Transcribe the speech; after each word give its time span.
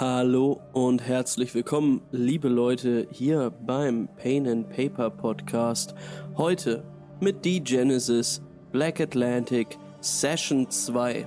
Hallo 0.00 0.58
und 0.72 1.02
herzlich 1.02 1.54
willkommen, 1.54 2.00
liebe 2.12 2.48
Leute, 2.48 3.06
hier 3.10 3.52
beim 3.66 4.08
Pain 4.16 4.48
and 4.48 4.70
Paper 4.70 5.10
Podcast. 5.10 5.94
Heute 6.36 6.82
mit 7.20 7.44
D-Genesis 7.44 8.40
Black 8.72 9.02
Atlantic 9.02 9.76
Session 10.00 10.70
2. 10.70 11.26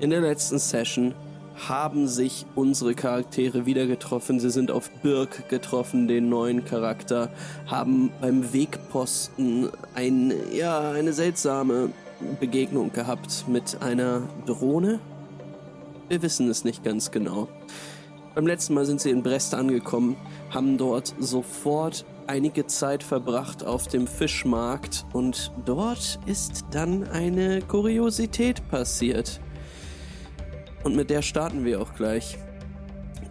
In 0.00 0.10
der 0.10 0.22
letzten 0.22 0.58
Session 0.58 1.14
haben 1.68 2.08
sich 2.08 2.46
unsere 2.56 2.94
Charaktere 2.94 3.64
wieder 3.64 3.86
getroffen. 3.86 4.40
Sie 4.40 4.50
sind 4.50 4.72
auf 4.72 4.90
Birk 5.02 5.48
getroffen, 5.48 6.08
den 6.08 6.28
neuen 6.28 6.64
Charakter, 6.64 7.30
haben 7.66 8.10
beim 8.20 8.52
Wegposten 8.52 9.68
ein, 9.94 10.32
ja, 10.52 10.90
eine 10.90 11.12
seltsame 11.12 11.90
Begegnung 12.40 12.92
gehabt 12.92 13.44
mit 13.46 13.80
einer 13.80 14.22
Drohne. 14.46 14.98
Wir 16.08 16.22
wissen 16.22 16.48
es 16.48 16.64
nicht 16.64 16.82
ganz 16.82 17.10
genau. 17.10 17.48
Beim 18.34 18.46
letzten 18.46 18.72
Mal 18.72 18.86
sind 18.86 19.00
sie 19.00 19.10
in 19.10 19.22
Brest 19.22 19.54
angekommen, 19.54 20.16
haben 20.50 20.78
dort 20.78 21.14
sofort 21.18 22.06
einige 22.26 22.66
Zeit 22.66 23.02
verbracht 23.02 23.64
auf 23.64 23.88
dem 23.88 24.06
Fischmarkt 24.06 25.04
und 25.12 25.52
dort 25.66 26.18
ist 26.24 26.64
dann 26.70 27.04
eine 27.04 27.60
Kuriosität 27.60 28.66
passiert. 28.68 29.40
Und 30.82 30.96
mit 30.96 31.10
der 31.10 31.20
starten 31.20 31.64
wir 31.64 31.82
auch 31.82 31.94
gleich. 31.94 32.38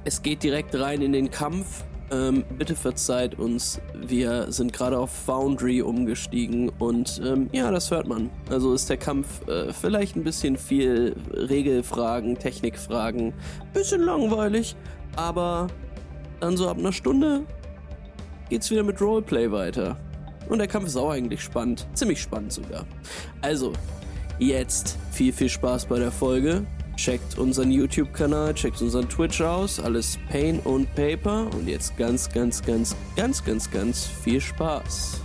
Es 0.03 0.21
geht 0.21 0.43
direkt 0.43 0.75
rein 0.75 1.01
in 1.01 1.13
den 1.13 1.31
Kampf. 1.31 1.83
Ähm, 2.09 2.45
bitte 2.57 2.75
verzeiht 2.75 3.37
uns, 3.37 3.81
wir 3.93 4.49
sind 4.49 4.71
gerade 4.71 4.97
auf 4.97 5.11
Foundry 5.11 5.81
umgestiegen 5.81 6.71
und 6.79 7.21
ähm, 7.25 7.49
ja, 7.51 7.69
das 7.69 7.91
hört 7.91 8.07
man. 8.07 8.29
Also 8.49 8.73
ist 8.73 8.89
der 8.89 8.95
Kampf 8.95 9.45
äh, 9.49 9.73
vielleicht 9.73 10.15
ein 10.15 10.23
bisschen 10.23 10.55
viel 10.55 11.17
Regelfragen, 11.33 12.39
Technikfragen, 12.39 13.33
bisschen 13.73 14.03
langweilig, 14.03 14.77
aber 15.17 15.67
dann 16.39 16.55
so 16.55 16.69
ab 16.69 16.77
einer 16.77 16.93
Stunde 16.93 17.43
geht's 18.49 18.71
wieder 18.71 18.83
mit 18.83 19.01
Roleplay 19.01 19.51
weiter. 19.51 19.97
Und 20.47 20.59
der 20.59 20.67
Kampf 20.67 20.87
ist 20.87 20.95
auch 20.95 21.09
eigentlich 21.09 21.41
spannend, 21.41 21.87
ziemlich 21.93 22.21
spannend 22.21 22.53
sogar. 22.53 22.85
Also, 23.41 23.73
jetzt 24.39 24.97
viel, 25.11 25.33
viel 25.33 25.49
Spaß 25.49 25.87
bei 25.87 25.99
der 25.99 26.11
Folge. 26.11 26.65
Checkt 26.97 27.37
unseren 27.37 27.71
YouTube-Kanal, 27.71 28.55
checkt 28.55 28.81
unseren 28.81 29.07
Twitch 29.07 29.39
aus, 29.39 29.79
alles 29.79 30.17
Pain 30.29 30.59
und 30.61 30.93
Paper 30.95 31.47
und 31.53 31.67
jetzt 31.67 31.95
ganz, 31.95 32.27
ganz, 32.27 32.61
ganz, 32.63 32.95
ganz, 33.15 33.43
ganz, 33.45 33.69
ganz 33.69 34.05
viel 34.05 34.41
Spaß. 34.41 35.21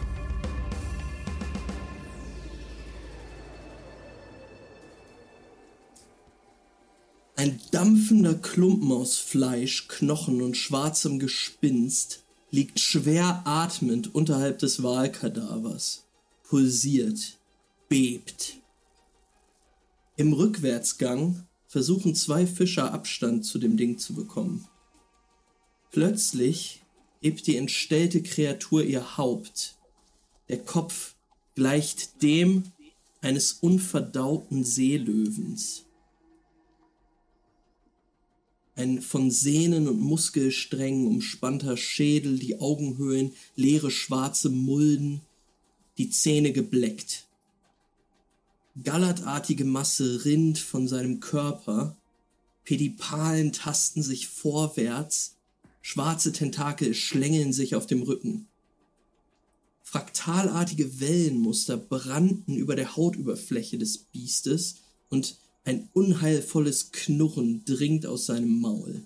Ein 7.36 7.58
dampfender 7.72 8.34
Klumpen 8.34 8.92
aus 8.92 9.16
Fleisch, 9.16 9.88
Knochen 9.88 10.42
und 10.42 10.56
schwarzem 10.56 11.18
Gespinst 11.18 12.22
liegt 12.50 12.80
schwer 12.80 13.42
atmend 13.46 14.14
unterhalb 14.14 14.58
des 14.58 14.82
Wahlkadavers, 14.82 16.04
pulsiert, 16.44 17.38
bebt. 17.88 18.58
Im 20.16 20.34
Rückwärtsgang 20.34 21.46
versuchen 21.72 22.14
zwei 22.14 22.46
Fischer 22.46 22.92
Abstand 22.92 23.46
zu 23.46 23.58
dem 23.58 23.78
Ding 23.78 23.96
zu 23.96 24.12
bekommen. 24.12 24.66
Plötzlich 25.90 26.82
hebt 27.22 27.46
die 27.46 27.56
entstellte 27.56 28.22
Kreatur 28.22 28.84
ihr 28.84 29.16
Haupt. 29.16 29.78
Der 30.50 30.58
Kopf 30.58 31.14
gleicht 31.54 32.22
dem 32.22 32.64
eines 33.22 33.54
unverdauten 33.54 34.64
Seelöwens. 34.64 35.86
Ein 38.74 39.00
von 39.00 39.30
Sehnen 39.30 39.88
und 39.88 39.98
Muskelsträngen 39.98 41.06
umspannter 41.06 41.78
Schädel, 41.78 42.38
die 42.38 42.60
Augenhöhlen, 42.60 43.32
leere 43.56 43.90
schwarze 43.90 44.50
Mulden, 44.50 45.22
die 45.96 46.10
Zähne 46.10 46.52
gebleckt. 46.52 47.26
Gallertartige 48.80 49.66
Masse 49.66 50.24
rinnt 50.24 50.58
von 50.58 50.88
seinem 50.88 51.20
Körper, 51.20 51.96
Pedipalen 52.64 53.52
tasten 53.52 54.02
sich 54.02 54.28
vorwärts, 54.28 55.36
schwarze 55.82 56.32
Tentakel 56.32 56.94
schlängeln 56.94 57.52
sich 57.52 57.74
auf 57.74 57.86
dem 57.86 58.02
Rücken. 58.02 58.46
Fraktalartige 59.82 61.00
Wellenmuster 61.00 61.76
brannten 61.76 62.56
über 62.56 62.74
der 62.74 62.96
Hautoberfläche 62.96 63.76
des 63.76 63.98
Biestes 63.98 64.76
und 65.10 65.36
ein 65.64 65.90
unheilvolles 65.92 66.92
Knurren 66.92 67.64
dringt 67.66 68.06
aus 68.06 68.24
seinem 68.24 68.58
Maul. 68.60 69.02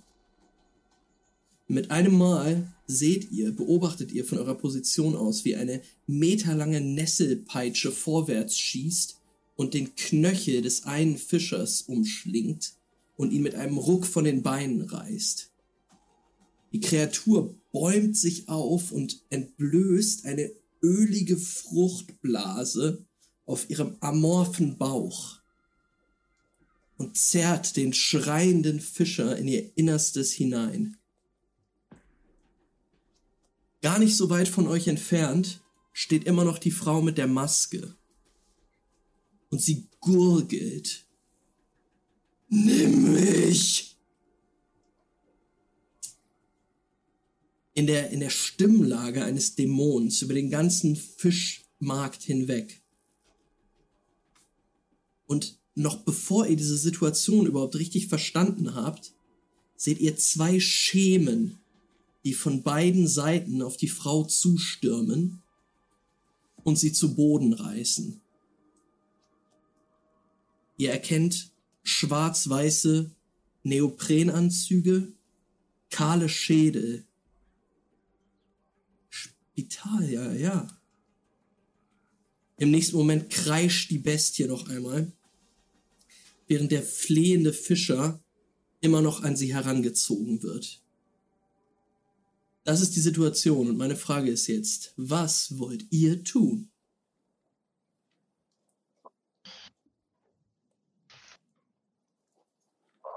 Mit 1.66 1.90
einem 1.90 2.16
Mal 2.16 2.72
seht 2.86 3.32
ihr, 3.32 3.50
beobachtet 3.50 4.12
ihr 4.12 4.24
von 4.24 4.38
eurer 4.38 4.54
Position 4.54 5.16
aus, 5.16 5.44
wie 5.44 5.56
eine 5.56 5.82
meterlange 6.06 6.80
Nesselpeitsche 6.80 7.90
vorwärts 7.90 8.56
schießt 8.56 9.16
und 9.56 9.74
den 9.74 9.94
Knöchel 9.96 10.62
des 10.62 10.84
einen 10.84 11.16
Fischers 11.16 11.82
umschlingt 11.82 12.74
und 13.16 13.32
ihn 13.32 13.42
mit 13.42 13.54
einem 13.54 13.78
Ruck 13.78 14.06
von 14.06 14.24
den 14.24 14.42
Beinen 14.42 14.82
reißt. 14.82 15.50
Die 16.72 16.80
Kreatur 16.80 17.54
bäumt 17.72 18.16
sich 18.16 18.48
auf 18.48 18.92
und 18.92 19.22
entblößt 19.30 20.26
eine 20.26 20.52
ölige 20.82 21.38
Fruchtblase 21.38 23.04
auf 23.46 23.70
ihrem 23.70 23.96
amorphen 24.00 24.76
Bauch 24.76 25.40
und 26.98 27.16
zerrt 27.16 27.76
den 27.76 27.92
schreienden 27.92 28.80
Fischer 28.80 29.36
in 29.36 29.48
ihr 29.48 29.76
Innerstes 29.76 30.32
hinein. 30.32 30.96
Gar 33.82 33.98
nicht 33.98 34.16
so 34.16 34.30
weit 34.30 34.48
von 34.48 34.66
euch 34.66 34.88
entfernt 34.88 35.62
steht 35.92 36.24
immer 36.24 36.44
noch 36.44 36.58
die 36.58 36.70
Frau 36.70 37.00
mit 37.00 37.18
der 37.18 37.26
Maske 37.26 37.94
und 39.50 39.60
sie 39.60 39.88
gurgelt. 40.00 41.06
Nimm 42.48 43.14
mich! 43.14 43.96
In 47.74 47.86
der, 47.86 48.10
in 48.10 48.20
der 48.20 48.30
Stimmlage 48.30 49.24
eines 49.24 49.54
Dämons 49.54 50.22
über 50.22 50.32
den 50.32 50.48
ganzen 50.48 50.96
Fischmarkt 50.96 52.22
hinweg. 52.22 52.82
Und 55.26 55.58
noch 55.74 55.98
bevor 55.98 56.46
ihr 56.46 56.56
diese 56.56 56.78
Situation 56.78 57.46
überhaupt 57.46 57.76
richtig 57.76 58.08
verstanden 58.08 58.74
habt, 58.74 59.12
seht 59.76 59.98
ihr 60.00 60.16
zwei 60.16 60.58
Schemen, 60.58 61.58
die 62.24 62.32
von 62.32 62.62
beiden 62.62 63.06
Seiten 63.06 63.60
auf 63.60 63.76
die 63.76 63.88
Frau 63.88 64.24
zustürmen 64.24 65.42
und 66.64 66.78
sie 66.78 66.92
zu 66.92 67.14
Boden 67.14 67.52
reißen. 67.52 68.22
Ihr 70.76 70.90
erkennt 70.90 71.50
schwarz-weiße 71.82 73.10
Neoprenanzüge, 73.62 75.12
kahle 75.90 76.28
Schädel. 76.28 77.04
Spital, 79.08 80.10
ja, 80.10 80.32
ja. 80.32 80.80
Im 82.58 82.70
nächsten 82.70 82.96
Moment 82.96 83.30
kreischt 83.30 83.90
die 83.90 83.98
Bestie 83.98 84.46
noch 84.46 84.68
einmal, 84.68 85.12
während 86.46 86.70
der 86.72 86.82
flehende 86.82 87.52
Fischer 87.52 88.20
immer 88.80 89.02
noch 89.02 89.22
an 89.22 89.36
sie 89.36 89.54
herangezogen 89.54 90.42
wird. 90.42 90.82
Das 92.64 92.80
ist 92.80 92.96
die 92.96 93.00
Situation 93.00 93.68
und 93.68 93.76
meine 93.76 93.96
Frage 93.96 94.30
ist 94.30 94.46
jetzt, 94.48 94.92
was 94.96 95.58
wollt 95.58 95.86
ihr 95.90 96.24
tun? 96.24 96.68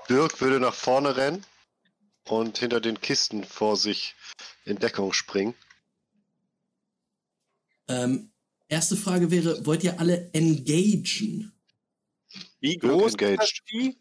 Dirk 0.09 0.41
würde 0.41 0.59
nach 0.59 0.73
vorne 0.73 1.15
rennen 1.15 1.45
und 2.27 2.57
hinter 2.57 2.81
den 2.81 2.99
Kisten 2.99 3.43
vor 3.43 3.77
sich 3.77 4.15
in 4.65 4.77
Deckung 4.77 5.13
springen. 5.13 5.53
Ähm, 7.87 8.31
erste 8.67 8.95
Frage 8.97 9.31
wäre, 9.31 9.65
wollt 9.65 9.83
ihr 9.83 9.99
alle 9.99 10.31
engagen? 10.33 11.51
Wie 12.59 12.77
groß 12.77 13.13
ist 13.15 13.21
das 13.21 13.51
Vieh? 13.65 13.97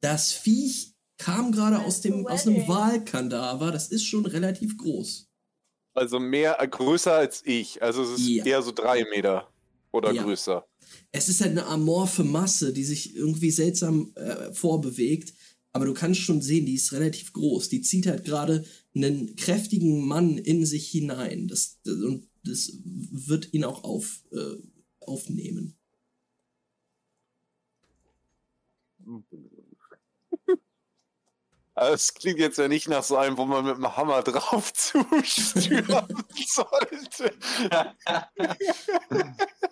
Das 0.00 0.32
Viech 0.32 0.94
kam 1.16 1.50
gerade 1.50 1.80
aus 1.80 2.00
dem 2.00 2.26
aus 2.26 2.46
einem 2.46 2.68
Wahlkadaver. 2.68 3.72
Das 3.72 3.88
ist 3.88 4.04
schon 4.04 4.26
relativ 4.26 4.78
groß. 4.78 5.28
Also 5.94 6.20
mehr 6.20 6.60
äh, 6.60 6.68
größer 6.68 7.14
als 7.14 7.44
ich. 7.44 7.82
Also 7.82 8.04
es 8.04 8.20
ist 8.20 8.28
ja. 8.28 8.44
eher 8.44 8.62
so 8.62 8.70
drei 8.70 9.04
Meter 9.10 9.52
oder 9.90 10.12
ja. 10.12 10.22
größer 10.22 10.67
es 11.12 11.28
ist 11.28 11.40
halt 11.40 11.52
eine 11.52 11.66
amorphe 11.66 12.24
Masse, 12.24 12.72
die 12.72 12.84
sich 12.84 13.14
irgendwie 13.14 13.50
seltsam 13.50 14.12
äh, 14.14 14.52
vorbewegt. 14.52 15.34
Aber 15.72 15.84
du 15.86 15.94
kannst 15.94 16.20
schon 16.20 16.42
sehen, 16.42 16.66
die 16.66 16.74
ist 16.74 16.92
relativ 16.92 17.32
groß. 17.32 17.68
Die 17.68 17.82
zieht 17.82 18.06
halt 18.06 18.24
gerade 18.24 18.64
einen 18.94 19.36
kräftigen 19.36 20.06
Mann 20.06 20.38
in 20.38 20.66
sich 20.66 20.88
hinein. 20.88 21.48
Das, 21.48 21.78
das 21.84 21.94
und 21.94 22.28
das 22.44 22.72
wird 22.84 23.52
ihn 23.52 23.64
auch 23.64 23.84
auf, 23.84 24.22
äh, 24.32 24.56
aufnehmen. 25.00 25.76
Also 31.78 31.94
es 31.94 32.12
klingt 32.12 32.40
jetzt 32.40 32.58
ja 32.58 32.66
nicht 32.66 32.88
nach 32.88 33.04
so 33.04 33.16
einem, 33.16 33.36
wo 33.36 33.44
man 33.44 33.64
mit 33.64 33.76
dem 33.76 33.96
Hammer 33.96 34.22
drauf 34.24 34.72
zustürmen 34.74 36.08
sollte. 36.44 37.32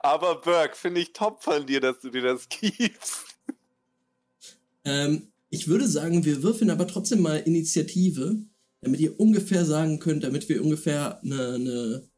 Aber 0.00 0.40
Burke, 0.40 0.76
finde 0.76 1.00
ich 1.00 1.12
top 1.12 1.42
von 1.42 1.66
dir, 1.66 1.80
dass 1.80 2.00
du 2.00 2.10
dir 2.10 2.22
das 2.22 2.48
gibst. 2.60 3.26
Ähm, 4.84 5.28
ich 5.50 5.68
würde 5.68 5.88
sagen, 5.88 6.24
wir 6.24 6.42
würfeln 6.42 6.70
aber 6.70 6.86
trotzdem 6.86 7.20
mal 7.20 7.36
Initiative, 7.36 8.36
damit 8.80 9.00
ihr 9.00 9.18
ungefähr 9.18 9.64
sagen 9.64 9.98
könnt, 9.98 10.24
damit 10.24 10.48
wir 10.48 10.62
ungefähr 10.62 11.20
eine, 11.22 11.54
eine 11.54 12.10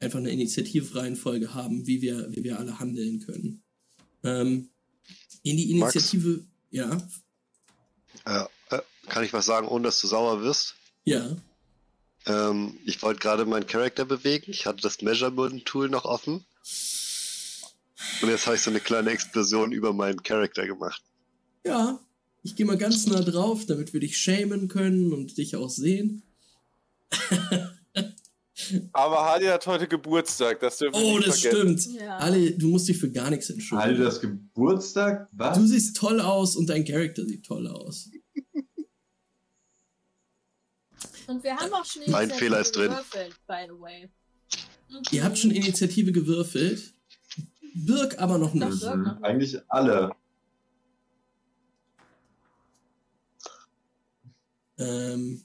einfach 0.00 0.18
eine 0.18 0.30
Initiativreihenfolge 0.30 1.54
haben, 1.54 1.86
wie 1.86 2.00
wir, 2.00 2.34
wie 2.34 2.42
wir 2.42 2.58
alle 2.58 2.78
handeln 2.78 3.20
können. 3.20 3.62
Ähm, 4.24 4.70
in 5.42 5.56
die 5.56 5.70
Initiative, 5.70 6.28
Max? 6.28 6.44
ja. 6.70 7.08
Äh, 8.24 8.76
äh, 8.76 8.80
kann 9.08 9.24
ich 9.24 9.32
was 9.32 9.46
sagen, 9.46 9.68
ohne 9.68 9.84
dass 9.84 10.00
du 10.00 10.06
sauer 10.06 10.42
wirst? 10.42 10.74
Ja. 11.04 11.36
Ähm, 12.26 12.78
ich 12.84 13.02
wollte 13.02 13.20
gerade 13.20 13.46
meinen 13.46 13.66
Charakter 13.66 14.04
bewegen. 14.04 14.50
Ich 14.50 14.66
hatte 14.66 14.82
das 14.82 15.00
Measurement-Tool 15.02 15.88
noch 15.88 16.04
offen. 16.04 16.44
Und 18.22 18.28
jetzt 18.28 18.46
habe 18.46 18.56
ich 18.56 18.62
so 18.62 18.70
eine 18.70 18.80
kleine 18.80 19.10
Explosion 19.10 19.72
über 19.72 19.92
meinen 19.92 20.22
Charakter 20.22 20.66
gemacht. 20.66 21.02
Ja, 21.64 22.00
ich 22.42 22.56
gehe 22.56 22.66
mal 22.66 22.76
ganz 22.78 23.06
nah 23.06 23.20
drauf, 23.20 23.66
damit 23.66 23.92
wir 23.92 24.00
dich 24.00 24.18
shamen 24.18 24.68
können 24.68 25.12
und 25.12 25.36
dich 25.36 25.56
auch 25.56 25.68
sehen. 25.70 26.22
Aber 28.92 29.24
Hali 29.24 29.46
hat 29.46 29.66
heute 29.66 29.88
Geburtstag, 29.88 30.60
das 30.60 30.78
dürfen 30.78 30.94
Oh, 31.02 31.18
das 31.18 31.40
vergessen. 31.40 31.78
stimmt. 31.78 32.00
Ja. 32.00 32.18
Ali, 32.18 32.56
du 32.56 32.68
musst 32.68 32.88
dich 32.88 32.98
für 32.98 33.10
gar 33.10 33.30
nichts 33.30 33.50
entschuldigen. 33.50 33.94
Hali, 33.94 34.04
das 34.04 34.20
Geburtstag? 34.20 35.28
Was? 35.32 35.58
Du 35.58 35.66
siehst 35.66 35.96
toll 35.96 36.20
aus 36.20 36.56
und 36.56 36.68
dein 36.68 36.84
Charakter 36.84 37.24
sieht 37.24 37.44
toll 37.44 37.66
aus. 37.66 38.10
Und 41.26 41.42
wir 41.42 41.56
haben 41.56 41.72
auch 41.72 41.84
schon 41.84 42.02
Initiative 42.02 42.10
mein 42.12 42.30
Fehler 42.38 42.60
ist 42.60 42.76
drin. 42.76 42.90
gewürfelt, 42.90 43.34
by 43.46 43.64
the 43.66 43.80
way. 43.80 44.08
Mhm. 44.90 45.02
Ihr 45.12 45.24
habt 45.24 45.38
schon 45.38 45.50
Initiative 45.50 46.12
gewürfelt. 46.12 46.94
Birk 47.74 48.18
aber 48.18 48.38
noch 48.38 48.52
nicht. 48.52 48.82
Mhm. 48.82 49.18
Eigentlich 49.22 49.58
alle. 49.68 50.10
Ähm, 54.78 55.44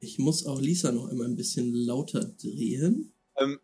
ich 0.00 0.18
muss 0.18 0.46
auch 0.46 0.60
Lisa 0.60 0.90
noch 0.92 1.08
immer 1.08 1.24
ein 1.24 1.36
bisschen 1.36 1.72
lauter 1.74 2.24
drehen. 2.24 3.12
Ähm, 3.36 3.60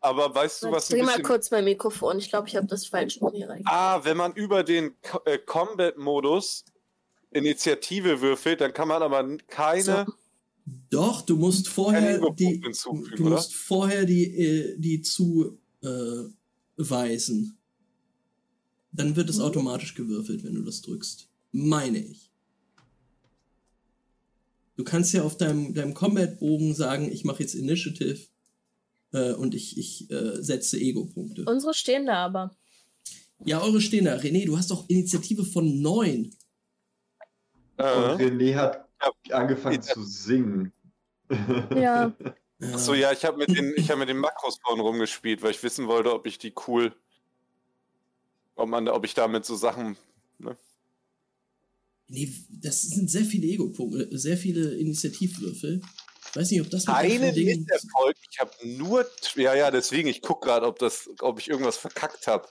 aber 0.00 0.32
weißt 0.32 0.62
du, 0.62 0.70
was 0.70 0.88
Dreh 0.88 1.02
mal 1.02 1.20
kurz 1.22 1.50
mein 1.50 1.64
Mikrofon. 1.64 2.18
Ich 2.18 2.28
glaube, 2.28 2.46
ich 2.46 2.54
habe 2.54 2.66
das 2.66 2.86
falsch 2.86 3.18
rein. 3.20 3.62
Ah, 3.64 4.04
wenn 4.04 4.16
man 4.16 4.34
über 4.34 4.62
den 4.62 4.94
äh, 5.24 5.38
Combat-Modus 5.38 6.64
Initiative 7.30 8.20
würfelt, 8.20 8.60
dann 8.60 8.72
kann 8.72 8.86
man 8.86 9.02
aber 9.02 9.36
keine. 9.48 9.82
So. 10.06 10.12
Doch, 10.90 11.22
du 11.22 11.36
musst 11.36 11.68
vorher 11.68 12.20
die, 12.32 12.60
du 13.16 13.24
musst 13.24 13.54
vorher 13.54 14.04
die, 14.04 14.24
äh, 14.24 14.76
die 14.78 15.00
zuweisen. 15.02 15.56
Dann 18.92 19.14
wird 19.14 19.30
es 19.30 19.38
mhm. 19.38 19.44
automatisch 19.44 19.94
gewürfelt, 19.94 20.42
wenn 20.42 20.54
du 20.54 20.62
das 20.62 20.82
drückst. 20.82 21.28
Meine 21.52 22.04
ich. 22.04 22.30
Du 24.76 24.84
kannst 24.84 25.12
ja 25.12 25.22
auf 25.22 25.36
deinem, 25.36 25.72
deinem 25.72 25.94
Combat-Bogen 25.94 26.74
sagen, 26.74 27.10
ich 27.10 27.24
mache 27.24 27.42
jetzt 27.42 27.54
Initiative 27.54 28.18
äh, 29.12 29.32
und 29.32 29.54
ich, 29.54 29.78
ich 29.78 30.10
äh, 30.10 30.42
setze 30.42 30.78
Ego-Punkte. 30.78 31.44
Unsere 31.46 31.74
stehen 31.74 32.06
da 32.06 32.24
aber. 32.24 32.56
Ja, 33.44 33.62
eure 33.62 33.80
stehen 33.80 34.06
da. 34.06 34.16
René, 34.16 34.46
du 34.46 34.56
hast 34.56 34.70
doch 34.70 34.88
Initiative 34.88 35.44
von 35.44 35.80
9. 35.80 36.34
Äh. 37.76 37.82
Und 37.82 38.20
René 38.20 38.54
hat 38.56 38.85
angefangen 39.30 39.82
zu 39.82 40.02
singen. 40.04 40.72
Ja. 41.74 42.14
Achso, 42.72 42.94
ja, 42.94 43.12
ich 43.12 43.24
habe 43.24 43.36
mit, 43.36 43.48
den, 43.48 43.74
hab 43.88 43.98
mit 43.98 44.08
den 44.08 44.16
Makros 44.16 44.58
vorhin 44.62 44.80
rumgespielt, 44.80 45.42
weil 45.42 45.50
ich 45.50 45.62
wissen 45.62 45.88
wollte, 45.88 46.12
ob 46.12 46.26
ich 46.26 46.38
die 46.38 46.54
cool. 46.66 46.94
Ob, 48.54 48.68
man, 48.68 48.88
ob 48.88 49.04
ich 49.04 49.12
damit 49.12 49.44
so 49.44 49.56
Sachen. 49.56 49.98
Ne? 50.38 50.56
Nee, 52.08 52.32
das 52.48 52.82
sind 52.82 53.10
sehr 53.10 53.24
viele 53.24 53.46
Ego-Punkte, 53.46 54.08
sehr 54.16 54.38
viele 54.38 54.74
Initiativwürfel. 54.76 55.82
Ich 56.28 56.36
weiß 56.36 56.50
nicht, 56.50 56.60
ob 56.62 56.70
das 56.70 56.86
mit 56.86 56.96
Eine 56.96 57.32
Misserfolg. 57.32 58.16
Ich 58.30 58.38
habe 58.40 58.52
nur. 58.64 59.06
Ja, 59.34 59.54
ja, 59.54 59.70
deswegen, 59.70 60.08
ich 60.08 60.22
gucke 60.22 60.46
gerade, 60.46 60.66
ob, 60.66 60.80
ob 61.20 61.38
ich 61.38 61.48
irgendwas 61.48 61.76
verkackt 61.76 62.26
habe. 62.26 62.48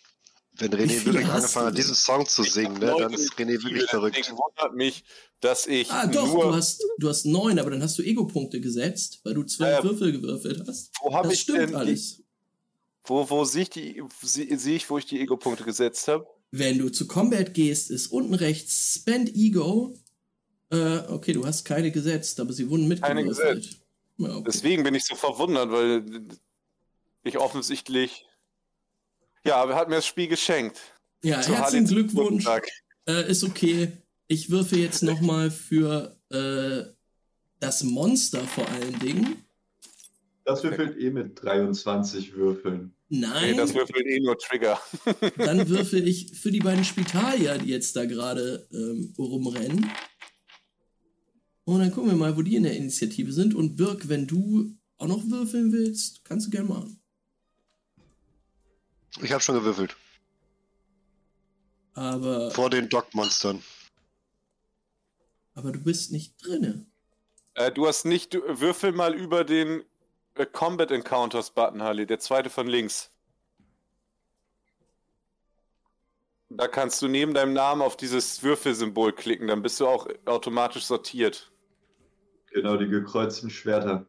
Wenn 0.57 0.73
René 0.73 1.05
wirklich 1.05 1.25
angefangen 1.27 1.67
hat, 1.67 1.77
diesen 1.77 1.95
Song 1.95 2.25
zu 2.25 2.43
singen, 2.43 2.79
ne, 2.79 2.95
dann 2.97 3.13
ist 3.13 3.33
René 3.33 3.61
wirklich 3.61 3.83
verrückt. 3.89 4.15
Deswegen 4.17 4.37
wundert 4.37 4.75
mich, 4.75 5.03
dass 5.41 5.67
ich. 5.67 5.91
Ah, 5.91 6.07
doch, 6.07 6.31
du 6.31 6.53
hast, 6.53 6.83
du 6.97 7.09
hast 7.09 7.25
neun, 7.25 7.59
aber 7.59 7.71
dann 7.71 7.83
hast 7.83 7.97
du 7.97 8.03
Ego-Punkte 8.03 8.61
gesetzt, 8.61 9.19
weil 9.23 9.33
du 9.33 9.43
zwölf 9.43 9.79
äh, 9.79 9.83
Würfel 9.83 10.11
gewürfelt 10.13 10.63
hast. 10.67 10.91
Wo 11.01 11.13
habe 11.13 11.33
ich 11.33 11.41
stimmt 11.41 11.59
denn 11.59 11.75
alles. 11.75 12.17
Die, 12.17 12.23
wo, 13.03 13.29
wo 13.29 13.43
sehe 13.43 13.63
ich, 13.63 13.69
die, 13.69 14.01
sehe 14.21 14.75
ich, 14.75 14.89
wo 14.89 14.97
ich 14.97 15.05
die 15.05 15.19
Ego-Punkte 15.19 15.63
gesetzt 15.63 16.07
habe? 16.07 16.25
Wenn 16.51 16.77
du 16.77 16.89
zu 16.89 17.07
Combat 17.07 17.53
gehst, 17.53 17.91
ist 17.91 18.07
unten 18.07 18.33
rechts 18.33 18.95
Spend 18.95 19.35
Ego. 19.35 19.93
Äh, 20.71 20.99
okay, 21.09 21.33
du 21.33 21.45
hast 21.45 21.65
keine 21.65 21.91
gesetzt, 21.91 22.39
aber 22.39 22.53
sie 22.53 22.69
wurden 22.69 22.87
mitgewürfelt. 22.87 23.37
Keine 23.37 23.55
gesetzt. 23.57 23.81
Ja, 24.17 24.35
okay. 24.35 24.43
Deswegen 24.47 24.83
bin 24.83 24.95
ich 24.95 25.03
so 25.03 25.15
verwundert, 25.15 25.69
weil 25.69 26.05
ich 27.23 27.37
offensichtlich. 27.37 28.25
Ja, 29.45 29.57
aber 29.57 29.74
er 29.74 29.77
hat 29.77 29.89
mir 29.89 29.95
das 29.95 30.07
Spiel 30.07 30.27
geschenkt. 30.27 30.80
Ja, 31.24 31.42
Zu 31.42 31.56
herzlichen 31.56 31.88
Glückwunsch. 31.88 32.45
Äh, 33.07 33.30
ist 33.30 33.44
okay. 33.44 33.92
Ich 34.27 34.50
würfe 34.50 34.77
jetzt 34.77 35.03
nochmal 35.03 35.51
für 35.51 36.18
äh, 36.30 36.83
das 37.59 37.83
Monster 37.83 38.42
vor 38.42 38.68
allen 38.69 39.00
Dingen. 39.00 39.45
Das 40.45 40.63
würfelt 40.63 40.97
eh 40.97 41.12
mit 41.12 41.42
23 41.44 42.33
Würfeln. 42.36 42.95
Nein. 43.09 43.51
Nee, 43.51 43.57
das 43.57 43.74
würfelt 43.75 44.06
eh 44.06 44.19
nur 44.19 44.38
Trigger. 44.38 44.80
Dann 45.38 45.69
würfel 45.69 46.07
ich 46.07 46.39
für 46.39 46.51
die 46.51 46.59
beiden 46.59 46.83
Spitalier, 46.83 47.59
die 47.59 47.69
jetzt 47.69 47.95
da 47.95 48.06
gerade 48.06 48.68
ähm, 48.71 49.13
rumrennen. 49.18 49.91
Und 51.65 51.80
dann 51.80 51.91
gucken 51.91 52.12
wir 52.12 52.18
mal, 52.18 52.38
wo 52.38 52.44
die 52.44 52.56
in 52.56 52.63
der 52.63 52.77
Initiative 52.77 53.31
sind. 53.31 53.56
Und 53.56 53.75
Birk, 53.75 54.07
wenn 54.07 54.27
du 54.27 54.75
auch 54.98 55.07
noch 55.07 55.27
würfeln 55.27 55.71
willst, 55.71 56.24
kannst 56.24 56.45
du 56.45 56.51
gerne 56.51 56.69
machen. 56.69 57.00
Ich 59.21 59.31
habe 59.31 59.41
schon 59.41 59.56
gewürfelt. 59.56 59.95
Aber. 61.93 62.51
Vor 62.51 62.69
den 62.69 62.89
Dog-Monstern. 62.89 63.63
Aber 65.53 65.72
du 65.72 65.79
bist 65.79 66.12
nicht 66.12 66.36
drinne. 66.45 66.86
Äh, 67.53 67.72
du 67.72 67.88
hast 67.88 68.05
nicht. 68.05 68.34
Du, 68.34 68.41
würfel 68.60 68.91
mal 68.91 69.13
über 69.15 69.43
den 69.43 69.84
äh, 70.36 70.45
Combat 70.45 70.91
Encounters 70.91 71.51
Button, 71.51 71.81
Harley, 71.81 72.05
der 72.05 72.19
zweite 72.19 72.50
von 72.50 72.67
links. 72.67 73.12
Da 76.50 76.67
kannst 76.67 77.01
du 77.01 77.07
neben 77.07 77.34
deinem 77.34 77.53
Namen 77.53 77.81
auf 77.81 77.98
dieses 77.98 78.43
Würfelsymbol 78.43 79.13
klicken, 79.13 79.48
dann 79.48 79.62
bist 79.62 79.79
du 79.79 79.88
auch 79.88 80.07
automatisch 80.25 80.86
sortiert. 80.86 81.51
Genau, 82.51 82.77
die 82.77 82.88
gekreuzten 82.88 83.50
Schwerter. 83.50 84.05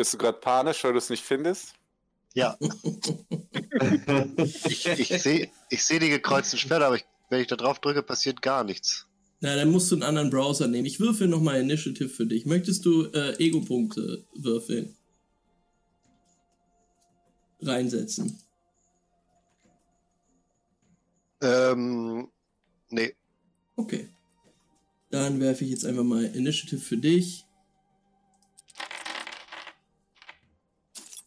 Wirst 0.00 0.14
du 0.14 0.16
gerade 0.16 0.38
panisch, 0.38 0.82
weil 0.82 0.92
du 0.92 0.98
es 0.98 1.10
nicht 1.10 1.22
findest? 1.22 1.74
Ja. 2.32 2.56
ich 4.64 4.86
ich 4.86 5.08
sehe 5.08 5.50
ich 5.68 5.84
seh 5.84 5.98
die 5.98 6.08
gekreuzten 6.08 6.58
Schwerter, 6.58 6.86
aber 6.86 6.96
ich, 6.96 7.04
wenn 7.28 7.42
ich 7.42 7.48
da 7.48 7.56
drauf 7.56 7.80
drücke, 7.80 8.02
passiert 8.02 8.40
gar 8.40 8.64
nichts. 8.64 9.06
Na, 9.40 9.54
dann 9.56 9.70
musst 9.70 9.90
du 9.90 9.96
einen 9.96 10.04
anderen 10.04 10.30
Browser 10.30 10.68
nehmen. 10.68 10.86
Ich 10.86 11.00
würfel 11.00 11.28
nochmal 11.28 11.60
Initiative 11.60 12.08
für 12.08 12.24
dich. 12.24 12.46
Möchtest 12.46 12.86
du 12.86 13.08
äh, 13.12 13.36
Ego-Punkte 13.44 14.24
würfeln? 14.36 14.96
Reinsetzen. 17.60 18.40
Ähm, 21.42 22.26
nee. 22.88 23.14
Okay. 23.76 24.08
Dann 25.10 25.40
werfe 25.40 25.64
ich 25.64 25.70
jetzt 25.72 25.84
einfach 25.84 26.04
mal 26.04 26.24
Initiative 26.24 26.80
für 26.80 26.96
dich. 26.96 27.44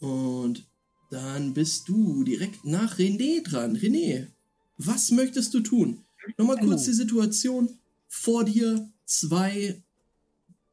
Und 0.04 0.68
dann 1.12 1.54
bist 1.54 1.88
du 1.88 2.26
direkt 2.26 2.66
nach 2.66 3.00
René 3.00 3.42
dran. 3.42 3.78
René, 3.78 4.28
was 4.78 5.12
möchtest 5.12 5.54
du 5.54 5.62
tun? 5.62 6.04
Nochmal 6.38 6.60
kurz 6.60 6.84
die 6.84 6.92
Situation 6.92 7.70
vor 8.10 8.44
dir 8.44 8.92
zwei 9.06 9.82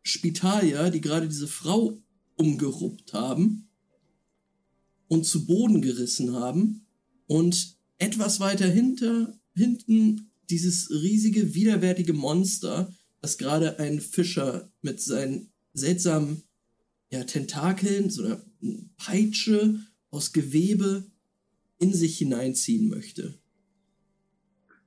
Spitalier, 0.02 0.90
die 0.90 1.00
gerade 1.00 1.28
diese 1.28 1.46
Frau 1.46 1.96
umgeruppt 2.34 3.12
haben 3.12 3.68
und 5.06 5.24
zu 5.24 5.46
Boden 5.46 5.80
gerissen 5.80 6.32
haben 6.32 6.84
und 7.28 7.76
etwas 7.98 8.40
weiter 8.40 8.66
hinter, 8.66 9.38
hinten 9.54 10.32
dieses 10.48 10.90
riesige, 10.90 11.54
widerwärtige 11.54 12.14
Monster, 12.14 12.92
das 13.20 13.38
gerade 13.38 13.78
ein 13.78 14.00
Fischer 14.00 14.72
mit 14.82 15.00
seinen 15.00 15.52
seltsamen 15.72 16.42
ja, 17.10 17.24
Tentakeln, 17.24 18.10
so 18.10 18.24
einer 18.24 18.40
Peitsche 18.96 19.80
aus 20.10 20.32
Gewebe 20.32 21.10
in 21.78 21.92
sich 21.92 22.18
hineinziehen 22.18 22.88
möchte. 22.88 23.38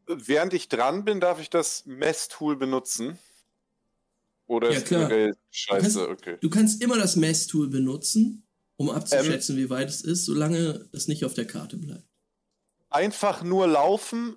Während 0.08 0.54
ich 0.54 0.68
dran 0.70 1.06
bin, 1.06 1.20
darf 1.20 1.40
ich 1.40 1.50
das 1.50 1.86
Messtool 1.86 2.56
benutzen? 2.58 3.18
Oder 4.48 4.72
Ja, 4.72 4.78
ist 4.78 4.86
klar. 4.88 5.10
scheiße? 5.52 6.00
Du 6.00 6.06
kannst- 6.06 6.22
Okay. 6.22 6.38
Du 6.42 6.50
kannst 6.50 6.82
immer 6.82 6.98
das 6.98 7.16
Messtool 7.16 7.70
benutzen, 7.70 8.46
um 8.76 8.90
Ähm. 8.90 8.96
abzuschätzen, 8.96 9.56
wie 9.58 9.70
weit 9.70 9.90
es 9.90 10.02
ist, 10.02 10.26
solange 10.26 10.90
es 10.92 11.08
nicht 11.08 11.24
auf 11.24 11.34
der 11.34 11.48
Karte 11.48 11.78
bleibt. 11.78 12.06
Einfach 12.90 13.44
nur 13.44 13.66
laufen 13.68 14.36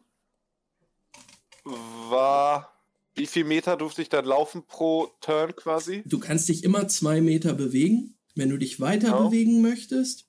war. 1.64 2.75
Wie 3.16 3.26
viel 3.26 3.44
Meter 3.44 3.76
durfte 3.76 4.02
ich 4.02 4.08
dann 4.10 4.26
laufen 4.26 4.64
pro 4.66 5.08
Turn 5.20 5.56
quasi? 5.56 6.02
Du 6.04 6.18
kannst 6.18 6.48
dich 6.48 6.62
immer 6.64 6.86
zwei 6.86 7.20
Meter 7.20 7.54
bewegen. 7.54 8.14
Wenn 8.34 8.50
du 8.50 8.58
dich 8.58 8.78
weiter 8.80 9.08
Ja. 9.08 9.22
bewegen 9.26 9.62
möchtest, 9.62 10.28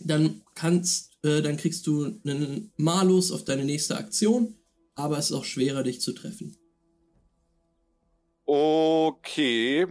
dann 0.00 0.42
kannst, 0.54 1.12
äh, 1.22 1.42
dann 1.42 1.58
kriegst 1.58 1.86
du 1.86 2.04
einen 2.24 2.72
Malus 2.76 3.30
auf 3.30 3.44
deine 3.44 3.64
nächste 3.64 3.96
Aktion, 3.98 4.56
aber 4.94 5.18
es 5.18 5.26
ist 5.26 5.32
auch 5.36 5.44
schwerer, 5.44 5.82
dich 5.82 6.00
zu 6.00 6.12
treffen. 6.14 6.56
Okay. 8.46 9.86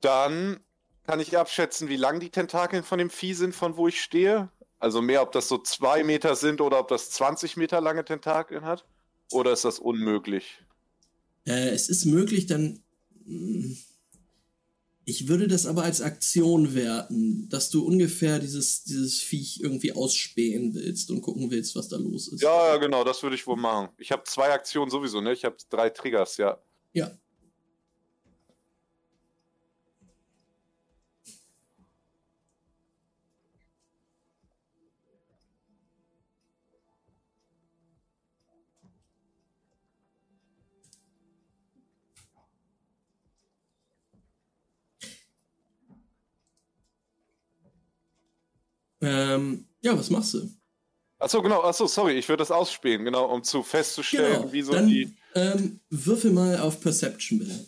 Dann 0.00 0.60
kann 1.04 1.18
ich 1.18 1.36
abschätzen, 1.36 1.88
wie 1.88 1.96
lang 1.96 2.20
die 2.20 2.30
Tentakeln 2.30 2.84
von 2.84 2.98
dem 2.98 3.10
Vieh 3.10 3.34
sind, 3.34 3.54
von 3.54 3.76
wo 3.76 3.88
ich 3.88 4.00
stehe. 4.00 4.50
Also 4.78 5.02
mehr, 5.02 5.22
ob 5.22 5.32
das 5.32 5.48
so 5.48 5.58
zwei 5.58 6.04
Meter 6.04 6.36
sind 6.36 6.60
oder 6.60 6.78
ob 6.78 6.88
das 6.88 7.10
20 7.10 7.56
Meter 7.56 7.80
lange 7.80 8.04
Tentakeln 8.04 8.64
hat. 8.64 8.84
Oder 9.32 9.52
ist 9.52 9.64
das 9.64 9.78
unmöglich? 9.78 10.62
Äh, 11.46 11.70
es 11.70 11.88
ist 11.88 12.04
möglich, 12.04 12.46
dann. 12.46 12.82
mh, 13.24 13.76
Ich 15.06 15.26
würde 15.26 15.48
das 15.48 15.66
aber 15.66 15.82
als 15.82 16.00
Aktion 16.02 16.74
werten, 16.74 17.48
dass 17.48 17.70
du 17.70 17.84
ungefähr 17.84 18.38
dieses, 18.38 18.84
dieses 18.84 19.20
Viech 19.20 19.60
irgendwie 19.60 19.92
ausspähen 19.92 20.74
willst 20.74 21.10
und 21.10 21.22
gucken 21.22 21.50
willst, 21.50 21.74
was 21.74 21.88
da 21.88 21.96
los 21.96 22.28
ist. 22.28 22.42
Ja, 22.42 22.74
ja, 22.74 22.76
genau, 22.76 23.02
das 23.02 23.22
würde 23.22 23.34
ich 23.34 23.46
wohl 23.46 23.56
machen. 23.56 23.88
Ich 23.98 24.12
habe 24.12 24.22
zwei 24.24 24.50
Aktionen 24.52 24.90
sowieso, 24.90 25.20
ne? 25.20 25.32
Ich 25.32 25.44
habe 25.44 25.56
drei 25.68 25.90
Triggers, 25.90 26.36
ja. 26.36 26.62
Ja. 26.92 27.10
Ähm, 49.00 49.66
ja, 49.80 49.96
was 49.98 50.10
machst 50.10 50.34
du? 50.34 50.50
Achso, 51.18 51.42
genau, 51.42 51.62
achso, 51.62 51.86
sorry, 51.86 52.14
ich 52.18 52.28
würde 52.28 52.40
das 52.40 52.50
ausspähen, 52.50 53.04
genau, 53.04 53.26
um 53.32 53.42
zu 53.42 53.62
festzustellen, 53.62 54.40
Genau, 54.42 54.52
wie 54.52 54.62
so 54.62 54.72
dann 54.72 54.86
die. 54.88 55.14
ähm, 55.34 55.80
würfel 55.90 56.30
mal 56.32 56.58
auf 56.58 56.80
Perception 56.80 57.38
bitte. 57.40 57.66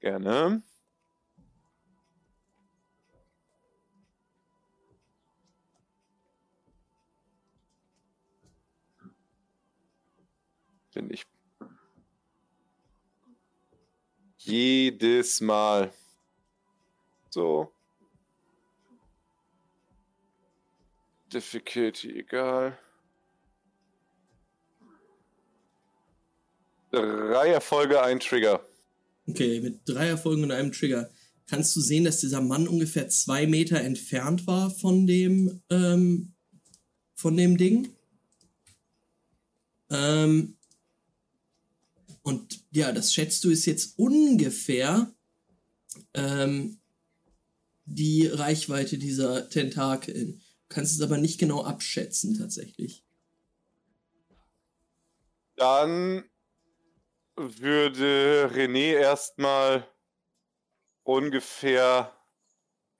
Gerne. 0.00 0.62
Bin 10.94 11.10
ich. 11.10 11.24
Jedes 14.38 15.40
Mal. 15.40 15.92
So. 17.30 17.70
Difficulty 21.32 22.20
egal. 22.20 22.78
Drei 26.90 27.48
Erfolge, 27.48 28.02
ein 28.02 28.20
Trigger. 28.20 28.64
Okay, 29.26 29.60
mit 29.60 29.80
drei 29.84 30.08
Erfolgen 30.08 30.44
und 30.44 30.52
einem 30.52 30.72
Trigger 30.72 31.10
kannst 31.46 31.74
du 31.76 31.80
sehen, 31.80 32.04
dass 32.04 32.20
dieser 32.20 32.40
Mann 32.40 32.68
ungefähr 32.68 33.08
zwei 33.08 33.46
Meter 33.46 33.80
entfernt 33.80 34.46
war 34.46 34.70
von 34.70 35.06
dem, 35.06 35.62
ähm, 35.70 36.32
von 37.14 37.36
dem 37.36 37.56
Ding. 37.56 37.88
Ähm, 39.90 40.56
und 42.22 42.64
ja, 42.72 42.92
das 42.92 43.14
schätzt 43.14 43.44
du 43.44 43.50
ist 43.50 43.66
jetzt 43.66 43.98
ungefähr 43.98 45.12
ähm, 46.14 46.78
die 47.84 48.26
Reichweite 48.26 48.98
dieser 48.98 49.48
Tentakeln. 49.48 50.42
Du 50.68 50.74
kannst 50.74 50.94
es 50.94 51.00
aber 51.00 51.16
nicht 51.18 51.38
genau 51.38 51.62
abschätzen 51.62 52.36
tatsächlich. 52.38 53.04
Dann 55.56 56.24
würde 57.36 58.50
René 58.52 58.94
erstmal 58.94 59.86
ungefähr 61.04 62.12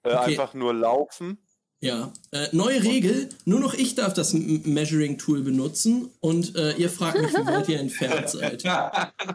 äh, 0.03 0.09
Okay. 0.09 0.31
einfach 0.31 0.53
nur 0.53 0.73
laufen. 0.73 1.37
Ja, 1.79 2.11
äh, 2.31 2.47
neue 2.53 2.81
Regel, 2.81 3.29
nur 3.45 3.59
noch 3.59 3.75
ich 3.75 3.93
darf 3.93 4.13
das 4.13 4.33
Measuring-Tool 4.33 5.43
benutzen 5.43 6.09
und 6.21 6.55
äh, 6.55 6.71
ihr 6.73 6.89
fragt 6.89 7.19
mich, 7.21 7.31
wie 7.33 7.45
weit 7.45 7.69
ihr 7.69 7.79
entfernt 7.79 8.29
seid. 8.31 8.63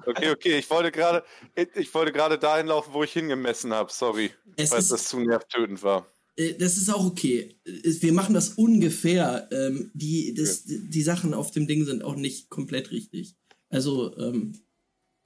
Okay, 0.07 0.31
okay, 0.31 0.59
ich 0.59 0.69
wollte 0.69 0.91
gerade 0.91 1.23
ich- 1.55 1.69
ich 1.77 1.95
wollte 1.95 2.11
gerade 2.11 2.39
dahin 2.41 2.67
laufen, 2.67 2.93
wo 2.95 3.05
ich 3.05 3.13
hingemessen 3.13 3.73
habe. 3.73 3.93
Sorry, 3.93 4.33
Es 4.57 4.71
falls 4.71 4.85
ist- 4.87 4.93
das 4.93 5.05
zu 5.05 5.21
nervtötend 5.21 5.83
war. 5.85 6.05
Äh, 6.37 6.55
Das 6.55 6.77
ist 6.77 6.89
auch 6.89 7.05
okay. 7.07 7.57
Äh, 7.65 7.71
Wir 8.01 8.13
machen 8.13 8.35
das 8.35 8.51
ungefähr. 8.51 9.49
Ähm, 9.53 9.91
die, 9.95 10.35
das, 10.35 10.65
die 10.65 11.03
Sachen 11.03 11.35
auf 11.35 11.51
dem 11.51 11.67
Ding 11.67 11.85
sind 11.85 12.03
auch 12.03 12.17
nicht 12.17 12.49
komplett 12.51 12.91
richtig. 12.91 13.35
Also 13.69 14.17
ähm, 14.19 14.53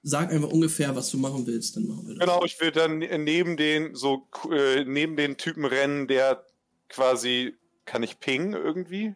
sag 0.02 0.30
einfach 0.32 0.50
ungefähr, 0.50 0.94
was 0.94 1.10
du 1.10 1.18
machen 1.18 1.46
willst, 1.46 1.76
dann 1.76 1.86
machen 1.86 2.06
wir 2.06 2.14
das. 2.14 2.20
Genau, 2.20 2.44
ich 2.44 2.60
will 2.60 2.70
dann 2.70 2.98
ne- 2.98 3.18
neben 3.18 3.56
den 3.56 3.94
so 3.94 4.28
äh, 4.52 4.84
neben 4.84 5.16
den 5.16 5.36
Typen 5.36 5.64
rennen, 5.64 6.06
der 6.06 6.44
quasi 6.88 7.54
kann 7.84 8.02
ich 8.04 8.20
pingen 8.20 8.52
irgendwie? 8.52 9.14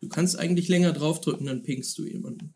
Du 0.00 0.08
kannst 0.08 0.38
eigentlich 0.38 0.68
länger 0.68 0.92
draufdrücken, 0.92 1.46
dann 1.46 1.62
pingst 1.62 1.98
du 1.98 2.04
jemanden. 2.04 2.54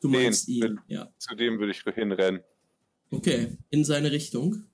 Du 0.00 0.08
Den, 0.08 0.22
meinst 0.22 0.48
ihn, 0.48 0.60
den. 0.60 0.80
ja. 0.88 1.12
Zu 1.18 1.34
dem 1.34 1.58
würde 1.58 1.72
ich 1.72 1.82
hinrennen. 1.82 2.42
Okay, 3.10 3.58
in 3.70 3.84
seine 3.84 4.10
Richtung. 4.12 4.64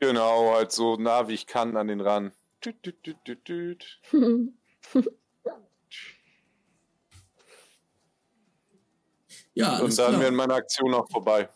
Genau, 0.00 0.54
halt 0.54 0.72
so 0.72 0.96
nah 0.96 1.28
wie 1.28 1.34
ich 1.34 1.46
kann 1.46 1.76
an 1.76 1.88
den 1.88 2.00
ran. 2.00 2.32
Tüt, 2.60 2.82
tüt, 2.82 3.02
tüt, 3.02 3.24
tüt, 3.24 3.44
tüt. 3.44 4.00
Ja, 9.58 9.80
Und 9.80 9.98
dann 9.98 10.20
wäre 10.20 10.30
meine 10.30 10.54
Aktion 10.54 10.94
auch 10.94 11.10
vorbei. 11.10 11.48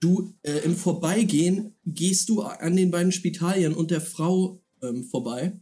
Du, 0.00 0.34
äh, 0.42 0.58
im 0.64 0.74
Vorbeigehen 0.74 1.76
gehst 1.86 2.28
du 2.28 2.42
an 2.42 2.74
den 2.74 2.90
beiden 2.90 3.12
Spitalien 3.12 3.74
und 3.74 3.92
der 3.92 4.00
Frau 4.00 4.60
ähm, 4.82 5.04
vorbei. 5.04 5.52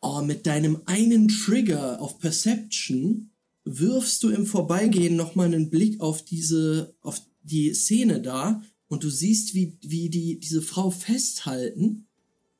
Oh, 0.00 0.20
mit 0.20 0.46
deinem 0.46 0.82
einen 0.86 1.26
Trigger 1.26 2.00
auf 2.00 2.20
Perception 2.20 3.32
wirfst 3.64 4.22
du 4.22 4.28
im 4.28 4.46
Vorbeigehen 4.46 5.16
nochmal 5.16 5.46
einen 5.46 5.68
Blick 5.68 6.00
auf 6.00 6.22
diese, 6.22 6.94
auf 7.00 7.20
die 7.42 7.74
Szene 7.74 8.20
da 8.20 8.62
und 8.94 9.02
du 9.02 9.10
siehst, 9.10 9.54
wie, 9.54 9.76
wie 9.82 10.08
die, 10.08 10.38
diese 10.38 10.62
Frau 10.62 10.88
festhalten. 10.88 12.06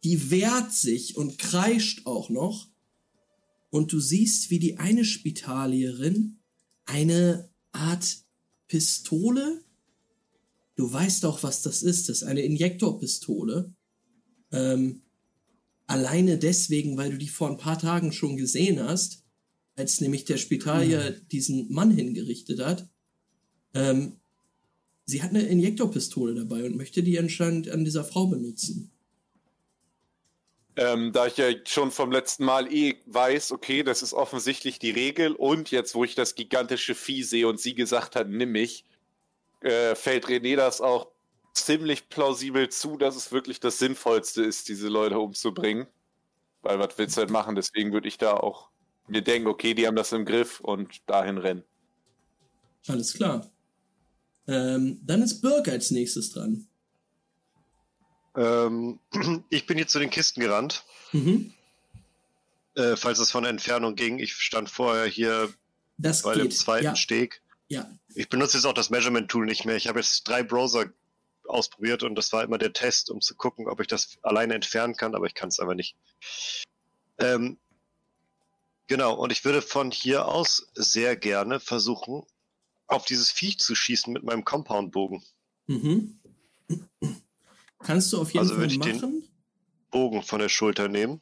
Die 0.03 0.33
wehrt 0.33 0.73
sich 0.73 1.17
und 1.17 1.39
kreischt 1.39 2.07
auch 2.07 2.29
noch. 2.29 2.69
Und 3.71 3.93
du 3.93 4.01
siehst, 4.01 4.51
wie 4.51 4.59
die 4.59 4.79
eine 4.79 5.05
Spitalierin 5.05 6.41
eine 6.87 7.51
Art 7.71 8.17
Pistole. 8.67 9.63
Du 10.75 10.93
weißt 10.93 11.23
doch, 11.23 11.45
was 11.45 11.63
das 11.63 11.85
ist. 11.85 12.09
Das 12.09 12.23
ist 12.23 12.23
eine 12.25 12.43
Injektorpistole. 12.43 13.73
Ähm, 14.51 15.03
alleine 15.87 16.37
deswegen, 16.37 16.97
weil 16.97 17.13
du 17.13 17.19
die 17.19 17.29
vor 17.29 17.49
ein 17.49 17.59
paar 17.59 17.79
Tagen 17.79 18.11
schon 18.11 18.37
gesehen 18.37 18.83
hast, 18.83 19.23
als 19.77 20.01
nämlich 20.01 20.25
der 20.25 20.39
Spitalier 20.39 21.13
diesen 21.31 21.71
Mann 21.73 21.93
hingerichtet 21.93 22.59
hat. 22.59 22.89
Ähm, 23.73 24.17
sie 25.07 25.23
hat 25.23 25.31
eine 25.31 25.43
Injektorpistole 25.43 26.35
dabei 26.35 26.65
und 26.65 26.77
möchte 26.77 27.03
die 27.03 27.19
anscheinend 27.19 27.69
an 27.69 27.85
dieser 27.85 28.05
Frau 28.05 28.27
benutzen. 28.27 28.91
Ähm, 30.77 31.13
da 31.13 31.27
ich 31.27 31.37
ja 31.37 31.51
schon 31.67 31.93
vom 31.93 32.11
letzten 32.11 32.45
Mal 32.45 32.73
eh 32.73 32.97
weiß, 33.07 33.53
okay, 33.53 33.85
das 33.85 34.03
ist 34.03 34.13
offensichtlich 34.13 34.81
die 34.81 34.91
Regel 34.91 35.33
und 35.33 35.71
jetzt, 35.71 35.95
wo 35.95 36.03
ich 36.03 36.17
das 36.17 36.35
gigantische 36.35 36.97
Vieh 36.97 37.23
sehe 37.23 37.47
und 37.47 37.61
sie 37.61 37.75
gesagt 37.75 38.17
hat, 38.17 38.29
nimm 38.29 38.51
mich, 38.51 38.85
äh, 39.61 39.95
fällt 39.95 40.27
René 40.27 40.57
das 40.57 40.81
auch 40.81 41.09
ziemlich 41.53 42.09
plausibel 42.09 42.69
zu, 42.71 42.97
dass 42.97 43.15
es 43.15 43.31
wirklich 43.31 43.61
das 43.61 43.79
Sinnvollste 43.79 44.43
ist, 44.43 44.69
diese 44.69 44.89
Leute 44.89 45.19
umzubringen. 45.19 45.87
Weil 46.63 46.81
was 46.81 46.99
willst 46.99 47.17
du 47.17 47.21
halt 47.21 47.31
machen? 47.31 47.55
Deswegen 47.55 47.93
würde 47.93 48.09
ich 48.09 48.19
da 48.19 48.35
auch 48.35 48.71
mir 49.07 49.23
denken, 49.23 49.47
okay, 49.49 49.75
die 49.75 49.87
haben 49.87 49.97
das 49.97 50.13
im 50.13 50.25
Griff 50.25 50.61
und 50.61 51.09
dahin 51.09 51.39
rennen. 51.39 51.63
Alles 52.89 53.15
klar. 53.15 53.54
Ähm, 54.47 55.01
dann 55.03 55.23
ist 55.23 55.41
Birk 55.41 55.69
als 55.69 55.91
nächstes 55.91 56.31
dran. 56.33 56.67
Ähm, 58.37 58.99
ich 59.51 59.67
bin 59.67 59.79
jetzt 59.79 59.93
zu 59.93 59.99
den 59.99 60.11
Kisten 60.11 60.41
gerannt, 60.41 60.85
Mhm. 61.13 61.55
äh, 62.75 62.97
falls 62.97 63.19
es 63.21 63.31
von 63.31 63.45
der 63.45 63.51
Entfernung 63.51 63.95
ging. 63.95 64.19
Ich 64.19 64.35
stand 64.35 64.69
vorher 64.69 65.07
hier 65.07 65.53
Das 65.99 66.23
bei 66.23 66.35
geht. 66.35 66.43
dem 66.45 66.51
zweiten 66.51 66.85
ja, 66.85 66.97
Steg. 66.97 67.43
ja. 67.69 67.89
Ich 68.15 68.29
benutze 68.29 68.57
jetzt 68.57 68.67
auch 68.67 68.73
das 68.75 68.91
Measurement-Tool 68.91 69.47
nicht 69.47 69.65
mehr. 69.65 69.77
Ich 69.77 69.87
habe 69.89 70.01
jetzt 70.01 70.25
drei 70.29 70.43
Browser 70.43 70.87
ausprobiert 71.47 72.03
und 72.03 72.15
das 72.17 72.33
war 72.33 72.43
immer 72.43 72.59
der 72.59 72.73
Test, 72.73 73.11
um 73.11 73.21
zu 73.21 73.35
gucken, 73.37 73.69
ob 73.69 73.81
ich 73.81 73.87
das 73.87 74.19
alleine 74.23 74.55
entfernen 74.55 74.97
kann, 74.97 75.15
aber 75.15 75.27
ich 75.27 75.35
kann 75.35 75.49
es 75.51 75.61
aber 75.61 75.75
nicht. 75.75 75.95
Ähm, 77.19 77.59
genau, 78.89 79.15
und 79.15 79.31
ich 79.31 79.45
würde 79.45 79.63
von 79.63 79.91
hier 79.91 80.27
aus 80.27 80.67
sehr 80.75 81.17
gerne 81.17 81.61
versuchen, 81.61 82.25
auf 82.95 83.05
dieses 83.05 83.31
Viech 83.31 83.59
zu 83.59 83.75
schießen 83.75 84.13
mit 84.13 84.23
meinem 84.25 84.45
Compound-Bogen. 84.45 85.23
Mhm. 85.67 86.19
Kannst 87.81 88.13
du 88.13 88.19
auf 88.19 88.33
jeden 88.33 88.39
Also, 88.45 88.55
Fall 88.55 88.67
ich 88.67 88.79
den- 88.81 88.97
machen. 88.97 89.29
Bogen 89.91 90.23
von 90.23 90.41
der 90.41 90.49
Schulter 90.49 90.89
nehmen. 90.89 91.21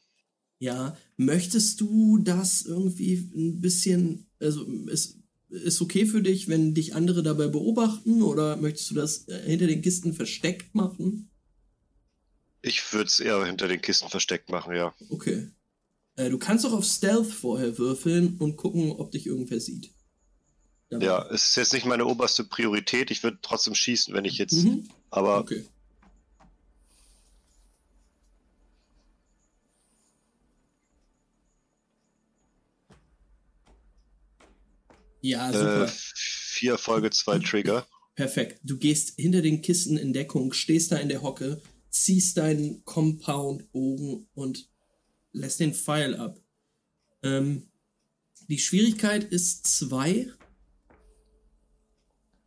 Ja, 0.59 0.97
möchtest 1.17 1.81
du 1.81 2.19
das 2.19 2.63
irgendwie 2.63 3.15
ein 3.35 3.61
bisschen, 3.61 4.27
also 4.39 4.65
ist, 4.87 5.19
ist 5.51 5.83
okay 5.83 6.07
für 6.07 6.23
dich, 6.23 6.49
wenn 6.49 6.73
dich 6.73 6.95
andere 6.95 7.23
dabei 7.23 7.49
beobachten 7.49 8.23
oder 8.23 8.57
möchtest 8.57 8.91
du 8.91 8.95
das 8.95 9.29
äh, 9.29 9.43
hinter 9.45 9.67
den 9.67 9.83
Kisten 9.83 10.15
versteckt 10.15 10.75
machen? 10.75 11.29
Ich 12.63 12.93
würde 12.93 13.07
es 13.09 13.19
eher 13.21 13.45
hinter 13.45 13.67
den 13.69 13.81
Kisten 13.83 14.09
versteckt 14.09 14.49
machen, 14.51 14.75
ja. 14.75 14.95
Okay. 15.11 15.51
Äh, 16.17 16.31
du 16.31 16.39
kannst 16.39 16.65
auch 16.65 16.73
auf 16.73 16.85
Stealth 16.85 17.27
vorher 17.27 17.77
würfeln 17.77 18.37
und 18.39 18.57
gucken, 18.57 18.93
ob 18.93 19.11
dich 19.11 19.27
irgendwer 19.27 19.61
sieht. 19.61 19.91
Dabei. 20.93 21.07
Ja, 21.07 21.27
es 21.31 21.49
ist 21.49 21.57
jetzt 21.57 21.73
nicht 21.73 21.87
meine 21.87 22.05
oberste 22.05 22.45
Priorität. 22.45 23.11
Ich 23.11 23.23
würde 23.23 23.39
trotzdem 23.41 23.75
schießen, 23.75 24.13
wenn 24.13 24.27
ich 24.27 24.37
jetzt. 24.37 24.65
Mhm. 24.65 24.89
Aber 25.11 25.39
Okay. 25.39 25.65
Ja, 35.23 35.51
äh, 35.51 35.53
super. 35.53 35.93
vier 36.15 36.77
Folge, 36.77 37.11
zwei 37.11 37.39
Trigger. 37.39 37.87
Perfekt. 38.15 38.61
Du 38.65 38.77
gehst 38.77 39.15
hinter 39.17 39.41
den 39.41 39.63
Kisten 39.63 39.97
in 39.97 40.13
Deckung, 40.13 40.53
stehst 40.53 40.93
da 40.93 40.97
in 40.97 41.09
der 41.09 41.23
Hocke, 41.23 41.63
ziehst 41.91 42.37
deinen 42.37 42.85
Compound-Bogen 42.85 44.27
und 44.35 44.69
lässt 45.31 45.61
den 45.61 45.73
Pfeil 45.73 46.17
ab. 46.17 46.39
Ähm, 47.23 47.71
die 48.49 48.59
Schwierigkeit 48.59 49.25
ist 49.25 49.67
zwei. 49.67 50.31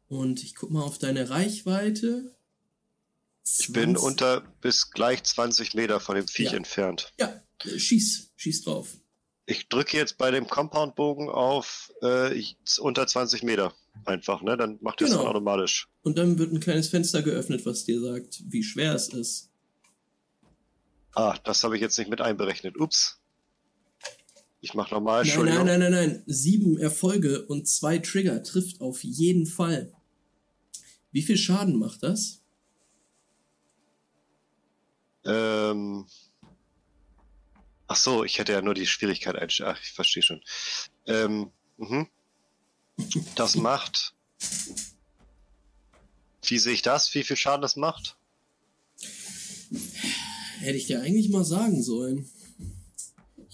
Und 0.08 0.44
ich 0.44 0.56
guck 0.56 0.72
mal 0.72 0.84
auf 0.84 0.98
deine 1.00 1.30
Reichweite. 1.30 2.36
Ich 3.60 3.72
bin 3.72 3.92
20 3.96 4.04
unter 4.04 4.42
bis 4.62 4.92
gleich 4.92 5.24
20 5.24 5.74
Meter 5.76 6.00
von 6.00 6.16
dem 6.16 6.28
Viech 6.28 6.52
Ja. 6.52 6.58
entfernt. 6.58 7.14
Ja, 7.20 7.42
äh, 7.64 7.80
schieß. 7.80 8.32
Schieß 8.36 8.64
drauf. 8.64 8.98
Ich 9.48 9.70
drücke 9.70 9.96
jetzt 9.98 10.18
bei 10.18 10.32
dem 10.32 10.48
Compound-Bogen 10.48 11.30
auf 11.30 11.92
äh, 12.02 12.44
unter 12.80 13.06
20 13.06 13.44
Meter. 13.44 13.74
Einfach, 14.04 14.42
ne? 14.42 14.58
Dann 14.58 14.78
macht 14.82 15.02
er 15.02 15.06
es 15.08 15.14
Genau. 15.14 15.28
automatisch. 15.28 15.88
Und 16.02 16.18
dann 16.18 16.38
wird 16.40 16.52
ein 16.52 16.60
kleines 16.60 16.90
Fenster 16.90 17.22
geöffnet, 17.22 17.66
was 17.66 17.86
dir 17.86 18.02
sagt, 18.02 18.42
wie 18.48 18.64
schwer 18.64 18.94
es 18.96 19.10
ist. 19.10 19.50
Ah, 21.14 21.38
das 21.44 21.64
habe 21.64 21.76
ich 21.76 21.82
jetzt 21.82 21.98
nicht 21.98 22.10
mit 22.10 22.22
einberechnet. 22.22 22.78
Ups. 22.80 23.20
Ich 24.66 24.74
mache 24.74 24.96
nochmal, 24.96 25.18
Nein, 25.22 25.26
Entschuldigung. 25.28 25.66
nein, 25.68 25.80
nein, 25.80 25.92
nein, 25.92 26.10
nein. 26.10 26.24
Sieben 26.26 26.80
Erfolge 26.80 27.46
und 27.46 27.68
zwei 27.68 28.00
Trigger 28.00 28.42
trifft 28.42 28.82
auf 28.82 29.04
jeden 29.04 29.46
Fall. 29.46 29.94
Wie 31.12 31.22
viel 31.22 31.38
Schaden 31.38 31.78
macht 31.78 32.02
das? 32.02 32.42
Ähm. 35.24 36.08
Ach 37.86 37.96
so, 37.96 38.24
ich 38.24 38.40
hätte 38.40 38.54
ja 38.54 38.64
nur 38.64 38.74
die 38.74 38.88
Schwierigkeit 38.88 39.36
einstellen. 39.36 39.76
Ach, 39.76 39.80
ich 39.84 39.92
verstehe 39.92 40.24
schon. 40.24 40.42
Ähm, 41.06 41.52
mhm. 41.78 42.08
Das 43.36 43.56
macht. 43.70 44.16
Wie 46.42 46.58
sehe 46.58 46.74
ich 46.74 46.82
das? 46.82 47.14
Wie 47.14 47.24
viel 47.24 47.38
Schaden 47.38 47.62
das 47.62 47.76
macht? 47.76 48.18
Hätte 50.58 50.78
ich 50.78 50.88
dir 50.88 51.02
eigentlich 51.04 51.30
mal 51.30 51.46
sagen 51.46 51.84
sollen. 51.84 52.28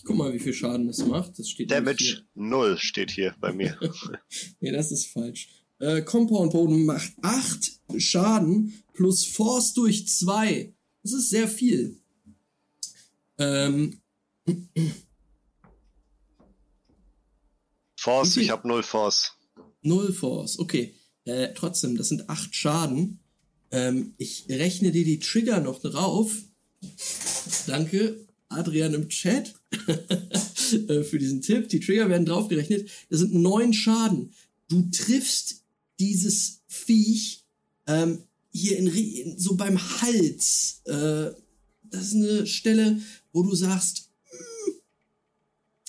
Ich 0.01 0.05
guck 0.05 0.17
mal, 0.17 0.33
wie 0.33 0.39
viel 0.39 0.55
Schaden 0.55 0.87
das 0.87 1.05
macht. 1.05 1.37
Das 1.37 1.47
steht 1.47 1.69
Damage 1.69 2.23
0 2.33 2.75
steht 2.79 3.11
hier 3.11 3.35
bei 3.39 3.53
mir. 3.53 3.77
Nee, 4.59 4.71
das 4.71 4.91
ist 4.91 5.05
falsch. 5.05 5.49
Äh, 5.77 6.01
Compound 6.01 6.53
Boden 6.53 6.85
macht 6.85 7.11
8 7.21 7.71
Schaden 7.97 8.73
plus 8.93 9.27
Force 9.27 9.75
durch 9.75 10.07
2. 10.07 10.73
Das 11.03 11.13
ist 11.13 11.29
sehr 11.29 11.47
viel. 11.47 11.99
Ähm, 13.37 14.01
Force, 17.95 18.33
viel? 18.33 18.43
ich 18.43 18.49
habe 18.49 18.67
0 18.67 18.81
Force. 18.81 19.33
Null 19.83 20.13
Force, 20.13 20.57
okay. 20.57 20.95
Äh, 21.25 21.53
trotzdem, 21.53 21.95
das 21.95 22.09
sind 22.09 22.27
acht 22.27 22.55
Schaden. 22.55 23.19
Ähm, 23.69 24.15
ich 24.17 24.47
rechne 24.49 24.91
dir 24.91 25.05
die 25.05 25.19
Trigger 25.19 25.59
noch 25.59 25.79
drauf. 25.79 26.33
Danke, 27.67 28.25
Adrian 28.51 28.93
im 28.93 29.09
Chat, 29.09 29.53
äh, 30.87 31.03
für 31.03 31.19
diesen 31.19 31.41
Tipp. 31.41 31.69
Die 31.69 31.79
Trigger 31.79 32.09
werden 32.09 32.25
draufgerechnet. 32.25 32.89
Das 33.09 33.19
sind 33.19 33.33
neun 33.33 33.73
Schaden. 33.73 34.33
Du 34.69 34.89
triffst 34.91 35.63
dieses 35.99 36.61
Viech 36.67 37.43
ähm, 37.87 38.23
hier 38.51 38.77
in, 38.77 39.37
so 39.37 39.55
beim 39.55 39.77
Hals. 39.77 40.81
Äh, 40.85 41.31
das 41.83 42.07
ist 42.07 42.15
eine 42.15 42.47
Stelle, 42.47 43.01
wo 43.33 43.43
du 43.43 43.55
sagst, 43.55 44.09
hm. 44.29 44.73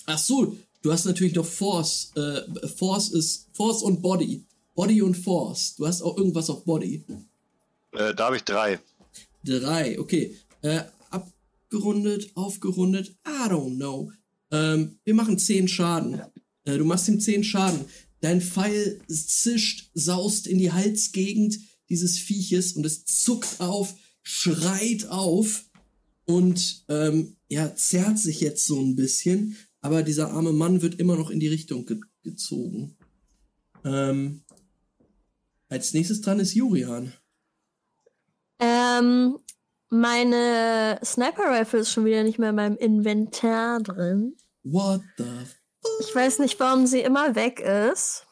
ach 0.07 0.19
so, 0.19 0.57
du 0.83 0.93
hast 0.93 1.05
natürlich 1.05 1.35
noch 1.35 1.47
Force. 1.47 2.13
Äh, 2.17 2.69
Force 2.69 3.11
ist 3.11 3.49
Force 3.53 3.83
und 3.83 4.03
Body. 4.03 4.45
Body 4.75 5.03
und 5.03 5.17
Force. 5.17 5.77
Du 5.77 5.87
hast 5.87 6.03
auch 6.03 6.17
irgendwas 6.17 6.51
auf 6.51 6.65
Body. 6.65 7.05
Äh, 7.93 8.15
da 8.15 8.27
habe 8.27 8.37
ich 8.37 8.45
3. 8.45 8.81
Drei, 9.45 9.99
okay. 9.99 10.37
Äh, 10.63 10.83
abgerundet, 11.73 12.33
aufgerundet, 12.35 13.17
I 13.27 13.49
don't 13.49 13.77
know. 13.77 14.13
Ähm, 14.51 14.99
wir 15.05 15.15
machen 15.15 15.39
zehn 15.39 15.69
Schaden. 15.69 16.21
Äh, 16.65 16.79
du 16.79 16.85
machst 16.85 17.09
ihm 17.09 17.21
zehn 17.21 17.43
Schaden. 17.45 17.87
Dein 18.21 18.41
Pfeil 18.41 19.01
zischt, 19.09 19.91
saust 19.95 20.47
in 20.47 20.59
die 20.59 20.73
Halsgegend 20.73 21.59
dieses 21.89 22.19
Vieches 22.19 22.75
und 22.75 22.85
es 22.85 23.05
zuckt 23.05 23.61
auf, 23.61 23.95
schreit 24.23 25.07
auf 25.07 25.65
und 26.27 26.85
ähm, 26.89 27.37
ja, 27.49 27.75
zerrt 27.75 28.19
sich 28.19 28.41
jetzt 28.41 28.67
so 28.67 28.81
ein 28.81 28.95
bisschen, 28.95 29.57
aber 29.81 30.03
dieser 30.03 30.31
arme 30.31 30.53
Mann 30.53 30.83
wird 30.83 31.01
immer 31.01 31.17
noch 31.17 31.31
in 31.31 31.41
die 31.41 31.49
Richtung 31.49 31.87
ge 31.87 32.01
gezogen. 32.23 32.97
Ähm, 33.85 34.43
als 35.69 35.93
nächstes 35.93 36.21
dran 36.21 36.39
ist 36.39 36.55
Jurian. 36.55 37.13
Ähm, 38.61 39.39
meine 39.93 40.99
Sniper 41.05 41.51
Rifle 41.51 41.81
ist 41.81 41.91
schon 41.93 42.07
wieder 42.07 42.23
nicht 42.25 42.39
mehr 42.39 42.49
in 42.51 42.57
meinem 42.57 42.77
Inventar 42.79 43.79
drin. 43.81 44.37
What 44.63 45.03
the 45.19 45.25
f 45.25 45.55
Ich 46.01 46.15
weiß 46.15 46.39
nicht, 46.39 46.59
warum 46.59 46.87
sie 46.87 47.01
immer 47.01 47.35
weg 47.35 47.61
ist. 47.61 48.27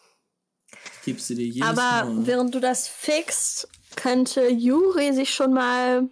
gibst 1.04 1.28
du 1.28 1.34
dir 1.34 1.46
jedes 1.46 1.68
Aber 1.68 2.04
Mal? 2.06 2.26
während 2.26 2.54
du 2.54 2.60
das 2.60 2.88
fixst, 2.88 3.68
könnte 3.94 4.48
Juri 4.48 5.12
sich 5.12 5.34
schon 5.34 5.52
mal 5.52 6.08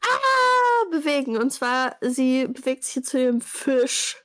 ah, 0.00 0.84
bewegen. 0.90 1.36
Und 1.36 1.52
zwar, 1.52 1.96
sie 2.00 2.46
bewegt 2.46 2.84
sich 2.84 3.04
zu 3.04 3.18
dem 3.18 3.42
Fischladen, 3.42 4.24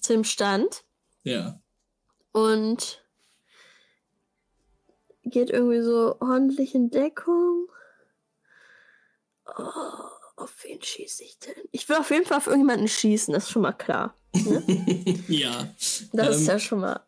zu 0.00 0.12
dem 0.14 0.24
Stand 0.24 0.82
Ja. 1.24 1.60
und 2.32 3.01
geht 5.32 5.50
irgendwie 5.50 5.82
so 5.82 6.16
ordentlich 6.20 6.74
in 6.74 6.90
Deckung. 6.90 7.66
Oh, 9.46 9.62
auf 10.36 10.54
wen 10.64 10.80
schieße 10.80 11.24
ich 11.24 11.38
denn? 11.40 11.54
Ich 11.72 11.88
will 11.88 11.96
auf 11.96 12.10
jeden 12.10 12.24
Fall 12.24 12.38
auf 12.38 12.46
irgendjemanden 12.46 12.88
schießen, 12.88 13.34
das 13.34 13.44
ist 13.44 13.50
schon 13.50 13.62
mal 13.62 13.72
klar. 13.72 14.16
ja. 15.28 15.74
Das 16.12 16.36
ist 16.36 16.42
Ähm, 16.42 16.46
ja 16.48 16.58
schon 16.58 16.80
mal. 16.80 17.00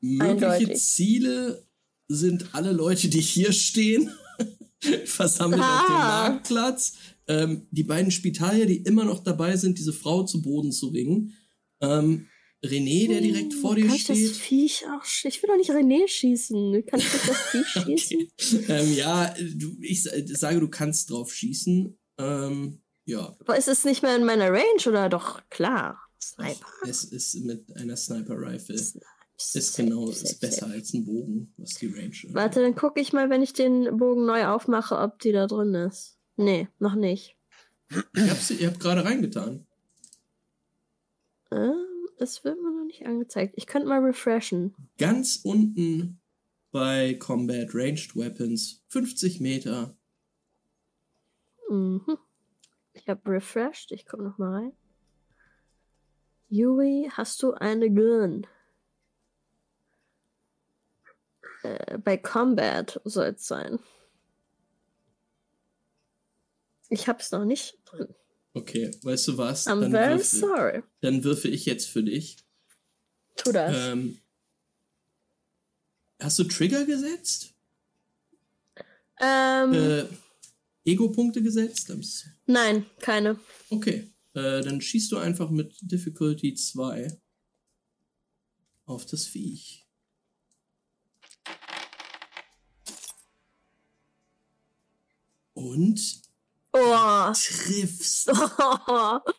Mögliche 0.00 0.48
eindeutig. 0.50 0.82
Ziele 0.84 1.66
sind 2.08 2.54
alle 2.54 2.72
Leute, 2.72 3.08
die 3.08 3.20
hier 3.20 3.52
stehen, 3.52 4.10
versammelt 5.04 5.60
auf 5.62 5.86
dem 5.86 5.94
Ah. 5.94 6.28
Marktplatz. 6.28 6.94
Ähm, 7.28 7.68
die 7.70 7.84
beiden 7.84 8.10
Spitalier, 8.10 8.66
die 8.66 8.78
immer 8.78 9.04
noch 9.04 9.22
dabei 9.22 9.56
sind, 9.56 9.78
diese 9.78 9.92
Frau 9.92 10.24
zu 10.24 10.42
Boden 10.42 10.72
zu 10.72 10.88
ringen. 10.88 11.34
Ähm, 11.80 12.26
René, 12.64 13.08
der 13.08 13.20
direkt 13.20 13.54
vor 13.54 13.74
dir 13.74 13.86
Kann 13.86 13.96
ich 13.96 14.04
das 14.04 14.16
steht. 14.18 14.36
Viech 14.36 14.84
auch 14.88 15.04
Ich 15.24 15.42
will 15.42 15.48
doch 15.48 15.56
nicht 15.56 15.70
René 15.70 16.06
schießen. 16.06 16.86
Kann 16.86 17.00
ich 17.00 17.10
das 17.10 17.36
Viech 17.50 17.66
schießen? 17.84 18.28
Okay. 18.60 18.64
Ähm, 18.68 18.94
ja, 18.94 19.34
du, 19.56 19.76
ich 19.80 20.02
sa- 20.04 20.10
sage, 20.26 20.60
du 20.60 20.68
kannst 20.68 21.10
drauf 21.10 21.32
schießen. 21.34 21.98
Ähm, 22.18 22.80
ja, 23.04 23.34
Aber 23.40 23.56
ist 23.58 23.66
es 23.68 23.84
nicht 23.84 24.02
mehr 24.02 24.14
in 24.14 24.24
meiner 24.24 24.50
Range 24.52 24.86
oder 24.86 25.08
doch 25.08 25.40
klar? 25.50 25.98
Sniper. 26.22 26.66
es 26.86 27.02
ist 27.04 27.34
mit 27.44 27.74
einer 27.76 27.96
Sniper-Rifle. 27.96 28.76
Ist 28.76 29.76
genau, 29.76 30.08
ist 30.08 30.38
besser 30.38 30.68
als 30.68 30.92
ein 30.94 31.04
Bogen, 31.04 31.52
was 31.56 31.70
die 31.74 31.88
Range 31.88 32.10
ist. 32.10 32.32
Warte, 32.32 32.62
dann 32.62 32.76
gucke 32.76 33.00
ich 33.00 33.12
mal, 33.12 33.28
wenn 33.28 33.42
ich 33.42 33.52
den 33.52 33.96
Bogen 33.96 34.24
neu 34.24 34.46
aufmache, 34.46 34.96
ob 34.98 35.18
die 35.18 35.32
da 35.32 35.48
drin 35.48 35.74
ist. 35.74 36.16
Nee, 36.36 36.68
noch 36.78 36.94
nicht. 36.94 37.36
Ich 37.90 38.30
hab 38.30 38.38
sie, 38.38 38.54
ihr 38.54 38.68
habt 38.68 38.78
gerade 38.78 39.04
reingetan. 39.04 39.66
Ähm, 41.50 41.74
es 42.22 42.44
wird 42.44 42.60
mir 42.60 42.70
noch 42.70 42.84
nicht 42.86 43.04
angezeigt. 43.04 43.54
Ich 43.56 43.66
könnte 43.66 43.88
mal 43.88 44.00
refreshen. 44.00 44.74
Ganz 44.98 45.40
unten 45.44 46.20
bei 46.70 47.14
Combat 47.14 47.68
Ranged 47.74 48.16
Weapons, 48.16 48.82
50 48.88 49.40
Meter. 49.40 49.96
Mhm. 51.68 52.18
Ich 52.94 53.08
habe 53.08 53.30
refreshed. 53.30 53.92
Ich 53.92 54.06
komme 54.06 54.24
noch 54.24 54.38
mal 54.38 54.54
rein. 54.54 54.72
Yui, 56.48 57.10
hast 57.12 57.42
du 57.42 57.52
eine 57.52 57.90
Gun? 57.90 58.46
Äh, 61.62 61.98
bei 61.98 62.16
Combat 62.16 63.00
soll 63.04 63.28
es 63.28 63.46
sein. 63.46 63.78
Ich 66.88 67.08
hab's 67.08 67.30
noch 67.32 67.46
nicht 67.46 67.78
drin. 67.86 68.14
Okay, 68.54 68.90
weißt 69.02 69.28
du 69.28 69.38
was? 69.38 69.66
I'm 69.66 69.80
Dann 69.80 69.90
very 69.92 70.18
würfel, 70.18 70.40
sorry. 70.40 70.82
dann 71.00 71.24
würfe 71.24 71.48
ich 71.48 71.64
jetzt 71.66 71.88
für 71.88 72.02
dich. 72.02 72.36
Tu 73.36 73.50
das. 73.52 73.74
Ähm, 73.92 74.18
hast 76.20 76.38
du 76.38 76.44
Trigger 76.44 76.84
gesetzt? 76.84 77.54
ähm, 79.20 79.72
Äh, 79.72 80.04
Ego-Punkte 80.84 81.42
gesetzt?Ams- 81.42 82.26
nein, 82.46 82.84
keine. 82.98 83.38
Okay, 83.70 84.10
äh, 84.34 84.60
dann 84.62 84.80
schießt 84.80 85.12
du 85.12 85.16
einfach 85.18 85.48
mit 85.48 85.74
Difficulty 85.80 86.54
2 86.54 87.08
auf 88.84 89.06
das 89.06 89.26
Viech. 89.26 89.86
Und 95.54 96.22
Oh. 96.72 97.32
triffst. 97.32 98.30
oh. 98.32 99.18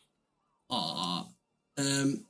Oh. 0.70 1.22
Ähm, 1.78 2.26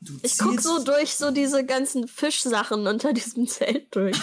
du 0.00 0.18
Ich 0.22 0.36
guck 0.38 0.60
so 0.60 0.82
durch 0.82 1.10
so 1.14 1.30
diese 1.30 1.64
ganzen 1.64 2.08
Fischsachen 2.08 2.86
unter 2.86 3.12
diesem 3.12 3.46
Zelt 3.46 3.94
durch. 3.94 4.16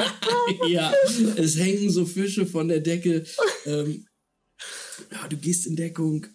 ja, 0.68 0.92
es 1.36 1.56
hängen 1.56 1.90
so 1.90 2.04
Fische 2.04 2.46
von 2.46 2.66
der 2.66 2.80
Decke. 2.80 3.24
Ähm, 3.66 4.08
ja, 5.12 5.28
du 5.28 5.36
gehst 5.36 5.66
in 5.66 5.76
Deckung. 5.76 6.26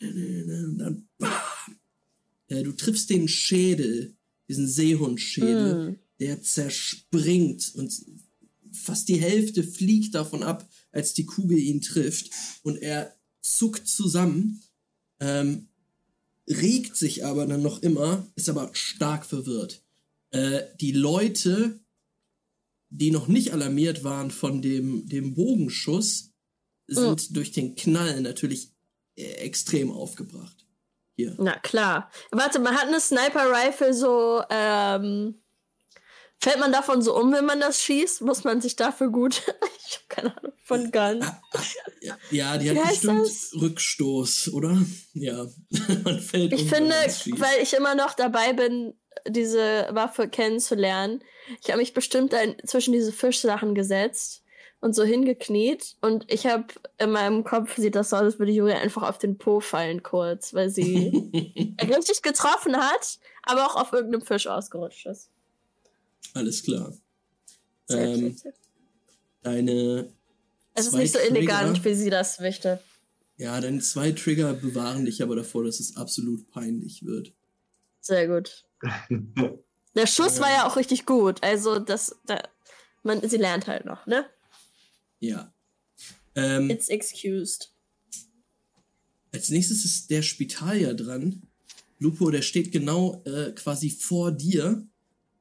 Und 0.00 0.78
dann. 0.78 1.08
Äh, 2.48 2.62
du 2.62 2.72
triffst 2.72 3.10
den 3.10 3.28
Schädel, 3.28 4.14
diesen 4.48 4.68
Seehundschädel, 4.68 5.90
Mm. 5.90 5.98
der 6.20 6.42
zerspringt 6.42 7.74
und 7.74 7.92
fast 8.72 9.08
die 9.08 9.20
Hälfte 9.20 9.62
fliegt 9.62 10.14
davon 10.14 10.42
ab, 10.42 10.66
als 10.96 11.14
die 11.14 11.26
Kugel 11.26 11.58
ihn 11.58 11.80
trifft. 11.80 12.30
Und 12.62 12.76
er 12.76 13.14
zuckt 13.40 13.86
zusammen, 13.86 14.62
ähm, 15.20 15.68
regt 16.48 16.96
sich 16.96 17.24
aber 17.24 17.46
dann 17.46 17.62
noch 17.62 17.82
immer, 17.82 18.26
ist 18.34 18.48
aber 18.48 18.70
stark 18.72 19.26
verwirrt. 19.26 19.82
Äh, 20.30 20.62
die 20.80 20.92
Leute, 20.92 21.80
die 22.88 23.10
noch 23.10 23.28
nicht 23.28 23.52
alarmiert 23.52 24.04
waren 24.04 24.30
von 24.30 24.62
dem, 24.62 25.08
dem 25.08 25.34
Bogenschuss, 25.34 26.32
sind 26.88 27.36
durch 27.36 27.52
den 27.52 27.74
Knall 27.74 28.20
natürlich 28.20 28.72
äh, 29.16 29.22
extrem 29.22 29.90
aufgebracht. 29.90 30.66
Hier. 31.16 31.34
Na 31.38 31.58
klar. 31.58 32.10
Warte, 32.30 32.58
man 32.58 32.74
hat 32.74 32.88
eine 32.88 33.00
Sniper-Rifle 33.00 33.94
so, 33.94 34.42
ähm, 34.50 35.42
fällt 36.40 36.58
man 36.60 36.72
davon 36.72 37.02
so 37.02 37.16
um, 37.16 37.32
wenn 37.32 37.44
man 37.46 37.60
das 37.60 37.82
schießt? 37.82 38.22
Muss 38.22 38.44
man 38.44 38.60
sich 38.60 38.76
dafür 38.76 39.08
gut, 39.10 39.42
ich 39.88 39.96
hab 39.96 40.08
keine 40.08 40.36
Ahnung, 40.36 40.52
von 40.62 40.90
Guns. 40.90 41.26
Ja, 42.30 42.58
die 42.58 42.70
Wie 42.70 42.78
hat 42.78 42.88
bestimmt 42.88 43.26
das? 43.26 43.52
Rückstoß, 43.60 44.52
oder? 44.52 44.78
Ja, 45.14 45.46
man 46.04 46.20
fällt 46.20 46.52
Ich 46.52 46.62
um, 46.62 46.68
finde, 46.68 46.90
man 46.90 47.10
schießt. 47.10 47.40
weil 47.40 47.62
ich 47.62 47.74
immer 47.74 47.94
noch 47.94 48.14
dabei 48.14 48.52
bin, 48.52 48.94
diese 49.26 49.88
Waffe 49.92 50.28
kennenzulernen, 50.28 51.22
ich 51.62 51.68
habe 51.68 51.78
mich 51.78 51.94
bestimmt 51.94 52.34
ein, 52.34 52.56
zwischen 52.64 52.92
diese 52.92 53.12
Fischsachen 53.12 53.74
gesetzt 53.74 54.42
und 54.80 54.94
so 54.94 55.04
hingekniet 55.04 55.96
und 56.00 56.30
ich 56.30 56.46
habe 56.46 56.66
in 56.98 57.10
meinem 57.10 57.44
Kopf 57.44 57.76
sieht 57.76 57.94
das 57.94 58.10
so 58.10 58.16
aus, 58.16 58.22
als 58.22 58.38
würde 58.38 58.52
Julia 58.52 58.76
einfach 58.78 59.02
auf 59.02 59.18
den 59.18 59.38
Po 59.38 59.60
fallen 59.60 60.02
kurz, 60.02 60.54
weil 60.54 60.68
sie 60.68 61.76
richtig 61.82 62.22
getroffen 62.22 62.76
hat, 62.76 63.18
aber 63.42 63.66
auch 63.66 63.76
auf 63.76 63.92
irgendeinem 63.92 64.22
Fisch 64.22 64.46
ausgerutscht 64.46 65.06
ist. 65.06 65.30
Alles 66.34 66.62
klar. 66.62 66.92
Safe, 67.86 68.00
Ähm, 68.02 68.32
safe, 68.36 68.38
safe. 68.50 68.54
Deine 69.42 70.12
Es 70.74 70.86
ist 70.86 70.90
zwei 70.92 70.98
nicht 71.02 71.12
so 71.12 71.18
elegant, 71.18 71.76
Trigger- 71.78 71.84
wie 71.84 71.94
sie 71.94 72.10
das 72.10 72.40
möchte. 72.40 72.80
Ja, 73.38 73.60
deine 73.60 73.80
zwei 73.80 74.12
Trigger 74.12 74.54
bewahren 74.54 75.04
dich 75.04 75.22
aber 75.22 75.36
davor, 75.36 75.64
dass 75.64 75.78
es 75.80 75.96
absolut 75.96 76.50
peinlich 76.50 77.04
wird. 77.04 77.32
Sehr 78.00 78.26
gut. 78.28 78.64
Der 79.94 80.06
Schuss 80.06 80.36
Ja. 80.36 80.42
war 80.42 80.50
ja 80.50 80.66
auch 80.68 80.76
richtig 80.76 81.06
gut. 81.06 81.42
Also, 81.42 81.78
das, 81.78 82.16
da, 82.26 82.42
man, 83.02 83.26
sie 83.28 83.36
lernt 83.38 83.66
halt 83.66 83.84
noch, 83.84 84.06
ne? 84.06 84.26
Ja. 85.20 85.52
Ähm, 86.34 86.68
It's 86.70 86.88
excused. 86.88 87.72
als 89.32 89.48
nächstes 89.50 89.84
ist 89.84 90.10
der 90.10 90.22
Spitalier 90.22 90.94
dran. 90.94 91.42
Lupo, 91.98 92.30
der 92.30 92.42
steht 92.42 92.72
genau 92.72 93.22
äh, 93.24 93.52
quasi 93.52 93.88
vor 93.90 94.32
dir 94.32 94.86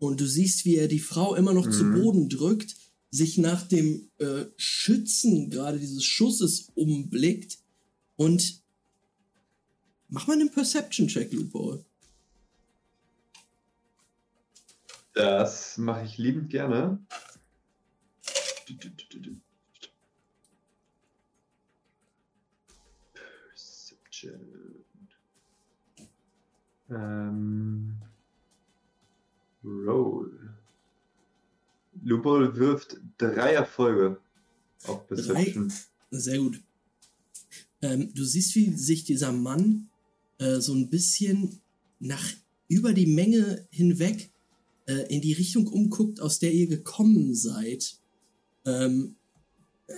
und 0.05 0.19
du 0.19 0.27
siehst, 0.27 0.65
wie 0.65 0.75
er 0.77 0.87
die 0.87 0.99
Frau 0.99 1.35
immer 1.35 1.53
noch 1.53 1.69
zu 1.69 1.83
Mhm. 1.83 2.01
Boden 2.01 2.29
drückt, 2.29 2.75
sich 3.11 3.37
nach 3.37 3.67
dem 3.67 4.09
äh, 4.17 4.45
Schützen 4.57 5.49
gerade 5.49 5.79
dieses 5.79 6.03
Schusses 6.03 6.71
umblickt 6.75 7.59
und 8.17 8.61
mach 10.09 10.27
mal 10.27 10.33
einen 10.33 10.51
Perception-Check, 10.51 11.31
Lupo. 11.33 11.83
Das 15.13 15.77
mache 15.77 16.05
ich 16.05 16.17
liebend 16.17 16.49
gerne. 16.49 16.99
Perception. 23.13 24.83
Ähm, 26.89 28.01
Roll. 29.65 30.32
Lupol 32.04 32.56
wirft 32.56 32.97
drei 33.17 33.54
Erfolge 33.54 34.17
auf 34.84 35.08
Perception. 35.08 35.71
Sehr 36.12 36.39
gut. 36.39 36.62
Ähm, 37.82 38.13
du 38.13 38.23
siehst, 38.23 38.56
wie 38.56 38.71
sich 38.75 39.04
dieser 39.06 39.32
Mann 39.32 39.89
äh, 40.38 40.60
so 40.60 40.73
ein 40.73 40.89
bisschen 40.89 41.60
nach 41.99 42.23
über 42.67 42.93
die 42.93 43.06
Menge 43.08 43.67
hinweg 43.71 44.30
äh, 44.88 45.13
in 45.13 45.21
die 45.21 45.34
Richtung 45.34 45.67
umguckt, 45.67 46.19
aus 46.19 46.39
der 46.39 46.54
ihr 46.54 46.67
gekommen 46.67 47.34
seid. 47.34 47.97
Ähm, 48.65 49.15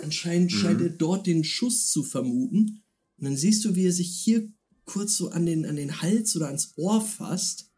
anscheinend 0.01 0.51
Mhm. 0.51 0.56
scheint 0.58 0.82
er 0.82 0.89
dort 0.89 1.27
den 1.27 1.43
Schuss 1.43 1.89
zu 1.91 2.03
vermuten. 2.03 2.82
Und 3.17 3.25
dann 3.25 3.38
siehst 3.38 3.65
du, 3.65 3.75
wie 3.75 3.86
er 3.88 3.93
sich 3.93 4.10
hier 4.10 4.47
kurz 4.86 5.17
so 5.17 5.30
an 5.30 5.45
den, 5.45 5.65
an 5.65 5.75
den 5.75 6.01
Hals 6.01 6.36
oder 6.36 6.47
ans 6.47 6.73
Ohr 6.77 7.01
fasst 7.01 7.69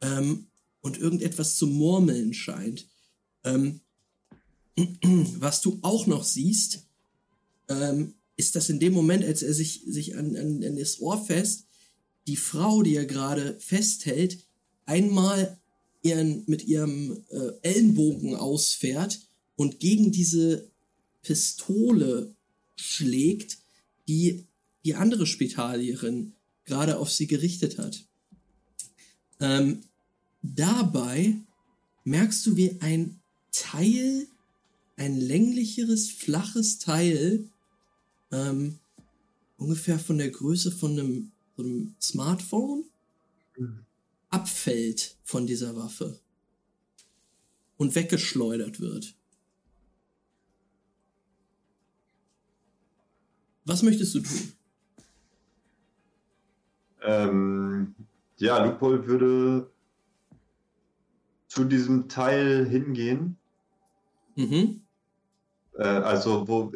ähm, 0.00 0.46
und 0.88 0.98
irgendetwas 0.98 1.56
zu 1.56 1.66
murmeln 1.66 2.32
scheint. 2.32 2.86
Ähm, 3.44 3.80
was 5.38 5.60
du 5.60 5.78
auch 5.82 6.06
noch 6.06 6.24
siehst, 6.24 6.86
ähm, 7.68 8.14
ist, 8.36 8.56
dass 8.56 8.70
in 8.70 8.80
dem 8.80 8.94
Moment, 8.94 9.24
als 9.24 9.42
er 9.42 9.52
sich, 9.52 9.82
sich 9.86 10.16
an, 10.16 10.34
an, 10.36 10.64
an 10.64 10.76
das 10.76 11.00
Ohr 11.00 11.22
fest, 11.22 11.66
die 12.26 12.36
Frau, 12.36 12.82
die 12.82 12.96
er 12.96 13.04
gerade 13.04 13.58
festhält, 13.60 14.38
einmal 14.86 15.58
ihren, 16.02 16.44
mit 16.46 16.64
ihrem 16.64 17.22
äh, 17.28 17.50
Ellenbogen 17.62 18.34
ausfährt 18.34 19.20
und 19.56 19.80
gegen 19.80 20.10
diese 20.10 20.70
Pistole 21.22 22.34
schlägt, 22.76 23.58
die 24.08 24.46
die 24.84 24.94
andere 24.94 25.26
Spitalierin 25.26 26.32
gerade 26.64 26.98
auf 26.98 27.10
sie 27.10 27.26
gerichtet 27.26 27.76
hat. 27.76 28.04
Ähm, 29.40 29.82
dabei 30.54 31.36
merkst 32.04 32.46
du, 32.46 32.56
wie 32.56 32.80
ein 32.80 33.20
Teil, 33.52 34.26
ein 34.96 35.20
länglicheres, 35.20 36.10
flaches 36.10 36.78
Teil, 36.78 37.50
ähm, 38.32 38.78
ungefähr 39.58 39.98
von 39.98 40.18
der 40.18 40.30
Größe 40.30 40.72
von 40.72 40.92
einem, 40.92 41.32
von 41.56 41.66
einem 41.66 41.96
Smartphone, 42.00 42.84
Mhm. 43.58 43.84
abfällt 44.30 45.16
von 45.22 45.46
dieser 45.46 45.76
Waffe 45.76 46.18
und 47.78 47.94
weggeschleudert 47.94 48.78
wird. 48.80 49.14
Was 53.64 53.82
möchtest 53.82 54.14
du 54.14 54.20
tun? 54.20 54.52
Ähm, 57.02 57.94
ja, 58.36 58.64
Lupol 58.64 59.06
würde 59.06 59.70
zu 61.58 61.64
diesem 61.64 62.08
Teil 62.08 62.66
hingehen? 62.66 63.36
Mhm. 64.36 64.82
Äh, 65.76 65.82
also, 65.82 66.46
wo 66.46 66.72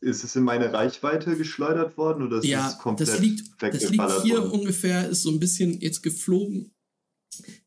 ist 0.00 0.22
es 0.22 0.36
in 0.36 0.44
meine 0.44 0.72
Reichweite 0.72 1.36
geschleudert 1.36 1.96
worden 1.96 2.24
oder 2.24 2.38
ist 2.38 2.44
ja, 2.44 2.68
es 2.68 2.78
komplett 2.78 3.08
das 3.08 3.18
liegt, 3.18 3.60
das 3.60 3.90
liegt 3.90 4.22
hier 4.22 4.38
worden? 4.38 4.50
ungefähr, 4.52 5.08
ist 5.08 5.22
so 5.22 5.30
ein 5.30 5.40
bisschen 5.40 5.80
jetzt 5.80 6.02
geflogen, 6.02 6.72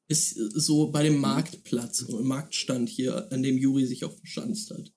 ist 0.07 0.35
so 0.35 0.91
bei 0.91 1.03
dem 1.03 1.19
Marktplatz, 1.19 2.01
im 2.01 2.25
Marktstand 2.25 2.87
hier, 2.87 3.29
an 3.33 3.43
dem 3.43 3.57
Juri 3.57 3.85
sich 3.85 4.05
auch 4.05 4.13
verschanzt 4.13 4.71
hat. 4.71 4.93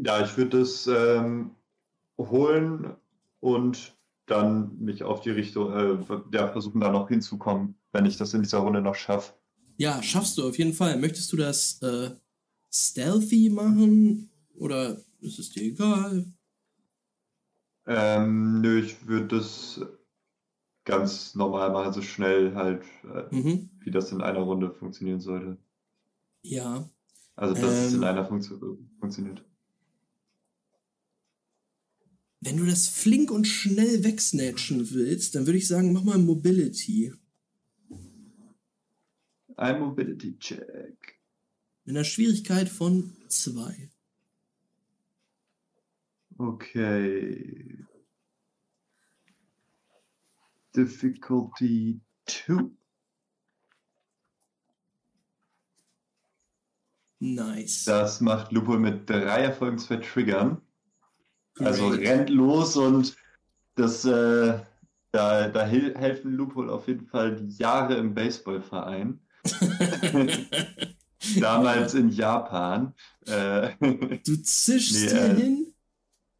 Ja, 0.00 0.24
ich 0.24 0.36
würde 0.36 0.60
das 0.60 0.86
ähm, 0.86 1.56
holen 2.18 2.94
und 3.40 3.96
dann 4.26 4.78
mich 4.78 5.02
auf 5.02 5.22
die 5.22 5.30
Richtung, 5.30 5.72
äh, 5.72 5.98
ja, 6.32 6.46
versuchen 6.46 6.80
da 6.80 6.92
noch 6.92 7.08
hinzukommen, 7.08 7.74
wenn 7.90 8.06
ich 8.06 8.16
das 8.16 8.32
in 8.34 8.42
dieser 8.42 8.58
Runde 8.58 8.80
noch 8.80 8.94
schaffe. 8.94 9.32
Ja, 9.78 10.02
schaffst 10.02 10.36
du 10.36 10.46
auf 10.46 10.58
jeden 10.58 10.74
Fall. 10.74 10.98
Möchtest 10.98 11.32
du 11.32 11.36
das 11.36 11.80
äh, 11.82 12.10
stealthy 12.70 13.48
machen 13.48 14.28
oder 14.56 15.00
ist 15.20 15.38
es 15.38 15.50
dir 15.50 15.62
egal? 15.62 16.26
Ähm, 17.86 18.60
nö, 18.60 18.80
ich 18.80 19.06
würde 19.06 19.36
das 19.36 19.80
ganz 20.84 21.36
normal 21.36 21.70
machen, 21.70 21.92
so 21.92 22.02
schnell 22.02 22.54
halt, 22.56 22.82
äh, 23.04 23.34
mhm. 23.34 23.70
wie 23.78 23.90
das 23.92 24.10
in 24.10 24.20
einer 24.20 24.40
Runde 24.40 24.72
funktionieren 24.72 25.20
sollte. 25.20 25.56
Ja. 26.42 26.90
Also, 27.36 27.54
dass 27.54 27.62
ähm, 27.62 27.86
es 27.86 27.92
in 27.92 27.98
ähm. 27.98 28.04
einer 28.04 28.26
Funktio 28.26 28.78
funktioniert. 28.98 29.44
Wenn 32.40 32.56
du 32.56 32.66
das 32.66 32.88
flink 32.88 33.30
und 33.30 33.46
schnell 33.46 34.02
wegsnatchen 34.02 34.90
willst, 34.90 35.36
dann 35.36 35.46
würde 35.46 35.58
ich 35.58 35.68
sagen, 35.68 35.92
mach 35.92 36.02
mal 36.02 36.18
Mobility. 36.18 37.12
Ein 39.58 39.80
Mobility-Check. 39.80 41.18
Mit 41.84 41.96
einer 41.96 42.04
Schwierigkeit 42.04 42.68
von 42.68 43.16
zwei. 43.28 43.90
Okay. 46.36 47.84
Difficulty 50.76 52.00
2. 52.26 52.70
Nice. 57.18 57.84
Das 57.84 58.20
macht 58.20 58.52
Lupo 58.52 58.78
mit 58.78 59.10
drei 59.10 59.42
Erfolgen, 59.42 59.78
zwei 59.78 59.96
Triggern. 59.96 60.62
Also 61.58 61.88
rennt 61.88 62.30
los 62.30 62.76
und 62.76 63.16
das, 63.74 64.04
äh, 64.04 64.60
da, 65.10 65.48
da 65.48 65.66
helfen 65.66 66.34
Loophole 66.34 66.70
auf 66.72 66.86
jeden 66.86 67.06
Fall 67.06 67.34
die 67.34 67.56
Jahre 67.56 67.96
im 67.96 68.14
Baseballverein. 68.14 69.20
Damals 71.40 71.94
in 71.94 72.10
Japan. 72.10 72.94
Äh, 73.26 73.70
du 74.24 74.36
zischst 74.36 74.94
nee, 74.94 75.08
dir 75.08 75.24
äh, 75.24 75.36
hin, 75.36 75.74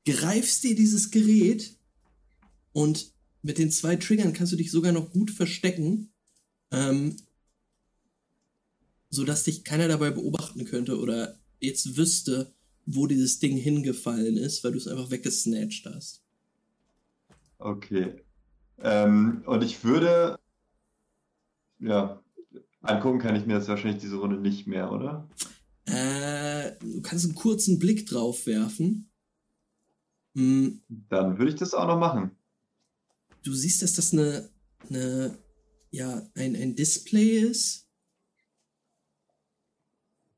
greifst 0.06 0.64
dir 0.64 0.74
dieses 0.74 1.10
Gerät 1.10 1.76
und 2.72 3.12
mit 3.42 3.58
den 3.58 3.70
zwei 3.70 3.96
Triggern 3.96 4.32
kannst 4.32 4.52
du 4.52 4.56
dich 4.56 4.70
sogar 4.70 4.92
noch 4.92 5.10
gut 5.10 5.30
verstecken, 5.30 6.12
ähm, 6.70 7.16
sodass 9.10 9.44
dich 9.44 9.64
keiner 9.64 9.88
dabei 9.88 10.10
beobachten 10.10 10.64
könnte 10.64 10.98
oder 10.98 11.38
jetzt 11.60 11.96
wüsste, 11.96 12.52
wo 12.86 13.06
dieses 13.06 13.38
Ding 13.38 13.56
hingefallen 13.56 14.36
ist, 14.36 14.64
weil 14.64 14.72
du 14.72 14.78
es 14.78 14.88
einfach 14.88 15.10
weggesnatcht 15.10 15.86
hast. 15.86 16.22
Okay. 17.58 18.22
Ähm, 18.78 19.42
und 19.46 19.64
ich 19.64 19.84
würde, 19.84 20.38
ja, 21.80 22.22
angucken 22.88 23.18
kann 23.18 23.36
ich 23.36 23.46
mir 23.46 23.54
das 23.54 23.68
wahrscheinlich 23.68 24.00
diese 24.00 24.16
Runde 24.16 24.36
nicht 24.36 24.66
mehr, 24.66 24.90
oder? 24.90 25.28
Äh, 25.86 26.72
du 26.80 27.00
kannst 27.02 27.24
einen 27.24 27.34
kurzen 27.34 27.78
Blick 27.78 28.06
drauf 28.06 28.46
werfen. 28.46 29.10
Hm. 30.34 30.82
Dann 30.88 31.38
würde 31.38 31.50
ich 31.50 31.58
das 31.58 31.74
auch 31.74 31.86
noch 31.86 31.98
machen. 31.98 32.30
Du 33.42 33.52
siehst, 33.54 33.82
dass 33.82 33.94
das 33.94 34.12
eine, 34.12 34.50
eine 34.88 35.38
ja, 35.90 36.28
ein, 36.34 36.54
ein 36.56 36.76
Display 36.76 37.40
ist. 37.40 37.88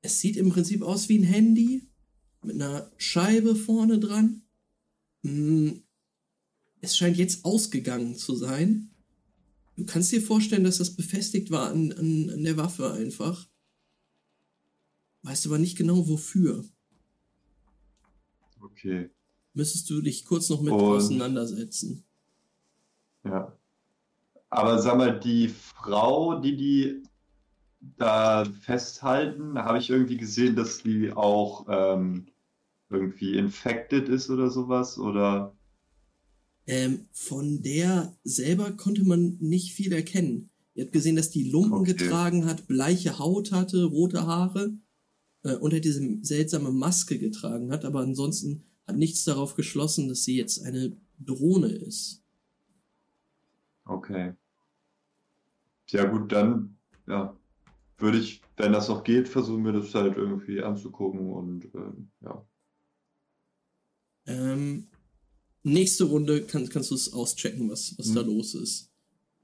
Es 0.03 0.21
sieht 0.21 0.37
im 0.37 0.51
Prinzip 0.51 0.83
aus 0.83 1.09
wie 1.09 1.19
ein 1.19 1.25
Handy 1.25 1.89
mit 2.43 2.55
einer 2.55 2.91
Scheibe 2.97 3.55
vorne 3.55 3.99
dran. 3.99 4.43
Hm, 5.23 5.83
es 6.81 6.97
scheint 6.97 7.19
jetzt 7.19 7.45
ausgegangen 7.45 8.17
zu 8.17 8.35
sein. 8.35 8.90
Du 9.77 9.87
kannst 9.87 10.13
dir 10.13 10.21
vorstellen, 10.21 10.65
dass 10.65 10.79
das 10.79 10.95
befestigt 10.95 11.51
war 11.51 11.71
an, 11.71 11.93
an, 11.93 12.31
an 12.31 12.43
der 12.43 12.57
Waffe 12.57 12.93
einfach. 12.93 13.49
Weißt 15.23 15.47
aber 15.47 15.59
nicht 15.59 15.77
genau 15.77 16.09
wofür. 16.09 16.65
Okay. 18.61 19.11
Müsstest 19.55 19.89
du 19.91 20.01
dich 20.01 20.25
kurz 20.25 20.49
noch 20.49 20.61
mit 20.61 20.73
Und, 20.73 20.81
auseinandersetzen. 20.81 22.05
Ja. 23.25 23.57
Aber 24.49 24.81
sag 24.81 24.97
mal, 24.97 25.19
die 25.19 25.49
Frau, 25.49 26.41
die 26.41 26.57
die 26.57 27.03
da 27.81 28.45
festhalten, 28.45 29.59
habe 29.59 29.79
ich 29.79 29.91
irgendwie 29.91 30.17
gesehen, 30.17 30.57
dass 30.57 30.83
die 30.83 31.13
auch 31.13 31.67
ähm, 31.69 32.27
irgendwie 32.89 33.37
infected 33.37 34.09
ist 34.09 34.31
oder 34.31 34.51
sowas? 34.51 34.99
Oder? 34.99 35.57
Ähm, 36.71 37.07
von 37.13 37.63
der 37.63 38.17
selber 38.23 38.71
konnte 38.73 39.05
man 39.05 39.37
nicht 39.41 39.75
viel 39.75 39.93
erkennen. 39.93 40.51
Ihr 40.75 40.85
habt 40.85 40.93
gesehen, 40.93 41.17
dass 41.17 41.31
die 41.31 41.51
Lumpen 41.51 41.81
okay. 41.81 41.95
getragen 41.95 42.47
hat, 42.47 42.69
bleiche 42.69 43.19
Haut 43.19 43.51
hatte, 43.51 43.85
rote 43.85 44.27
Haare 44.27 44.73
äh, 45.43 45.57
und 45.57 45.73
er 45.73 45.81
diese 45.81 46.19
seltsame 46.23 46.71
Maske 46.71 47.19
getragen 47.19 47.73
hat, 47.73 47.85
aber 47.85 48.01
ansonsten 48.01 48.63
hat 48.87 48.97
nichts 48.97 49.25
darauf 49.25 49.57
geschlossen, 49.57 50.09
dass 50.09 50.25
sie 50.25 50.37
jetzt 50.37 50.65
eine 50.65 50.97
Drohne 51.19 51.69
ist. 51.69 52.23
Okay. 53.85 54.35
Ja 55.89 56.05
gut, 56.05 56.31
dann 56.31 56.77
ja, 57.09 57.37
würde 57.99 58.19
ich, 58.19 58.41
wenn 58.57 58.73
das 58.73 58.89
noch 58.89 59.03
geht, 59.03 59.29
versuchen 59.29 59.65
wir 59.65 59.73
das 59.73 59.95
halt 59.95 60.17
irgendwie 60.17 60.63
anzugucken 60.63 61.33
und 61.33 61.65
ähm, 61.75 62.11
ja. 62.21 62.47
Ähm, 64.27 64.87
nächste 65.63 66.05
Runde 66.05 66.43
kann, 66.43 66.69
kannst 66.69 66.91
du 66.91 66.95
es 66.95 67.13
auschecken, 67.13 67.69
was, 67.69 67.97
was 67.99 68.09
mhm. 68.09 68.15
da 68.15 68.21
los 68.23 68.55
ist. 68.55 68.91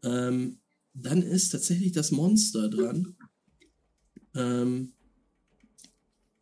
Ähm, 0.02 0.58
dann 0.94 1.22
ist 1.22 1.50
tatsächlich 1.50 1.92
das 1.92 2.10
Monster 2.10 2.68
dran. 2.68 3.16
Ähm, 4.34 4.92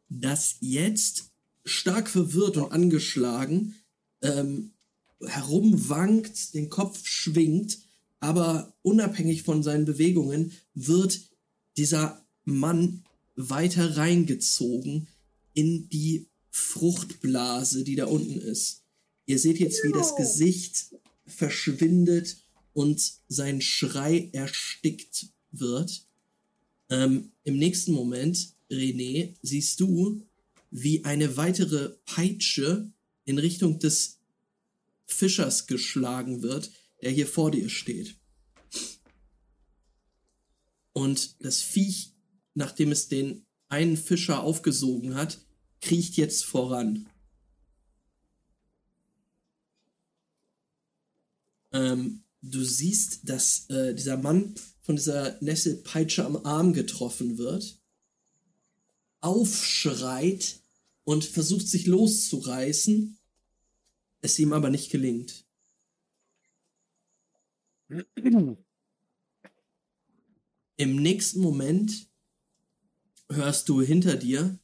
das 0.09 0.57
jetzt 0.61 1.33
stark 1.65 2.09
verwirrt 2.09 2.57
und 2.57 2.73
angeschlagen 2.73 3.75
ähm, 4.23 4.73
herumwankt, 5.21 6.55
den 6.55 6.71
Kopf 6.71 7.07
schwingt, 7.07 7.79
aber 8.21 8.75
unabhängig 8.83 9.43
von 9.43 9.63
seinen 9.63 9.85
Bewegungen 9.85 10.53
wird 10.75 11.21
dieser 11.77 12.25
Mann 12.45 13.05
weiter 13.35 13.97
reingezogen 13.97 15.09
in 15.55 15.89
die 15.89 16.29
Fruchtblase, 16.51 17.85
die 17.85 17.97
da 17.97 18.07
unten 18.07 18.39
ist. 18.39 18.84
Ihr 19.27 19.39
seht 19.39 19.59
jetzt, 19.59 19.83
wie 19.85 19.93
das 19.93 20.17
Gesicht 20.17 20.95
verschwindet 21.27 22.37
und 22.73 23.01
sein 23.29 23.61
Schrei 23.61 24.29
erstickt 24.33 25.29
wird. 25.51 26.07
Ähm, 26.91 27.33
Im 27.45 27.57
nächsten 27.57 27.93
Moment, 27.93 28.55
René, 28.71 29.35
siehst 29.43 29.81
du, 29.81 30.27
wie 30.71 31.05
eine 31.05 31.37
weitere 31.37 31.91
Peitsche 32.05 32.91
in 33.25 33.39
Richtung 33.39 33.79
des 33.79 34.19
Fischers 35.07 35.67
geschlagen 35.67 36.43
wird, 36.43 36.71
der 37.01 37.11
hier 37.11 37.27
vor 37.27 37.51
dir 37.51 37.69
steht. 37.69 38.17
Und 40.93 41.45
das 41.45 41.61
Viech, 41.61 42.13
nachdem 42.55 42.93
es 42.93 43.09
den 43.09 43.45
einen 43.69 43.97
Fischer 43.97 44.43
aufgesogen 44.43 45.15
hat, 45.15 45.39
kriecht 45.81 46.17
jetzt 46.17 46.45
voran. 46.45 47.07
Ähm, 51.75 52.23
du 52.41 52.65
siehst, 52.65 53.29
dass 53.29 53.69
äh, 53.69 53.95
dieser 53.95 54.17
Mann 54.17 54.55
von 54.81 54.97
dieser 54.97 55.43
Nesselpeitsche 55.43 56.25
am 56.25 56.37
Arm 56.47 56.73
getroffen 56.73 57.37
wird, 57.37 57.79
aufschreit 59.21 60.61
und 61.05 61.25
versucht 61.25 61.69
sich 61.69 61.87
loszureißen, 61.87 63.19
es 64.23 64.39
ihm 64.39 64.53
aber 64.53 64.71
nicht 64.71 64.91
gelingt. 64.91 65.45
Im 70.77 70.97
nächsten 70.97 71.41
Moment 71.41 72.09
hörst 73.29 73.69
du 73.69 73.83
hinter 73.83 74.17
dir 74.17 74.59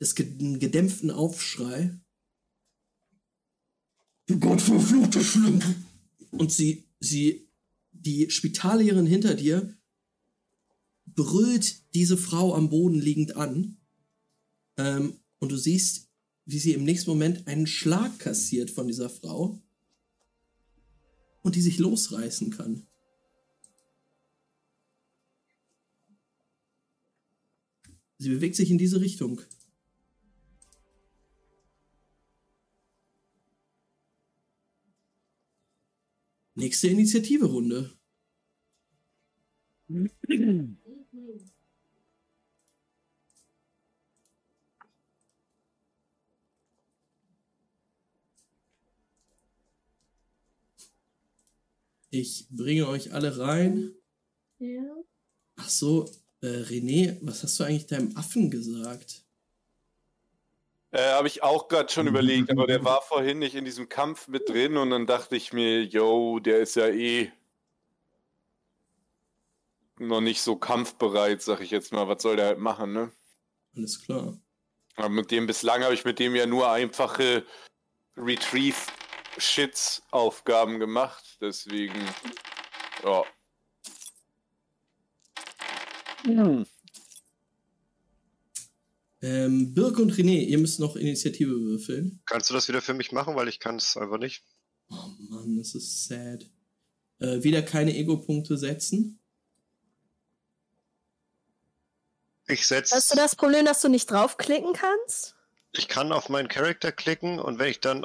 des 0.00 0.14
gedämpften 0.14 1.10
Aufschrei. 1.10 1.98
Du 4.26 4.38
Gottverfluchte 4.38 5.22
Schlimpe! 5.22 5.74
Und 6.30 6.52
sie, 6.52 6.84
sie, 7.00 7.48
die 7.92 8.30
Spitallehrerin 8.30 9.06
hinter 9.06 9.34
dir 9.34 9.76
brüllt 11.06 11.92
diese 11.94 12.16
Frau 12.16 12.54
am 12.54 12.70
Boden 12.70 13.00
liegend 13.00 13.36
an. 13.36 13.76
Ähm, 14.76 15.20
und 15.38 15.52
du 15.52 15.56
siehst, 15.56 16.08
wie 16.46 16.58
sie 16.58 16.72
im 16.72 16.84
nächsten 16.84 17.10
Moment 17.10 17.46
einen 17.46 17.66
Schlag 17.66 18.18
kassiert 18.18 18.70
von 18.70 18.86
dieser 18.86 19.10
Frau. 19.10 19.60
Und 21.42 21.56
die 21.56 21.60
sich 21.62 21.78
losreißen 21.78 22.50
kann. 22.50 22.86
Sie 28.18 28.28
bewegt 28.28 28.54
sich 28.54 28.70
in 28.70 28.78
diese 28.78 29.00
Richtung. 29.00 29.40
Nächste 36.54 36.88
Initiative-Runde. 36.88 37.92
Ich 52.10 52.46
bringe 52.50 52.86
euch 52.88 53.14
alle 53.14 53.38
rein. 53.38 53.94
Ja. 54.58 54.94
Ach 55.56 55.70
so, 55.70 56.10
äh, 56.42 56.46
René, 56.46 57.16
was 57.22 57.42
hast 57.42 57.58
du 57.58 57.64
eigentlich 57.64 57.86
deinem 57.86 58.14
Affen 58.16 58.50
gesagt? 58.50 59.21
Äh, 60.92 61.12
Habe 61.12 61.26
ich 61.26 61.42
auch 61.42 61.68
gerade 61.68 61.90
schon 61.90 62.06
überlegt, 62.06 62.50
aber 62.50 62.66
der 62.66 62.84
war 62.84 63.00
vorhin 63.08 63.38
nicht 63.38 63.54
in 63.54 63.64
diesem 63.64 63.88
Kampf 63.88 64.28
mit 64.28 64.46
drin 64.48 64.76
und 64.76 64.90
dann 64.90 65.06
dachte 65.06 65.36
ich 65.36 65.54
mir, 65.54 65.84
yo, 65.84 66.38
der 66.38 66.60
ist 66.60 66.76
ja 66.76 66.88
eh 66.88 67.32
noch 69.98 70.20
nicht 70.20 70.42
so 70.42 70.56
kampfbereit, 70.56 71.40
sag 71.40 71.60
ich 71.60 71.70
jetzt 71.70 71.92
mal. 71.92 72.08
Was 72.08 72.22
soll 72.22 72.36
der 72.36 72.46
halt 72.46 72.58
machen, 72.58 72.92
ne? 72.92 73.10
Alles 73.74 74.02
klar. 74.02 74.36
Aber 74.96 75.08
mit 75.08 75.30
dem 75.30 75.46
bislang 75.46 75.82
habe 75.82 75.94
ich 75.94 76.04
mit 76.04 76.18
dem 76.18 76.34
ja 76.34 76.44
nur 76.44 76.70
einfache 76.70 77.46
Retrieve-Shits-Aufgaben 78.16 80.78
gemacht. 80.78 81.38
Deswegen, 81.40 82.06
ja. 83.02 83.24
Ähm, 89.22 89.72
Birk 89.72 89.98
und 89.98 90.12
René, 90.12 90.44
ihr 90.46 90.58
müsst 90.58 90.80
noch 90.80 90.96
Initiative 90.96 91.52
würfeln. 91.52 92.20
Kannst 92.26 92.50
du 92.50 92.54
das 92.54 92.66
wieder 92.68 92.82
für 92.82 92.94
mich 92.94 93.12
machen, 93.12 93.36
weil 93.36 93.48
ich 93.48 93.60
kann 93.60 93.76
es 93.76 93.96
einfach 93.96 94.18
nicht. 94.18 94.44
Oh 94.90 94.96
Mann, 95.30 95.56
das 95.56 95.74
ist 95.74 96.08
sad. 96.08 96.50
Äh, 97.20 97.44
wieder 97.44 97.62
keine 97.62 97.94
Ego-Punkte 97.94 98.58
setzen. 98.58 99.20
Ich 102.48 102.66
setze. 102.66 102.96
Hast 102.96 103.12
du 103.12 103.16
das 103.16 103.36
Problem, 103.36 103.64
dass 103.64 103.80
du 103.80 103.88
nicht 103.88 104.10
draufklicken 104.10 104.72
kannst? 104.72 105.36
Ich 105.72 105.86
kann 105.86 106.12
auf 106.12 106.28
meinen 106.28 106.48
Charakter 106.48 106.90
klicken 106.90 107.38
und 107.38 107.60
wenn 107.60 107.70
ich 107.70 107.80
dann 107.80 108.04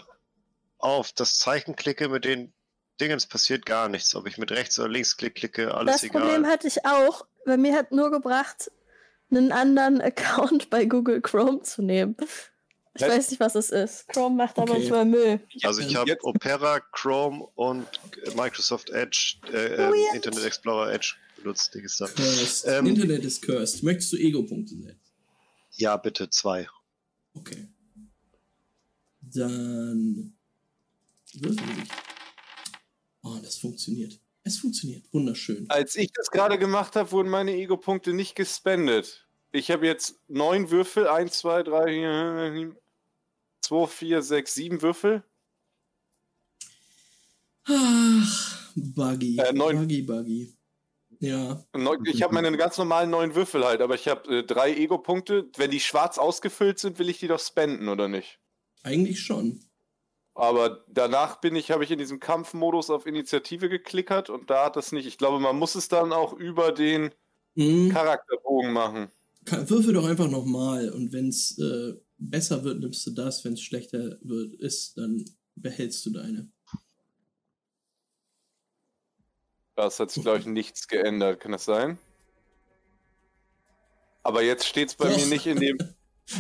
auf 0.77 1.11
das 1.11 1.39
Zeichen 1.39 1.75
klicke, 1.75 2.09
mit 2.09 2.25
den 2.25 2.53
Dingens 3.01 3.25
passiert 3.25 3.65
gar 3.65 3.89
nichts. 3.89 4.15
Ob 4.15 4.27
ich 4.27 4.37
mit 4.37 4.51
rechts 4.51 4.77
oder 4.79 4.89
links 4.89 5.17
klick, 5.17 5.35
klicke, 5.35 5.73
alles 5.73 5.95
das 5.95 6.03
egal. 6.03 6.21
Problem 6.21 6.45
hatte 6.45 6.67
ich 6.67 6.85
auch. 6.85 7.25
Bei 7.45 7.57
mir 7.57 7.75
hat 7.75 7.91
nur 7.91 8.11
gebracht, 8.11 8.71
einen 9.29 9.51
anderen 9.51 10.01
Account 10.01 10.69
bei 10.69 10.85
Google 10.85 11.21
Chrome 11.21 11.61
zu 11.61 11.81
nehmen. 11.81 12.15
Ich 12.95 13.03
Was? 13.03 13.09
weiß 13.09 13.29
nicht, 13.31 13.39
was 13.39 13.53
es 13.55 13.69
ist. 13.69 14.07
Chrome 14.07 14.35
macht 14.37 14.57
da 14.57 14.63
Okay. 14.63 14.73
manchmal 14.73 15.05
Müll. 15.05 15.39
Also 15.61 15.81
ich 15.81 15.95
habe 15.95 16.17
Opera, 16.23 16.79
Chrome 16.79 17.45
und 17.55 17.85
Microsoft 18.35 18.89
Edge, 18.89 19.35
äh, 19.53 19.75
ähm, 19.75 19.91
Weird. 19.91 20.15
Internet 20.15 20.45
Explorer 20.45 20.91
Edge 20.91 21.13
benutzt. 21.37 21.75
Die 21.75 21.81
gesagt. 21.81 22.19
Ähm, 22.65 22.87
Internet 22.87 23.23
ist 23.23 23.43
cursed. 23.43 23.83
Möchtest 23.83 24.13
du 24.13 24.17
Ego-Punkte 24.17 24.75
setzen? 24.75 24.99
Ja, 25.73 25.95
bitte 25.97 26.27
zwei. 26.31 26.67
Okay. 27.35 27.67
Dann 29.21 30.33
würfel 31.33 31.65
ich. 31.83 31.89
Oh, 33.21 33.37
das 33.43 33.57
funktioniert. 33.57 34.19
Es 34.47 34.59
funktioniert. 34.59 35.03
Wunderschön. 35.11 35.65
Als 35.67 35.97
ich 35.97 36.11
das 36.13 36.31
gerade 36.31 36.57
gemacht 36.57 36.95
habe, 36.95 37.11
wurden 37.11 37.29
meine 37.29 37.53
Ego-Punkte 37.53 38.13
nicht 38.13 38.33
gespendet. 38.33 39.27
Ich 39.51 39.71
habe 39.71 39.85
jetzt 39.85 40.21
neun 40.29 40.71
Würfel. 40.71 41.05
Eins, 41.07 41.39
zwei, 41.39 41.63
drei, 41.63 42.71
zwei, 43.59 43.87
vier, 43.87 44.21
sechs, 44.21 44.53
sieben 44.53 44.81
Würfel. 44.81 45.23
Ach, 47.65 48.71
Buggy. 48.75 49.37
Äh, 49.37 49.51
neun. 49.51 49.79
Buggy, 49.79 50.01
Buggy. 50.03 50.53
Ja. 51.19 51.61
Neun, 51.73 52.05
ich 52.05 52.21
habe 52.21 52.33
meine 52.33 52.55
ganz 52.55 52.77
normalen 52.77 53.09
neun 53.09 53.35
Würfel 53.35 53.65
halt, 53.65 53.81
aber 53.81 53.95
ich 53.95 54.07
habe 54.07 54.37
äh, 54.37 54.43
drei 54.43 54.73
Ego-Punkte. 54.73 55.49
Wenn 55.57 55.71
die 55.71 55.81
schwarz 55.81 56.17
ausgefüllt 56.17 56.79
sind, 56.79 56.99
will 56.99 57.09
ich 57.09 57.19
die 57.19 57.27
doch 57.27 57.39
spenden, 57.39 57.89
oder 57.89 58.07
nicht? 58.07 58.39
Eigentlich 58.83 59.19
schon. 59.19 59.66
Aber 60.37 60.85
danach 60.87 61.41
bin 61.41 61.55
ich, 61.55 61.71
habe 61.71 61.83
ich 61.83 61.89
in 61.91 61.97
diesem 61.97 62.19
Kampfmodus 62.19 62.89
auf 62.91 63.07
Initiative 63.07 63.69
geklickert 63.69 64.29
und 64.29 64.49
da 64.51 64.65
hat 64.65 64.75
das 64.75 64.91
nicht. 64.91 65.07
Ich 65.07 65.17
glaube, 65.17 65.39
man 65.39 65.57
muss 65.57 65.73
es 65.75 65.87
dann 65.89 66.13
auch 66.13 66.33
über 66.33 66.71
den 66.71 67.11
Hm, 67.55 67.89
Charakterbogen 67.89 68.71
machen. 68.71 69.11
würfel 69.45 69.93
doch 69.93 70.05
einfach 70.05 70.29
nochmal. 70.29 70.89
Und 70.91 71.11
wenn 71.13 71.29
es 71.29 71.57
äh, 71.57 71.93
besser 72.17 72.63
wird, 72.63 72.79
nimmst 72.79 73.05
du 73.07 73.11
das. 73.11 73.43
Wenn 73.43 73.53
es 73.53 73.61
schlechter 73.61 74.17
wird, 74.21 74.53
ist, 74.61 74.97
dann 74.97 75.25
behältst 75.55 76.05
du 76.05 76.11
deine. 76.11 76.51
Das 79.75 79.99
hat 80.01 80.11
sich, 80.11 80.23
glaube 80.23 80.39
ich, 80.39 80.45
nichts 80.45 80.89
geändert. 80.89 81.39
Kann 81.39 81.53
das 81.53 81.63
sein? 81.65 81.97
Aber 84.23 84.43
jetzt 84.43 84.65
steht 84.67 84.89
es 84.89 84.95
bei 84.95 85.09
Doch. 85.09 85.17
mir 85.17 85.25
nicht 85.25 85.47
in 85.47 85.59
dem. 85.59 85.77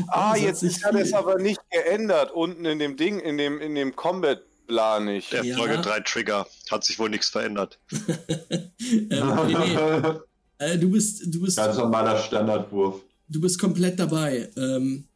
Ah, 0.07 0.33
Das 0.33 0.41
jetzt 0.61 0.83
hat 0.83 0.95
es 0.95 1.07
viel. 1.09 1.15
aber 1.15 1.39
nicht 1.39 1.59
geändert. 1.71 2.31
Unten 2.31 2.65
in 2.65 2.79
dem 2.79 2.97
Ding, 2.97 3.19
in 3.19 3.37
dem, 3.37 3.59
in 3.61 3.73
dem 3.75 3.95
Combat-Plan 3.95 5.05
nicht. 5.05 5.31
Der 5.31 5.43
Ja. 5.43 5.57
Folge 5.57 5.77
3 5.79 5.99
Trigger. 6.01 6.47
Hat 6.69 6.83
sich 6.83 6.99
wohl 6.99 7.09
nichts 7.09 7.29
verändert. 7.29 7.79
ähm, 7.91 9.09
René, 9.09 10.21
äh, 10.59 10.77
du 10.77 10.89
bist, 10.91 11.23
du 11.33 11.41
bist 11.41 11.57
Ganz 11.57 11.77
normaler 11.77 12.17
Standardwurf. 12.17 13.01
Du 13.29 13.39
bist 13.41 13.59
komplett 13.59 13.99
dabei. 13.99 14.49
Ähm, 14.57 15.07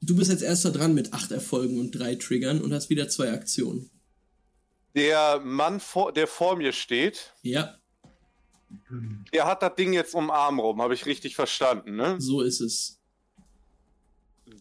du 0.00 0.16
bist 0.16 0.30
als 0.30 0.42
erster 0.42 0.70
dran 0.70 0.94
mit 0.94 1.12
acht 1.12 1.30
Erfolgen 1.32 1.78
und 1.80 1.92
drei 1.92 2.14
Triggern 2.14 2.60
und 2.60 2.72
hast 2.72 2.90
wieder 2.90 3.08
zwei 3.08 3.32
Aktionen. 3.32 3.90
Der 4.94 5.40
Mann, 5.40 5.80
vor, 5.80 6.12
der 6.12 6.26
vor 6.26 6.56
mir 6.56 6.72
steht, 6.72 7.32
Ja, 7.42 7.76
der 9.32 9.46
hat 9.46 9.62
das 9.62 9.74
Ding 9.76 9.92
jetzt 9.92 10.14
um 10.14 10.30
Arm 10.30 10.58
rum. 10.58 10.80
Habe 10.82 10.94
ich 10.94 11.04
richtig 11.06 11.34
verstanden, 11.34 11.96
ne? 11.96 12.16
so 12.18 12.40
ist 12.42 12.60
es. 12.60 12.98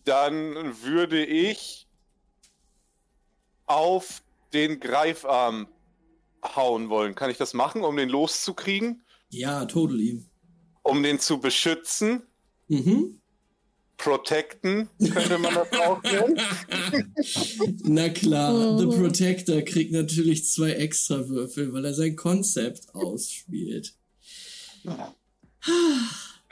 Dann 0.05 0.55
würde 0.83 1.25
ich 1.25 1.87
auf 3.65 4.21
den 4.53 4.79
Greifarm 4.79 5.67
hauen 6.43 6.89
wollen. 6.89 7.15
Kann 7.15 7.29
ich 7.29 7.37
das 7.37 7.53
machen, 7.53 7.83
um 7.83 7.95
den 7.97 8.09
loszukriegen? 8.09 9.03
Ja, 9.29 9.65
totally. 9.65 10.23
Um 10.83 11.03
den 11.03 11.19
zu 11.19 11.39
beschützen? 11.39 12.23
Mhm. 12.67 13.17
Protecten, 13.97 14.89
könnte 15.13 15.37
man 15.37 15.53
das 15.53 15.71
auch 15.73 16.01
nennen. 16.01 16.39
Na 17.83 18.09
klar, 18.09 18.79
The 18.79 18.85
Mhm. 18.87 18.89
Protector 18.99 19.61
kriegt 19.61 19.91
natürlich 19.91 20.49
zwei 20.49 20.71
extra 20.71 21.29
Würfel, 21.29 21.71
weil 21.71 21.85
er 21.85 21.93
sein 21.93 22.15
Konzept 22.15 22.95
ausspielt. 22.95 23.93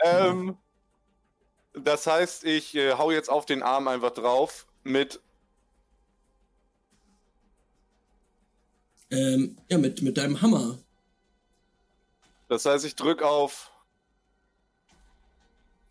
ähm, 0.03 0.57
das 1.83 2.07
heißt, 2.07 2.45
ich 2.45 2.75
äh, 2.75 2.93
hau 2.93 3.11
jetzt 3.11 3.29
auf 3.29 3.45
den 3.45 3.63
Arm 3.63 3.87
einfach 3.87 4.11
drauf 4.11 4.67
mit. 4.83 5.19
Ähm, 9.11 9.57
ja, 9.69 9.77
mit, 9.77 10.01
mit 10.01 10.17
deinem 10.17 10.41
Hammer. 10.41 10.77
Das 12.47 12.65
heißt, 12.65 12.85
ich 12.85 12.95
drück 12.95 13.21
auf 13.21 13.71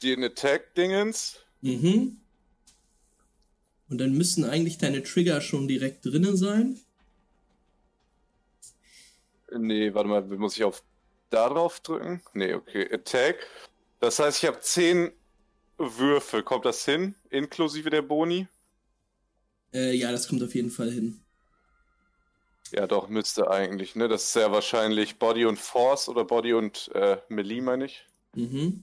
den 0.02 0.22
Attack-Dingens. 0.22 1.36
Mhm. 1.60 2.20
Und 3.88 3.98
dann 3.98 4.12
müssen 4.12 4.44
eigentlich 4.44 4.78
deine 4.78 5.02
Trigger 5.02 5.40
schon 5.40 5.66
direkt 5.66 6.04
drinnen 6.04 6.36
sein. 6.36 6.78
Nee, 9.56 9.94
warte 9.94 10.08
mal, 10.08 10.22
muss 10.22 10.56
ich 10.56 10.64
auf 10.64 10.82
da 11.30 11.48
drauf 11.48 11.80
drücken? 11.80 12.22
Nee, 12.34 12.54
okay. 12.54 12.88
Attack. 12.92 13.46
Das 14.00 14.18
heißt, 14.18 14.42
ich 14.42 14.48
habe 14.48 14.60
10 14.60 15.12
Würfel. 15.78 16.42
Kommt 16.42 16.64
das 16.64 16.84
hin? 16.84 17.14
Inklusive 17.30 17.90
der 17.90 18.02
Boni? 18.02 18.48
Äh, 19.72 19.94
ja, 19.94 20.10
das 20.10 20.28
kommt 20.28 20.42
auf 20.42 20.54
jeden 20.54 20.70
Fall 20.70 20.90
hin. 20.90 21.20
Ja, 22.72 22.86
doch, 22.86 23.08
müsste 23.08 23.50
eigentlich, 23.50 23.96
ne? 23.96 24.08
Das 24.08 24.24
ist 24.24 24.36
ja 24.36 24.52
wahrscheinlich 24.52 25.18
Body 25.18 25.46
und 25.46 25.58
Force 25.58 26.08
oder 26.08 26.24
Body 26.24 26.52
und 26.52 26.90
äh, 26.94 27.18
Melee, 27.28 27.60
meine 27.60 27.86
ich. 27.86 28.06
Mhm. 28.34 28.82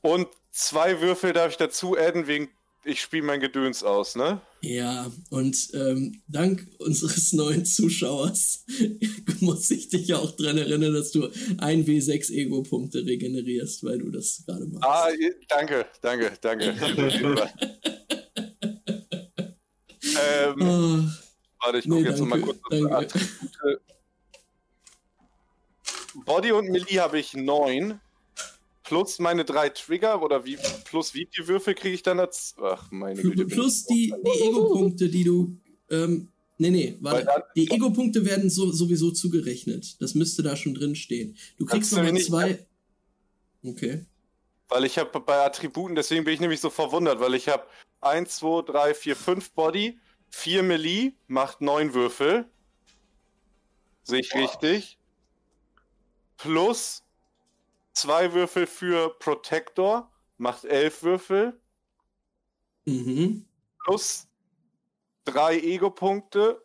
Und 0.00 0.28
zwei 0.50 1.00
Würfel 1.00 1.32
darf 1.32 1.50
ich 1.50 1.56
dazu 1.58 1.96
adden 1.98 2.26
wegen 2.26 2.48
ich 2.88 3.00
spiele 3.00 3.22
mein 3.24 3.40
Gedöns 3.40 3.82
aus, 3.82 4.16
ne? 4.16 4.40
Ja, 4.60 5.10
und 5.30 5.68
ähm, 5.74 6.20
dank 6.26 6.66
unseres 6.78 7.32
neuen 7.34 7.64
Zuschauers 7.64 8.64
muss 9.40 9.70
ich 9.70 9.88
dich 9.88 10.08
ja 10.08 10.18
auch 10.18 10.32
dran 10.32 10.58
erinnern, 10.58 10.94
dass 10.94 11.12
du 11.12 11.28
ein 11.58 11.84
W6 11.84 12.32
Ego-Punkte 12.32 13.04
regenerierst, 13.04 13.84
weil 13.84 13.98
du 13.98 14.10
das 14.10 14.42
gerade 14.46 14.66
machst. 14.66 14.84
Ah, 14.84 15.08
danke, 15.48 15.86
danke, 16.00 16.32
danke. 16.40 16.64
ähm, 20.02 20.62
Ah, 20.62 21.12
warte, 21.64 21.78
ich 21.78 21.86
nee, 21.86 21.96
gucke 21.96 22.08
jetzt 22.10 22.18
nochmal 22.20 22.40
kurz 22.40 22.58
auf 22.58 22.70
danke. 22.70 22.96
Attribute. 22.96 23.80
Body 26.24 26.52
und 26.52 26.68
Melee 26.68 26.98
habe 26.98 27.18
ich 27.18 27.34
neun. 27.34 28.00
Plus 28.88 29.18
meine 29.18 29.44
drei 29.44 29.68
Trigger 29.68 30.22
oder 30.22 30.46
wie 30.46 30.56
plus 30.84 31.12
wie 31.12 31.28
viele 31.30 31.46
Würfel 31.48 31.74
kriege 31.74 31.94
ich 31.94 32.02
dann 32.02 32.18
als. 32.18 32.54
Ach 32.58 32.90
meine 32.90 33.20
Güte. 33.20 33.44
Plus 33.44 33.84
die, 33.84 34.14
die 34.24 34.40
Ego-Punkte, 34.44 35.10
die 35.10 35.24
du. 35.24 35.58
Ähm, 35.90 36.28
nee, 36.56 36.70
nee, 36.70 36.96
warte. 37.00 37.26
dann- 37.26 37.42
Die 37.54 37.70
Ego-Punkte 37.70 38.24
werden 38.24 38.48
so, 38.48 38.72
sowieso 38.72 39.10
zugerechnet. 39.10 40.00
Das 40.00 40.14
müsste 40.14 40.42
da 40.42 40.56
schon 40.56 40.72
drin 40.74 40.94
stehen. 40.94 41.36
Du 41.58 41.66
kriegst 41.66 41.92
nochmal 41.92 42.16
zwei. 42.18 42.66
Okay. 43.62 44.06
Weil 44.68 44.84
ich 44.86 44.96
habe 44.96 45.20
bei 45.20 45.44
Attributen, 45.44 45.94
deswegen 45.94 46.24
bin 46.24 46.32
ich 46.32 46.40
nämlich 46.40 46.60
so 46.60 46.70
verwundert, 46.70 47.20
weil 47.20 47.34
ich 47.34 47.48
habe 47.48 47.64
1, 48.00 48.36
2, 48.36 48.62
3, 48.62 48.94
4, 48.94 49.16
5 49.16 49.52
Body, 49.52 49.98
4 50.30 50.62
Melee, 50.62 51.12
macht 51.26 51.60
9 51.60 51.92
Würfel. 51.92 52.46
Sehe 54.02 54.20
ich 54.20 54.34
richtig. 54.34 54.98
Plus 56.38 57.02
2 57.98 58.32
Würfel 58.32 58.66
für 58.66 59.10
Protector, 59.18 60.10
macht 60.36 60.64
11 60.64 61.02
Würfel. 61.02 61.60
Mhm. 62.86 63.44
Plus 63.84 64.28
3 65.24 65.58
Ego-Punkte, 65.58 66.62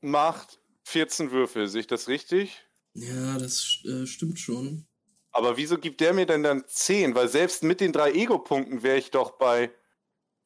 macht 0.00 0.60
14 0.84 1.30
Würfel. 1.30 1.68
Sehe 1.68 1.80
ich 1.80 1.86
das 1.86 2.08
richtig? 2.08 2.64
Ja, 2.94 3.38
das 3.38 3.80
äh, 3.84 4.06
stimmt 4.06 4.38
schon. 4.38 4.86
Aber 5.30 5.58
wieso 5.58 5.76
gibt 5.76 6.00
der 6.00 6.14
mir 6.14 6.24
denn 6.24 6.42
dann 6.42 6.64
10? 6.66 7.14
Weil 7.14 7.28
selbst 7.28 7.62
mit 7.62 7.80
den 7.80 7.92
drei 7.92 8.12
Ego-Punkten 8.12 8.82
wäre 8.82 8.96
ich 8.96 9.10
doch 9.10 9.32
bei 9.32 9.70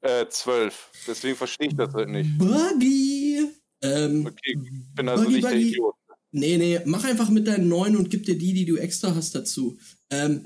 äh, 0.00 0.26
12. 0.26 0.90
Deswegen 1.06 1.36
verstehe 1.36 1.68
ich 1.68 1.76
das 1.76 1.94
halt 1.94 2.08
nicht. 2.08 2.36
Buggy! 2.36 3.48
Ähm, 3.82 4.26
Okay, 4.26 4.58
ich 4.60 4.94
bin 4.94 5.08
also 5.08 5.22
Buggy, 5.24 5.36
nicht 5.36 5.44
der 5.44 5.50
Buggy. 5.50 5.68
Idiot. 5.68 5.94
Nee, 6.32 6.58
nee, 6.58 6.80
mach 6.84 7.04
einfach 7.04 7.28
mit 7.28 7.46
deinen 7.48 7.68
neun 7.68 7.96
und 7.96 8.10
gib 8.10 8.24
dir 8.24 8.38
die, 8.38 8.52
die 8.54 8.64
du 8.64 8.76
extra 8.76 9.14
hast, 9.14 9.34
dazu. 9.34 9.78
Ähm, 10.10 10.44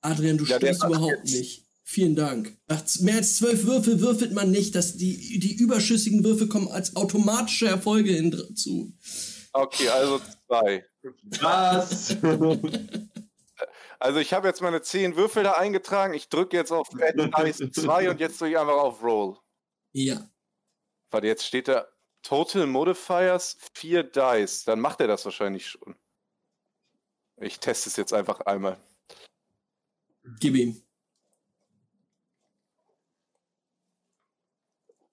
Adrian, 0.00 0.36
du 0.36 0.44
Ja, 0.44 0.56
stimmst 0.56 0.84
überhaupt 0.84 1.18
jetzt. 1.24 1.34
nicht. 1.34 1.64
Vielen 1.86 2.16
Dank. 2.16 2.56
Ach, 2.66 2.84
z- 2.84 3.02
mehr 3.02 3.16
als 3.16 3.36
zwölf 3.36 3.64
Würfel 3.66 4.00
würfelt 4.00 4.32
man 4.32 4.50
nicht. 4.50 4.74
Das, 4.74 4.96
die, 4.96 5.38
die 5.38 5.54
überschüssigen 5.54 6.24
Würfel 6.24 6.48
kommen 6.48 6.68
als 6.68 6.96
automatische 6.96 7.66
Erfolge 7.68 8.12
hinzu. 8.12 8.92
Okay, 9.52 9.88
also 9.88 10.20
2. 10.48 10.84
Was? 11.40 12.16
Also 14.00 14.18
ich 14.18 14.34
habe 14.34 14.48
jetzt 14.48 14.60
meine 14.60 14.82
10 14.82 15.16
Würfel 15.16 15.44
da 15.44 15.52
eingetragen. 15.52 16.12
Ich 16.12 16.28
drücke 16.28 16.56
jetzt 16.58 16.72
auf 16.72 16.88
Red 16.94 17.14
Dice 17.38 17.70
2 17.72 18.10
und 18.10 18.20
jetzt 18.20 18.38
drücke 18.38 18.50
ich 18.52 18.58
einfach 18.58 18.74
auf 18.76 19.02
Roll. 19.02 19.38
Ja. 19.92 20.28
Warte, 21.10 21.26
jetzt 21.26 21.46
steht 21.46 21.68
da 21.68 21.86
Total 22.24 22.66
Modifiers 22.66 23.58
4 23.74 24.02
Dice. 24.02 24.64
Dann 24.64 24.80
macht 24.80 25.00
er 25.00 25.06
das 25.06 25.24
wahrscheinlich 25.24 25.68
schon. 25.68 25.94
Ich 27.36 27.60
teste 27.60 27.90
es 27.90 27.96
jetzt 27.96 28.12
einfach 28.12 28.40
einmal. 28.40 28.78
Gib 30.40 30.56
ihm. 30.56 30.82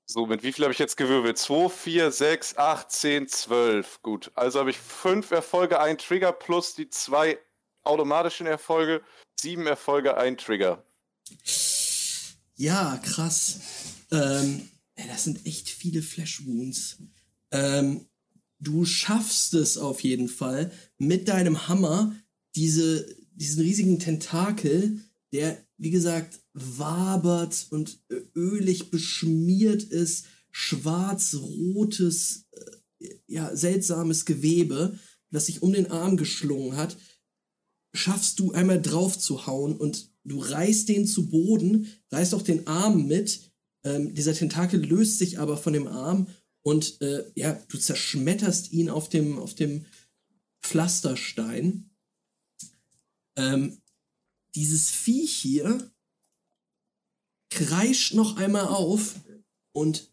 So, 0.05 0.25
mit 0.25 0.43
wie 0.43 0.51
viel 0.51 0.65
habe 0.65 0.73
ich 0.73 0.79
jetzt 0.79 0.97
gewirbelt? 0.97 1.37
2, 1.37 1.69
4, 1.69 2.11
6, 2.11 2.57
8, 2.57 2.91
10, 2.91 3.27
12. 3.27 4.01
Gut. 4.01 4.31
Also 4.35 4.59
habe 4.59 4.69
ich 4.69 4.77
5 4.77 5.31
Erfolge, 5.31 5.79
ein 5.79 5.97
Trigger 5.97 6.31
plus 6.31 6.75
die 6.75 6.89
zwei 6.89 7.39
automatischen 7.83 8.47
Erfolge. 8.47 9.03
7 9.39 9.67
Erfolge, 9.67 10.15
ein 10.17 10.37
Trigger. 10.37 10.83
Ja, 12.55 12.97
krass. 13.03 13.59
Ähm, 14.11 14.69
ey, 15.01 15.07
das 15.07 15.23
sind 15.23 15.45
echt 15.45 15.69
viele 15.69 16.01
Flash 16.01 16.45
Wounds. 16.45 16.97
Ähm, 17.51 18.05
du 18.59 18.85
schaffst 18.85 19.53
es 19.53 19.77
auf 19.77 20.01
jeden 20.01 20.29
Fall 20.29 20.71
mit 20.97 21.27
deinem 21.27 21.67
Hammer 21.67 22.15
diese, 22.55 23.15
diesen 23.33 23.61
riesigen 23.63 23.99
Tentakel, 23.99 24.99
der, 25.33 25.57
wie 25.77 25.91
gesagt, 25.91 26.39
wabert 26.53 27.67
und 27.69 27.99
ölig 28.35 28.91
beschmiert 28.91 29.83
ist, 29.83 30.25
schwarz-rotes, 30.51 32.45
äh, 32.99 33.15
ja, 33.27 33.55
seltsames 33.55 34.25
Gewebe, 34.25 34.99
das 35.31 35.45
sich 35.47 35.61
um 35.61 35.71
den 35.73 35.89
Arm 35.89 36.17
geschlungen 36.17 36.75
hat, 36.75 36.97
schaffst 37.93 38.39
du 38.39 38.51
einmal 38.51 38.81
drauf 38.81 39.17
zu 39.17 39.47
hauen 39.47 39.75
und 39.75 40.11
du 40.23 40.39
reißt 40.39 40.89
den 40.89 41.07
zu 41.07 41.29
Boden, 41.29 41.87
reißt 42.11 42.33
auch 42.35 42.41
den 42.41 42.67
Arm 42.67 43.07
mit. 43.07 43.50
Ähm, 43.83 44.13
dieser 44.13 44.33
Tentakel 44.33 44.83
löst 44.83 45.17
sich 45.17 45.39
aber 45.39 45.57
von 45.57 45.73
dem 45.73 45.87
Arm 45.87 46.27
und 46.61 47.01
äh, 47.01 47.31
ja, 47.35 47.53
du 47.69 47.77
zerschmetterst 47.77 48.71
ihn 48.71 48.89
auf 48.89 49.09
dem, 49.09 49.39
auf 49.39 49.55
dem 49.55 49.85
Pflasterstein. 50.61 51.89
Ähm, 53.35 53.81
dieses 54.55 54.89
Viech 54.89 55.33
hier 55.33 55.91
kreischt 57.49 58.13
noch 58.13 58.37
einmal 58.37 58.67
auf 58.67 59.15
und 59.71 60.11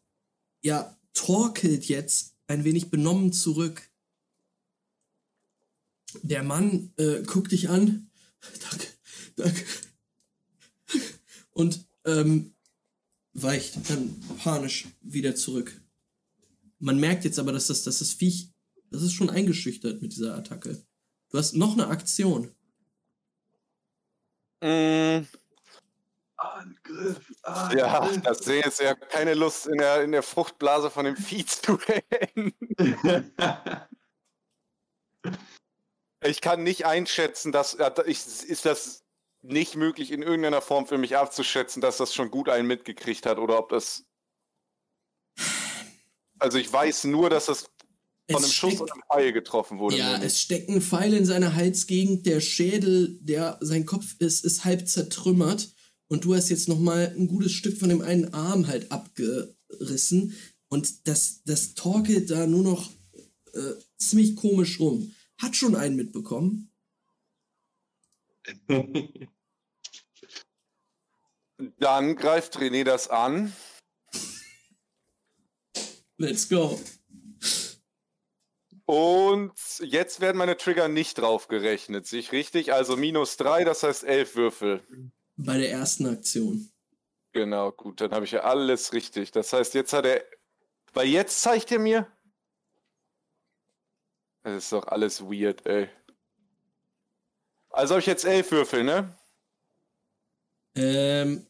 ja, 0.62 0.98
torkelt 1.12 1.86
jetzt 1.86 2.36
ein 2.46 2.64
wenig 2.64 2.90
benommen 2.90 3.32
zurück. 3.32 3.90
Der 6.22 6.42
Mann 6.42 6.92
äh, 6.96 7.22
guckt 7.22 7.52
dich 7.52 7.68
an. 7.68 8.10
Danke, 8.70 8.86
danke. 9.36 9.64
Und 11.50 11.86
ähm, 12.04 12.54
weicht 13.34 13.88
dann 13.90 14.20
panisch 14.42 14.86
wieder 15.02 15.34
zurück. 15.34 15.80
Man 16.78 16.98
merkt 16.98 17.24
jetzt 17.24 17.38
aber, 17.38 17.52
dass 17.52 17.66
das, 17.68 17.82
dass 17.82 17.98
das 17.98 18.12
Viech, 18.12 18.50
das 18.90 19.02
ist 19.02 19.12
schon 19.12 19.30
eingeschüchtert 19.30 20.00
mit 20.02 20.12
dieser 20.12 20.34
Attacke. 20.36 20.82
Du 21.30 21.38
hast 21.38 21.54
noch 21.54 21.72
eine 21.74 21.88
Aktion. 21.88 22.54
Mm, 24.60 25.26
Angriff, 26.36 27.32
ja, 27.76 28.00
Angriff. 28.00 28.22
das 28.22 28.38
sehe 28.38 28.62
jetzt 28.64 28.80
ja 28.80 28.94
keine 28.94 29.34
Lust 29.34 29.66
in 29.66 29.78
der, 29.78 30.02
in 30.02 30.12
der 30.12 30.22
Fruchtblase 30.22 30.90
von 30.90 31.04
dem 31.04 31.16
Vieh 31.16 31.44
zu 31.44 31.78
hängen. 32.10 32.54
Ich 36.20 36.40
kann 36.40 36.64
nicht 36.64 36.84
einschätzen, 36.84 37.52
dass 37.52 37.76
ja, 37.78 37.90
da- 37.90 38.04
ich, 38.04 38.18
ist 38.26 38.64
das 38.64 39.04
nicht 39.42 39.76
möglich 39.76 40.10
in 40.10 40.22
irgendeiner 40.22 40.60
Form 40.60 40.86
für 40.86 40.98
mich 40.98 41.16
abzuschätzen, 41.16 41.80
dass 41.80 41.96
das 41.96 42.14
schon 42.14 42.30
gut 42.30 42.48
einen 42.48 42.66
mitgekriegt 42.66 43.26
hat 43.26 43.38
oder 43.38 43.58
ob 43.58 43.68
das. 43.68 44.04
Also 46.38 46.58
ich 46.58 46.72
weiß 46.72 47.04
nur, 47.04 47.30
dass 47.30 47.46
das 47.46 47.70
von 48.30 48.42
einem 48.42 48.52
Schuss 48.52 48.74
steckt- 48.74 48.80
und 48.82 48.92
einem 48.92 49.02
Pfeil 49.10 49.32
getroffen 49.32 49.78
wurde. 49.78 49.96
Ja, 49.96 50.20
es 50.22 50.40
stecken 50.40 50.80
Pfeile 50.82 51.16
in 51.16 51.24
seiner 51.24 51.54
Halsgegend. 51.54 52.26
Der 52.26 52.40
Schädel, 52.40 53.18
der 53.20 53.58
sein 53.60 53.86
Kopf 53.86 54.16
ist, 54.18 54.44
ist 54.44 54.64
halb 54.64 54.86
zertrümmert. 54.88 55.72
Und 56.08 56.24
du 56.24 56.34
hast 56.34 56.48
jetzt 56.48 56.68
noch 56.68 56.78
mal 56.78 57.14
ein 57.16 57.28
gutes 57.28 57.52
Stück 57.52 57.78
von 57.78 57.88
dem 57.88 58.02
einen 58.02 58.32
Arm 58.34 58.66
halt 58.66 58.90
abgerissen. 58.92 60.34
Und 60.68 61.06
das, 61.08 61.42
das 61.44 61.74
torkelt 61.74 62.30
da 62.30 62.46
nur 62.46 62.62
noch 62.62 62.90
äh, 63.52 63.74
ziemlich 63.98 64.36
komisch 64.36 64.78
rum. 64.80 65.12
Hat 65.38 65.56
schon 65.56 65.76
einen 65.76 65.96
mitbekommen. 65.96 66.70
Dann 71.78 72.16
greift 72.16 72.56
René 72.58 72.84
das 72.84 73.08
an. 73.08 73.52
Let's 76.16 76.48
go. 76.48 76.80
Und 78.86 79.52
jetzt 79.80 80.20
werden 80.20 80.38
meine 80.38 80.56
Trigger 80.56 80.88
nicht 80.88 81.18
draufgerechnet. 81.18 82.06
Sehe 82.06 82.20
ich 82.20 82.32
richtig? 82.32 82.72
Also 82.72 82.96
minus 82.96 83.36
drei, 83.36 83.64
das 83.64 83.82
heißt 83.82 84.04
elf 84.04 84.34
Würfel. 84.34 84.80
Bei 85.36 85.58
der 85.58 85.70
ersten 85.70 86.06
Aktion. 86.06 86.70
Genau, 87.32 87.70
gut, 87.70 88.00
dann 88.00 88.12
habe 88.12 88.24
ich 88.24 88.32
ja 88.32 88.40
alles 88.40 88.92
richtig. 88.92 89.30
Das 89.30 89.52
heißt, 89.52 89.74
jetzt 89.74 89.92
hat 89.92 90.06
er. 90.06 90.24
Weil 90.94 91.08
jetzt 91.08 91.42
zeigt 91.42 91.70
er 91.70 91.78
mir. 91.78 92.10
Das 94.42 94.64
ist 94.64 94.72
doch 94.72 94.86
alles 94.86 95.22
weird, 95.22 95.66
ey. 95.66 95.90
Also 97.78 97.94
habe 97.94 98.00
ich 98.00 98.06
jetzt 98.06 98.24
elf 98.24 98.50
Würfel, 98.50 98.82
ne? 98.82 99.16
Ähm, 100.74 101.46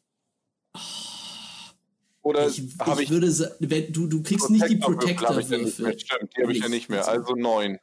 Oder 2.21 2.51
habe 2.81 3.03
ich 3.03 3.09
würde 3.09 3.31
sagen, 3.31 3.55
du, 3.95 4.07
du 4.07 4.23
kriegst 4.23 4.51
nicht 4.51 4.69
die 4.69 4.77
Protector-Würfel 4.77 5.63
ja. 5.63 5.99
Stimmt, 5.99 6.37
die 6.37 6.43
habe 6.43 6.53
ich 6.53 6.59
ja 6.59 6.69
Nicht. 6.69 6.91
mehr. 6.91 7.09
Also 7.09 7.35
neun. 7.35 7.79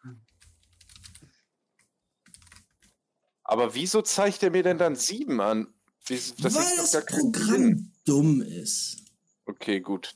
Aber 3.43 3.73
wieso 3.73 4.03
zeigt 4.03 4.43
er 4.43 4.51
mir 4.51 4.61
denn 4.61 4.77
dann 4.77 4.95
sieben 4.95 5.41
an? 5.41 5.73
Wie, 6.05 6.13
das 6.13 6.35
Weil 6.37 6.61
ist 6.83 6.93
doch 6.93 6.99
das 6.99 7.05
keinen 7.07 7.21
Sinn. 7.21 7.31
Programm 7.31 7.91
dumm 8.05 8.41
ist. 8.43 8.97
Okay, 9.47 9.79
gut. 9.79 10.13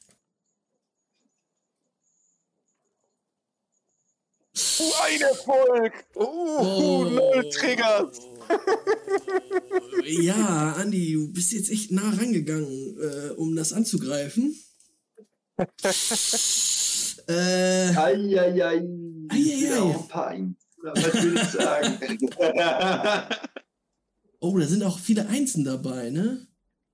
Uh, 4.80 4.92
ein 5.04 5.22
Erfolg! 5.22 5.94
Uh, 6.16 6.24
Oh. 6.24 7.04
null 7.06 7.50
Triggers! 7.50 8.20
Ja, 10.06 10.74
Andi, 10.78 11.14
du 11.14 11.32
bist 11.32 11.52
jetzt 11.52 11.70
echt 11.70 11.92
nah 11.92 12.10
rangegangen, 12.10 12.98
äh, 13.00 13.30
um 13.32 13.56
das 13.56 13.74
anzugreifen. 13.74 14.56
äh, 17.28 17.96
Eieiei. 17.96 18.84
Eieiei. 19.30 19.70
Ja, 19.70 20.06
Pein. 20.10 20.56
Was 20.82 21.14
will 21.24 21.38
ich 21.38 21.44
sagen? 21.50 22.30
oh, 24.40 24.58
da 24.58 24.66
sind 24.66 24.84
auch 24.84 24.98
viele 24.98 25.28
Einsen 25.28 25.64
dabei, 25.66 26.10
ne? 26.10 26.48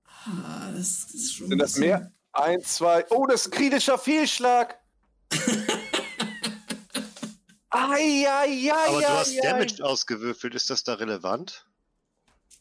Ah, 0.03 0.71
das, 0.75 1.05
das 1.05 1.13
ist 1.13 1.35
schon. 1.35 1.49
Sind 1.49 1.59
das 1.59 1.77
mehr? 1.77 2.11
Eins, 2.33 2.75
zwei. 2.75 3.05
Oh, 3.11 3.25
das 3.27 3.41
ist 3.41 3.47
ein 3.47 3.57
kritischer 3.57 3.97
Fehlschlag! 3.97 4.77
Eieiei! 7.75 8.71
Aber 8.71 9.01
du 9.01 9.07
hast 9.07 9.43
Damage 9.43 9.85
ausgewürfelt, 9.85 10.55
ist 10.55 10.69
das 10.69 10.83
da 10.83 10.93
relevant? 10.93 11.65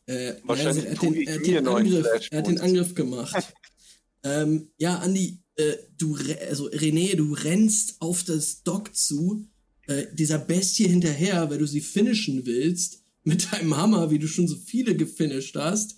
Äh, 0.06 0.34
Wahrscheinlich 0.44 0.84
er 0.84 0.92
hat 0.92 1.02
den, 1.02 1.14
er 1.14 1.58
hat 1.58 1.66
Angriff, 1.66 2.06
er 2.30 2.38
hat 2.38 2.46
den. 2.46 2.60
Angriff 2.60 2.94
gemacht. 2.94 3.54
ähm, 4.22 4.70
ja, 4.76 4.98
Andi, 4.98 5.38
äh, 5.56 5.76
du, 5.96 6.16
also 6.48 6.68
René, 6.70 7.16
du 7.16 7.32
rennst 7.32 8.00
auf 8.00 8.24
das 8.24 8.62
Dock 8.62 8.94
zu, 8.94 9.48
äh, 9.86 10.06
dieser 10.12 10.38
Bestie 10.38 10.88
hinterher, 10.88 11.48
weil 11.50 11.58
du 11.58 11.66
sie 11.66 11.80
finishen 11.80 12.44
willst, 12.44 13.02
mit 13.22 13.52
deinem 13.52 13.76
Hammer, 13.76 14.10
wie 14.10 14.18
du 14.18 14.28
schon 14.28 14.48
so 14.48 14.56
viele 14.56 14.94
gefinisht 14.94 15.56
hast. 15.56 15.96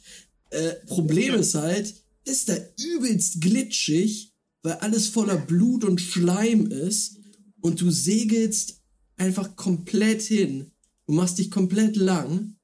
Äh, 0.51 0.75
Problem 0.87 1.35
ist 1.35 1.55
halt, 1.55 1.95
ist 2.25 2.49
da 2.49 2.57
übelst 2.79 3.41
glitschig, 3.41 4.33
weil 4.63 4.75
alles 4.75 5.09
voller 5.09 5.37
Blut 5.37 5.85
und 5.85 6.01
Schleim 6.01 6.67
ist 6.67 7.19
und 7.61 7.81
du 7.81 7.91
segelst 7.91 8.76
einfach 9.17 9.57
komplett 9.57 10.23
hin. 10.23 10.73
Du 11.07 11.13
machst 11.13 11.39
dich 11.39 11.51
komplett 11.51 11.97
lang 11.97 12.57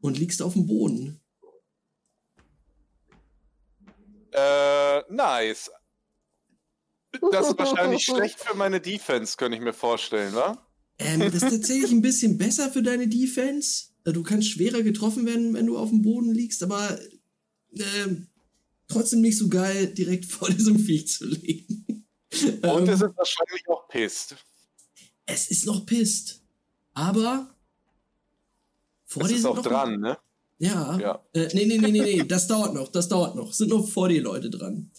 und 0.00 0.18
liegst 0.18 0.42
auf 0.42 0.52
dem 0.54 0.66
Boden. 0.66 1.20
Äh, 4.32 5.02
nice. 5.12 5.70
Das 7.30 7.48
ist 7.48 7.58
wahrscheinlich 7.58 8.04
schlecht 8.04 8.40
für 8.40 8.56
meine 8.56 8.80
Defense, 8.80 9.36
könnte 9.36 9.56
ich 9.56 9.62
mir 9.62 9.72
vorstellen, 9.72 10.34
wa? 10.34 10.66
Ähm, 10.98 11.20
das 11.20 11.34
ist 11.34 11.50
tatsächlich 11.50 11.92
ein 11.92 12.02
bisschen 12.02 12.38
besser 12.38 12.70
für 12.70 12.82
deine 12.82 13.08
Defense. 13.08 13.86
Äh, 14.04 14.12
Du 14.12 14.22
kannst 14.22 14.48
schwerer 14.50 14.82
getroffen 14.82 15.26
werden, 15.26 15.54
wenn 15.54 15.66
du 15.66 15.78
auf 15.78 15.90
dem 15.90 16.02
Boden 16.02 16.32
liegst, 16.32 16.62
aber 16.62 16.98
ähm, 17.72 18.28
trotzdem 18.88 19.20
nicht 19.20 19.38
so 19.38 19.48
geil, 19.48 19.88
direkt 19.94 20.24
vor 20.30 20.48
diesem 20.50 20.78
Viech 20.78 21.08
zu 21.08 21.26
liegen. 21.26 22.06
Und 22.62 22.62
Ähm, 22.62 22.88
es 22.88 23.00
ist 23.00 23.16
wahrscheinlich 23.16 23.68
auch 23.68 23.88
pisst. 23.88 24.36
Es 25.26 25.50
ist 25.50 25.66
noch 25.66 25.86
pisst. 25.86 26.42
Aber 26.92 27.54
vor 29.04 29.22
Es 29.22 29.28
dir 29.28 29.34
ist 29.34 29.42
sind 29.42 29.50
auch 29.50 29.56
noch 29.56 29.62
dran, 29.62 30.00
ne? 30.00 30.18
Ja. 30.58 30.98
Ja. 30.98 31.24
Äh, 31.32 31.48
nee, 31.54 31.66
nee, 31.66 31.78
nee, 31.78 31.90
nee, 31.90 32.00
nee, 32.00 32.24
das 32.24 32.46
dauert 32.48 32.74
noch, 32.74 32.88
das 32.88 33.08
dauert 33.08 33.34
noch. 33.34 33.52
Sind 33.52 33.70
noch 33.70 33.86
vor 33.88 34.08
dir 34.08 34.22
Leute 34.22 34.50
dran. 34.50 34.90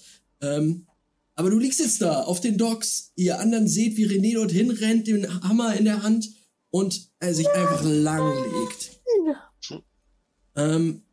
Ähm, 0.41 0.85
aber 1.35 1.49
du 1.49 1.59
liegst 1.59 1.79
jetzt 1.79 2.01
da 2.01 2.23
auf 2.23 2.39
den 2.39 2.57
Docks. 2.57 3.11
Ihr 3.15 3.39
anderen 3.39 3.67
seht, 3.67 3.97
wie 3.97 4.07
René 4.07 4.35
dorthin 4.35 4.71
rennt, 4.71 5.07
den 5.07 5.43
Hammer 5.43 5.75
in 5.75 5.85
der 5.85 6.01
Hand 6.03 6.29
und 6.69 7.09
er 7.19 7.33
sich 7.33 7.49
einfach 7.49 7.83
langlegt. 7.83 9.01
Ähm, 10.55 11.03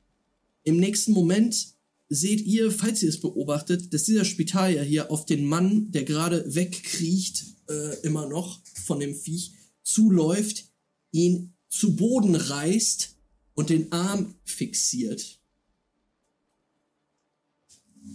Im 0.62 0.76
nächsten 0.76 1.12
Moment 1.12 1.74
seht 2.08 2.40
ihr, 2.42 2.70
falls 2.70 3.02
ihr 3.02 3.08
es 3.08 3.20
beobachtet, 3.20 3.92
dass 3.92 4.04
dieser 4.04 4.24
Spitalier 4.24 4.82
hier 4.82 5.10
auf 5.10 5.26
den 5.26 5.44
Mann, 5.44 5.90
der 5.90 6.04
gerade 6.04 6.54
wegkriecht, 6.54 7.51
äh, 7.72 8.06
immer 8.06 8.26
noch 8.26 8.60
von 8.84 9.00
dem 9.00 9.14
Viech, 9.14 9.54
zuläuft, 9.82 10.66
ihn 11.10 11.54
zu 11.68 11.96
Boden 11.96 12.34
reißt 12.34 13.16
und 13.54 13.70
den 13.70 13.90
Arm 13.92 14.34
fixiert. 14.44 15.40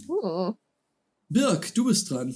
Hm. 0.07 0.55
Birk, 1.29 1.73
du 1.73 1.85
bist 1.85 2.09
dran. 2.09 2.35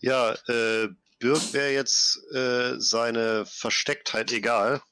Ja, 0.00 0.34
äh, 0.48 0.88
Birk 1.18 1.52
wäre 1.52 1.72
jetzt 1.72 2.18
äh, 2.32 2.78
seine 2.78 3.44
Verstecktheit 3.46 4.32
egal. 4.32 4.82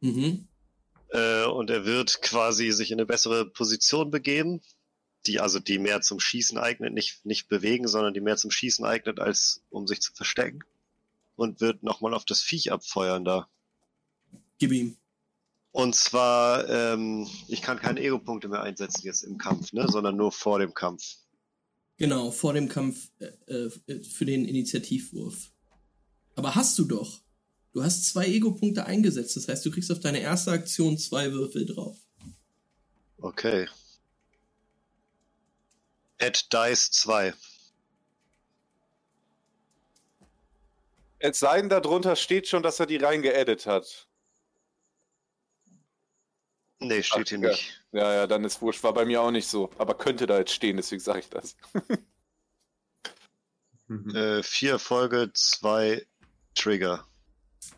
Mhm. 0.00 0.48
Äh, 1.10 1.44
und 1.44 1.70
er 1.70 1.86
wird 1.86 2.20
quasi 2.22 2.70
sich 2.72 2.90
in 2.90 2.98
eine 2.98 3.06
bessere 3.06 3.48
Position 3.50 4.10
begeben, 4.10 4.60
die 5.28 5.40
also 5.40 5.60
die 5.60 5.78
mehr 5.78 6.00
zum 6.00 6.18
Schießen 6.18 6.58
eignet, 6.58 6.94
nicht, 6.94 7.24
nicht 7.24 7.48
bewegen, 7.48 7.86
sondern 7.86 8.14
die 8.14 8.20
mehr 8.20 8.36
zum 8.36 8.50
Schießen 8.50 8.84
eignet, 8.84 9.20
als 9.20 9.62
um 9.70 9.86
sich 9.86 10.00
zu 10.00 10.12
verstecken. 10.12 10.60
Und 11.36 11.60
wird 11.60 11.84
nochmal 11.84 12.14
auf 12.14 12.24
das 12.24 12.40
Viech 12.40 12.72
abfeuern 12.72 13.24
da. 13.24 13.48
Gib 14.58 14.72
ihm. 14.72 14.96
Und 15.70 15.94
zwar, 15.94 16.68
ähm, 16.68 17.28
ich 17.46 17.62
kann 17.62 17.78
keine 17.78 18.00
Ego-Punkte 18.00 18.48
mehr 18.48 18.62
einsetzen 18.62 19.02
jetzt 19.04 19.22
im 19.22 19.38
Kampf, 19.38 19.72
ne, 19.72 19.86
sondern 19.86 20.16
nur 20.16 20.32
vor 20.32 20.58
dem 20.58 20.74
Kampf. 20.74 21.18
Genau, 21.98 22.30
vor 22.32 22.54
dem 22.54 22.68
Kampf 22.68 23.10
äh, 23.20 23.52
äh, 23.52 24.02
für 24.02 24.24
den 24.24 24.44
Initiativwurf. 24.44 25.52
Aber 26.34 26.54
hast 26.54 26.78
du 26.78 26.84
doch. 26.84 27.20
Du 27.72 27.84
hast 27.84 28.06
zwei 28.06 28.26
Ego-Punkte 28.26 28.86
eingesetzt. 28.86 29.36
Das 29.36 29.46
heißt, 29.46 29.64
du 29.66 29.70
kriegst 29.70 29.92
auf 29.92 30.00
deine 30.00 30.20
erste 30.20 30.50
Aktion 30.50 30.98
zwei 30.98 31.32
Würfel 31.32 31.66
drauf. 31.66 31.96
Okay. 33.18 33.68
Add 36.20 36.48
Dice 36.52 36.90
2. 36.90 37.34
Es 41.20 41.40
sei 41.40 41.60
denn, 41.60 41.68
darunter 41.68 42.16
steht 42.16 42.46
schon, 42.46 42.62
dass 42.62 42.78
er 42.80 42.86
die 42.86 42.96
reingeedit 42.96 43.66
hat. 43.66 44.08
Nee, 46.80 47.02
steht 47.02 47.30
hier 47.30 47.40
ja. 47.40 47.48
nicht. 47.50 47.82
Ja, 47.90 48.14
ja, 48.14 48.26
dann 48.26 48.44
ist 48.44 48.62
wurscht. 48.62 48.84
War 48.84 48.94
bei 48.94 49.04
mir 49.04 49.20
auch 49.20 49.32
nicht 49.32 49.48
so. 49.48 49.70
Aber 49.78 49.94
könnte 49.94 50.26
da 50.26 50.38
jetzt 50.38 50.52
stehen, 50.52 50.76
deswegen 50.76 51.00
sage 51.00 51.20
ich 51.20 51.28
das. 51.28 51.56
Mhm. 53.88 54.14
Äh, 54.14 54.42
vier 54.42 54.72
Erfolge, 54.72 55.30
zwei 55.32 56.06
Trigger. 56.54 57.06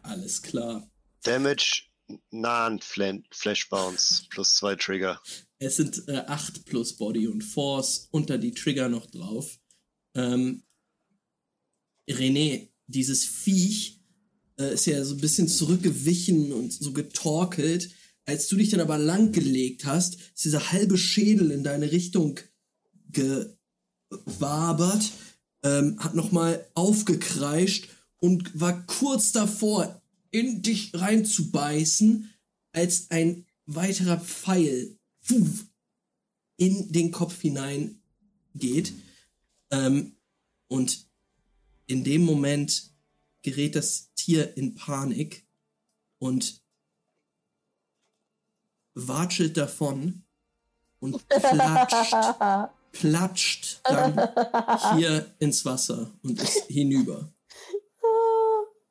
Alles 0.03 0.43
klar. 0.43 0.91
Damage, 1.23 1.85
nahen 2.31 2.81
Flan 2.81 3.25
Flash 3.31 3.69
Bounce, 3.69 4.27
plus 4.29 4.57
zwei 4.57 4.75
Trigger. 4.75 5.21
Es 5.63 5.77
sind 5.77 6.09
äh, 6.09 6.25
8 6.27 6.65
plus 6.65 6.95
Body 6.95 7.29
und 7.29 7.45
Force, 7.45 8.09
unter 8.11 8.39
die 8.39 8.53
Trigger 8.53 8.89
noch 8.89 9.05
drauf. 9.07 9.61
Ähm, 10.15 10.63
René, 12.09 12.69
dieses 12.87 13.27
Viech 13.27 14.01
äh, 14.59 14.73
ist 14.73 14.87
ja 14.87 15.05
so 15.05 15.15
ein 15.15 15.21
bisschen 15.21 15.49
zurückgewichen 15.49 16.53
und 16.53 16.73
so 16.73 16.93
getorkelt. 16.93 17.91
Als 18.25 18.49
du 18.49 18.57
dich 18.57 18.71
dann 18.71 18.81
aber 18.81 18.97
langgelegt 18.97 19.85
hast, 19.85 20.15
ist 20.35 20.45
dieser 20.45 20.73
halbe 20.73 20.97
Schädel 20.97 21.51
in 21.51 21.63
deine 21.63 21.93
Richtung 21.93 22.41
gewabert, 24.09 25.13
ähm, 25.63 26.03
hat 26.03 26.15
nochmal 26.15 26.67
aufgekreischt 26.73 27.89
und 28.17 28.59
war 28.59 28.87
kurz 28.87 29.33
davor, 29.33 30.01
in 30.31 30.63
dich 30.63 30.93
reinzubeißen, 30.95 32.31
als 32.73 33.11
ein 33.11 33.45
weiterer 33.67 34.19
Pfeil 34.19 34.97
in 36.57 36.93
den 36.93 37.11
Kopf 37.11 37.41
hinein 37.41 38.03
geht. 38.55 38.93
Ähm, 39.71 40.17
und 40.69 41.07
in 41.87 42.05
dem 42.05 42.25
Moment 42.25 42.91
gerät 43.43 43.75
das 43.75 44.13
Tier 44.15 44.57
in 44.57 44.75
Panik 44.75 45.47
und 46.19 46.63
watschelt 48.95 49.57
davon 49.57 50.25
und 51.01 51.27
platscht, 51.29 52.15
platscht 52.93 53.81
dann 53.85 54.97
hier 54.97 55.35
ins 55.39 55.65
Wasser 55.65 56.13
und 56.23 56.41
ist 56.41 56.65
hinüber. 56.67 57.33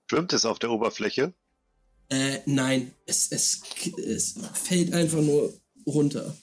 Schwimmt 0.09 0.33
es 0.33 0.45
auf 0.45 0.57
der 0.57 0.71
Oberfläche? 0.71 1.33
Äh, 2.09 2.39
nein, 2.47 2.95
es, 3.05 3.31
es, 3.31 3.61
es 3.97 4.39
fällt 4.53 4.93
einfach 4.93 5.21
nur 5.21 5.53
runter. 5.89 6.35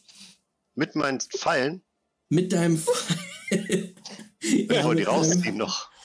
Mit 0.75 0.95
meinen 0.95 1.21
Pfeilen? 1.21 1.83
Mit 2.29 2.53
deinem 2.53 2.79
Pfeil. 2.79 3.95
Ich 4.39 4.71
ja, 4.71 4.85
wollte 4.85 5.01
die 5.01 5.07
rausziehen 5.07 5.57
noch. 5.57 5.91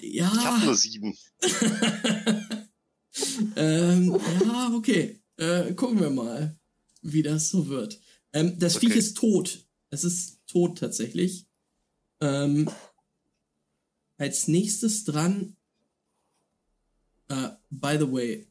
Ich 0.00 0.20
hab 0.20 0.34
Ja, 0.34 0.58
nur 0.64 0.74
sieben. 0.74 1.16
ähm, 3.56 4.20
ja, 4.44 4.72
okay. 4.74 5.20
Äh, 5.36 5.74
gucken 5.74 6.00
wir 6.00 6.10
mal, 6.10 6.58
wie 7.02 7.22
das 7.22 7.48
so 7.48 7.68
wird. 7.68 8.00
Ähm, 8.32 8.58
das 8.58 8.76
Okay. 8.76 8.88
Viech 8.88 8.96
ist 8.96 9.16
tot. 9.16 9.66
Es 9.90 10.04
ist 10.04 10.40
tot 10.46 10.78
tatsächlich. 10.78 11.46
Ähm, 12.20 12.68
als 14.18 14.48
nächstes 14.48 15.04
dran. 15.04 15.56
Äh, 17.28 17.50
by 17.70 17.96
the 17.98 18.12
way, 18.12 18.48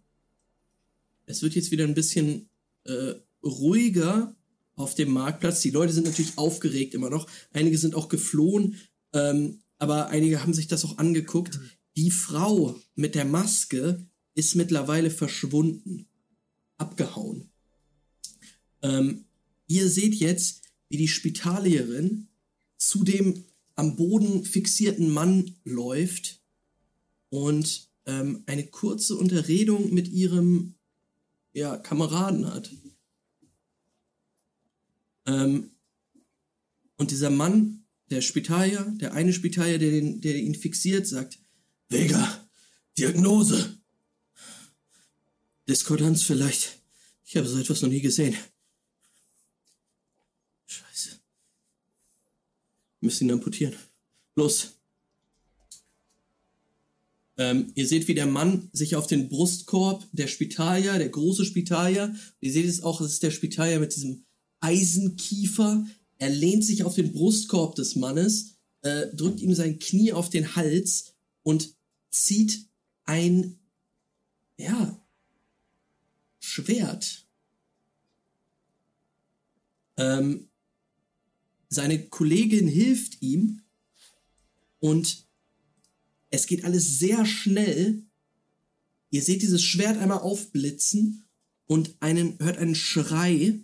es 1.26 1.42
wird 1.42 1.56
jetzt 1.56 1.72
wieder 1.72 1.84
ein 1.84 1.94
bisschen 1.94 2.49
äh, 2.90 3.16
ruhiger 3.44 4.36
auf 4.76 4.96
dem 4.96 5.12
Marktplatz. 5.12 5.62
Die 5.62 5.72
Leute 5.72 5.94
sind 5.94 6.06
natürlich 6.06 6.38
aufgeregt 6.38 6.94
immer 6.94 7.10
noch. 7.10 7.28
Einige 7.52 7.78
sind 7.78 7.96
auch 7.96 8.10
geflohen, 8.10 8.78
ähm, 9.14 9.60
aber 9.78 10.08
einige 10.10 10.42
haben 10.42 10.54
sich 10.54 10.68
das 10.68 10.86
auch 10.86 10.98
angeguckt. 10.98 11.60
Die 11.96 12.12
Frau 12.12 12.80
mit 12.96 13.16
der 13.16 13.26
Maske 13.26 14.06
ist 14.36 14.56
mittlerweile 14.56 15.12
verschwunden, 15.12 16.08
abgehauen. 16.78 17.50
Ähm, 18.82 19.26
ihr 19.68 19.90
seht 19.90 20.16
jetzt, 20.16 20.64
wie 20.88 20.98
die 20.98 21.08
Spitalierin 21.08 22.28
zu 22.78 23.04
dem 23.04 23.44
am 23.76 23.96
Boden 23.96 24.44
fixierten 24.44 25.10
Mann 25.10 25.56
läuft 25.64 26.42
und 27.30 27.90
ähm, 28.06 28.44
eine 28.46 28.66
kurze 28.66 29.16
Unterredung 29.16 29.94
mit 29.94 30.08
ihrem 30.08 30.76
ja, 31.60 31.78
Kameraden 31.78 32.52
hat. 32.52 32.72
Ähm, 35.26 35.72
und 36.98 37.12
dieser 37.12 37.30
Mann, 37.30 37.86
der 38.10 38.22
Spitalier, 38.22 38.86
der 39.00 39.14
eine 39.14 39.34
Spitalier, 39.34 39.78
der, 39.78 39.92
den, 39.92 40.22
der 40.22 40.36
ihn 40.36 40.56
fixiert, 40.56 41.06
sagt, 41.06 41.40
Vega, 41.90 42.50
Diagnose. 42.98 43.78
Diskordanz 45.68 46.24
vielleicht. 46.24 46.80
Ich 47.26 47.38
habe 47.38 47.48
so 47.48 47.60
etwas 47.60 47.82
noch 47.82 47.90
nie 47.90 48.02
gesehen. 48.02 48.36
Scheiße. 50.66 51.20
Müssen 53.02 53.28
ihn 53.28 53.34
amputieren. 53.34 53.76
Los. 54.36 54.79
Ähm, 57.40 57.72
ihr 57.74 57.88
seht, 57.88 58.10
wie 58.10 58.16
der 58.16 58.26
Mann 58.26 58.70
sich 58.74 58.98
auf 58.98 59.08
den 59.08 59.30
Brustkorb 59.30 60.06
der 60.12 60.28
Spitalier, 60.28 60.98
der 60.98 61.08
große 61.08 61.46
Spitalier, 61.46 62.14
ihr 62.42 62.52
seht 62.52 62.66
es 62.66 62.84
auch, 62.84 63.00
es 63.00 63.14
ist 63.14 63.24
der 63.24 63.32
Spitalier 63.32 63.80
mit 63.80 63.96
diesem 63.96 64.26
Eisenkiefer. 64.60 65.88
Er 66.18 66.30
lehnt 66.30 66.66
sich 66.66 66.84
auf 66.84 66.96
den 66.96 67.14
Brustkorb 67.14 67.76
des 67.76 67.96
Mannes, 67.96 68.58
äh, 68.82 69.08
drückt 69.16 69.40
ihm 69.40 69.56
sein 69.56 69.80
Knie 69.80 70.12
auf 70.12 70.30
den 70.30 70.58
Hals 70.58 71.14
und 71.42 71.74
zieht 72.12 72.66
ein, 73.06 73.58
ja, 74.58 75.02
Schwert. 76.40 77.26
Ähm, 79.96 80.50
seine 81.70 82.06
Kollegin 82.10 82.68
hilft 82.68 83.22
ihm 83.22 83.62
und 84.80 85.29
es 86.30 86.48
geht 86.48 86.64
alles 86.64 87.00
sehr 87.00 87.26
schnell. 87.26 88.04
Ihr 89.10 89.22
seht 89.22 89.42
dieses 89.42 89.64
Schwert 89.64 89.98
einmal 89.98 90.20
aufblitzen 90.20 91.28
und 91.66 91.96
einen, 92.00 92.38
hört 92.40 92.58
einen 92.58 92.76
Schrei. 92.76 93.60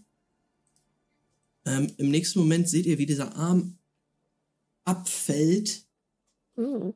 Ähm, 1.65 1.93
Im 1.97 2.09
nächsten 2.09 2.39
Moment 2.39 2.69
seht 2.69 2.85
ihr, 2.85 2.97
wie 2.97 3.05
dieser 3.05 3.35
Arm 3.35 3.77
abfällt. 4.83 5.85
Mhm. 6.55 6.93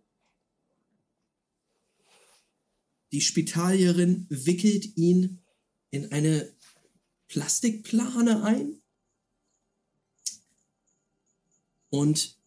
Die 3.12 3.22
Spitalierin 3.22 4.28
wickelt 4.30 4.98
ihn 4.98 5.40
in 5.90 6.12
eine 6.12 6.52
Plastikplane 7.28 8.44
ein. 8.44 8.82
Und 11.90 12.39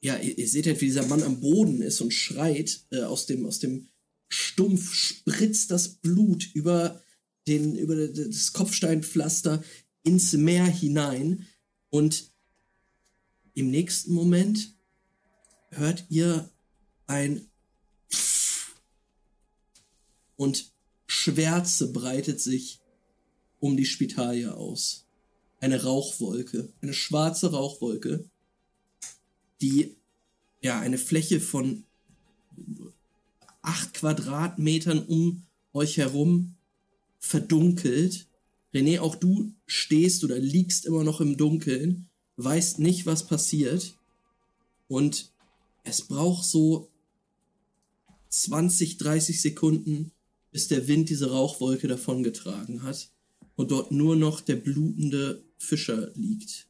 ja, 0.00 0.16
ihr, 0.16 0.38
ihr 0.38 0.48
seht 0.48 0.66
halt, 0.66 0.80
wie 0.80 0.86
dieser 0.86 1.06
Mann 1.06 1.22
am 1.22 1.40
Boden 1.40 1.82
ist 1.82 2.00
und 2.00 2.12
schreit. 2.12 2.80
Äh, 2.90 3.02
aus, 3.02 3.26
dem, 3.26 3.46
aus 3.46 3.58
dem 3.58 3.88
Stumpf 4.28 4.94
spritzt 4.94 5.70
das 5.70 5.88
Blut 5.88 6.48
über, 6.54 7.02
den, 7.46 7.76
über 7.76 8.08
das 8.08 8.52
Kopfsteinpflaster 8.52 9.62
ins 10.02 10.32
Meer 10.32 10.66
hinein. 10.66 11.46
Und 11.90 12.30
im 13.54 13.70
nächsten 13.70 14.12
Moment 14.12 14.74
hört 15.70 16.06
ihr 16.08 16.50
ein 17.06 17.46
und 20.36 20.72
Schwärze 21.06 21.92
breitet 21.92 22.40
sich 22.40 22.80
um 23.58 23.76
die 23.76 23.84
Spitalie 23.84 24.54
aus. 24.54 25.06
Eine 25.58 25.82
Rauchwolke, 25.82 26.72
eine 26.80 26.94
schwarze 26.94 27.50
Rauchwolke, 27.50 28.30
die 29.60 29.96
ja 30.62 30.78
eine 30.80 30.98
Fläche 30.98 31.40
von 31.40 31.84
acht 33.62 33.94
Quadratmetern 33.94 35.04
um 35.06 35.42
euch 35.72 35.96
herum 35.96 36.54
verdunkelt. 37.18 38.26
René, 38.72 39.00
auch 39.00 39.16
du 39.16 39.52
stehst 39.66 40.24
oder 40.24 40.38
liegst 40.38 40.86
immer 40.86 41.04
noch 41.04 41.20
im 41.20 41.36
Dunkeln, 41.36 42.08
weißt 42.36 42.78
nicht, 42.78 43.06
was 43.06 43.26
passiert. 43.26 43.96
Und 44.88 45.32
es 45.84 46.02
braucht 46.02 46.44
so 46.44 46.88
20, 48.28 48.98
30 48.98 49.40
Sekunden, 49.40 50.12
bis 50.52 50.68
der 50.68 50.88
Wind 50.88 51.10
diese 51.10 51.30
Rauchwolke 51.30 51.88
davongetragen 51.88 52.82
hat 52.82 53.10
und 53.56 53.70
dort 53.70 53.92
nur 53.92 54.16
noch 54.16 54.40
der 54.40 54.56
blutende 54.56 55.42
Fischer 55.58 56.12
liegt. 56.14 56.66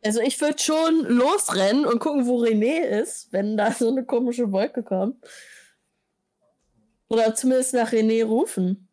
Also 0.00 0.20
ich 0.20 0.40
würde 0.40 0.58
schon 0.58 1.00
losrennen 1.06 1.84
und 1.84 1.98
gucken, 1.98 2.26
wo 2.26 2.42
René 2.42 2.82
ist, 2.82 3.32
wenn 3.32 3.56
da 3.56 3.72
so 3.72 3.88
eine 3.88 4.04
komische 4.04 4.52
Wolke 4.52 4.84
kommt. 4.84 5.16
Oder 7.08 7.34
zumindest 7.34 7.74
nach 7.74 7.92
René 7.92 8.24
rufen. 8.24 8.88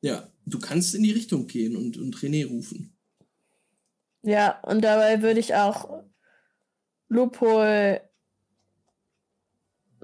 Ja, 0.00 0.30
du 0.46 0.58
kannst 0.60 0.94
in 0.94 1.02
die 1.02 1.10
Richtung 1.10 1.46
gehen 1.46 1.76
und, 1.76 1.96
und 1.96 2.16
René 2.16 2.46
rufen. 2.46 2.96
Ja, 4.22 4.60
und 4.60 4.82
dabei 4.82 5.22
würde 5.22 5.40
ich 5.40 5.54
auch 5.54 6.04
Lupol 7.08 8.00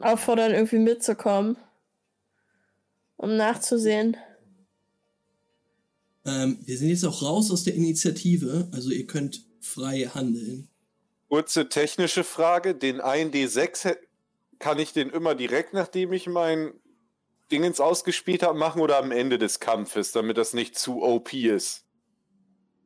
auffordern, 0.01 0.53
irgendwie 0.53 0.79
mitzukommen, 0.79 1.57
um 3.17 3.37
nachzusehen. 3.37 4.17
Ähm, 6.27 6.59
wir 6.65 6.79
sind 6.79 6.89
jetzt 6.89 7.05
auch 7.05 7.23
raus 7.23 7.51
aus 7.51 7.65
der 7.65 7.75
Initiative, 7.75 8.69
also 8.73 8.91
ihr 8.91 9.07
könnt 9.07 9.45
frei 9.61 10.11
handeln. 10.15 10.69
Kurze 11.29 11.69
technische 11.69 12.25
Frage: 12.25 12.75
Den 12.75 13.01
1D6 13.01 13.85
hä- 13.85 13.97
kann 14.59 14.79
ich 14.79 14.93
den 14.93 15.11
immer 15.11 15.35
direkt, 15.35 15.73
nachdem 15.75 16.13
ich 16.13 16.27
mein 16.27 16.73
Dingens 17.51 17.81
ausgespielt 17.81 18.43
habe, 18.43 18.59
machen 18.59 18.81
oder 18.81 18.99
am 18.99 19.11
Ende 19.13 19.39
des 19.39 19.61
Kampfes, 19.61 20.13
damit 20.13 20.39
das 20.39 20.55
nicht 20.55 20.79
zu 20.79 21.03
OP 21.03 21.35
ist? 21.35 21.85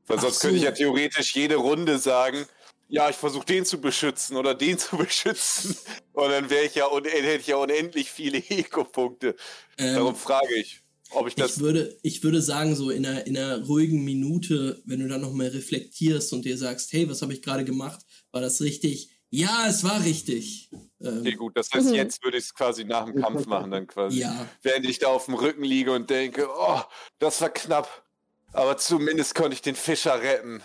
Weil 0.07 0.19
Ach 0.19 0.23
sonst 0.23 0.41
so. 0.41 0.49
könnte 0.49 0.57
ich 0.59 0.65
ja 0.65 0.73
theoretisch 0.73 1.35
jede 1.35 1.57
Runde 1.57 1.99
sagen, 1.99 2.47
ja, 2.89 3.11
ich 3.11 3.17
versuche 3.17 3.45
den 3.47 3.67
zu 3.67 3.81
beschützen 3.81 4.37
oder 4.37 4.55
den 4.55 4.79
zu 4.79 4.97
beschützen. 4.97 5.77
Und 6.13 6.31
dann 6.31 6.51
wäre 6.51 6.65
ich 6.65 6.75
ja 6.75 6.91
hätte 6.91 7.41
ich 7.41 7.47
ja 7.47 7.57
unendlich 7.57 8.11
viele 8.11 8.39
Ego-Punkte. 8.39 9.37
Ähm, 9.77 9.95
Darum 9.95 10.17
frage 10.17 10.55
ich, 10.57 10.83
ob 11.11 11.27
ich 11.29 11.35
das. 11.35 11.57
ich, 11.57 11.61
würde, 11.61 11.99
ich 12.03 12.23
würde 12.23 12.43
sagen, 12.43 12.75
so 12.77 12.91
in 12.91 13.05
einer, 13.07 13.27
in 13.27 13.37
einer 13.37 13.65
ruhigen 13.65 14.05
Minute, 14.05 14.83
wenn 14.85 15.01
du 15.01 15.09
dann 15.09 15.21
nochmal 15.21 15.49
reflektierst 15.49 16.33
und 16.33 16.45
dir 16.45 16.57
sagst, 16.59 16.93
hey, 16.93 17.09
was 17.09 17.23
habe 17.23 17.33
ich 17.33 17.43
gerade 17.43 17.65
gemacht? 17.65 18.01
War 18.33 18.41
das 18.41 18.61
richtig? 18.61 19.11
Ja, 19.31 19.67
es 19.69 19.85
war 19.85 20.05
richtig. 20.05 20.71
Ähm, 21.01 21.19
Okay, 21.21 21.35
gut, 21.35 21.57
das 21.57 21.71
heißt, 21.71 21.89
Mhm. 21.89 21.95
jetzt 21.95 22.23
würde 22.25 22.39
ich 22.39 22.45
es 22.45 22.55
quasi 22.55 22.85
nach 22.85 23.05
dem 23.05 23.17
Kampf 23.21 23.47
machen, 23.47 23.71
dann 23.71 23.87
quasi. 23.87 24.21
Ja, 24.21 24.49
Während 24.63 24.87
ich 24.87 24.99
da 24.99 25.09
auf 25.09 25.27
dem 25.27 25.35
Rücken 25.35 25.65
liege 25.65 25.93
und 25.93 26.09
denke, 26.09 26.49
oh, 26.51 26.81
das 27.19 27.41
war 27.41 27.51
knapp. 27.51 28.05
Aber 28.53 28.79
zumindest 28.79 29.35
konnte 29.35 29.53
ich 29.55 29.61
den 29.63 29.77
Fischer 29.77 30.23
retten. 30.23 30.63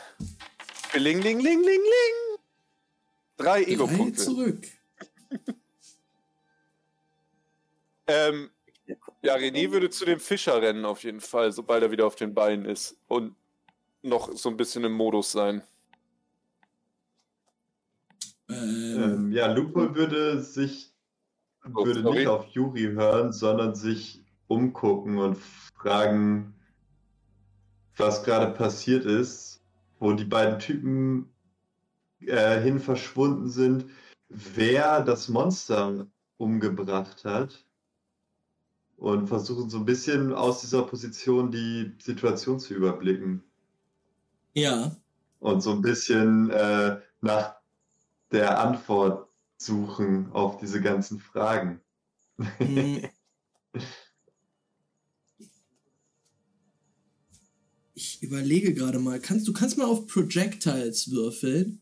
Ling, 0.93 1.21
ling, 1.21 1.39
ling, 1.39 1.59
ling, 1.61 1.81
ling. 1.81 2.39
Drei 3.35 3.63
drei 3.63 3.71
Ego-Punkte. 3.71 4.23
zurück. 4.23 4.65
Ähm, 8.07 8.49
ja, 9.23 9.35
René 9.35 9.71
würde 9.71 9.89
zu 9.89 10.05
dem 10.05 10.19
Fischer 10.19 10.61
rennen 10.61 10.85
auf 10.85 11.03
jeden 11.03 11.21
Fall, 11.21 11.51
sobald 11.51 11.83
er 11.83 11.91
wieder 11.91 12.05
auf 12.05 12.15
den 12.15 12.33
Beinen 12.33 12.65
ist. 12.65 12.97
Und 13.07 13.35
noch 14.01 14.31
so 14.33 14.49
ein 14.49 14.57
bisschen 14.57 14.83
im 14.83 14.93
Modus 14.93 15.31
sein. 15.31 15.63
Ähm, 18.49 19.31
ja, 19.31 19.51
Lupo 19.51 19.95
würde 19.95 20.41
sich 20.41 20.93
Oh, 21.73 21.85
würde 21.85 22.03
nicht 22.03 22.27
auf 22.27 22.47
Yuri 22.47 22.91
hören, 22.93 23.31
sondern 23.31 23.73
sich 23.73 24.21
umgucken 24.47 25.17
und 25.17 25.37
fragen, 25.37 26.53
was 27.95 28.23
gerade 28.23 28.53
passiert 28.53 29.05
ist, 29.05 29.63
wo 29.99 30.11
die 30.11 30.25
beiden 30.25 30.59
Typen 30.59 31.33
äh, 32.19 32.59
hin 32.59 32.79
verschwunden 32.79 33.47
sind, 33.49 33.85
wer 34.27 35.01
das 35.01 35.29
Monster 35.29 36.07
umgebracht 36.37 37.23
hat 37.23 37.62
und 39.03 39.27
versuchen 39.27 39.69
so 39.69 39.79
ein 39.79 39.85
bisschen 39.85 40.31
aus 40.31 40.61
dieser 40.61 40.83
Position 40.83 41.51
die 41.51 41.91
Situation 42.01 42.57
zu 42.57 42.73
überblicken 42.73 43.43
ja, 44.53 44.95
und 45.41 45.61
so 45.61 45.71
ein 45.71 45.81
bisschen 45.81 46.49
äh, 46.51 47.01
nach 47.19 47.55
der 48.31 48.61
Antwort 48.61 49.27
suchen 49.57 50.31
auf 50.31 50.55
diese 50.57 50.79
ganzen 50.79 51.19
Fragen. 51.19 51.81
Hm. 52.57 53.01
Ich 57.95 58.23
überlege 58.23 58.73
gerade 58.73 58.97
mal, 58.97 59.19
kannst, 59.19 59.47
du 59.47 59.53
kannst 59.53 59.77
mal 59.77 59.85
auf 59.85 60.07
Projectiles 60.07 61.11
würfeln, 61.11 61.79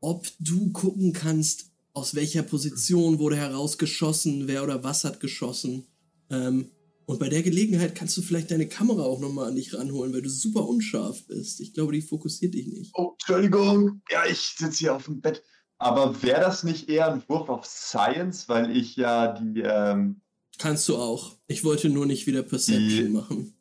ob 0.00 0.26
du 0.38 0.70
gucken 0.72 1.14
kannst, 1.14 1.70
aus 1.94 2.14
welcher 2.14 2.42
Position 2.42 3.18
wurde 3.18 3.36
herausgeschossen, 3.36 4.46
wer 4.46 4.62
oder 4.62 4.84
was 4.84 5.04
hat 5.04 5.18
geschossen. 5.18 5.86
Ähm, 6.30 6.70
und 7.06 7.20
bei 7.20 7.28
der 7.28 7.42
Gelegenheit 7.42 7.94
kannst 7.94 8.16
du 8.16 8.22
vielleicht 8.22 8.50
deine 8.50 8.66
Kamera 8.68 9.02
auch 9.04 9.20
nochmal 9.20 9.48
an 9.48 9.54
dich 9.54 9.72
ranholen, 9.74 10.12
weil 10.12 10.22
du 10.22 10.28
super 10.28 10.66
unscharf 10.66 11.24
bist. 11.28 11.60
Ich 11.60 11.72
glaube, 11.72 11.92
die 11.92 12.02
fokussiert 12.02 12.54
dich 12.54 12.66
nicht. 12.66 12.90
Oh, 12.94 13.12
Entschuldigung. 13.12 14.02
Ja, 14.10 14.24
ich 14.26 14.40
sitze 14.58 14.78
hier 14.78 14.94
auf 14.96 15.04
dem 15.04 15.20
Bett. 15.20 15.42
Aber 15.78 16.22
wäre 16.22 16.40
das 16.40 16.64
nicht 16.64 16.88
eher 16.88 17.12
ein 17.12 17.22
Wurf 17.28 17.48
auf 17.48 17.64
Science, 17.66 18.48
weil 18.48 18.76
ich 18.76 18.96
ja 18.96 19.32
die. 19.38 19.60
Ähm, 19.60 20.20
Kannst 20.58 20.88
du 20.88 20.96
auch. 20.96 21.36
Ich 21.48 21.64
wollte 21.64 21.90
nur 21.90 22.06
nicht 22.06 22.26
wieder 22.26 22.42
Perception 22.42 22.88
Die- 23.06 23.08
machen. 23.10 23.52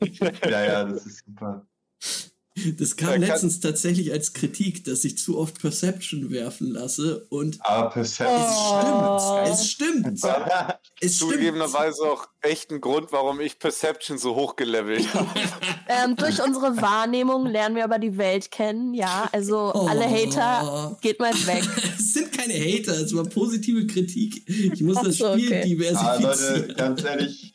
ja, 0.48 0.64
ja, 0.64 0.84
das 0.84 1.04
ist 1.06 1.24
super. 1.26 1.66
Das 2.78 2.96
kam 2.96 3.18
letztens 3.20 3.60
tatsächlich 3.60 4.12
als 4.12 4.34
Kritik, 4.34 4.84
dass 4.84 5.04
ich 5.04 5.16
zu 5.16 5.38
oft 5.38 5.58
Perception 5.58 6.30
werfen 6.30 6.68
lasse 6.70 7.26
und 7.30 7.56
Aber 7.64 7.88
Perception. 7.88 9.42
Es 9.50 9.70
stimmt. 9.70 10.06
Es 10.06 10.20
stimmt. 10.20 10.22
Es 11.00 11.16
stimmt. 11.16 11.32
Zugegebenerweise 11.32 12.02
auch 12.02 12.28
echt 12.42 12.70
ein 12.70 12.80
Grund, 12.80 13.10
warum 13.10 13.40
ich 13.40 13.58
Perception 13.58 14.18
so 14.18 14.34
hochgelevelt 14.36 15.12
habe. 15.14 15.28
Ähm, 15.88 16.16
durch 16.16 16.42
unsere 16.42 16.80
Wahrnehmung 16.80 17.44
lernen 17.44 17.74
wir 17.76 17.84
aber 17.84 17.98
die 17.98 18.16
Welt 18.16 18.50
kennen, 18.50 18.94
ja. 18.94 19.28
Also 19.32 19.72
Oh. 19.74 19.86
alle 19.88 20.08
Hater, 20.08 20.96
geht 21.02 21.18
mal 21.20 21.34
weg. 21.34 21.64
Es 21.98 22.12
sind 22.14 22.32
keine 22.32 22.54
Hater, 22.54 22.92
es 23.00 23.14
war 23.14 23.24
positive 23.24 23.86
Kritik. 23.86 24.48
Ich 24.48 24.80
muss 24.80 24.96
Ach 24.98 25.02
das 25.04 25.16
so, 25.16 25.32
Spiel 25.32 25.48
okay. 25.48 25.60
Ah, 25.60 25.66
diversifizieren. 25.66 26.60
Leute, 26.62 26.74
ganz 26.74 27.04
ehrlich, 27.04 27.54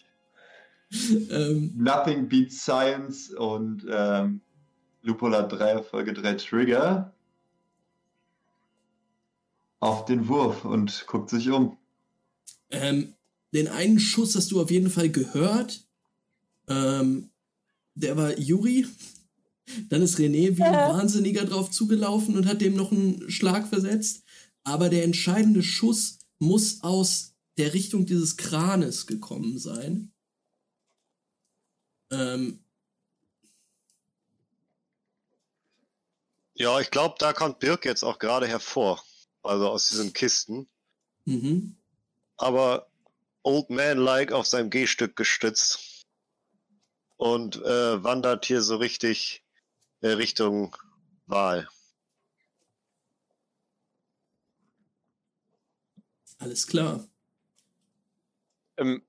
ähm, 1.32 1.74
Nothing 1.78 2.28
beats 2.30 2.62
Science 2.62 3.34
und 3.34 3.86
ähm, 3.89 4.41
Lupola 5.08 5.43
3 5.43 5.84
Folge 5.84 6.14
3 6.14 6.34
Trigger 6.34 7.14
auf 9.80 10.03
den 10.05 10.28
Wurf 10.28 10.66
und 10.66 11.05
guckt 11.08 11.30
sich 11.30 11.49
um. 11.49 11.78
ähm, 12.70 13.14
den 13.53 13.70
einen 13.70 13.99
Schuss 13.99 14.36
hast 14.36 14.51
du 14.51 14.62
auf 14.62 14.70
jeden 14.70 14.89
Fall 14.89 15.10
gehört. 15.10 15.88
Ähm, 16.68 17.30
der 17.95 18.18
war 18.18 18.38
Yuri. 18.38 18.86
Dann 19.89 20.01
ist 20.01 20.18
René 20.18 20.58
wie 20.58 20.62
ein. 20.62 20.74
Wahnsinniger 20.74 21.45
drauf 21.45 21.72
zugelaufen 21.72 22.36
und 22.36 22.45
hat 22.45 22.60
dem 22.62 22.76
noch 22.76 22.91
einen 22.91 23.30
Schlag 23.30 23.68
versetzt. 23.68 24.24
Aber 24.64 24.89
der 24.89 25.05
entscheidende 25.05 25.64
Schuss 25.64 26.20
muss 26.39 26.84
aus 26.84 27.34
der 27.58 27.74
Richtung 27.74 28.05
dieses 28.05 28.36
Kranes 28.36 29.08
gekommen 29.08 29.58
sein. 29.58 30.12
Ähm, 32.12 32.60
Ja, 36.60 36.80
ich 36.80 36.89
glaube, 36.89 37.16
da 37.20 37.34
kommt 37.34 37.60
Birk 37.60 37.86
jetzt 37.86 38.01
auch 38.01 38.18
gerade 38.18 38.47
hervor. 38.47 39.03
Also 39.43 39.70
aus 39.70 39.89
diesen 39.89 40.12
Kisten. 40.14 40.68
mhm. 41.26 41.78
Aber 42.36 42.89
Old 43.43 43.70
Man-like 43.70 44.32
auf 44.32 44.47
seinem 44.47 44.72
G-Stück 44.72 45.16
gestützt. 45.16 46.05
Und 47.16 47.58
äh, 47.58 48.03
wandert 48.03 48.45
hier 48.45 48.62
so 48.62 48.78
richtig 48.78 49.43
äh, 50.01 50.10
Richtung 50.10 50.76
Wahl. 51.28 51.70
Alles 56.39 56.66
klar. 56.66 57.08
Ähm, 58.78 59.03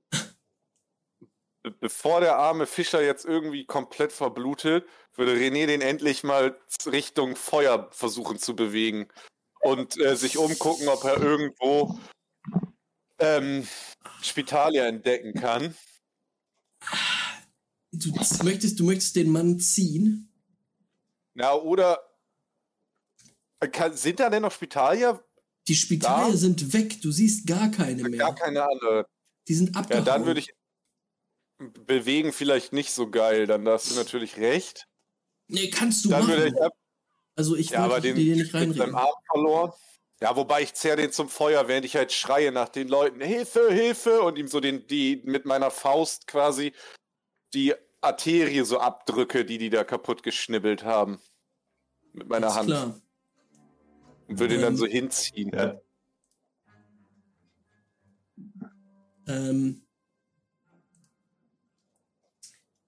bevor 1.71 2.21
der 2.21 2.37
arme 2.37 2.67
Fischer 2.67 3.03
jetzt 3.03 3.25
irgendwie 3.25 3.65
komplett 3.67 4.13
verblutet, 4.13 4.87
würde 5.15 5.35
René 5.35 5.67
den 5.67 5.81
endlich 5.81 6.23
mal 6.25 6.59
Richtung 6.87 7.37
Feuer 7.37 7.89
versuchen 7.93 8.39
zu 8.39 8.55
bewegen 8.55 9.09
und 9.61 9.99
äh, 10.01 10.17
sich 10.17 10.39
umgucken, 10.39 10.89
ob 10.89 11.05
er 11.05 11.21
irgendwo 11.21 11.99
ähm, 13.19 13.67
Spitalia 14.23 14.87
entdecken 14.87 15.35
kann. 15.35 15.75
Du 17.93 18.13
möchtest, 18.45 18.79
du 18.79 18.85
möchtest 18.85 19.17
den 19.17 19.31
Mann 19.33 19.59
ziehen? 19.59 20.33
Na, 21.35 21.55
oder 21.55 21.99
äh, 23.61 23.69
kann, 23.69 23.97
sind 23.97 24.21
da 24.21 24.31
denn 24.31 24.43
noch 24.43 24.53
Spitalia? 24.53 25.21
Die 25.67 25.75
Spitale 25.75 26.33
Da? 26.33 26.37
sind 26.39 26.73
weg, 26.73 27.01
du 27.03 27.11
siehst 27.11 27.47
gar 27.47 27.71
keine 27.71 28.09
mehr. 28.09 28.19
Gar 28.19 28.35
keine 28.35 28.63
andere. 28.63 29.07
Die 29.49 29.55
sind 29.55 29.75
Ja, 29.75 29.81
abgehauen. 29.81 30.05
dann 30.05 30.27
würde 30.27 30.41
ich 30.41 30.53
bewegen 31.59 32.33
vielleicht 32.33 32.73
nicht 32.73 32.93
so 32.93 33.11
geil, 33.11 33.47
dann 33.47 33.67
hast 33.69 33.91
du 33.91 33.95
natürlich 33.97 34.37
recht. 34.37 34.87
Nee, 35.49 35.71
kannst 35.71 36.05
du 36.05 36.11
Dann 36.11 36.23
machen. 36.23 36.35
würde 36.35 36.49
ich 36.49 36.63
ab 36.63 36.73
also 37.37 37.55
ich 37.55 37.71
Ja, 37.71 37.85
aber 37.85 38.01
den 38.01 38.17
dir 38.17 38.35
nicht 38.35 38.53
mit 38.53 38.55
reinreden. 38.55 38.95
Arm 38.97 39.15
verloren. 39.31 39.73
Ja, 40.21 40.35
wobei 40.35 40.63
ich 40.63 40.75
zerr 40.75 40.97
den 40.97 41.13
zum 41.13 41.29
Feuer, 41.29 41.69
während 41.69 41.85
ich 41.85 41.95
halt 41.95 42.11
schreie 42.13 42.51
nach 42.51 42.69
den 42.69 42.89
Leuten, 42.89 43.21
Hilfe, 43.21 43.73
Hilfe, 43.73 44.23
und 44.23 44.37
ihm 44.39 44.49
so 44.49 44.59
den, 44.59 44.89
die 44.89 45.23
mit 45.25 45.45
meiner 45.45 45.71
Faust 45.71 46.27
quasi 46.27 46.73
die 47.55 47.75
Arterie 48.01 48.65
so 48.65 48.81
abdrücke, 48.81 49.45
die 49.45 49.59
die 49.59 49.71
da 49.71 49.85
kaputt 49.85 50.25
geschnibbelt 50.25 50.83
haben. 50.83 51.21
Mit 52.13 52.29
meiner 52.29 52.49
Ist 52.49 52.55
Hand. 52.55 52.67
Klar. 52.67 53.01
Und 54.27 54.39
würde 54.41 54.57
ihn 54.57 54.61
dann 54.61 54.73
Ähm, 54.75 54.79
so 54.79 54.87
hinziehen. 54.87 55.51
Ja, 55.55 55.81
Ähm, 59.29 59.87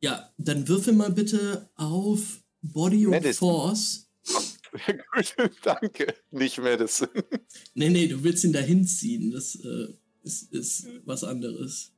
ja, 0.00 0.32
dann 0.38 0.66
würfel 0.68 0.92
mal 0.94 1.10
bitte 1.10 1.70
auf 1.76 2.42
Body 2.62 3.06
und 3.06 3.12
Medicine. 3.12 3.34
Force. 3.34 4.10
Gut, 4.24 5.50
danke. 5.62 6.14
Nicht 6.30 6.58
Medicine. 6.58 7.10
Nee, 7.74 7.88
nee, 7.88 8.06
du 8.06 8.22
willst 8.22 8.44
ihn 8.44 8.52
da 8.52 8.60
hinziehen. 8.60 9.30
Das 9.30 9.56
äh, 9.56 9.88
ist, 10.22 10.52
ist 10.52 10.86
was 11.04 11.24
anderes. 11.24 11.92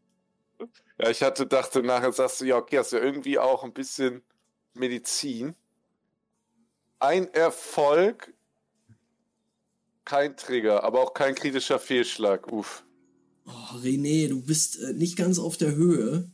Ja, 0.98 1.10
ich 1.10 1.22
hatte 1.22 1.46
dachte, 1.46 1.82
nachher 1.82 2.12
sagst 2.12 2.40
du, 2.40 2.44
ja, 2.44 2.56
okay, 2.56 2.78
hast 2.78 2.92
du 2.92 2.96
ja 2.96 3.02
irgendwie 3.02 3.38
auch 3.38 3.64
ein 3.64 3.72
bisschen 3.72 4.22
Medizin. 4.74 5.54
Ein 6.98 7.28
Erfolg, 7.34 8.32
kein 10.04 10.36
Trigger, 10.36 10.84
aber 10.84 11.00
auch 11.00 11.14
kein 11.14 11.34
kritischer 11.34 11.78
Fehlschlag. 11.78 12.50
Uff. 12.52 12.84
Oh, 13.44 13.76
René, 13.78 14.28
du 14.28 14.40
bist 14.40 14.80
äh, 14.80 14.92
nicht 14.92 15.16
ganz 15.16 15.38
auf 15.38 15.56
der 15.56 15.74
Höhe. 15.74 16.30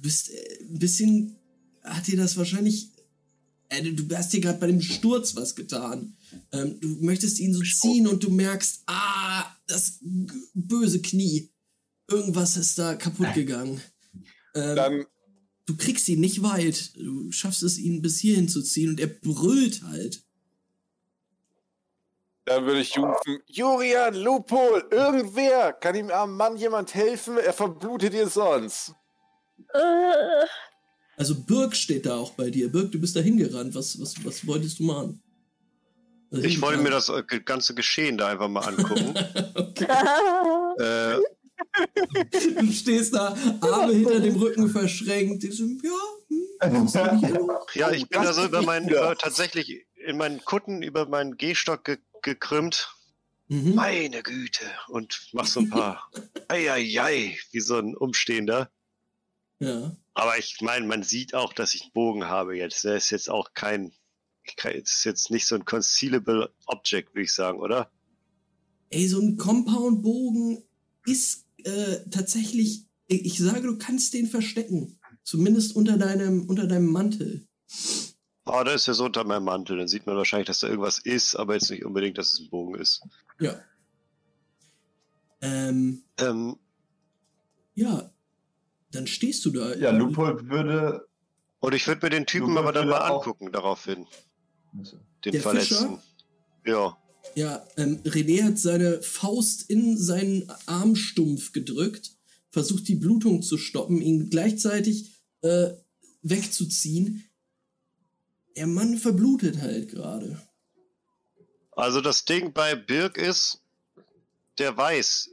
Du 0.00 0.08
bist 0.08 0.30
äh, 0.30 0.58
ein 0.62 0.78
bisschen. 0.78 1.36
Hat 1.84 2.06
dir 2.06 2.16
das 2.16 2.36
wahrscheinlich. 2.38 2.88
Äh, 3.68 3.92
du- 3.92 4.16
hast 4.16 4.32
dir 4.32 4.40
gerade 4.40 4.58
bei 4.58 4.66
dem 4.66 4.80
Sturz 4.80 5.36
was 5.36 5.54
getan. 5.54 6.16
Ähm, 6.52 6.80
du 6.80 6.88
möchtest 7.00 7.38
ihn 7.38 7.52
so 7.52 7.60
ziehen 7.62 8.06
und 8.08 8.22
du 8.24 8.30
merkst, 8.30 8.82
ah, 8.86 9.44
das 9.66 9.98
böse 10.54 11.02
Knie. 11.02 11.50
Irgendwas 12.08 12.56
ist 12.56 12.78
da 12.78 12.94
kaputt 12.94 13.34
gegangen. 13.34 13.80
Ähm, 14.54 14.76
Dann, 14.76 15.06
du 15.66 15.76
kriegst 15.76 16.08
ihn 16.08 16.20
nicht 16.20 16.42
weit. 16.42 16.96
Du 16.96 17.30
schaffst 17.30 17.62
es, 17.62 17.78
ihn 17.78 18.00
bis 18.02 18.18
hierhin 18.18 18.48
zu 18.48 18.62
ziehen 18.62 18.88
und 18.90 19.00
er 19.00 19.06
brüllt 19.08 19.82
halt. 19.82 20.24
dann 22.46 22.64
würde 22.64 22.80
ich 22.80 22.96
rufen, 22.98 23.38
Julian, 23.46 24.14
Lupol, 24.14 24.84
irgendwer, 24.90 25.72
kann 25.74 25.94
ihm 25.94 26.10
armen 26.10 26.36
Mann 26.36 26.56
jemand 26.56 26.94
helfen? 26.94 27.36
Er 27.38 27.52
verblutet 27.52 28.12
ihr 28.14 28.28
sonst. 28.28 28.94
Äh, 29.74 30.46
Also 31.16 31.34
Birk 31.34 31.76
steht 31.76 32.06
da 32.06 32.16
auch 32.16 32.32
bei 32.32 32.50
dir. 32.50 32.70
Birk, 32.70 32.92
du 32.92 33.00
bist 33.00 33.16
da 33.16 33.20
hingerannt. 33.20 33.74
Was, 33.74 34.00
was, 34.00 34.14
was 34.24 34.46
wolltest 34.46 34.78
du 34.78 34.84
machen? 34.84 35.22
Also 36.32 36.44
Ich 36.44 36.60
wollte 36.62 36.82
mir 36.82 36.90
das 36.90 37.08
äh, 37.08 37.22
ganze 37.44 37.74
Geschehen 37.74 38.16
da 38.16 38.28
einfach 38.28 38.48
mal 38.48 38.60
angucken. 38.60 39.14
äh, 40.78 41.18
Du 42.58 42.72
stehst 42.72 43.14
da, 43.14 43.36
Arme 43.60 43.92
hinter 43.92 44.20
dem 44.20 44.36
Rücken 44.36 44.68
verschränkt. 44.68 45.44
Ich 45.44 45.56
so, 45.56 45.64
ja, 45.64 46.68
hm, 46.68 46.84
noch? 47.46 47.74
ja, 47.74 47.90
ich 47.90 48.08
bin 48.08 48.22
da 48.22 48.32
so 48.32 48.44
über 48.44 48.62
meinen, 48.62 48.88
über, 48.88 49.16
tatsächlich 49.16 49.86
in 50.06 50.16
meinen 50.16 50.44
Kutten 50.44 50.82
über 50.82 51.06
meinen 51.06 51.36
Gehstock 51.36 51.84
ge 51.84 51.98
gekrümmt. 52.22 52.94
Mhm. 53.48 53.74
Meine 53.74 54.22
Güte. 54.22 54.64
Und 54.88 55.28
mach 55.32 55.46
so 55.46 55.60
ein 55.60 55.70
paar 55.70 56.10
Eieiei, 56.48 57.38
wie 57.50 57.60
so 57.60 57.78
ein 57.78 57.96
Umstehender. 57.96 58.70
Ja. 59.60 59.96
Aber 60.14 60.38
ich 60.38 60.60
meine, 60.60 60.86
man 60.86 61.02
sieht 61.02 61.34
auch, 61.34 61.52
dass 61.52 61.74
ich 61.74 61.82
einen 61.82 61.92
Bogen 61.92 62.24
habe 62.26 62.56
jetzt. 62.56 62.84
Der 62.84 62.96
ist 62.96 63.10
jetzt 63.10 63.30
auch 63.30 63.54
kein, 63.54 63.92
kein 64.56 64.76
ist 64.76 65.04
jetzt 65.04 65.30
nicht 65.30 65.46
so 65.46 65.54
ein 65.54 65.64
concealable 65.64 66.52
Object, 66.66 67.14
würde 67.14 67.24
ich 67.24 67.32
sagen, 67.32 67.60
oder? 67.60 67.90
Ey, 68.88 69.06
so 69.06 69.20
ein 69.20 69.36
Compound-Bogen 69.36 70.64
ist 71.06 71.46
äh, 71.64 71.98
tatsächlich, 72.10 72.86
ich 73.06 73.38
sage, 73.38 73.62
du 73.62 73.78
kannst 73.78 74.14
den 74.14 74.26
verstecken. 74.26 74.98
Zumindest 75.22 75.76
unter 75.76 75.96
deinem, 75.96 76.48
unter 76.48 76.66
deinem 76.66 76.86
Mantel. 76.86 77.46
Ah, 78.46 78.64
da 78.64 78.72
ist 78.72 78.86
ja 78.86 78.94
so 78.94 79.04
unter 79.04 79.22
meinem 79.24 79.44
Mantel. 79.44 79.76
Dann 79.78 79.86
sieht 79.86 80.06
man 80.06 80.16
wahrscheinlich, 80.16 80.46
dass 80.46 80.60
da 80.60 80.68
irgendwas 80.68 80.98
ist, 80.98 81.36
aber 81.36 81.54
jetzt 81.54 81.70
nicht 81.70 81.84
unbedingt, 81.84 82.18
dass 82.18 82.32
es 82.32 82.40
ein 82.40 82.50
Bogen 82.50 82.74
ist. 82.74 83.02
Ja. 83.38 83.60
Ähm, 85.40 86.02
Ähm, 86.18 86.56
Ja, 87.74 88.10
dann 88.92 89.06
stehst 89.06 89.44
du 89.44 89.50
da. 89.50 89.74
Ja, 89.74 89.90
Lupol 89.90 90.48
würde. 90.48 91.06
Und 91.60 91.74
ich 91.74 91.86
würde 91.86 92.06
mir 92.06 92.10
den 92.10 92.26
Typen 92.26 92.54
Du 92.54 92.58
aber 92.58 92.72
dann 92.72 92.88
mal 92.88 92.98
angucken, 92.98 93.52
daraufhin. 93.52 94.06
Den 95.24 95.32
Der 95.32 95.42
Verletzten. 95.42 95.98
Ja. 96.66 96.96
Ja, 97.34 97.66
ähm, 97.76 98.00
René 98.04 98.42
hat 98.42 98.58
seine 98.58 99.02
Faust 99.02 99.68
in 99.68 99.96
seinen 99.98 100.50
Armstumpf 100.66 101.52
gedrückt, 101.52 102.12
versucht 102.50 102.88
die 102.88 102.94
Blutung 102.94 103.42
zu 103.42 103.58
stoppen, 103.58 104.00
ihn 104.00 104.30
gleichzeitig 104.30 105.22
äh, 105.42 105.70
wegzuziehen. 106.22 107.24
Der 108.56 108.66
Mann 108.66 108.96
verblutet 108.96 109.60
halt 109.60 109.90
gerade. 109.90 110.40
Also 111.72 112.00
das 112.00 112.24
Ding 112.24 112.52
bei 112.52 112.74
Birk 112.74 113.16
ist, 113.16 113.62
der 114.58 114.76
weiß 114.76 115.30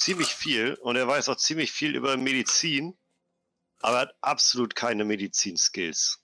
ziemlich 0.00 0.34
viel 0.34 0.74
und 0.74 0.96
er 0.96 1.06
weiß 1.06 1.28
auch 1.28 1.36
ziemlich 1.36 1.72
viel 1.72 1.94
über 1.94 2.16
Medizin, 2.16 2.96
aber 3.80 3.96
er 3.96 4.00
hat 4.02 4.14
absolut 4.20 4.74
keine 4.74 5.04
Medizin-Skills. 5.04 6.20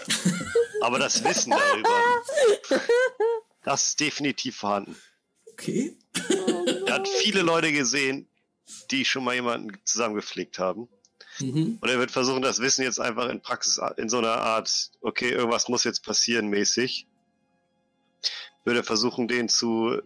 aber 0.80 0.98
das 0.98 1.22
Wissen 1.22 1.50
darüber, 1.50 2.22
das 3.62 3.88
ist 3.88 4.00
definitiv 4.00 4.56
vorhanden. 4.56 4.96
Okay. 5.52 5.96
Er 6.86 6.94
hat 6.94 7.08
viele 7.08 7.42
Leute 7.42 7.72
gesehen, 7.72 8.28
die 8.90 9.04
schon 9.04 9.24
mal 9.24 9.34
jemanden 9.34 9.78
zusammengepflegt 9.84 10.58
haben. 10.58 10.88
Mhm. 11.40 11.78
Und 11.80 11.88
er 11.88 11.98
wird 11.98 12.10
versuchen, 12.10 12.42
das 12.42 12.60
Wissen 12.60 12.82
jetzt 12.82 13.00
einfach 13.00 13.28
in 13.28 13.42
Praxis, 13.42 13.80
in 13.96 14.08
so 14.08 14.18
einer 14.18 14.38
Art, 14.38 14.90
okay, 15.00 15.30
irgendwas 15.30 15.68
muss 15.68 15.84
jetzt 15.84 16.04
passieren, 16.04 16.48
mäßig. 16.48 17.06
Würde 18.64 18.80
er 18.80 18.84
versuchen, 18.84 19.28
den 19.28 19.48
zu, 19.48 20.00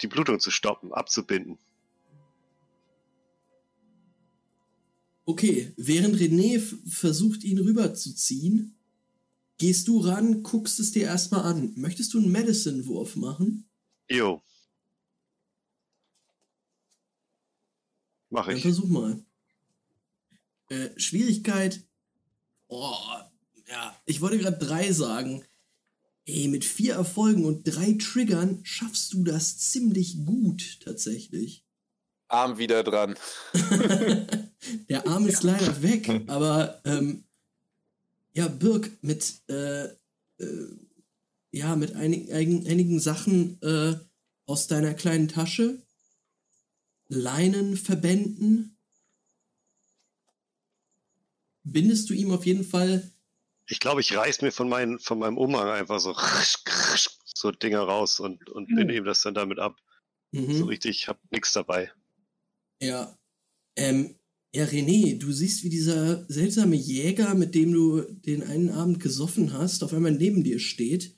die 0.00 0.06
Blutung 0.06 0.40
zu 0.40 0.50
stoppen, 0.50 0.92
abzubinden. 0.92 1.58
Okay, 5.28 5.72
während 5.76 6.14
René 6.16 6.60
versucht, 6.88 7.42
ihn 7.42 7.58
rüberzuziehen, 7.58 8.78
gehst 9.58 9.88
du 9.88 9.98
ran, 9.98 10.44
guckst 10.44 10.78
es 10.78 10.92
dir 10.92 11.02
erstmal 11.02 11.42
an. 11.42 11.72
Möchtest 11.74 12.14
du 12.14 12.18
einen 12.18 12.30
Medicine-Wurf 12.30 13.16
machen? 13.16 13.68
Jo. 14.08 14.40
Mach 18.30 18.46
Dann 18.46 18.56
ich. 18.56 18.62
versuch 18.62 18.86
mal. 18.86 19.20
Äh, 20.68 20.90
Schwierigkeit. 20.96 21.82
Oh, 22.68 22.94
ja, 23.68 24.00
ich 24.06 24.20
wollte 24.20 24.38
gerade 24.38 24.64
drei 24.64 24.92
sagen. 24.92 25.44
Ey, 26.24 26.46
mit 26.46 26.64
vier 26.64 26.94
Erfolgen 26.94 27.44
und 27.44 27.64
drei 27.64 27.96
Triggern 28.00 28.60
schaffst 28.64 29.12
du 29.12 29.24
das 29.24 29.58
ziemlich 29.58 30.24
gut, 30.24 30.80
tatsächlich. 30.84 31.64
Arm 32.28 32.58
wieder 32.58 32.84
dran. 32.84 33.16
Der 34.88 35.06
Arm 35.06 35.26
ist 35.26 35.42
leider 35.42 35.82
weg, 35.82 36.08
aber 36.28 36.80
ähm, 36.84 37.24
ja, 38.34 38.48
Birk 38.48 38.90
mit 39.02 39.40
äh, 39.48 39.84
äh, 39.84 39.94
ja 41.52 41.74
mit 41.76 41.94
einig, 41.94 42.32
einigen, 42.32 42.66
einigen 42.66 43.00
Sachen 43.00 43.60
äh, 43.62 43.94
aus 44.46 44.66
deiner 44.66 44.94
kleinen 44.94 45.28
Tasche, 45.28 45.82
Leinenverbänden, 47.08 48.76
bindest 51.64 52.10
du 52.10 52.14
ihm 52.14 52.30
auf 52.30 52.46
jeden 52.46 52.64
Fall 52.64 53.10
Ich 53.68 53.80
glaube, 53.80 54.00
ich 54.00 54.16
reiß 54.16 54.42
mir 54.42 54.52
von, 54.52 54.68
meinen, 54.68 54.98
von 54.98 55.18
meinem 55.18 55.38
Umhang 55.38 55.68
einfach 55.68 55.98
so, 56.00 56.14
so 57.24 57.50
Dinger 57.50 57.80
raus 57.82 58.20
und, 58.20 58.48
und 58.50 58.68
Hm. 58.68 58.76
binde 58.76 58.94
ihm 58.96 59.04
das 59.04 59.22
dann 59.22 59.34
damit 59.34 59.58
ab. 59.58 59.76
mhm. 60.32 60.52
So 60.52 60.64
richtig, 60.66 60.98
ich 60.98 61.08
habe 61.08 61.18
nichts 61.30 61.52
dabei. 61.52 61.92
Ja. 62.80 63.16
Ähm, 63.76 64.16
ja, 64.56 64.64
René, 64.64 65.18
du 65.18 65.32
siehst, 65.32 65.64
wie 65.64 65.68
dieser 65.68 66.24
seltsame 66.30 66.76
Jäger, 66.76 67.34
mit 67.34 67.54
dem 67.54 67.72
du 67.72 68.00
den 68.00 68.42
einen 68.42 68.70
Abend 68.70 69.00
gesoffen 69.00 69.52
hast, 69.52 69.84
auf 69.84 69.92
einmal 69.92 70.12
neben 70.12 70.44
dir 70.44 70.60
steht, 70.60 71.14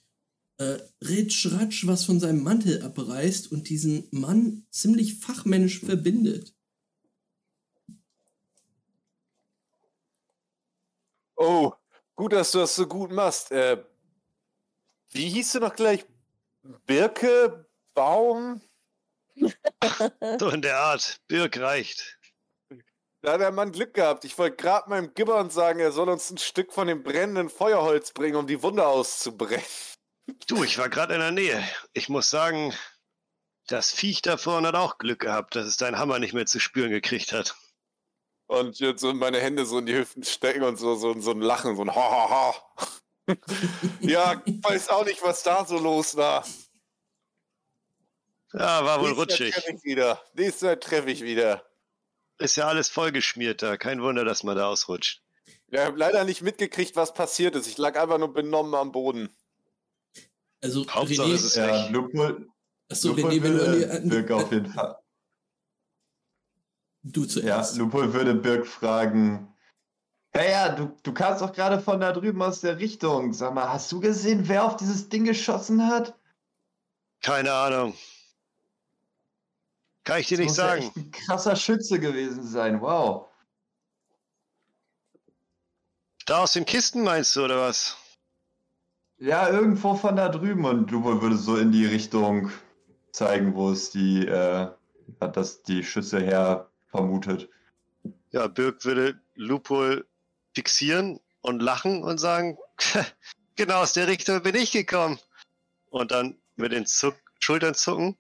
äh, 0.57 0.79
ritsch, 1.05 1.47
ratsch 1.53 1.87
was 1.87 2.05
von 2.05 2.19
seinem 2.19 2.43
Mantel 2.43 2.83
abreißt 2.83 3.53
und 3.53 3.69
diesen 3.69 4.09
Mann 4.11 4.67
ziemlich 4.73 5.21
fachmännisch 5.21 5.79
verbindet. 5.79 6.53
Oh, 11.37 11.73
gut, 12.17 12.33
dass 12.33 12.51
du 12.51 12.59
das 12.59 12.75
so 12.75 12.89
gut 12.89 13.13
machst. 13.13 13.53
Äh, 13.53 13.85
wie 15.11 15.29
hieß 15.29 15.53
du 15.53 15.61
noch 15.61 15.77
gleich? 15.77 16.05
Birke, 16.87 17.69
Baum? 17.95 18.61
So 20.41 20.49
in 20.49 20.63
der 20.63 20.81
Art. 20.81 21.21
Birk 21.29 21.57
reicht. 21.61 22.18
Da 23.21 23.33
hat 23.33 23.41
der 23.41 23.51
Mann 23.51 23.73
Glück 23.73 23.95
gehabt. 23.95 24.25
Ich 24.25 24.39
wollte 24.39 24.57
gerade 24.57 24.89
meinem 24.89 25.13
Gibbon 25.13 25.51
sagen, 25.51 25.81
er 25.81 25.91
soll 25.91 26.09
uns 26.09 26.31
ein 26.31 26.39
Stück 26.39 26.73
von 26.73 26.87
dem 26.87 27.03
brennenden 27.03 27.49
Feuerholz 27.49 28.13
bringen, 28.13 28.37
um 28.37 28.47
die 28.47 28.63
Wunde 28.63 28.87
auszubrechen. 28.87 29.65
Du, 30.47 30.63
ich 30.63 30.79
war 30.79 30.89
gerade 30.89 31.15
in 31.15 31.21
der 31.21 31.33
Nähe. 31.33 31.63
Ich 31.95 32.09
muss 32.09 32.31
sagen, 32.31 32.73
das 33.67 33.91
Viech 33.91 34.23
da 34.23 34.37
vorne 34.37 34.69
hat 34.69 34.77
auch 34.77 34.99
Glück 34.99 35.21
gehabt, 35.21 35.57
dass 35.57 35.67
es 35.67 35.77
deinen 35.77 35.99
Hammer 35.99 36.19
nicht 36.19 36.33
mehr 36.33 36.47
zu 36.47 36.61
spüren 36.61 36.91
gekriegt 36.91 37.33
hat. 37.33 37.57
Und 38.47 38.79
jetzt 38.79 39.01
so 39.01 39.13
meine 39.13 39.41
Hände 39.41 39.67
so 39.67 39.79
in 39.79 39.87
die 39.87 39.95
Hüften 39.95 40.23
stecken 40.25 40.63
und 40.63 40.77
so, 40.79 40.95
so, 40.95 41.19
so 41.21 41.33
ein 41.33 41.41
Lachen, 41.41 41.77
so 41.77 41.83
ein 41.83 41.95
Ha, 41.95 42.11
ha, 42.11 42.31
ha. 42.31 42.55
ja, 44.01 44.41
ich 44.45 44.63
weiß 44.63 44.89
auch 44.91 45.05
nicht, 45.05 45.23
was 45.23 45.43
da 45.43 45.65
so 45.67 45.79
los 45.79 46.17
war. 46.17 46.47
Ja, 48.55 48.85
war 48.85 49.01
wohl 49.01 49.13
Nächstes 49.13 49.17
Mal 49.17 49.23
rutschig. 49.23 49.55
treffe 49.55 49.73
ich 49.73 49.85
wieder. 49.85 50.23
Nächstes 50.33 50.63
Mal 50.63 50.81
treffe 50.81 51.11
ich 51.11 51.23
wieder. 51.23 51.68
Ist 52.39 52.57
ja 52.57 52.69
alles 52.69 52.89
vollgeschmiert 52.89 53.63
da. 53.63 53.77
Kein 53.77 54.01
Wunder, 54.03 54.25
dass 54.25 54.45
man 54.45 54.57
da 54.57 54.69
ausrutscht. 54.69 55.23
Ja, 55.71 55.83
ich 55.83 55.87
habe 55.87 55.99
leider 55.99 56.25
nicht 56.25 56.43
mitgekriegt, 56.43 56.97
was 56.97 57.13
passiert 57.13 57.57
ist. 57.57 57.67
Ich 57.67 57.79
lag 57.79 58.01
einfach 58.01 58.19
nur 58.19 58.33
benommen 58.33 58.75
am 58.75 58.93
Boden. 58.93 59.29
Also, 60.63 60.87
Hauptsache, 60.89 61.33
es 61.33 61.45
ist 61.45 61.57
René, 61.59 61.67
Ja, 61.67 61.85
weg. 61.85 61.91
Lupol, 61.93 62.49
achso, 62.91 63.09
Lupol 63.09 63.31
René, 63.31 63.43
wenn 63.43 63.53
du 63.53 63.67
würde 63.67 63.91
an, 63.91 64.09
Birk 64.09 64.31
auf 64.31 64.53
jeden 64.53 64.73
Fall. 64.73 64.99
du 67.03 67.23
Ja, 67.23 67.29
zuerst. 67.29 67.77
Lupol 67.77 68.13
würde 68.13 68.35
Birk 68.35 68.67
fragen. 68.67 69.55
Hey, 70.31 70.51
ja, 70.51 70.69
du, 70.71 70.97
du 71.03 71.13
kamst 71.13 71.43
doch 71.43 71.53
gerade 71.53 71.81
von 71.81 72.01
da 72.01 72.13
drüben 72.13 72.43
aus 72.43 72.61
der 72.61 72.79
Richtung. 72.79 73.33
Sag 73.33 73.55
mal, 73.55 73.69
hast 73.69 73.91
du 73.93 74.01
gesehen, 74.01 74.49
wer 74.49 74.65
auf 74.65 74.77
dieses 74.77 75.09
Ding 75.09 75.25
geschossen 75.25 75.87
hat? 75.89 76.17
Keine 77.23 77.53
Ahnung. 77.53 77.95
Kann 80.09 80.21
ich 80.21 80.29
dir 80.29 80.39
Das 80.39 80.41
nicht 80.41 80.49
muss 80.49 80.57
ja 80.57 80.69
sagen. 80.69 80.83
echt 80.85 80.97
ein 80.97 81.11
krasser 81.11 81.55
Schütze 81.55 82.01
gewesen 82.01 82.43
sein. 82.43 82.81
Wow. 82.81 83.29
Da 86.25 86.39
aus 86.45 86.55
den 86.55 86.65
Kisten 86.65 87.03
meinst 87.03 87.37
du, 87.37 87.45
oder 87.45 87.61
was? 87.61 87.95
Ja, 89.19 89.51
irgendwo 89.51 89.97
von 89.97 90.17
da 90.17 90.31
drüben. 90.31 90.65
Und 90.65 90.91
Lupol 90.91 91.21
würde 91.21 91.37
so 91.37 91.59
in 91.59 91.73
die 91.73 91.85
Richtung 91.85 92.51
zeigen, 93.13 93.55
wo 93.55 93.71
es 93.71 93.91
die, 93.91 94.27
äh, 94.27 94.71
hat 95.21 95.37
das 95.37 95.63
die 95.63 95.85
Schütze 95.85 96.21
her 96.21 96.71
vermutet. 96.87 97.51
Ja, 98.31 98.47
Birk 98.47 98.83
würde 98.87 99.21
Lupol 99.35 100.09
fixieren 100.55 101.21
und 101.43 101.61
lachen 101.61 102.03
und 102.03 102.17
sagen, 102.17 102.57
genau 103.57 103.83
aus 103.83 103.93
der 103.93 104.09
Richtung 104.09 104.43
bin 104.43 104.55
ich 104.55 104.73
gekommen. 104.73 105.19
Und 105.91 106.13
dann 106.13 106.39
mit 106.57 106.73
den 106.73 106.87
Zuck 106.87 107.17
Schultern 107.41 107.75
zucken 107.75 108.17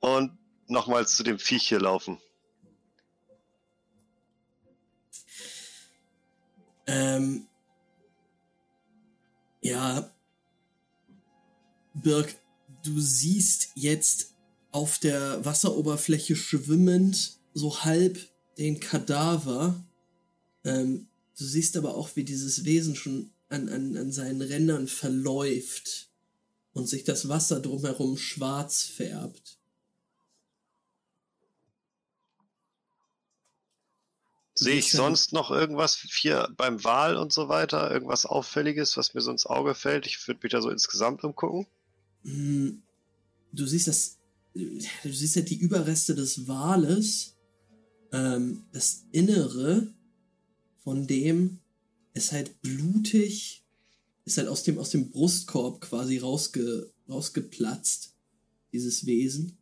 und 0.00 0.39
nochmals 0.70 1.16
zu 1.16 1.22
dem 1.22 1.38
Viech 1.38 1.68
hier 1.68 1.80
laufen. 1.80 2.18
Ähm, 6.86 7.46
ja, 9.60 10.12
Birk, 11.94 12.34
du 12.82 13.00
siehst 13.00 13.68
jetzt 13.74 14.34
auf 14.72 14.98
der 14.98 15.44
Wasseroberfläche 15.44 16.36
schwimmend 16.36 17.38
so 17.54 17.84
halb 17.84 18.18
den 18.58 18.80
Kadaver. 18.80 19.84
Ähm, 20.64 21.08
du 21.38 21.44
siehst 21.44 21.76
aber 21.76 21.94
auch, 21.94 22.16
wie 22.16 22.24
dieses 22.24 22.64
Wesen 22.64 22.96
schon 22.96 23.30
an, 23.48 23.68
an, 23.68 23.96
an 23.96 24.12
seinen 24.12 24.42
Rändern 24.42 24.88
verläuft 24.88 26.10
und 26.72 26.88
sich 26.88 27.04
das 27.04 27.28
Wasser 27.28 27.60
drumherum 27.60 28.16
schwarz 28.16 28.82
färbt. 28.82 29.59
Sehe 34.60 34.78
ich 34.78 34.92
sonst 34.92 35.32
noch 35.32 35.50
irgendwas 35.50 35.96
hier 35.96 36.48
beim 36.56 36.84
Wal 36.84 37.16
und 37.16 37.32
so 37.32 37.48
weiter? 37.48 37.90
Irgendwas 37.90 38.26
Auffälliges, 38.26 38.96
was 38.96 39.14
mir 39.14 39.20
so 39.22 39.30
ins 39.30 39.46
Auge 39.46 39.74
fällt? 39.74 40.06
Ich 40.06 40.26
würde 40.28 40.40
mich 40.42 40.52
da 40.52 40.60
so 40.60 40.70
insgesamt 40.70 41.24
umgucken. 41.24 41.66
Hm, 42.24 42.82
Du 43.52 43.66
siehst 43.66 43.88
das, 43.88 44.18
du 44.54 45.12
siehst 45.12 45.36
halt 45.36 45.50
die 45.50 45.58
Überreste 45.58 46.14
des 46.14 46.46
Wales, 46.46 47.36
ähm, 48.12 48.64
das 48.72 49.04
Innere 49.12 49.92
von 50.84 51.06
dem 51.06 51.58
ist 52.14 52.32
halt 52.32 52.60
blutig, 52.62 53.64
ist 54.24 54.38
halt 54.38 54.48
aus 54.48 54.62
dem, 54.62 54.78
aus 54.78 54.90
dem 54.90 55.10
Brustkorb 55.10 55.80
quasi 55.80 56.18
rausge, 56.18 56.92
rausgeplatzt, 57.08 58.14
dieses 58.72 59.06
Wesen. 59.06 59.58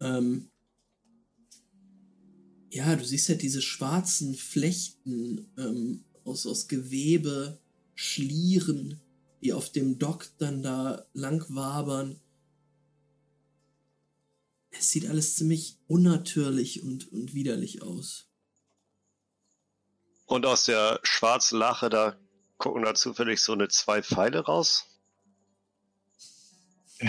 Ähm, 0.00 0.50
ja, 2.76 2.94
du 2.94 3.04
siehst 3.04 3.30
halt 3.30 3.40
diese 3.40 3.62
schwarzen 3.62 4.34
Flechten 4.34 5.50
ähm, 5.56 6.04
aus, 6.24 6.46
aus 6.46 6.68
Gewebe, 6.68 7.58
Schlieren, 7.94 9.00
die 9.42 9.54
auf 9.54 9.72
dem 9.72 9.98
Dock 9.98 10.28
dann 10.36 10.62
da 10.62 11.06
lang 11.14 11.42
wabern. 11.48 12.20
Es 14.70 14.90
sieht 14.90 15.08
alles 15.08 15.36
ziemlich 15.36 15.78
unnatürlich 15.86 16.82
und, 16.82 17.10
und 17.10 17.32
widerlich 17.32 17.80
aus. 17.80 18.28
Und 20.26 20.44
aus 20.44 20.66
der 20.66 21.00
schwarzen 21.02 21.58
Lache, 21.58 21.88
da 21.88 22.18
gucken 22.58 22.82
da 22.82 22.94
zufällig 22.94 23.40
so 23.40 23.52
eine 23.52 23.68
zwei 23.68 24.02
Pfeile 24.02 24.40
raus. 24.40 24.84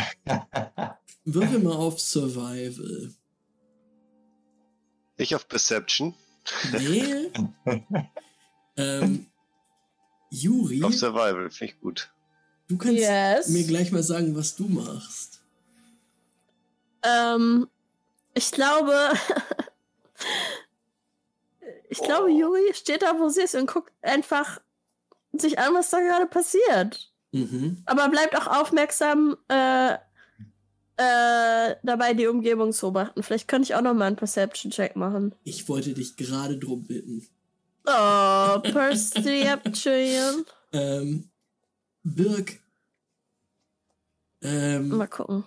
Würfel 1.25 1.59
mal 1.59 1.75
auf 1.75 1.99
Survival. 1.99 3.16
Ich 5.17 5.35
auf 5.35 5.47
Perception. 5.47 6.13
Nee. 6.71 7.31
ähm, 8.77 9.25
Juri, 10.29 10.83
Auf 10.83 10.93
Survival, 10.93 11.49
finde 11.49 11.73
ich 11.73 11.81
gut. 11.81 12.09
du 12.67 12.77
kannst 12.77 12.99
Yes. 12.99 13.47
mir 13.49 13.65
gleich 13.65 13.91
mal 13.91 14.03
sagen, 14.03 14.35
was 14.35 14.55
du 14.55 14.67
machst. 14.67 15.41
Ähm, 17.03 17.67
ich 18.33 18.51
glaube, 18.51 18.93
ich 21.89 21.99
glaube, 21.99 22.29
Juri 22.31 22.73
steht 22.73 23.01
da, 23.01 23.17
wo 23.19 23.29
sie 23.29 23.41
ist 23.41 23.55
und 23.55 23.71
guckt 23.71 23.91
einfach 24.01 24.59
sich 25.33 25.59
an, 25.59 25.73
was 25.73 25.89
da 25.89 25.99
gerade 25.99 26.27
passiert. 26.27 27.11
Mhm. 27.31 27.81
Aber 27.85 28.09
bleibt 28.09 28.35
auch 28.37 28.47
aufmerksam 28.47 29.37
äh, 29.47 29.97
äh, 30.97 31.75
dabei, 31.83 32.13
die 32.13 32.27
Umgebung 32.27 32.73
zu 32.73 32.91
beobachten. 32.91 33.23
Vielleicht 33.23 33.47
könnte 33.47 33.65
ich 33.67 33.75
auch 33.75 33.81
noch 33.81 33.93
mal 33.93 34.05
einen 34.05 34.15
Perception-Check 34.15 34.95
machen. 34.95 35.33
Ich 35.43 35.69
wollte 35.69 35.93
dich 35.93 36.15
gerade 36.17 36.57
drum 36.57 36.83
bitten. 36.83 37.25
Oh, 37.85 38.59
Perception. 38.59 40.45
Ähm, 40.73 41.29
Birg. 42.03 42.59
Ähm, 44.41 44.89
Mal 44.89 45.07
gucken. 45.07 45.45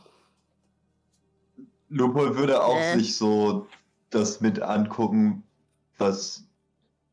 Lupol 1.90 2.36
würde 2.38 2.64
auch 2.64 2.78
Äh. 2.78 2.98
sich 2.98 3.16
so 3.18 3.66
das 4.08 4.40
mit 4.40 4.62
angucken, 4.62 5.42
was, 5.98 6.44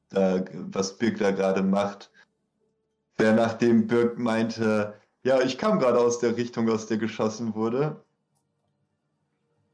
da, 0.10 0.46
was 0.54 0.98
Birk 0.98 1.18
da 1.18 1.32
gerade 1.32 1.64
macht. 1.64 2.10
Der 3.20 3.34
nachdem 3.34 3.88
Birk 3.88 4.18
meinte, 4.18 4.94
ja, 5.24 5.42
ich 5.42 5.58
kam 5.58 5.80
gerade 5.80 6.00
aus 6.00 6.20
der 6.20 6.38
Richtung, 6.38 6.70
aus 6.70 6.88
der 6.88 6.98
geschossen 6.98 7.56
wurde. 7.56 8.02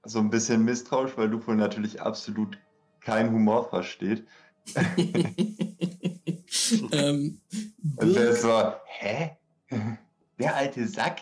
So 0.05 0.19
ein 0.19 0.29
bisschen 0.29 0.65
misstrauisch, 0.65 1.17
weil 1.17 1.29
Lupol 1.29 1.55
natürlich 1.55 2.01
absolut 2.01 2.57
keinen 2.99 3.31
Humor 3.31 3.69
versteht. 3.69 4.25
ähm, 6.91 7.39
Und 7.97 8.15
der 8.15 8.31
Birg, 8.31 8.37
so, 8.37 8.73
hä? 8.85 9.37
Der 10.39 10.55
alte 10.55 10.87
Sack? 10.87 11.21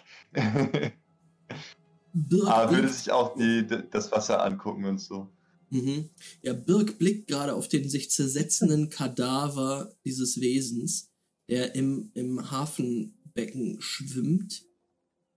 Birg 2.13 2.47
Aber 2.47 2.71
würde 2.71 2.87
sich 2.89 3.11
auch 3.11 3.35
die, 3.35 3.67
das 3.91 4.11
Wasser 4.11 4.43
angucken 4.43 4.85
und 4.85 4.99
so. 4.99 5.29
mhm. 5.69 6.09
ja, 6.41 6.53
Birg 6.53 6.97
blickt 6.97 7.27
gerade 7.27 7.53
auf 7.53 7.67
den 7.67 7.89
sich 7.89 8.09
zersetzenden 8.09 8.89
Kadaver 8.89 9.93
dieses 10.05 10.39
Wesens, 10.39 11.11
der 11.49 11.75
im, 11.75 12.11
im 12.13 12.51
Hafenbecken 12.51 13.77
schwimmt. 13.79 14.65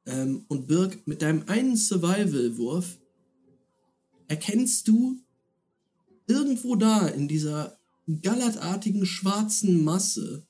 Ähm, 0.06 0.44
und 0.48 0.66
Birg, 0.66 1.06
mit 1.06 1.22
deinem 1.22 1.44
einen 1.48 1.76
Survival-Wurf 1.76 2.98
erkennst 4.28 4.88
du 4.88 5.20
irgendwo 6.26 6.76
da 6.76 7.06
in 7.08 7.28
dieser 7.28 7.78
gallertartigen 8.22 9.06
schwarzen 9.06 9.82
Masse 9.84 10.46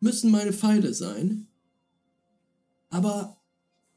müssen 0.00 0.30
meine 0.30 0.52
Pfeile 0.52 0.92
sein. 0.94 1.48
Aber 2.90 3.40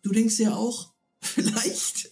du 0.02 0.12
denkst 0.12 0.40
ja 0.40 0.56
auch, 0.56 0.94
vielleicht, 1.20 2.12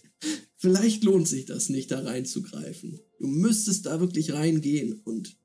vielleicht 0.56 1.02
lohnt 1.02 1.28
sich 1.28 1.46
das 1.46 1.68
nicht, 1.68 1.90
da 1.90 2.00
reinzugreifen. 2.00 3.00
Du 3.18 3.26
müsstest 3.26 3.86
da 3.86 4.00
wirklich 4.00 4.32
reingehen 4.32 5.00
und 5.04 5.36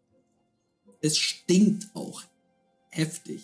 es 0.99 1.17
stinkt 1.17 1.89
auch 1.95 2.23
heftig. 2.89 3.41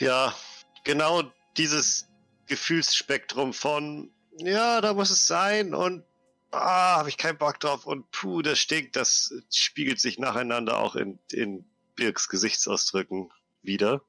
Ja, 0.00 0.34
genau 0.82 1.22
dieses 1.56 2.08
Gefühlsspektrum 2.46 3.52
von, 3.52 4.12
ja, 4.38 4.80
da 4.80 4.94
muss 4.94 5.10
es 5.10 5.26
sein 5.26 5.74
und 5.74 6.04
ah, 6.50 6.98
habe 6.98 7.08
ich 7.08 7.16
keinen 7.16 7.38
Bock 7.38 7.60
drauf 7.60 7.86
und 7.86 8.10
puh, 8.10 8.42
das 8.42 8.58
stinkt, 8.58 8.96
das 8.96 9.32
spiegelt 9.50 10.00
sich 10.00 10.18
nacheinander 10.18 10.78
auch 10.78 10.96
in, 10.96 11.18
in 11.32 11.64
Birks 11.96 12.28
Gesichtsausdrücken 12.28 13.30
wieder. 13.62 14.02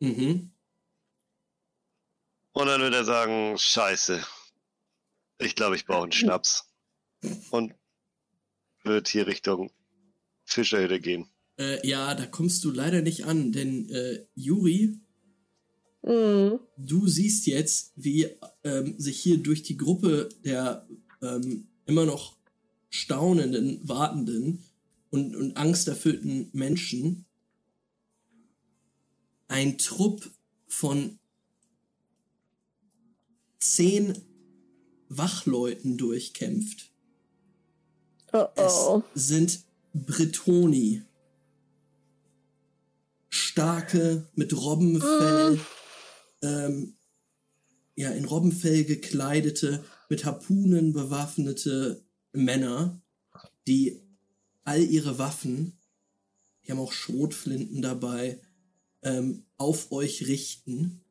Mhm. 0.00 0.52
Und 2.52 2.66
dann 2.66 2.80
wird 2.80 2.94
er 2.94 3.04
sagen, 3.04 3.56
scheiße, 3.56 4.24
ich 5.38 5.54
glaube, 5.54 5.76
ich 5.76 5.86
brauche 5.86 6.04
einen 6.04 6.12
Schnaps. 6.12 6.66
Und 7.50 7.74
wird 8.82 9.08
hier 9.08 9.26
Richtung 9.26 9.70
Fischerhütte 10.44 11.00
gehen. 11.00 11.28
Äh, 11.58 11.86
ja, 11.86 12.14
da 12.14 12.26
kommst 12.26 12.64
du 12.64 12.70
leider 12.70 13.02
nicht 13.02 13.26
an, 13.26 13.52
denn 13.52 13.88
äh, 13.90 14.26
Juri, 14.34 14.98
Mhm. 16.02 16.60
du 16.78 17.06
siehst 17.06 17.46
jetzt, 17.46 17.92
wie 17.94 18.28
ähm, 18.64 18.98
sich 18.98 19.20
hier 19.20 19.38
durch 19.38 19.62
die 19.62 19.76
Gruppe 19.76 20.30
der 20.44 20.88
ähm, 21.20 21.68
immer 21.84 22.06
noch 22.06 22.36
staunenden, 22.88 23.86
wartenden 23.86 24.64
und, 25.10 25.36
und 25.36 25.56
angsterfüllten 25.56 26.48
Menschen 26.52 27.26
ein 29.48 29.78
Trupp 29.78 30.30
von 30.66 31.18
zehn 33.58 34.16
Wachleuten 35.08 35.98
durchkämpft. 35.98 36.92
Oh 38.32 38.46
Es 38.54 38.72
oh. 38.74 39.02
sind 39.14 39.64
Bretoni. 39.92 41.02
Starke, 43.28 44.28
mit 44.34 44.56
Robbenfell, 44.56 45.60
ähm, 46.42 46.96
ja, 47.96 48.10
in 48.10 48.24
Robbenfell 48.24 48.84
gekleidete, 48.84 49.84
mit 50.08 50.24
Harpunen 50.24 50.92
bewaffnete 50.92 52.02
Männer, 52.32 53.00
die 53.66 54.00
all 54.64 54.80
ihre 54.80 55.18
Waffen, 55.18 55.78
die 56.64 56.72
haben 56.72 56.78
auch 56.80 56.92
Schrotflinten 56.92 57.82
dabei, 57.82 58.40
ähm, 59.02 59.44
auf 59.56 59.92
euch 59.92 60.26
richten 60.26 61.04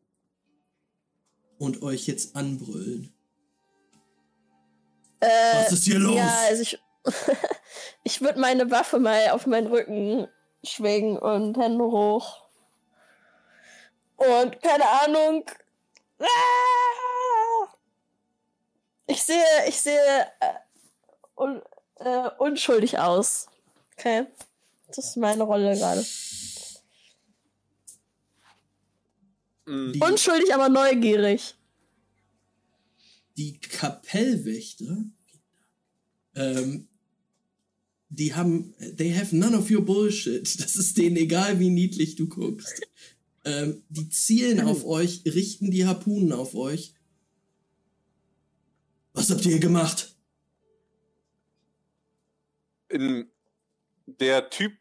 und 1.58 1.82
euch 1.82 2.08
jetzt 2.08 2.36
anbrüllen. 2.36 3.14
Äh, 5.20 5.28
Was 5.66 5.74
ist 5.74 5.84
hier 5.84 6.00
los? 6.00 6.16
Ja, 6.16 6.40
also 6.48 6.62
ich, 6.62 6.80
ich 8.04 8.22
würde 8.22 8.40
meine 8.40 8.72
Waffe 8.72 9.00
mal 9.00 9.30
auf 9.30 9.46
meinen 9.46 9.68
Rücken 9.68 10.28
schwingen 10.64 11.18
und 11.18 11.58
Hände 11.58 11.84
hoch. 11.84 12.49
Und 14.20 14.62
keine 14.62 14.86
Ahnung. 15.04 15.46
Ah! 16.20 16.26
Ich 19.08 19.24
sehe, 19.24 19.44
ich 19.68 19.80
sehe 19.80 20.00
äh, 20.40 20.54
un, 21.36 21.62
äh, 21.96 22.30
unschuldig 22.38 23.00
aus. 23.00 23.48
Okay. 23.98 24.28
Das 24.88 24.98
ist 25.00 25.18
meine 25.18 25.44
Rolle 25.44 25.76
gerade. 25.78 26.06
Mm, 29.66 29.94
Die- 29.94 30.00
Unschuldig, 30.02 30.54
aber 30.54 30.70
neugierig. 30.70 31.56
die 33.38 33.58
Kapellwächter, 33.58 34.98
ähm, 36.36 36.90
die 38.10 38.34
haben, 38.34 38.76
they 38.98 39.14
have 39.16 39.34
none 39.34 39.58
of 39.58 39.72
your 39.72 39.86
bullshit. 39.86 40.44
Das 40.60 40.76
ist 40.76 40.98
denen 40.98 41.16
egal, 41.16 41.58
wie 41.60 41.70
niedlich 41.70 42.16
du 42.18 42.28
guckst. 42.28 42.82
Ähm, 43.46 43.84
die 43.90 44.10
zielen 44.10 44.60
auf 44.62 44.86
euch, 44.86 45.24
richten 45.26 45.72
die 45.72 45.86
Harpunen 45.86 46.32
auf 46.34 46.56
euch. 46.56 46.94
Was 49.14 49.30
habt 49.30 49.46
ihr 49.46 49.52
hier 49.52 49.60
gemacht? 49.60 50.16
in 52.90 53.30
der 54.08 54.50
Typ, 54.50 54.74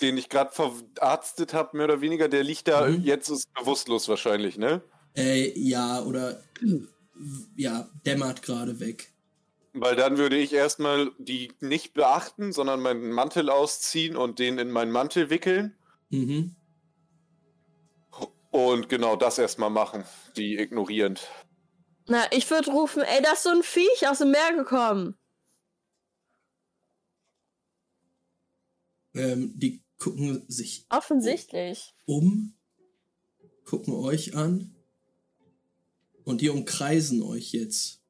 den 0.00 0.16
ich 0.16 0.28
gerade 0.28 0.52
verarztet 0.52 1.52
habe, 1.52 1.76
mehr 1.76 1.86
oder 1.86 2.00
weniger, 2.00 2.28
der 2.28 2.44
liegt 2.44 2.68
da 2.68 2.88
Mhm. 2.88 3.02
jetzt 3.04 3.28
ist 3.28 3.52
bewusstlos 3.54 4.08
wahrscheinlich, 4.08 4.56
ne? 4.56 4.82
Äh, 5.16 5.58
ja, 5.58 6.02
oder, 6.02 6.42
ja, 7.56 7.88
dämmert 8.06 8.42
gerade 8.42 8.80
weg. 8.80 9.12
Weil 9.72 9.96
dann 9.96 10.18
würde 10.18 10.36
ich 10.36 10.52
erstmal 10.52 11.10
die 11.18 11.52
nicht 11.60 11.94
beachten, 11.94 12.52
sondern 12.52 12.80
meinen 12.80 13.10
Mantel 13.10 13.50
ausziehen 13.50 14.16
und 14.16 14.38
den 14.38 14.58
in 14.58 14.70
meinen 14.70 14.92
Mantel 14.92 15.30
wickeln. 15.30 15.76
Mhm. 16.10 16.54
Und 18.54 18.88
genau 18.88 19.16
das 19.16 19.38
erstmal 19.38 19.68
machen, 19.70 20.04
die 20.36 20.56
ignorierend. 20.56 21.26
Na, 22.06 22.22
ich 22.30 22.48
würde 22.52 22.70
rufen, 22.70 23.02
ey, 23.02 23.20
da 23.20 23.32
ist 23.32 23.42
so 23.42 23.48
ein 23.50 23.64
Viech 23.64 24.06
aus 24.08 24.18
dem 24.18 24.30
Meer 24.30 24.52
gekommen. 24.56 25.18
Ähm, 29.12 29.54
die 29.56 29.82
gucken 29.98 30.44
sich 30.46 30.86
Offensichtlich. 30.88 31.96
um, 32.04 32.54
gucken 33.64 33.92
euch 33.92 34.36
an 34.36 34.76
und 36.22 36.40
die 36.40 36.48
umkreisen 36.48 37.22
euch 37.24 37.50
jetzt. 37.54 38.02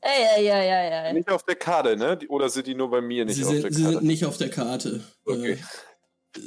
Ey, 0.00 0.22
ey, 0.38 0.46
ey, 0.46 0.68
ey, 0.70 1.06
ey. 1.08 1.12
Nicht 1.12 1.28
auf 1.28 1.42
der 1.42 1.56
Karte, 1.56 1.94
ne? 1.94 2.18
Oder 2.30 2.48
sind 2.48 2.66
die 2.66 2.74
nur 2.74 2.88
bei 2.90 3.02
mir 3.02 3.26
nicht 3.26 3.36
Sie 3.36 3.44
auf 3.44 3.50
der 3.50 3.60
sind, 3.60 3.74
sie 3.74 3.82
Karte? 3.82 3.98
sind 3.98 4.06
nicht 4.06 4.24
auf 4.24 4.38
der 4.38 4.48
Karte. 4.48 5.04
Okay. 5.26 5.52
Äh, 5.52 5.58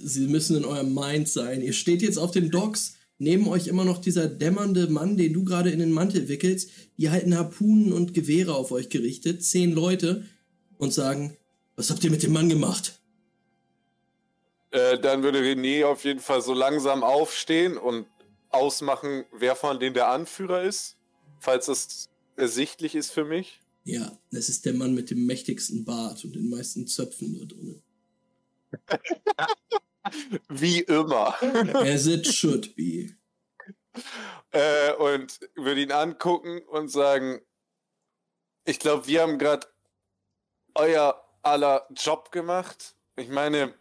sie 0.04 0.28
müssen 0.28 0.58
in 0.58 0.66
eurem 0.66 0.94
Mind 0.94 1.30
sein. 1.30 1.62
Ihr 1.62 1.74
steht 1.74 2.02
jetzt 2.02 2.18
auf 2.18 2.32
den 2.32 2.50
Docks. 2.50 2.96
Neben 3.18 3.48
euch 3.48 3.68
immer 3.68 3.86
noch 3.86 4.00
dieser 4.00 4.28
dämmernde 4.28 4.88
Mann, 4.88 5.16
den 5.16 5.34
du 5.34 5.44
gerade 5.44 5.70
in 5.70 5.80
den 5.80 5.92
Mantel 5.92 6.28
wickelst. 6.28 6.72
Die 6.98 7.12
halten 7.12 7.38
Harpunen 7.38 7.94
und 7.94 8.14
Gewehre 8.14 8.56
auf 8.56 8.72
euch 8.72 8.90
gerichtet. 8.90 9.44
Zehn 9.44 9.74
Leute. 9.74 10.26
Und 10.78 10.94
sagen, 10.94 11.38
was 11.76 11.92
habt 11.92 12.04
ihr 12.04 12.10
mit 12.10 12.24
dem 12.24 12.34
Mann 12.34 12.50
gemacht? 12.50 13.00
Äh, 14.72 15.00
dann 15.00 15.22
würde 15.22 15.40
René 15.40 15.86
auf 15.86 16.04
jeden 16.06 16.20
Fall 16.20 16.42
so 16.42 16.54
langsam 16.54 17.04
aufstehen 17.04 17.78
und 17.78 18.08
ausmachen, 18.50 19.26
wer 19.32 19.56
von 19.56 19.80
denen 19.80 19.94
der 19.94 20.10
Anführer 20.10 20.64
ist, 20.64 20.98
falls 21.40 21.68
das 21.68 22.10
ersichtlich 22.36 22.96
ist 22.96 23.12
für 23.12 23.26
mich. 23.26 23.60
Ja, 23.84 24.18
das 24.32 24.50
ist 24.50 24.66
der 24.66 24.74
Mann 24.74 24.94
mit 24.94 25.10
dem 25.10 25.26
mächtigsten 25.26 25.86
Bart 25.86 26.24
und 26.24 26.36
den 26.36 26.50
meisten 26.50 26.88
Zöpfen 26.88 27.38
da 27.38 27.46
drin. 27.46 27.82
Wie 30.50 30.82
immer. 30.82 31.36
As 31.76 32.08
it 32.08 32.28
should 32.28 32.76
be. 32.76 33.16
äh, 34.52 34.94
und 34.94 35.40
würde 35.56 35.82
ihn 35.82 35.92
angucken 35.92 36.62
und 36.68 36.90
sagen, 36.90 37.42
ich 38.66 38.80
glaube, 38.80 39.08
wir 39.08 39.22
haben 39.22 39.40
gerade 39.40 39.68
euer 40.76 41.22
aller 41.42 41.88
Job 41.92 42.32
gemacht. 42.32 42.96
Ich 43.16 43.30
meine, 43.30 43.74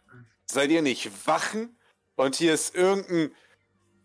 seid 0.45 0.71
ihr 0.71 0.81
nicht 0.81 1.27
Wachen? 1.27 1.77
Und 2.15 2.35
hier 2.35 2.53
ist 2.53 2.75
irgendein 2.75 3.35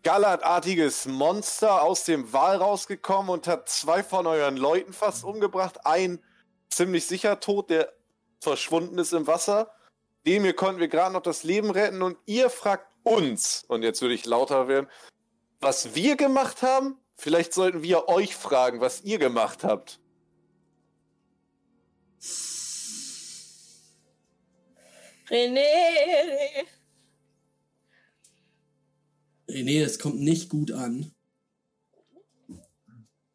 gallertartiges 0.03 1.05
Monster 1.05 1.81
aus 1.81 2.05
dem 2.05 2.31
Wal 2.31 2.57
rausgekommen 2.57 3.29
und 3.29 3.47
hat 3.47 3.67
zwei 3.67 4.03
von 4.03 4.25
euren 4.27 4.55
Leuten 4.57 4.93
fast 4.93 5.23
umgebracht. 5.23 5.85
Ein 5.85 6.23
ziemlich 6.69 7.05
sicher 7.05 7.39
tot, 7.39 7.69
der 7.69 7.91
verschwunden 8.39 8.97
ist 8.99 9.13
im 9.13 9.27
Wasser. 9.27 9.73
Dem 10.27 10.43
hier 10.43 10.53
konnten 10.53 10.81
wir 10.81 10.89
gerade 10.89 11.13
noch 11.13 11.21
das 11.21 11.43
Leben 11.43 11.71
retten 11.71 12.01
und 12.01 12.17
ihr 12.25 12.49
fragt 12.49 12.85
uns, 13.03 13.63
und 13.69 13.81
jetzt 13.81 14.01
würde 14.01 14.13
ich 14.13 14.25
lauter 14.25 14.67
werden, 14.67 14.87
was 15.61 15.95
wir 15.95 16.17
gemacht 16.17 16.61
haben? 16.61 16.99
Vielleicht 17.15 17.53
sollten 17.53 17.81
wir 17.81 18.09
euch 18.09 18.35
fragen, 18.35 18.81
was 18.81 19.01
ihr 19.01 19.19
gemacht 19.19 19.63
habt. 19.63 20.01
René. 25.29 25.63
René, 29.47 29.83
das 29.83 29.97
kommt 29.97 30.19
nicht 30.19 30.49
gut 30.49 30.71
an. 30.71 31.15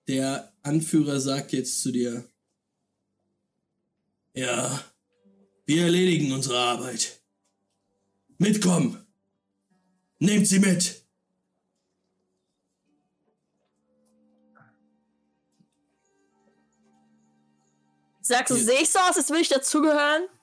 Der 0.09 0.53
Anführer 0.63 1.21
sagt 1.21 1.53
jetzt 1.53 1.81
zu 1.83 1.91
dir, 1.91 2.29
ja, 4.35 4.85
wir 5.65 5.85
erledigen 5.85 6.33
unsere 6.33 6.59
Arbeit. 6.59 7.21
Mitkommen. 8.39 9.07
Nehmt 10.19 10.47
sie 10.47 10.59
mit. 10.59 11.03
Sagst 18.21 18.51
du, 18.51 18.57
sehe 18.57 18.81
ich 18.81 18.89
so 18.89 18.99
aus, 19.01 19.17
als 19.17 19.29
würde 19.31 19.43
ich 19.43 19.49
dazugehören? 19.49 20.27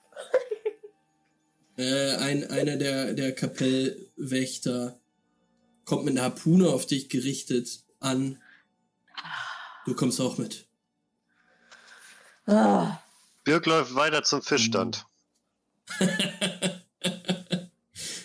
Äh, 1.78 2.18
ein, 2.18 2.44
einer 2.52 2.76
der, 2.76 3.14
der 3.14 3.34
Kapellwächter 3.34 5.00
kommt 5.86 6.04
mit 6.04 6.18
einer 6.18 6.24
Harpune 6.24 6.68
auf 6.68 6.86
dich 6.86 7.08
gerichtet 7.08 7.86
an. 8.02 8.44
Du 9.86 9.96
kommst 9.96 10.20
auch 10.20 10.38
mit. 10.38 10.68
Ah. 12.48 13.02
Birk 13.46 13.66
läuft 13.66 13.96
weiter 13.96 14.24
zum 14.24 14.42
Fischstand. 14.42 15.06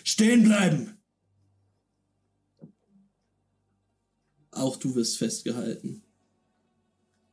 Stehen 0.03 0.43
bleiben! 0.43 0.97
Auch 4.51 4.77
du 4.77 4.95
wirst 4.95 5.17
festgehalten. 5.17 6.03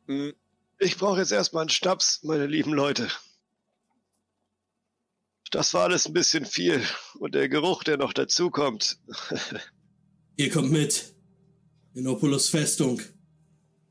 Hm, 0.06 0.34
Ich 0.80 0.96
brauche 0.98 1.20
jetzt 1.20 1.30
erstmal 1.32 1.62
einen 1.62 1.70
Schnaps, 1.70 2.20
meine 2.24 2.46
lieben 2.46 2.72
Leute. 2.72 3.08
Das 5.52 5.74
war 5.74 5.82
alles 5.84 6.06
ein 6.06 6.14
bisschen 6.14 6.46
viel. 6.46 6.82
Und 7.18 7.34
der 7.34 7.48
Geruch, 7.48 7.84
der 7.84 7.98
noch 7.98 8.12
dazukommt. 8.12 8.98
Ihr 10.36 10.50
kommt 10.50 10.72
mit. 10.72 11.14
In 11.94 12.06
Opolos 12.08 12.48
Festung. 12.48 13.00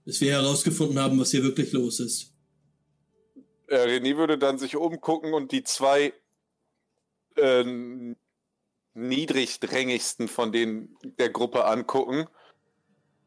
Bis 0.04 0.20
wir 0.20 0.32
herausgefunden 0.32 0.98
haben, 1.00 1.20
was 1.20 1.32
hier 1.32 1.44
wirklich 1.44 1.72
los 1.72 2.00
ist. 2.00 2.34
äh, 3.68 3.76
René 3.78 4.18
würde 4.18 4.40
dann 4.40 4.58
sich 4.58 4.76
umgucken 4.76 5.34
und 5.34 5.52
die 5.52 5.64
zwei 5.64 6.14
äh, 7.38 8.16
niedrigdrängigsten 8.94 10.28
von 10.28 10.52
denen 10.52 10.98
der 11.18 11.30
Gruppe 11.30 11.66
angucken 11.66 12.28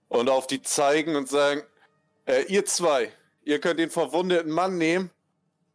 und 0.08 0.28
auf 0.28 0.46
die 0.46 0.62
zeigen 0.62 1.16
und 1.16 1.28
sagen, 1.28 1.62
äh, 2.26 2.42
ihr 2.44 2.64
zwei, 2.64 3.12
ihr 3.42 3.60
könnt 3.60 3.80
den 3.80 3.90
verwundeten 3.90 4.50
Mann 4.50 4.78
nehmen 4.78 5.10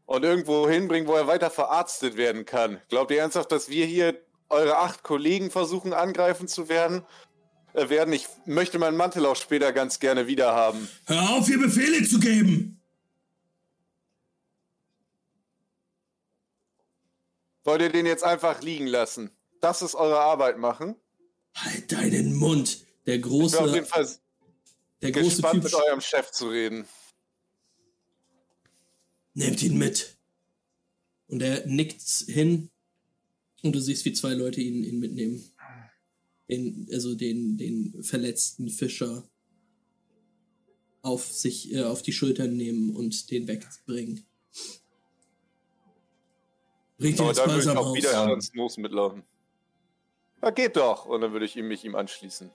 und 0.06 0.24
irgendwo 0.24 0.68
hinbringen, 0.68 1.08
wo 1.08 1.14
er 1.14 1.28
weiter 1.28 1.50
verarztet 1.50 2.18
werden 2.18 2.46
kann. 2.46 2.82
Glaubt 2.90 3.12
ihr 3.12 3.20
ernsthaft, 3.20 3.52
dass 3.52 3.70
wir 3.70 3.86
hier 3.86 4.20
eure 4.50 4.78
acht 4.78 5.04
Kollegen 5.04 5.52
versuchen 5.52 5.94
angreifen 5.94 6.48
zu 6.48 6.70
werden? 6.70 7.06
Äh, 7.74 7.90
werden? 7.90 8.14
Ich 8.14 8.28
möchte 8.46 8.80
meinen 8.80 8.98
Mantel 8.98 9.26
auch 9.26 9.36
später 9.36 9.72
ganz 9.72 10.00
gerne 10.00 10.28
wieder 10.28 10.54
haben. 10.54 10.90
Hör 11.06 11.30
auf, 11.32 11.50
ihr 11.50 11.60
Befehle 11.60 12.04
zu 12.08 12.20
geben! 12.20 12.79
Wollt 17.64 17.82
ihr 17.82 17.90
den 17.90 18.06
jetzt 18.06 18.24
einfach 18.24 18.62
liegen 18.62 18.88
lassen? 18.88 19.32
Das 19.62 19.82
ist 19.82 19.96
eure 19.96 20.20
Arbeit 20.20 20.58
machen? 20.58 20.96
Halt 21.56 21.92
deinen 21.92 22.36
Mund! 22.36 22.86
Der 23.06 23.16
Ich 23.16 23.22
bin 23.22 23.32
auf 23.32 23.40
große, 23.40 23.74
jeden 23.74 23.86
Fall 23.86 24.08
der 25.02 25.12
große 25.12 25.30
gespannt, 25.30 25.56
Typ 25.56 25.64
mit 25.64 25.74
eurem 25.74 26.02
Chef 26.02 26.32
zu 26.32 26.50
reden. 26.50 26.86
Nehmt 29.34 29.64
ihn 29.64 29.78
mit. 29.78 30.18
Und 31.28 31.42
er 31.42 31.66
nickt 31.66 32.02
hin 32.28 32.70
und 33.62 33.74
du 33.74 33.80
siehst, 33.80 34.06
wie 34.06 34.14
zwei 34.14 34.34
Leute 34.34 34.62
ihn, 34.62 34.84
ihn 34.84 35.00
mitnehmen. 35.00 35.44
Den, 36.50 36.88
also 36.92 37.16
den, 37.16 37.58
den 37.58 38.04
verletzten 38.04 38.70
Fischer 38.70 39.30
auf 41.02 41.32
sich, 41.32 41.74
äh, 41.74 41.84
auf 41.84 42.02
die 42.02 42.14
Schultern 42.14 42.58
nehmen 42.58 42.96
und 42.96 43.30
den 43.32 43.48
wegbringen. 43.48 44.26
Bringt 47.00 47.20
Aber 47.20 47.30
jetzt 47.30 47.40
dann 47.40 47.50
würde 47.50 47.72
ich 47.72 47.78
auch 47.78 47.88
aus. 47.88 47.96
widerstandslos 47.96 48.78
mitlaufen. 48.78 49.24
Na, 50.42 50.52
geht 50.52 50.76
doch. 50.76 51.06
Und 51.06 51.22
dann 51.22 51.32
würde 51.34 51.46
ich 51.46 51.56
mich 51.56 51.84
ihm 51.86 51.96
anschließen. 51.96 52.52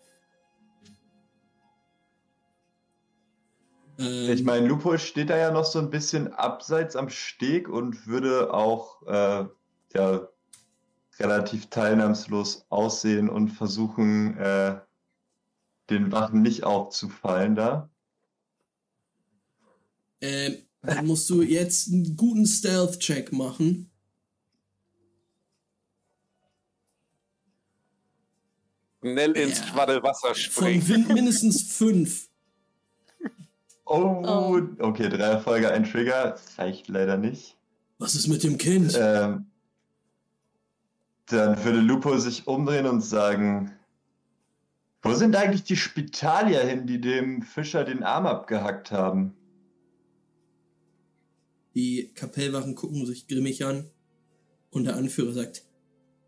Ähm, 3.99 4.31
Ich 4.33 4.43
meine, 4.45 4.67
Lupo 4.67 4.97
steht 4.99 5.31
da 5.31 5.37
ja 5.37 5.51
noch 5.51 5.65
so 5.65 5.79
ein 5.79 5.91
bisschen 5.91 6.33
abseits 6.33 6.97
am 6.97 7.09
Steg 7.11 7.69
und 7.69 8.07
würde 8.07 8.53
auch 8.53 9.03
äh, 9.07 9.47
ja, 9.95 10.29
relativ 11.19 11.71
teilnahmslos 11.71 12.67
aussehen 12.71 13.29
und 13.29 13.51
versuchen, 13.51 14.37
äh, 14.39 14.81
den 15.91 16.13
Wachen 16.13 16.43
nicht 16.43 16.65
aufzufallen 16.65 17.55
da. 17.55 17.91
ähm, 20.21 20.57
dann 20.83 21.07
musst 21.07 21.31
du 21.31 21.43
jetzt 21.43 21.89
einen 21.93 22.17
guten 22.17 22.47
Stealth-Check 22.47 23.33
machen. 23.33 23.91
Schnell 29.05 29.33
ins 29.37 29.59
Ja. 29.59 29.67
Quaddelwasser 29.67 30.29
Von 30.29 30.35
springen. 30.35 30.89
Wind 30.89 31.09
mindestens 31.09 31.63
fünf. 31.77 32.29
Oh, 33.85 34.23
Oh. 34.25 34.61
okay, 34.79 35.11
drei 35.11 35.27
Erfolge, 35.27 35.71
ein 35.71 35.85
Trigger. 35.85 36.39
Reicht 36.57 36.89
leider 36.89 37.19
nicht. 37.19 37.59
Was 37.99 38.15
ist 38.15 38.29
mit 38.29 38.43
dem 38.43 38.57
Kind? 38.57 38.97
Ähm, 38.99 39.45
dann 41.27 41.63
würde 41.65 41.81
Lupo 41.81 42.17
sich 42.17 42.47
umdrehen 42.47 42.87
und 42.87 43.03
sagen: 43.03 43.73
Wo 45.03 45.13
sind 45.13 45.37
eigentlich 45.37 45.65
die 45.65 45.77
Spitalier 45.77 46.61
hin, 46.63 46.87
die 46.87 46.99
dem 46.99 47.43
Fischer 47.43 47.85
den 47.85 48.03
Arm 48.03 48.25
abgehackt 48.27 48.91
haben? 48.91 49.37
Die 51.75 52.11
Kapellwachen 52.15 52.75
gucken 52.77 53.05
sich 53.05 53.27
grimmig 53.29 53.67
an 53.67 53.91
und 54.71 54.85
der 54.85 54.97
Anführer 54.97 55.33
sagt, 55.35 55.67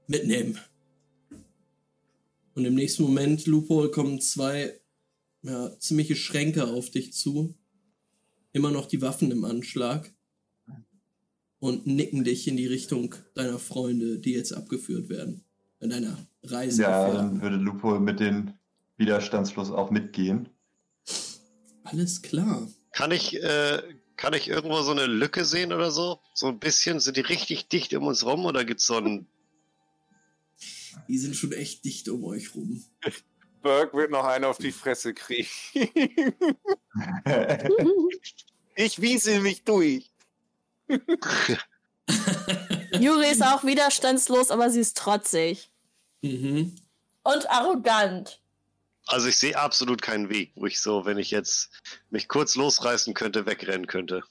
mitnehmen. 0.08 0.58
Und 2.56 2.64
im 2.64 2.74
nächsten 2.74 3.02
Moment, 3.02 3.44
Lupo, 3.44 3.90
kommen 3.90 4.18
zwei 4.18 4.80
ja, 5.42 5.78
ziemliche 5.78 6.16
Schränke 6.16 6.66
auf 6.66 6.90
dich 6.90 7.12
zu. 7.12 7.54
Immer 8.52 8.70
noch 8.70 8.86
die 8.86 9.02
Waffen 9.02 9.30
im 9.30 9.44
Anschlag. 9.44 10.10
Und 11.58 11.86
nicken 11.86 12.24
dich 12.24 12.48
in 12.48 12.56
die 12.56 12.66
Richtung 12.66 13.14
deiner 13.34 13.58
Freunde, 13.58 14.18
die 14.18 14.32
jetzt 14.32 14.52
abgeführt 14.52 15.10
werden. 15.10 15.44
In 15.80 15.90
deiner 15.90 16.16
Reise. 16.42 16.82
Ja, 16.82 17.12
dann 17.12 17.42
würde 17.42 17.56
Lupo 17.56 18.00
mit 18.00 18.20
den 18.20 18.54
Widerstandslos 18.96 19.70
auch 19.70 19.90
mitgehen. 19.90 20.48
Alles 21.84 22.22
klar. 22.22 22.70
Kann 22.92 23.12
ich, 23.12 23.42
äh, 23.42 23.82
kann 24.16 24.32
ich 24.32 24.48
irgendwo 24.48 24.80
so 24.80 24.92
eine 24.92 25.04
Lücke 25.04 25.44
sehen 25.44 25.74
oder 25.74 25.90
so? 25.90 26.20
So 26.32 26.46
ein 26.46 26.58
bisschen? 26.58 27.00
Sind 27.00 27.18
die 27.18 27.22
richtig 27.22 27.68
dicht 27.68 27.92
um 27.92 28.06
uns 28.06 28.24
rum 28.24 28.46
oder 28.46 28.64
gibt's 28.64 28.86
so 28.86 28.96
ein. 28.96 29.26
Die 31.08 31.18
sind 31.18 31.36
schon 31.36 31.52
echt 31.52 31.84
dicht 31.84 32.08
um 32.08 32.24
euch 32.24 32.54
rum. 32.54 32.84
Burke 33.62 33.96
wird 33.96 34.10
noch 34.10 34.24
einen 34.24 34.44
auf 34.44 34.58
die 34.58 34.70
Fresse 34.70 35.12
kriegen. 35.12 35.48
ich 38.76 39.00
wiese 39.00 39.40
mich 39.40 39.64
durch. 39.64 40.10
Juri 43.00 43.30
ist 43.30 43.42
auch 43.42 43.64
widerstandslos, 43.64 44.52
aber 44.52 44.70
sie 44.70 44.78
ist 44.80 44.96
trotzig. 44.96 45.72
Mhm. 46.22 46.76
Und 47.24 47.50
arrogant. 47.50 48.40
Also 49.06 49.28
ich 49.28 49.36
sehe 49.36 49.56
absolut 49.56 50.00
keinen 50.00 50.28
Weg, 50.28 50.52
wo 50.54 50.66
ich 50.66 50.80
so, 50.80 51.04
wenn 51.04 51.18
ich 51.18 51.32
jetzt 51.32 51.70
mich 52.10 52.28
kurz 52.28 52.54
losreißen 52.54 53.14
könnte, 53.14 53.46
wegrennen 53.46 53.86
könnte. 53.88 54.22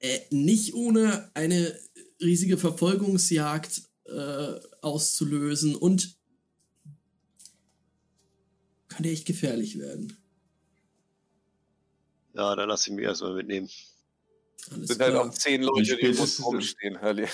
Äh, 0.00 0.20
nicht 0.30 0.74
ohne 0.74 1.30
eine 1.34 1.78
riesige 2.20 2.58
Verfolgungsjagd 2.58 3.82
äh, 4.08 4.60
auszulösen 4.82 5.74
und 5.76 6.16
könnte 8.88 9.10
echt 9.10 9.26
gefährlich 9.26 9.78
werden. 9.78 10.16
Ja, 12.34 12.54
dann 12.56 12.68
lass 12.68 12.86
ich 12.86 12.92
mich 12.92 13.04
erstmal 13.04 13.34
mitnehmen. 13.34 13.68
Alles 14.70 14.88
sind 14.88 15.00
halt 15.00 15.12
klar. 15.12 15.24
auch 15.28 15.30
zehn 15.32 15.60
Wie 15.62 15.64
Leute, 15.64 15.82
die 15.82 15.90
spät 15.90 16.04
im 16.04 16.10
ist 16.24 16.38
es 16.38 16.44
rumstehen. 16.44 16.98
Herrlich. 16.98 17.30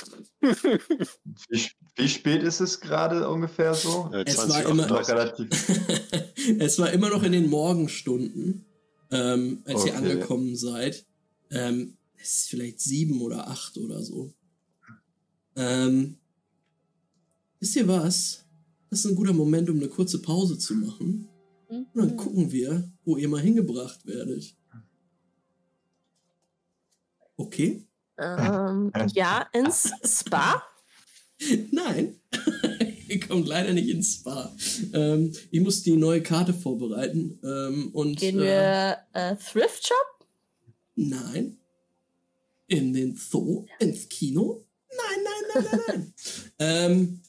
Wie, 1.48 1.70
wie 1.96 2.08
spät 2.08 2.42
ist 2.42 2.60
es 2.60 2.80
gerade 2.80 3.28
ungefähr 3.28 3.74
so? 3.74 4.10
Äh, 4.12 4.24
Es 4.26 4.36
war 4.48 4.62
immer- 4.64 4.86
Noch 4.86 5.00
38. 5.00 5.48
relativ. 5.48 6.58
es 6.60 6.78
war 6.78 6.92
immer 6.92 7.08
noch 7.10 7.22
in 7.22 7.32
den 7.32 7.48
Morgenstunden, 7.48 8.64
ähm, 9.10 9.62
als 9.64 9.84
ihr 9.84 9.92
Okay. 9.94 9.96
angekommen 9.96 10.56
seid. 10.56 11.06
Ähm, 11.50 11.96
es 12.16 12.36
ist 12.36 12.48
vielleicht 12.50 12.80
sieben 12.80 13.20
oder 13.20 13.48
acht 13.48 13.76
oder 13.78 14.02
so. 14.02 14.32
Ähm, 15.56 16.18
wisst 17.64 17.76
ihr 17.76 17.88
was? 17.88 18.44
Das 18.90 18.98
ist 18.98 19.06
ein 19.06 19.14
guter 19.14 19.32
Moment, 19.32 19.70
um 19.70 19.78
eine 19.78 19.88
kurze 19.88 20.20
Pause 20.20 20.58
zu 20.58 20.74
machen. 20.74 21.26
Und 21.66 21.88
dann 21.94 22.14
gucken 22.14 22.52
wir, 22.52 22.92
wo 23.06 23.16
ihr 23.16 23.26
mal 23.26 23.40
hingebracht 23.40 24.04
werdet. 24.04 24.54
Okay? 27.38 27.88
Ähm, 28.18 28.92
ja, 29.14 29.48
ins 29.54 29.90
Spa. 30.04 30.62
Nein. 31.72 32.20
ihr 33.08 33.20
kommt 33.20 33.48
leider 33.48 33.72
nicht 33.72 33.88
ins 33.88 34.16
Spa. 34.16 34.54
Ähm, 34.92 35.32
ich 35.50 35.62
muss 35.62 35.82
die 35.82 35.96
neue 35.96 36.22
Karte 36.22 36.52
vorbereiten. 36.52 37.40
Ähm, 37.42 37.88
und, 37.94 38.18
Gehen 38.18 38.40
äh, 38.40 38.42
wir 38.42 38.98
äh, 39.14 39.36
Thrift 39.36 39.86
Shop? 39.86 40.28
Nein. 40.96 41.56
In 42.66 42.92
den 42.92 43.16
Zoo? 43.16 43.64
Ins 43.78 44.06
Kino? 44.10 44.66
Nein, 44.90 45.24
nein, 45.24 45.44
nein, 45.54 45.64
nein, 45.72 45.80
nein. 45.88 46.14
ähm, 46.58 47.20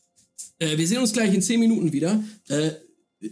äh, 0.60 0.78
wir 0.78 0.88
sehen 0.88 1.00
uns 1.00 1.14
gleich 1.14 1.34
in 1.34 1.42
10 1.42 1.60
Minuten 1.60 1.94
wieder. 1.94 2.24
Äh, 2.48 2.72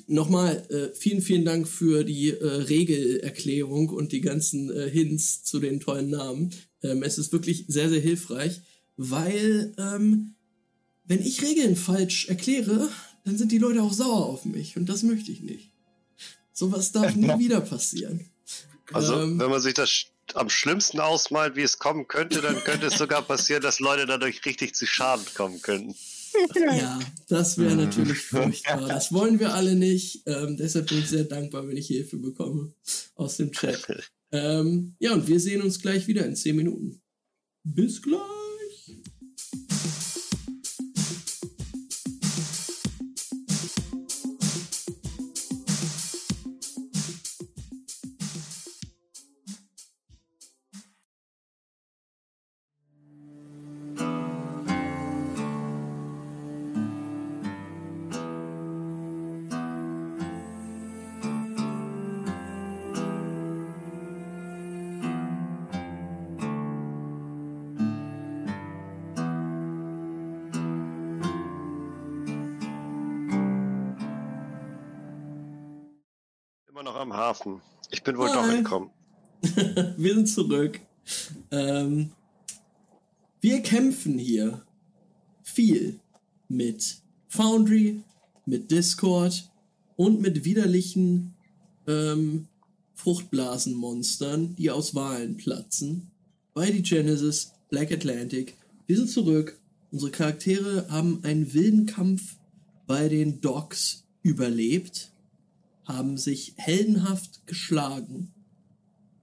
Nochmal 0.08 0.66
äh, 0.70 0.96
vielen, 0.96 1.22
vielen 1.22 1.46
Dank 1.46 1.68
für 1.68 2.04
die 2.04 2.32
äh, 2.32 2.46
Regelerklärung 2.46 3.90
und 3.90 4.12
die 4.12 4.22
ganzen 4.22 4.72
äh, 4.72 4.90
Hints 4.90 5.44
zu 5.44 5.60
den 5.60 5.80
tollen 5.80 6.10
Namen. 6.10 6.52
Ähm, 6.82 7.04
es 7.04 7.18
ist 7.18 7.32
wirklich 7.32 7.66
sehr, 7.68 7.90
sehr 7.90 8.00
hilfreich, 8.00 8.62
weil 8.98 9.74
ähm, 9.78 10.36
wenn 11.06 11.22
ich 11.22 11.42
Regeln 11.42 11.76
falsch 11.76 12.28
erkläre, 12.30 12.90
dann 13.26 13.38
sind 13.38 13.52
die 13.52 13.58
Leute 13.58 13.84
auch 13.84 13.94
sauer 13.94 14.26
auf 14.26 14.46
mich 14.46 14.78
und 14.78 14.88
das 14.88 15.04
möchte 15.04 15.32
ich 15.32 15.42
nicht. 15.42 15.72
Sowas 16.54 16.92
darf 16.92 17.16
nie 17.16 17.28
wieder 17.40 17.62
passieren. 17.62 18.26
Also, 18.92 19.22
Ähm, 19.22 19.40
wenn 19.40 19.50
man 19.50 19.62
sich 19.62 19.74
das 19.74 20.06
am 20.34 20.50
schlimmsten 20.50 21.00
ausmalt, 21.02 21.56
wie 21.56 21.62
es 21.62 21.78
kommen 21.78 22.08
könnte, 22.08 22.42
dann 22.42 22.64
könnte 22.64 22.88
es 22.88 22.98
sogar 22.98 23.22
passieren, 23.22 23.62
dass 23.62 23.80
Leute 23.80 24.06
dadurch 24.06 24.44
richtig 24.46 24.76
zu 24.76 24.86
Schaden 24.86 25.26
kommen 25.36 25.62
könnten. 25.62 25.94
Ja, 26.78 27.00
das 27.28 27.58
wäre 27.58 27.76
natürlich 27.76 28.20
furchtbar. 28.20 28.88
Das 28.88 29.12
wollen 29.12 29.40
wir 29.40 29.54
alle 29.54 29.76
nicht. 29.76 30.24
Ähm, 30.26 30.58
deshalb 30.58 30.88
bin 30.88 31.00
ich 31.00 31.10
sehr 31.10 31.24
dankbar, 31.26 31.68
wenn 31.68 31.78
ich 31.78 31.88
Hilfe 31.88 32.18
bekomme 32.18 32.74
aus 33.16 33.38
dem 33.38 33.52
Chat. 33.52 33.86
Ähm, 34.36 34.96
ja, 34.98 35.14
und 35.14 35.28
wir 35.28 35.40
sehen 35.40 35.62
uns 35.62 35.80
gleich 35.80 36.08
wieder 36.08 36.26
in 36.26 36.36
10 36.36 36.56
Minuten. 36.56 37.04
Bis 37.64 38.02
gleich. 38.02 38.43
Hafen. 77.34 77.62
Ich 77.90 78.04
bin 78.04 78.18
wohl 78.18 78.28
doch 78.28 78.44
Hi. 78.44 78.58
entkommen. 78.58 78.90
wir 79.98 80.14
sind 80.14 80.28
zurück. 80.28 80.80
Ähm, 81.50 82.12
wir 83.42 83.62
kämpfen 83.62 84.20
hier 84.20 84.62
viel 85.42 86.00
mit 86.48 87.02
Foundry, 87.30 88.04
mit 88.46 88.70
Discord 88.70 89.50
und 89.96 90.22
mit 90.22 90.46
widerlichen 90.46 91.34
ähm, 91.88 92.48
Fruchtblasenmonstern, 92.94 94.56
die 94.56 94.70
aus 94.70 94.94
Wahlen 94.94 95.36
platzen. 95.36 96.12
Bei 96.54 96.70
die 96.70 96.84
Genesis, 96.84 97.54
Black 97.70 97.92
Atlantic. 97.92 98.56
Wir 98.86 98.98
sind 98.98 99.10
zurück. 99.10 99.60
Unsere 99.92 100.12
Charaktere 100.12 100.88
haben 100.90 101.20
einen 101.24 101.52
wilden 101.54 101.88
Kampf 101.88 102.38
bei 102.86 103.10
den 103.10 103.42
Docks 103.42 104.04
überlebt, 104.22 105.13
haben 105.86 106.18
sich 106.18 106.54
heldenhaft 106.58 107.46
geschlagen 107.46 108.34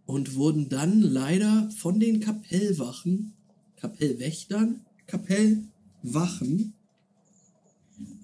und 0.06 0.34
wurden 0.34 0.68
dann 0.68 1.00
leider 1.00 1.70
von 1.70 2.00
den 2.00 2.20
Kapellwachen, 2.20 3.32
Kapellwächtern, 3.76 4.84
Kapellwachen, 5.06 6.74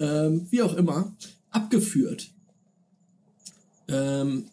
ähm, 0.01 0.47
wie 0.51 0.63
auch 0.63 0.75
immer, 0.75 1.15
abgeführt. 1.51 2.31
Ähm, 3.89 4.47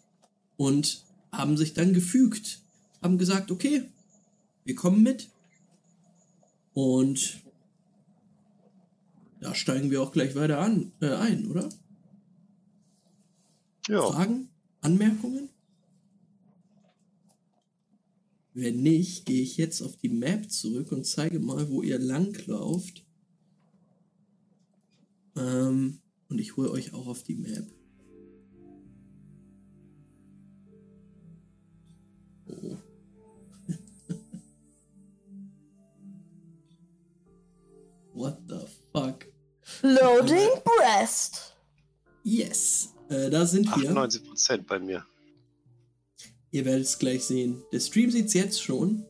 und 0.56 1.04
haben 1.32 1.56
sich 1.56 1.74
dann 1.74 1.92
gefügt, 1.92 2.60
haben 3.02 3.18
gesagt, 3.18 3.50
okay, 3.50 3.84
wir 4.64 4.74
kommen 4.74 5.02
mit. 5.02 5.28
Und 6.72 7.42
da 9.40 9.54
steigen 9.54 9.90
wir 9.90 10.02
auch 10.02 10.12
gleich 10.12 10.34
weiter 10.36 10.58
an, 10.58 10.92
äh, 11.00 11.14
ein, 11.14 11.50
oder? 11.50 11.68
Ja. 13.88 14.10
Fragen? 14.10 14.48
Anmerkungen? 14.80 15.50
Wenn 18.54 18.82
nicht, 18.82 19.26
gehe 19.26 19.42
ich 19.42 19.56
jetzt 19.56 19.82
auf 19.82 19.96
die 19.96 20.08
Map 20.08 20.48
zurück 20.50 20.92
und 20.92 21.04
zeige 21.04 21.40
mal, 21.40 21.68
wo 21.70 21.82
ihr 21.82 21.98
langlauft. 21.98 23.04
Ähm, 25.36 25.98
und 26.28 26.40
ich 26.40 26.56
hole 26.56 26.70
euch 26.70 26.94
auch 26.94 27.08
auf 27.08 27.24
die 27.24 27.34
Map. 27.34 27.66
Oh. 32.46 32.76
What 38.14 38.38
the 38.48 38.60
fuck? 38.92 39.26
Loading 39.82 40.62
Breast. 40.64 41.56
Yes, 42.22 42.93
äh, 43.14 43.30
da 43.30 43.46
sind 43.46 43.66
wir. 43.76 43.90
98% 43.90 44.62
bei 44.66 44.78
mir. 44.78 45.04
Ihr 46.50 46.64
werdet 46.64 46.84
es 46.84 46.98
gleich 46.98 47.24
sehen. 47.24 47.62
Der 47.72 47.80
Stream 47.80 48.10
sieht's 48.10 48.34
jetzt 48.34 48.62
schon. 48.62 49.04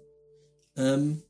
Ähm, 0.77 1.23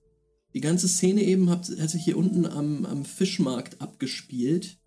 die 0.52 0.60
ganze 0.60 0.88
Szene 0.88 1.22
eben 1.22 1.51
hat, 1.51 1.68
hat 1.78 1.90
sich 1.90 2.05
hier 2.05 2.16
unten 2.16 2.46
am, 2.46 2.84
am 2.86 3.05
Fischmarkt 3.05 3.80
abgespielt. 3.80 4.78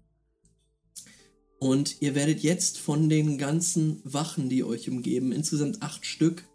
Und 1.60 2.02
ihr 2.02 2.16
werdet 2.16 2.42
jetzt 2.42 2.78
von 2.78 3.10
den 3.10 3.38
ganzen 3.38 4.02
Wachen, 4.04 4.48
die 4.48 4.64
euch 4.64 4.90
umgeben, 4.90 5.32
insgesamt 5.32 5.82
acht 5.82 6.06
Stück, 6.06 6.48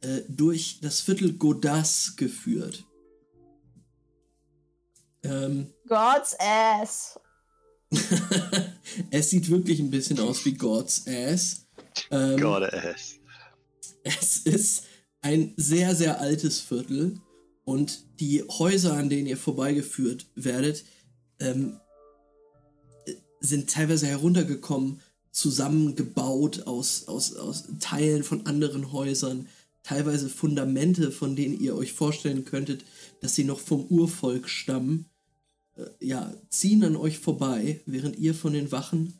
äh, 0.00 0.22
durch 0.28 0.80
das 0.82 1.00
Viertel 1.00 1.34
Godas 1.34 2.16
geführt. 2.16 2.84
Ähm, 5.22 5.72
God's 5.86 6.36
ass. 6.40 7.20
es 9.12 9.28
sieht 9.28 9.50
wirklich 9.50 9.78
ein 9.78 9.90
bisschen 9.90 10.18
aus 10.20 10.44
wie 10.46 10.54
God's 10.54 11.06
Ass. 11.06 11.66
Ähm, 12.10 12.40
God 12.40 12.62
ass. 12.62 13.16
Es 14.02 14.38
ist 14.38 14.84
ein 15.20 15.52
sehr, 15.56 15.94
sehr 15.94 16.20
altes 16.20 16.60
Viertel 16.60 17.20
und 17.64 18.04
die 18.20 18.42
Häuser, 18.42 18.94
an 18.94 19.10
denen 19.10 19.26
ihr 19.26 19.36
vorbeigeführt 19.36 20.26
werdet, 20.34 20.84
ähm, 21.40 21.78
sind 23.40 23.68
teilweise 23.68 24.06
heruntergekommen, 24.06 25.00
zusammengebaut 25.30 26.66
aus, 26.66 27.06
aus, 27.06 27.36
aus 27.36 27.64
Teilen 27.80 28.24
von 28.24 28.46
anderen 28.46 28.92
Häusern, 28.92 29.46
teilweise 29.82 30.30
Fundamente, 30.30 31.12
von 31.12 31.36
denen 31.36 31.60
ihr 31.60 31.76
euch 31.76 31.92
vorstellen 31.92 32.46
könntet, 32.46 32.84
dass 33.20 33.34
sie 33.34 33.44
noch 33.44 33.60
vom 33.60 33.84
Urvolk 33.86 34.48
stammen, 34.48 35.06
ja, 36.00 36.34
ziehen 36.48 36.84
an 36.84 36.96
euch 36.96 37.18
vorbei, 37.18 37.80
während 37.86 38.18
ihr 38.18 38.34
von 38.34 38.52
den 38.52 38.72
Wachen 38.72 39.14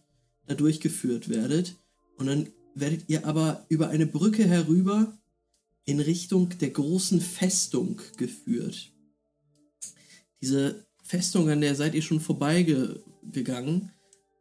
da 0.46 0.54
durchgeführt 0.54 1.28
werdet. 1.28 1.76
Und 2.16 2.26
dann 2.26 2.48
werdet 2.74 3.08
ihr 3.08 3.26
aber 3.26 3.64
über 3.68 3.88
eine 3.88 4.06
Brücke 4.06 4.44
herüber 4.44 5.18
in 5.84 6.00
Richtung 6.00 6.50
der 6.58 6.70
großen 6.70 7.20
Festung 7.20 8.00
geführt. 8.16 8.92
Diese 10.40 10.84
Festung, 11.02 11.48
an 11.50 11.60
der 11.60 11.74
seid 11.74 11.94
ihr 11.94 12.02
schon 12.02 12.20
vorbeigegangen, 12.20 13.90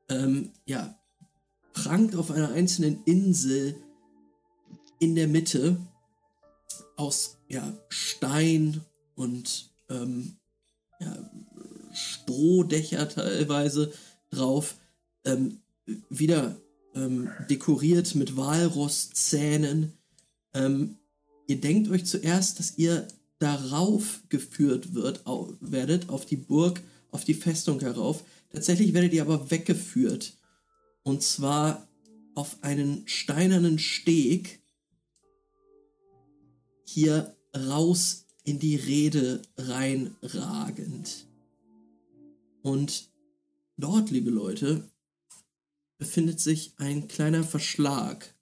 ähm, 0.09 0.51
ja, 0.65 0.97
prangt 1.73 2.15
auf 2.15 2.31
einer 2.31 2.51
einzelnen 2.51 3.03
Insel 3.05 3.75
in 4.99 5.15
der 5.15 5.27
Mitte 5.27 5.77
aus 6.97 7.37
ja, 7.47 7.77
Stein 7.89 8.81
und 9.15 9.71
ähm, 9.89 10.37
ja, 10.99 11.31
Strohdächer 11.93 13.09
teilweise 13.09 13.91
drauf, 14.29 14.75
ähm, 15.25 15.59
wieder 16.09 16.55
ähm, 16.95 17.29
dekoriert 17.49 18.15
mit 18.15 18.37
Walrosszähnen. 18.37 19.93
Ähm, 20.53 20.97
ihr 21.47 21.59
denkt 21.59 21.89
euch 21.89 22.05
zuerst, 22.05 22.59
dass 22.59 22.77
ihr 22.77 23.07
darauf 23.39 24.21
geführt 24.29 24.93
wird, 24.93 25.25
au 25.25 25.53
werdet, 25.59 26.09
auf 26.09 26.25
die 26.25 26.37
Burg, 26.37 26.81
auf 27.11 27.23
die 27.23 27.33
Festung 27.33 27.79
herauf. 27.79 28.23
Tatsächlich 28.51 28.93
werdet 28.93 29.13
ihr 29.13 29.23
aber 29.23 29.49
weggeführt. 29.49 30.33
Und 31.03 31.23
zwar 31.23 31.87
auf 32.35 32.57
einen 32.61 33.07
steinernen 33.07 33.79
Steg 33.79 34.61
hier 36.85 37.35
raus 37.55 38.25
in 38.43 38.59
die 38.59 38.75
Rede 38.75 39.41
reinragend. 39.57 41.25
Und 42.63 43.11
dort, 43.77 44.11
liebe 44.11 44.29
Leute, 44.29 44.89
befindet 45.97 46.39
sich 46.39 46.73
ein 46.77 47.07
kleiner 47.07 47.43
Verschlag 47.43 48.33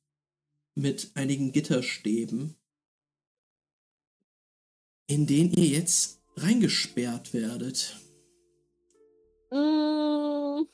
mit 0.75 1.11
einigen 1.15 1.51
Gitterstäben, 1.51 2.55
in 5.07 5.27
den 5.27 5.51
ihr 5.51 5.65
jetzt 5.65 6.21
reingesperrt 6.37 7.33
werdet. 7.33 7.97
Mm. 9.51 10.65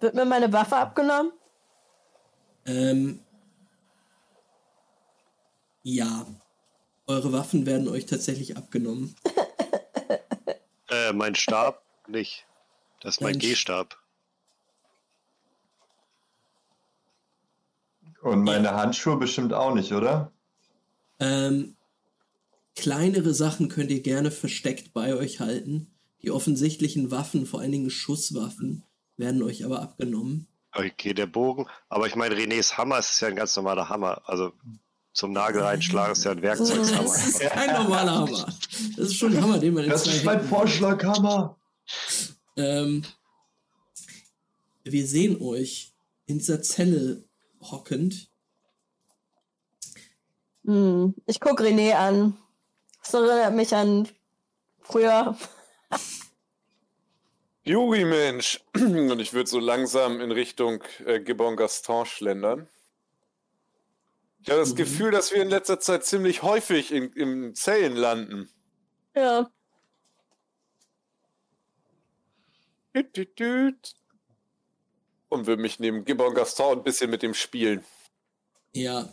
Wird 0.00 0.14
mir 0.14 0.24
meine 0.24 0.52
Waffe 0.52 0.76
abgenommen? 0.76 1.32
Ähm, 2.66 3.20
ja, 5.82 6.26
eure 7.06 7.32
Waffen 7.32 7.66
werden 7.66 7.88
euch 7.88 8.06
tatsächlich 8.06 8.56
abgenommen. 8.56 9.14
Äh, 10.90 11.12
mein 11.12 11.34
Stab 11.34 11.82
nicht. 12.06 12.46
Das 13.00 13.16
ist 13.16 13.20
mein 13.20 13.38
G-Stab. 13.38 13.98
Und 18.22 18.42
meine 18.42 18.74
Handschuhe 18.74 19.16
bestimmt 19.16 19.52
auch 19.52 19.74
nicht, 19.74 19.92
oder? 19.92 20.30
Ähm, 21.18 21.76
kleinere 22.76 23.34
Sachen 23.34 23.68
könnt 23.68 23.90
ihr 23.90 24.02
gerne 24.02 24.30
versteckt 24.30 24.92
bei 24.92 25.14
euch 25.14 25.40
halten. 25.40 25.90
Die 26.22 26.30
offensichtlichen 26.30 27.10
Waffen, 27.10 27.44
vor 27.44 27.60
allen 27.60 27.72
Dingen 27.72 27.90
Schusswaffen, 27.90 28.82
werden 29.16 29.42
euch 29.42 29.64
aber 29.64 29.82
abgenommen. 29.82 30.46
Okay, 30.72 31.12
der 31.12 31.26
Bogen. 31.26 31.66
Aber 31.88 32.06
ich 32.06 32.16
meine, 32.16 32.34
Renés 32.34 32.78
Hammer 32.78 32.98
ist 32.98 33.20
ja 33.20 33.28
ein 33.28 33.36
ganz 33.36 33.54
normaler 33.56 33.88
Hammer. 33.88 34.22
Also 34.24 34.52
zum 35.14 35.32
Nagel 35.32 35.62
reinschlagen 35.62 36.12
ist 36.12 36.24
ja 36.24 36.32
ein 36.32 36.42
Werkzeughammer. 36.42 37.04
Das 37.04 37.26
ist 37.28 37.40
kein 37.40 37.72
normaler 37.72 38.14
Hammer. 38.16 38.46
Das 38.96 39.06
ist 39.06 39.14
schon 39.14 39.34
ein 39.34 39.42
Hammer, 39.42 39.58
den 39.58 39.74
man 39.74 39.84
in 39.84 39.90
Das 39.90 40.06
ist 40.06 40.24
mein 40.24 40.44
Vorschlaghammer. 40.44 41.56
Ähm, 42.56 43.04
wir 44.82 45.06
sehen 45.06 45.40
euch 45.40 45.94
in 46.26 46.38
dieser 46.38 46.62
Zelle 46.62 47.24
hockend. 47.60 48.28
Hm. 50.64 51.14
Ich 51.26 51.38
guck 51.38 51.60
René 51.60 51.92
an. 51.92 52.36
Das 53.02 53.14
erinnert 53.14 53.54
mich 53.54 53.74
an 53.74 54.08
früher. 54.80 55.36
Juri, 57.62 58.04
Mensch. 58.04 58.60
Und 58.74 59.20
ich 59.20 59.32
würde 59.32 59.48
so 59.48 59.60
langsam 59.60 60.20
in 60.20 60.32
Richtung 60.32 60.82
äh, 61.06 61.20
Gibbon 61.20 61.56
Gaston 61.56 62.04
schlendern. 62.04 62.68
Ich 64.44 64.50
habe 64.50 64.60
das 64.60 64.72
Mhm. 64.72 64.76
Gefühl, 64.76 65.10
dass 65.10 65.32
wir 65.32 65.40
in 65.40 65.48
letzter 65.48 65.80
Zeit 65.80 66.04
ziemlich 66.04 66.42
häufig 66.42 66.92
in, 66.92 67.10
in 67.14 67.54
Zellen 67.54 67.96
landen. 67.96 68.50
Ja. 69.16 69.50
Und 75.30 75.46
würde 75.46 75.62
mich 75.62 75.80
neben 75.80 76.04
Gibbon 76.04 76.34
Gaston 76.34 76.78
ein 76.78 76.84
bisschen 76.84 77.08
mit 77.10 77.22
dem 77.22 77.32
spielen. 77.32 77.82
Ja, 78.74 79.08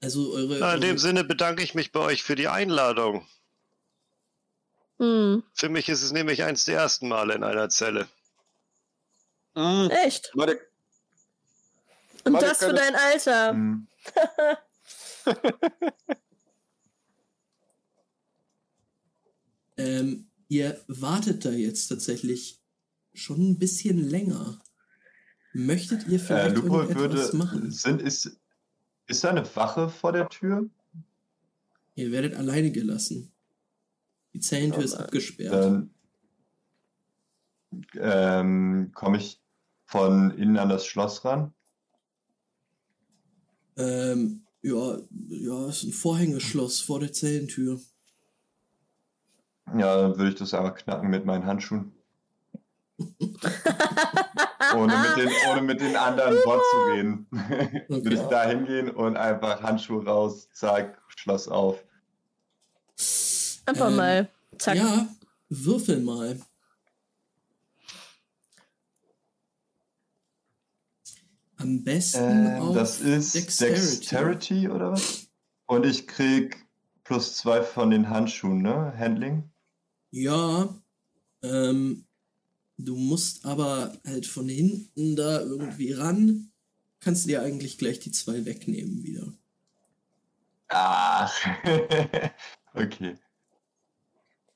also 0.00 0.32
eure. 0.32 0.58
Na, 0.60 0.74
in 0.74 0.80
dem 0.80 0.90
eure 0.90 0.98
Sinne 1.00 1.24
bedanke 1.24 1.64
ich 1.64 1.74
mich 1.74 1.90
bei 1.90 2.00
euch 2.00 2.22
für 2.22 2.36
die 2.36 2.46
Einladung. 2.46 3.26
Hm. 5.00 5.42
Für 5.52 5.68
mich 5.68 5.88
ist 5.88 6.04
es 6.04 6.12
nämlich 6.12 6.44
eins 6.44 6.64
der 6.64 6.76
ersten 6.78 7.08
Male 7.08 7.34
in 7.34 7.42
einer 7.42 7.68
Zelle. 7.70 8.06
Mm. 9.54 9.88
Echt? 9.90 10.30
Warte, 10.34 10.60
Und 12.24 12.34
Warte, 12.34 12.46
das 12.46 12.58
für 12.58 12.72
dein 12.72 12.94
Alter. 12.94 13.50
Hm. 13.50 13.88
ähm, 19.76 20.28
ihr 20.48 20.80
wartet 20.88 21.44
da 21.44 21.50
jetzt 21.50 21.88
tatsächlich 21.88 22.60
schon 23.14 23.50
ein 23.50 23.58
bisschen 23.58 23.98
länger. 23.98 24.60
Möchtet 25.52 26.06
ihr 26.08 26.16
Äh, 26.16 26.18
vielleicht 26.18 26.56
Lupo 26.56 26.80
irgendetwas 26.82 27.32
würde. 27.32 27.36
machen? 27.36 27.70
Sind, 27.70 28.02
ist, 28.02 28.38
ist 29.06 29.24
da 29.24 29.30
eine 29.30 29.56
Wache 29.56 29.88
vor 29.88 30.12
der 30.12 30.28
Tür? 30.28 30.68
Ihr 31.94 32.12
werdet 32.12 32.34
alleine 32.34 32.70
gelassen. 32.72 33.32
Die 34.34 34.40
Zellentür 34.40 34.84
ist 34.84 34.94
Aber- 34.94 35.04
abgesperrt. 35.04 35.54
Dann 35.54 35.90
ähm, 37.94 38.90
komme 38.94 39.16
ich 39.18 39.40
von 39.86 40.30
innen 40.32 40.58
an 40.58 40.68
das 40.68 40.86
Schloss 40.86 41.24
ran. 41.24 41.52
Ähm, 43.78 44.45
ja, 44.62 44.98
ja, 45.28 45.68
ist 45.68 45.84
ein 45.84 45.92
Vorhängeschloss 45.92 46.80
vor 46.80 47.00
der 47.00 47.12
Zellentür. 47.12 47.80
Ja, 49.76 49.96
dann 50.02 50.16
würde 50.16 50.30
ich 50.30 50.36
das 50.36 50.54
aber 50.54 50.72
knacken 50.72 51.10
mit 51.10 51.24
meinen 51.24 51.44
Handschuhen. 51.46 51.92
ohne, 54.74 54.96
mit 54.98 55.16
den, 55.18 55.30
ohne 55.50 55.62
mit 55.62 55.80
den 55.80 55.96
anderen 55.96 56.34
Wort 56.44 56.62
zu 56.70 56.92
reden. 56.92 57.26
würde 57.88 58.14
ich 58.14 58.20
da 58.22 58.44
hingehen 58.44 58.90
und 58.90 59.16
einfach 59.16 59.62
Handschuhe 59.62 60.04
raus, 60.04 60.48
zack, 60.52 61.00
Schloss 61.08 61.48
auf. 61.48 61.82
Einfach 63.66 63.88
Ähm, 63.90 63.96
mal. 63.96 64.28
Zack. 64.58 64.76
Ja, 64.76 65.08
würfel 65.48 66.00
mal. 66.00 66.40
Am 71.66 71.82
besten 71.82 72.46
Ähm, 72.46 72.62
auf 72.62 72.74
das 72.76 73.00
ist 73.00 73.34
Dexterity. 73.34 73.80
Dexterity. 73.80 74.68
oder 74.68 74.92
was? 74.92 75.26
Und 75.66 75.84
ich 75.84 76.06
krieg 76.06 76.64
plus 77.02 77.36
zwei 77.36 77.62
von 77.62 77.90
den 77.90 78.08
Handschuhen, 78.08 78.62
ne? 78.62 78.94
Handling. 78.96 79.50
Ja, 80.12 80.68
ähm, 81.42 82.04
du 82.78 82.94
musst 82.94 83.44
aber 83.44 83.98
halt 84.06 84.26
von 84.26 84.48
hinten 84.48 85.16
da 85.16 85.40
irgendwie 85.40 85.90
ran. 85.90 86.52
Kannst 87.00 87.24
du 87.24 87.28
dir 87.28 87.42
eigentlich 87.42 87.78
gleich 87.78 87.98
die 87.98 88.12
zwei 88.12 88.44
wegnehmen 88.44 89.02
wieder. 89.02 89.32
Ach. 90.68 91.34
okay. 92.74 93.16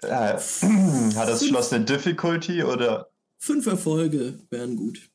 Äh, 0.03 0.07
hat 1.16 1.28
das 1.28 1.45
Schloss 1.45 1.73
eine 1.73 1.85
Difficulty 1.85 2.62
oder? 2.62 3.11
Fünf 3.39 3.66
Erfolge 3.66 4.39
wären 4.51 4.77
gut. 4.77 5.11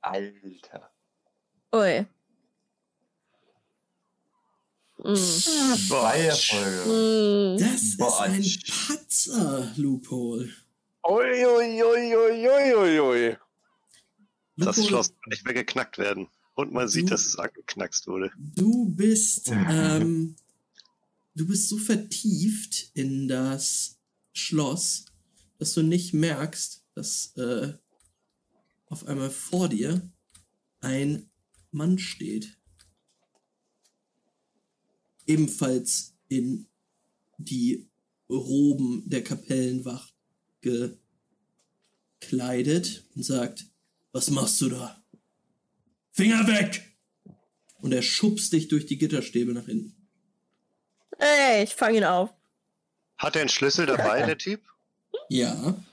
Alter. 0.00 0.90
Ui. 1.74 2.06
Mm. 4.98 5.14
Zwei 5.14 6.18
Erfolge. 6.26 7.56
Mm. 7.56 7.58
Das 7.58 7.96
Boah, 7.96 8.26
ist 8.26 8.32
ein 8.32 8.42
sch- 8.42 8.88
Patzer, 8.88 9.72
Loophole. 9.76 10.52
Uiuiuiuiui. 11.98 13.36
Das 14.56 14.84
Schloss 14.84 15.08
kann 15.10 15.30
nicht 15.30 15.44
mehr 15.44 15.54
geknackt 15.54 15.98
werden. 15.98 16.26
Und 16.54 16.72
man 16.72 16.88
sieht, 16.88 17.04
Du- 17.06 17.10
dass 17.10 17.24
es 17.26 17.36
angeknackst 17.36 18.08
wurde. 18.08 18.32
Du 18.36 18.86
bist, 18.86 19.48
ähm, 19.50 20.34
du 21.36 21.46
bist 21.46 21.68
so 21.68 21.78
vertieft 21.78 22.90
in 22.94 23.28
das 23.28 23.98
Schloss, 24.32 25.04
dass 25.58 25.74
du 25.74 25.82
nicht 25.82 26.12
merkst, 26.14 26.82
dass 26.94 27.36
äh, 27.36 27.74
auf 28.88 29.06
einmal 29.06 29.30
vor 29.30 29.68
dir 29.68 30.10
ein 30.80 31.30
Mann 31.70 31.98
steht. 31.98 32.56
Ebenfalls 35.26 36.14
in 36.28 36.66
die 37.36 37.88
Roben 38.28 39.08
der 39.08 39.24
Kapellenwacht 39.24 40.14
gekleidet 42.20 43.04
und 43.14 43.22
sagt, 43.22 43.66
was 44.12 44.30
machst 44.30 44.60
du 44.60 44.68
da? 44.70 45.02
Finger 46.12 46.46
weg! 46.46 46.84
Und 47.80 47.92
er 47.92 48.02
schubst 48.02 48.52
dich 48.52 48.68
durch 48.68 48.86
die 48.86 48.98
Gitterstäbe 48.98 49.52
nach 49.52 49.66
hinten. 49.66 49.94
Ey, 51.18 51.62
ich 51.62 51.74
fange 51.74 51.98
ihn 51.98 52.04
auf. 52.04 52.30
Hat 53.16 53.36
er 53.36 53.42
einen 53.42 53.48
Schlüssel 53.48 53.86
dabei, 53.86 54.22
der 54.26 54.38
Typ? 54.38 54.60
Ja. 55.28 55.84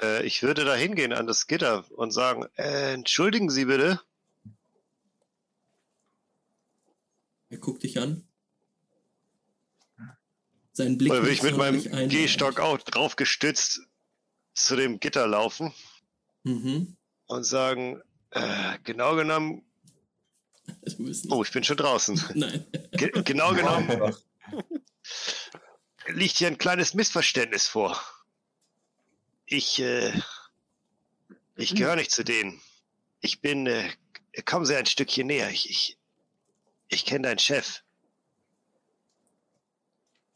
Äh, 0.00 0.24
ich 0.26 0.42
würde 0.42 0.64
da 0.64 0.74
hingehen 0.74 1.12
an 1.12 1.26
das 1.26 1.46
Gitter 1.46 1.84
und 1.92 2.10
sagen, 2.10 2.46
äh, 2.56 2.94
entschuldigen 2.94 3.50
Sie 3.50 3.66
bitte. 3.66 4.00
Er 7.48 7.58
guckt 7.58 7.82
dich 7.82 7.98
an. 7.98 8.26
Sein 10.72 10.98
Blick 10.98 11.12
Oder 11.12 11.22
will 11.24 11.32
ich 11.32 11.42
mit 11.42 11.56
meinem 11.56 11.82
Gehstock 12.08 12.60
auch 12.60 12.78
drauf 12.78 13.16
gestützt 13.16 13.80
zu 14.52 14.76
dem 14.76 15.00
Gitter 15.00 15.26
laufen 15.26 15.72
Mhm. 16.44 16.96
und 17.26 17.44
sagen, 17.44 18.00
äh, 18.30 18.78
genau 18.84 19.16
genommen, 19.16 19.64
oh, 21.30 21.42
ich 21.42 21.50
bin 21.52 21.64
schon 21.64 21.76
draußen. 21.76 22.22
Nein. 22.34 22.66
Ge 22.92 23.10
genau 23.24 23.52
genommen 23.54 24.14
liegt 26.08 26.36
hier 26.36 26.48
ein 26.48 26.58
kleines 26.58 26.94
Missverständnis 26.94 27.66
vor. 27.66 28.00
Ich, 29.46 29.78
äh, 29.80 30.12
ich 31.54 31.74
gehöre 31.74 31.96
nicht 31.96 32.10
zu 32.10 32.24
denen. 32.24 32.60
Ich 33.20 33.40
bin, 33.40 33.66
äh, 33.66 33.90
kommen 34.44 34.66
Sie 34.66 34.76
ein 34.76 34.86
Stückchen 34.86 35.28
näher. 35.28 35.50
Ich, 35.50 35.70
ich, 35.70 35.98
ich 36.88 37.04
kenne 37.06 37.28
deinen 37.28 37.38
Chef. 37.38 37.82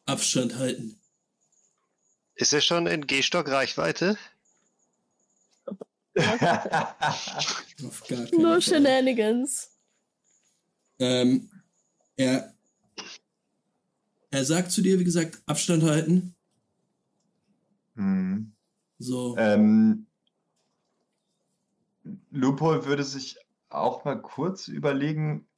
Abstand 0.07 0.55
halten. 0.57 1.01
Ist 2.37 2.53
er 2.53 2.61
schon 2.61 2.87
in 2.87 3.07
Gehstock-Reichweite? 3.07 4.17
Auf 6.17 8.01
gar 8.09 8.25
keinen 8.25 8.43
No 8.43 8.51
Fall. 8.53 8.63
Shenanigans. 8.63 9.71
Ähm, 10.99 11.51
er, 12.17 12.55
er 14.31 14.45
sagt 14.45 14.73
zu 14.73 14.83
dir, 14.83 14.99
wie 14.99 15.05
gesagt, 15.05 15.43
Abstand 15.47 15.83
halten. 15.83 16.35
hm. 17.95 18.53
So. 19.01 19.35
Ähm, 19.39 20.07
Loophole 22.31 22.85
würde 22.85 23.03
sich 23.03 23.39
auch 23.71 24.05
mal 24.05 24.21
kurz 24.21 24.69
überlegen, 24.69 25.49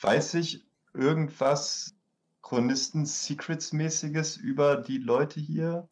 weiß 0.00 0.34
ich 0.34 0.64
irgendwas 0.92 1.94
Chronisten-Secrets-mäßiges 2.42 4.36
über 4.36 4.76
die 4.76 4.98
Leute 4.98 5.40
hier? 5.40 5.88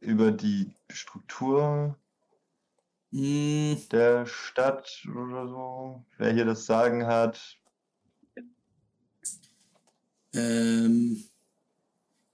Über 0.00 0.30
die 0.30 0.70
Struktur 0.90 1.98
Hm, 3.10 3.82
der 3.90 4.26
Stadt 4.26 5.04
oder 5.10 5.48
so? 5.48 6.04
Wer 6.18 6.32
hier 6.32 6.44
das 6.44 6.66
Sagen 6.66 7.06
hat? 7.06 7.58
ähm, 10.34 11.27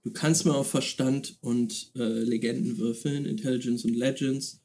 du 0.05 0.13
kannst 0.13 0.47
mal 0.47 0.55
auf 0.55 0.71
Verstand 0.71 1.37
und 1.41 1.91
äh, 1.97 2.03
Legenden 2.03 2.79
würfeln, 2.79 3.27
Intelligence 3.27 3.85
und 3.85 3.95
Legends, 3.95 4.61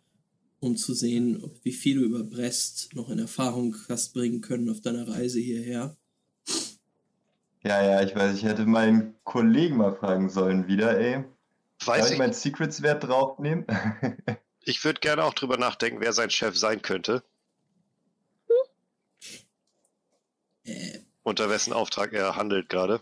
um 0.59 0.77
zu 0.77 0.93
sehen, 0.93 1.43
ob, 1.43 1.63
wie 1.63 1.71
viel 1.71 1.95
du 1.99 2.05
über 2.05 2.23
Brest 2.23 2.93
noch 2.93 3.09
in 3.09 3.19
Erfahrung 3.19 3.75
hast 3.87 4.13
bringen 4.13 4.41
können 4.41 4.69
auf 4.69 4.81
deiner 4.81 5.07
Reise 5.07 5.39
hierher. 5.39 5.97
Ja, 7.63 7.83
ja, 7.83 8.01
ich 8.03 8.15
weiß, 8.15 8.35
ich 8.35 8.43
hätte 8.43 8.65
meinen 8.65 9.15
Kollegen 9.23 9.77
mal 9.77 9.95
fragen 9.95 10.29
sollen 10.29 10.67
wieder, 10.67 10.97
ey. 10.97 11.23
Darf 11.79 11.87
Weiß 11.87 12.05
ich 12.07 12.13
ich. 12.13 12.17
meinen 12.17 12.33
Secrets-Wert 12.33 13.03
draufnehmen? 13.05 13.65
Ich 14.61 14.83
würde 14.83 14.99
gerne 14.99 15.23
auch 15.23 15.33
drüber 15.33 15.57
nachdenken, 15.57 15.99
wer 16.01 16.13
sein 16.13 16.29
Chef 16.29 16.55
sein 16.55 16.81
könnte. 16.83 17.23
Äh, 20.63 20.99
Unter 21.23 21.49
wessen 21.49 21.73
Auftrag 21.73 22.13
er 22.13 22.35
handelt 22.35 22.69
gerade. 22.69 23.01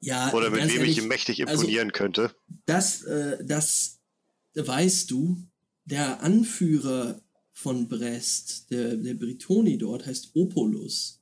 Ja, 0.00 0.32
Oder 0.32 0.50
mit 0.50 0.62
wem 0.62 0.70
ehrlich, 0.70 0.98
ich 0.98 1.02
ihm 1.02 1.08
mächtig 1.08 1.46
also- 1.46 1.62
imponieren 1.62 1.92
könnte. 1.92 2.34
Das, 2.66 3.02
äh, 3.02 3.44
das 3.44 4.00
weißt 4.54 5.10
du. 5.10 5.36
Der 5.84 6.22
Anführer 6.22 7.20
von 7.52 7.88
Brest, 7.88 8.70
der, 8.70 8.96
der 8.96 9.14
Britoni 9.14 9.76
dort, 9.76 10.06
heißt 10.06 10.30
Opolus. 10.34 11.20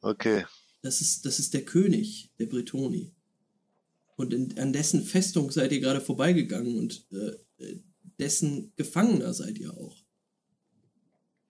Okay. 0.00 0.44
Das 0.82 1.00
ist, 1.00 1.24
das 1.26 1.38
ist 1.38 1.54
der 1.54 1.64
König 1.64 2.30
der 2.38 2.46
Britoni. 2.46 3.12
Und 4.16 4.32
in, 4.32 4.58
an 4.58 4.72
dessen 4.72 5.04
Festung 5.04 5.50
seid 5.50 5.72
ihr 5.72 5.80
gerade 5.80 6.00
vorbeigegangen 6.00 6.78
und 6.78 7.06
äh, 7.12 7.64
äh, 7.64 7.80
dessen 8.18 8.72
Gefangener 8.76 9.32
seid 9.34 9.58
ihr 9.58 9.76
auch. 9.76 10.01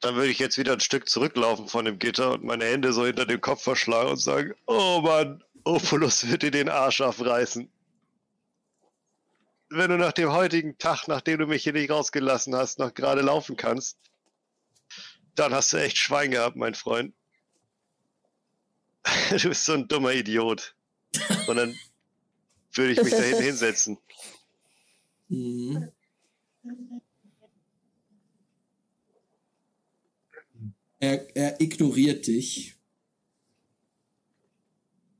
Dann 0.02 0.16
würde 0.16 0.30
ich 0.30 0.40
jetzt 0.40 0.58
wieder 0.58 0.72
ein 0.72 0.80
Stück 0.80 1.08
zurücklaufen 1.08 1.68
von 1.68 1.84
dem 1.84 1.98
Gitter 1.98 2.32
und 2.32 2.42
meine 2.42 2.64
Hände 2.64 2.92
so 2.92 3.06
hinter 3.06 3.24
dem 3.24 3.40
Kopf 3.40 3.62
verschlagen 3.62 4.10
und 4.10 4.16
sagen, 4.16 4.52
oh 4.66 5.00
Mann, 5.00 5.42
Opulus 5.64 6.28
wird 6.28 6.42
dir 6.42 6.50
den 6.50 6.68
Arsch 6.68 7.00
aufreißen. 7.00 7.70
Wenn 9.70 9.90
du 9.90 9.96
nach 9.96 10.12
dem 10.12 10.32
heutigen 10.32 10.76
Tag, 10.76 11.06
nachdem 11.06 11.38
du 11.38 11.46
mich 11.46 11.62
hier 11.62 11.72
nicht 11.72 11.90
rausgelassen 11.90 12.54
hast, 12.54 12.80
noch 12.80 12.92
gerade 12.92 13.22
laufen 13.22 13.56
kannst, 13.56 13.96
dann 15.36 15.54
hast 15.54 15.72
du 15.72 15.78
echt 15.78 15.96
Schwein 15.96 16.32
gehabt, 16.32 16.56
mein 16.56 16.74
Freund. 16.74 17.14
Du 19.30 19.48
bist 19.48 19.64
so 19.64 19.72
ein 19.72 19.88
dummer 19.88 20.12
Idiot. 20.12 20.74
Und 21.46 21.56
dann 21.56 21.78
würde 22.74 22.92
ich 22.92 23.02
mich 23.02 23.12
da 23.16 23.22
hinten 23.22 23.42
hinsetzen. 23.42 23.98
Mhm. 25.28 25.92
Er, 31.02 31.36
er 31.36 31.60
ignoriert 31.60 32.28
dich 32.28 32.76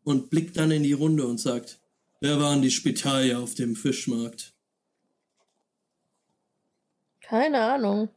und 0.05 0.31
blickt 0.31 0.57
dann 0.57 0.71
in 0.71 0.85
die 0.85 0.93
Runde 0.93 1.27
und 1.27 1.39
sagt, 1.39 1.81
wer 2.21 2.39
waren 2.39 2.63
die 2.63 2.71
Spitalier 2.71 3.41
auf 3.41 3.57
dem 3.57 3.75
Fischmarkt? 3.75 4.55
Keine 7.21 7.61
Ahnung. 7.61 8.11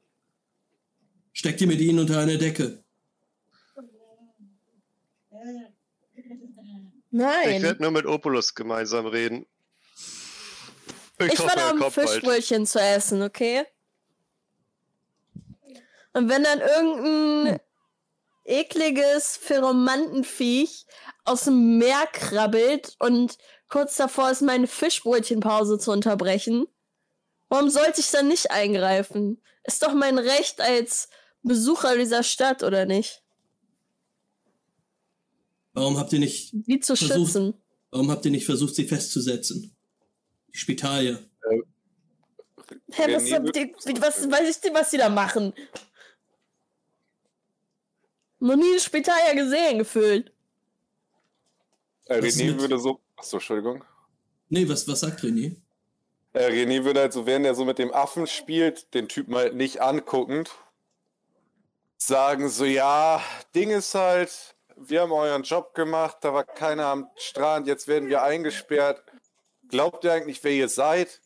Steckt 1.33 1.59
ihr 1.59 1.65
mit 1.65 1.81
ihnen 1.81 1.97
unter 1.97 2.19
eine 2.19 2.37
Decke? 2.37 2.83
Nein. 7.09 7.55
Ich 7.55 7.63
werde 7.63 7.81
nur 7.81 7.91
mit 7.91 8.05
Opulus 8.05 8.53
gemeinsam 8.53 9.07
reden. 9.07 9.47
Ich 11.17 11.39
hoffe, 11.39 11.47
war 11.47 11.55
da, 11.55 11.71
um. 11.71 11.91
Fischbrötchen 11.91 12.67
zu 12.67 12.79
essen, 12.79 13.23
okay? 13.23 13.65
Und 16.15 16.29
wenn 16.29 16.43
dann 16.43 16.59
irgendein 16.61 17.59
ekliges 18.45 19.35
Pheromantenviech 19.35 20.85
aus 21.25 21.43
dem 21.43 21.77
Meer 21.77 22.07
krabbelt 22.13 22.95
und 22.99 23.37
kurz 23.67 23.97
davor 23.97 24.31
ist, 24.31 24.41
meine 24.41 24.67
Fischbrötchenpause 24.67 25.77
zu 25.77 25.91
unterbrechen, 25.91 26.67
warum 27.49 27.69
sollte 27.69 27.99
ich 27.99 28.11
dann 28.11 28.29
nicht 28.29 28.49
eingreifen? 28.49 29.41
Ist 29.65 29.83
doch 29.83 29.93
mein 29.93 30.17
Recht 30.17 30.61
als 30.61 31.09
Besucher 31.43 31.97
dieser 31.97 32.23
Stadt, 32.23 32.63
oder 32.63 32.85
nicht? 32.85 33.21
Warum 35.73 35.97
habt 35.97 36.13
ihr 36.13 36.19
nicht, 36.19 36.51
Die 36.53 36.79
zu 36.79 36.95
Versucht- 36.95 37.17
schützen. 37.33 37.53
warum 37.91 38.09
habt 38.09 38.23
ihr 38.23 38.31
nicht 38.31 38.45
versucht, 38.45 38.75
sie 38.75 38.87
festzusetzen? 38.87 39.75
Die 40.53 40.57
Spitalier. 40.57 41.19
Hä, 42.93 43.13
was, 43.13 43.27
Ja, 43.27 43.39
nee, 43.39 43.51
die, 43.51 43.75
wie- 43.85 44.01
was 44.01 44.31
weiß 44.31 44.49
ich 44.55 44.61
denn, 44.61 44.73
was 44.73 44.91
die 44.91 44.97
da 44.97 45.09
machen? 45.09 45.53
Noch 48.39 48.55
nie 48.55 48.73
ein 48.73 48.79
Spitalier 48.79 49.35
gesehen, 49.35 49.79
gefühlt. 49.79 50.31
Äh, 52.05 52.19
René 52.19 52.59
würde 52.59 52.77
so. 52.77 52.99
Achso, 53.15 53.37
Entschuldigung. 53.37 53.83
Nee, 54.49 54.67
was, 54.67 54.87
was 54.87 54.99
sagt 54.99 55.21
René? 55.21 55.55
Äh, 56.33 56.47
René 56.47 56.83
würde 56.83 56.99
halt 57.01 57.13
so, 57.13 57.25
während 57.25 57.45
er 57.45 57.55
so 57.55 57.65
mit 57.65 57.79
dem 57.79 57.93
Affen 57.93 58.27
spielt, 58.27 58.93
den 58.93 59.07
Typen 59.07 59.35
halt 59.35 59.55
nicht 59.55 59.81
anguckend, 59.81 60.51
sagen 61.97 62.49
so, 62.49 62.65
ja, 62.65 63.21
Ding 63.55 63.71
ist 63.71 63.95
halt, 63.95 64.55
wir 64.75 65.01
haben 65.01 65.11
euren 65.11 65.43
Job 65.43 65.73
gemacht, 65.73 66.17
da 66.21 66.33
war 66.33 66.43
keiner 66.43 66.87
am 66.87 67.09
Strand, 67.15 67.67
jetzt 67.67 67.87
werden 67.87 68.09
wir 68.09 68.21
eingesperrt. 68.21 69.01
Glaubt 69.69 70.03
ihr 70.03 70.11
eigentlich, 70.11 70.43
wer 70.43 70.51
ihr 70.51 70.69
seid? 70.69 71.21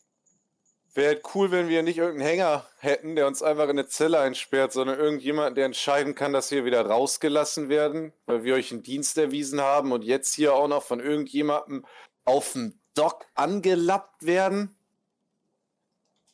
Wäre 0.96 1.22
cool, 1.36 1.52
wenn 1.52 1.70
wir 1.70 1.84
nicht 1.84 1.98
irgendeinen 1.98 2.28
Hänger 2.28 2.66
hätten, 2.78 3.16
der 3.16 3.28
uns 3.28 3.44
einfach 3.44 3.66
in 3.66 3.72
eine 3.72 3.88
Zelle 3.88 4.20
einsperrt, 4.20 4.74
sondern 4.74 4.98
irgendjemand, 5.00 5.56
der 5.56 5.66
entscheiden 5.66 6.16
kann, 6.16 6.34
dass 6.34 6.50
wir 6.50 6.66
wieder 6.66 6.84
rausgelassen 6.86 7.70
werden, 7.70 8.12
weil 8.26 8.44
wir 8.44 8.56
euch 8.56 8.72
einen 8.72 8.82
Dienst 8.82 9.18
erwiesen 9.18 9.62
haben 9.62 9.92
und 9.92 10.04
jetzt 10.04 10.34
hier 10.34 10.54
auch 10.56 10.68
noch 10.68 10.84
von 10.84 11.00
irgendjemandem 11.00 11.86
auf 12.26 12.54
dem 12.54 12.80
Dock 12.96 13.26
angelappt 13.36 14.26
werden. 14.26 14.76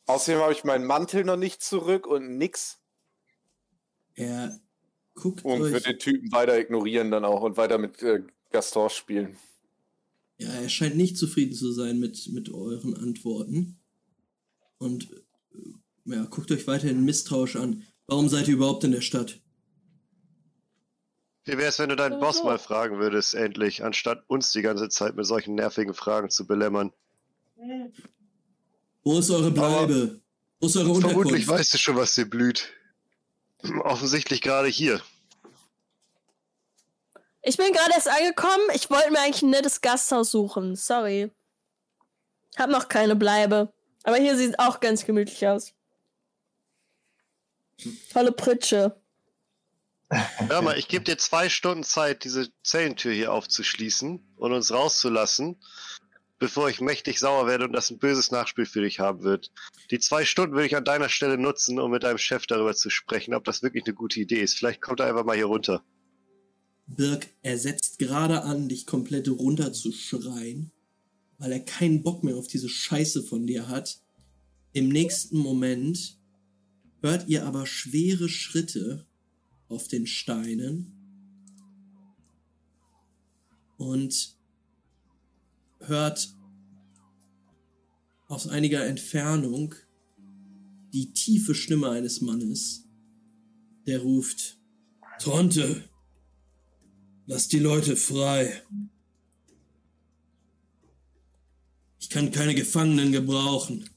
Außerdem 0.06 0.40
habe 0.40 0.52
ich 0.52 0.64
meinen 0.64 0.86
Mantel 0.86 1.24
noch 1.24 1.36
nicht 1.36 1.62
zurück 1.62 2.06
und 2.06 2.38
nix. 2.38 2.78
Er 4.14 4.58
guckt 5.14 5.44
Und 5.44 5.62
euch. 5.62 5.72
wird 5.72 5.86
den 5.86 5.98
Typen 5.98 6.32
weiter 6.32 6.58
ignorieren 6.58 7.10
dann 7.10 7.24
auch 7.24 7.42
und 7.42 7.56
weiter 7.56 7.76
mit 7.78 8.02
äh, 8.02 8.22
Gaston 8.50 8.88
spielen. 8.88 9.36
Ja, 10.38 10.48
er 10.48 10.68
scheint 10.68 10.96
nicht 10.96 11.18
zufrieden 11.18 11.54
zu 11.54 11.72
sein 11.72 11.98
mit, 11.98 12.28
mit 12.32 12.52
euren 12.52 12.94
Antworten. 12.96 13.78
Und 14.78 15.10
äh, 15.12 16.14
ja, 16.14 16.24
guckt 16.24 16.50
euch 16.52 16.66
weiterhin 16.66 17.04
misstrauisch 17.04 17.56
an. 17.56 17.84
Warum 18.06 18.28
seid 18.28 18.48
ihr 18.48 18.54
überhaupt 18.54 18.84
in 18.84 18.92
der 18.92 19.00
Stadt? 19.00 19.40
Wie 21.44 21.58
wär's, 21.58 21.78
wenn 21.78 21.88
du 21.88 21.96
deinen 21.96 22.18
Boss 22.18 22.42
mal 22.42 22.58
fragen 22.58 22.98
würdest, 22.98 23.34
endlich, 23.34 23.84
anstatt 23.84 24.24
uns 24.26 24.50
die 24.50 24.62
ganze 24.62 24.88
Zeit 24.88 25.14
mit 25.14 25.26
solchen 25.26 25.54
nervigen 25.54 25.94
Fragen 25.94 26.28
zu 26.28 26.46
belämmern? 26.46 26.92
Wo 29.04 29.18
ist 29.18 29.30
eure 29.30 29.52
Bleibe? 29.52 30.20
Wo 30.60 30.66
ist 30.66 30.76
eure 30.76 30.86
Vermutlich 30.86 31.14
Unterkunft? 31.14 31.48
weißt 31.48 31.74
du 31.74 31.78
schon, 31.78 31.96
was 31.96 32.14
dir 32.14 32.28
blüht. 32.28 32.72
Offensichtlich 33.84 34.40
gerade 34.40 34.68
hier. 34.68 35.00
Ich 37.42 37.56
bin 37.56 37.72
gerade 37.72 37.92
erst 37.94 38.08
angekommen. 38.08 38.64
Ich 38.74 38.90
wollte 38.90 39.12
mir 39.12 39.20
eigentlich 39.20 39.42
ein 39.42 39.50
nettes 39.50 39.80
Gasthaus 39.80 40.32
suchen. 40.32 40.74
Sorry. 40.74 41.30
Hab 42.56 42.70
noch 42.70 42.88
keine 42.88 43.14
Bleibe. 43.14 43.72
Aber 44.06 44.18
hier 44.18 44.36
sieht 44.36 44.60
auch 44.60 44.78
ganz 44.78 45.04
gemütlich 45.04 45.44
aus. 45.48 45.74
Tolle 48.12 48.30
Pritsche. 48.30 48.94
Hör 50.08 50.62
mal, 50.62 50.78
ich 50.78 50.86
gebe 50.86 51.04
dir 51.04 51.18
zwei 51.18 51.48
Stunden 51.48 51.82
Zeit, 51.82 52.22
diese 52.22 52.48
Zellentür 52.62 53.12
hier 53.12 53.32
aufzuschließen 53.32 54.24
und 54.36 54.52
uns 54.52 54.72
rauszulassen, 54.72 55.56
bevor 56.38 56.70
ich 56.70 56.80
mächtig 56.80 57.18
sauer 57.18 57.48
werde 57.48 57.64
und 57.64 57.72
das 57.72 57.90
ein 57.90 57.98
böses 57.98 58.30
Nachspiel 58.30 58.66
für 58.66 58.82
dich 58.82 59.00
haben 59.00 59.24
wird. 59.24 59.50
Die 59.90 59.98
zwei 59.98 60.24
Stunden 60.24 60.54
würde 60.54 60.68
ich 60.68 60.76
an 60.76 60.84
deiner 60.84 61.08
Stelle 61.08 61.36
nutzen, 61.36 61.80
um 61.80 61.90
mit 61.90 62.04
deinem 62.04 62.18
Chef 62.18 62.46
darüber 62.46 62.76
zu 62.76 62.90
sprechen, 62.90 63.34
ob 63.34 63.42
das 63.42 63.64
wirklich 63.64 63.86
eine 63.86 63.94
gute 63.94 64.20
Idee 64.20 64.40
ist. 64.40 64.56
Vielleicht 64.56 64.80
kommt 64.80 65.00
er 65.00 65.06
einfach 65.06 65.24
mal 65.24 65.34
hier 65.34 65.46
runter. 65.46 65.82
Birk, 66.86 67.26
er 67.42 67.58
setzt 67.58 67.98
gerade 67.98 68.44
an, 68.44 68.68
dich 68.68 68.86
komplett 68.86 69.28
runterzuschreien, 69.28 70.70
weil 71.38 71.52
er 71.52 71.60
keinen 71.60 72.02
Bock 72.02 72.24
mehr 72.24 72.36
auf 72.36 72.46
diese 72.46 72.68
Scheiße 72.68 73.22
von 73.22 73.46
dir 73.46 73.68
hat. 73.68 74.02
Im 74.72 74.88
nächsten 74.88 75.38
Moment 75.38 76.18
hört 77.00 77.28
ihr 77.28 77.46
aber 77.46 77.66
schwere 77.66 78.28
Schritte 78.28 79.06
auf 79.68 79.88
den 79.88 80.06
Steinen 80.06 80.92
und 83.76 84.36
hört 85.80 86.34
aus 88.28 88.48
einiger 88.48 88.84
Entfernung 88.86 89.74
die 90.92 91.12
tiefe 91.12 91.54
Stimme 91.54 91.90
eines 91.90 92.20
Mannes, 92.20 92.88
der 93.86 94.00
ruft, 94.00 94.58
Tronte, 95.18 95.84
Lass 97.28 97.48
die 97.48 97.58
Leute 97.58 97.96
frei. 97.96 98.62
Ich 102.06 102.10
kann 102.10 102.30
keine 102.30 102.54
Gefangenen 102.54 103.10
gebrauchen. 103.10 103.90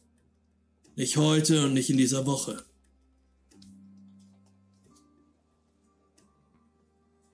Nicht 0.96 1.18
heute 1.18 1.68
und 1.68 1.76
nicht 1.76 1.92
in 1.92 1.98
dieser 2.00 2.26
Woche. 2.26 2.66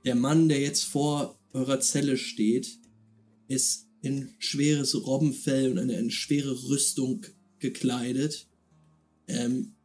Der 0.03 0.15
Mann, 0.15 0.49
der 0.49 0.59
jetzt 0.59 0.83
vor 0.83 1.39
eurer 1.53 1.79
Zelle 1.79 2.17
steht, 2.17 2.77
ist 3.47 3.87
in 4.01 4.35
schweres 4.37 4.93
Robbenfell 4.95 5.71
und 5.71 5.79
eine, 5.79 5.95
eine 5.95 6.11
schwere 6.11 6.51
Rüstung 6.67 7.25
gekleidet. 7.59 8.45
Ähm, 9.29 9.75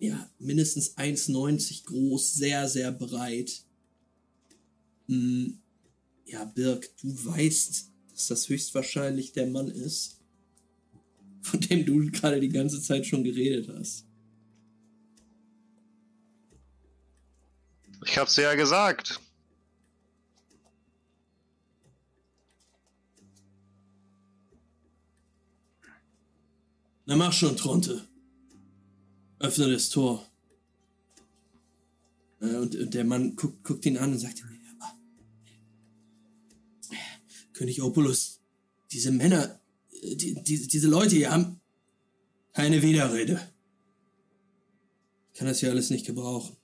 ja, 0.00 0.28
mindestens 0.40 0.96
1,90 0.96 1.84
groß, 1.84 2.34
sehr, 2.34 2.68
sehr 2.68 2.90
breit. 2.90 3.62
Hm, 5.06 5.60
Ja, 6.26 6.44
Birk, 6.46 6.90
du 7.00 7.26
weißt, 7.26 7.90
dass 8.10 8.26
das 8.26 8.48
höchstwahrscheinlich 8.48 9.32
der 9.34 9.46
Mann 9.46 9.68
ist, 9.68 10.18
von 11.42 11.60
dem 11.60 11.84
du 11.84 12.10
gerade 12.10 12.40
die 12.40 12.48
ganze 12.48 12.80
Zeit 12.80 13.06
schon 13.06 13.24
geredet 13.24 13.68
hast. 13.68 14.06
Ich 18.04 18.18
hab's 18.18 18.34
dir 18.34 18.42
ja 18.42 18.54
gesagt. 18.54 19.20
Na 27.06 27.16
mach 27.16 27.32
schon, 27.32 27.56
Tronte. 27.56 28.06
Öffne 29.38 29.70
das 29.72 29.90
Tor. 29.90 30.26
Äh, 32.40 32.54
Und, 32.56 32.94
der 32.94 33.04
Mann 33.04 33.36
guckt, 33.36 33.64
guckt 33.64 33.84
ihn 33.86 33.98
an 33.98 34.12
und 34.12 34.18
sagt, 34.18 34.42
"Aber, 34.42 34.52
König 37.52 37.82
Opulus, 37.82 38.40
diese 38.90 39.12
Männer, 39.12 39.44
äh, 39.44 39.61
die, 40.02 40.42
die, 40.42 40.66
diese 40.66 40.88
Leute 40.88 41.16
hier 41.16 41.30
haben 41.30 41.60
keine 42.52 42.82
Widerrede. 42.82 43.40
Ich 45.32 45.38
kann 45.38 45.48
das 45.48 45.60
hier 45.60 45.70
alles 45.70 45.90
nicht 45.90 46.06
gebrauchen. 46.06 46.56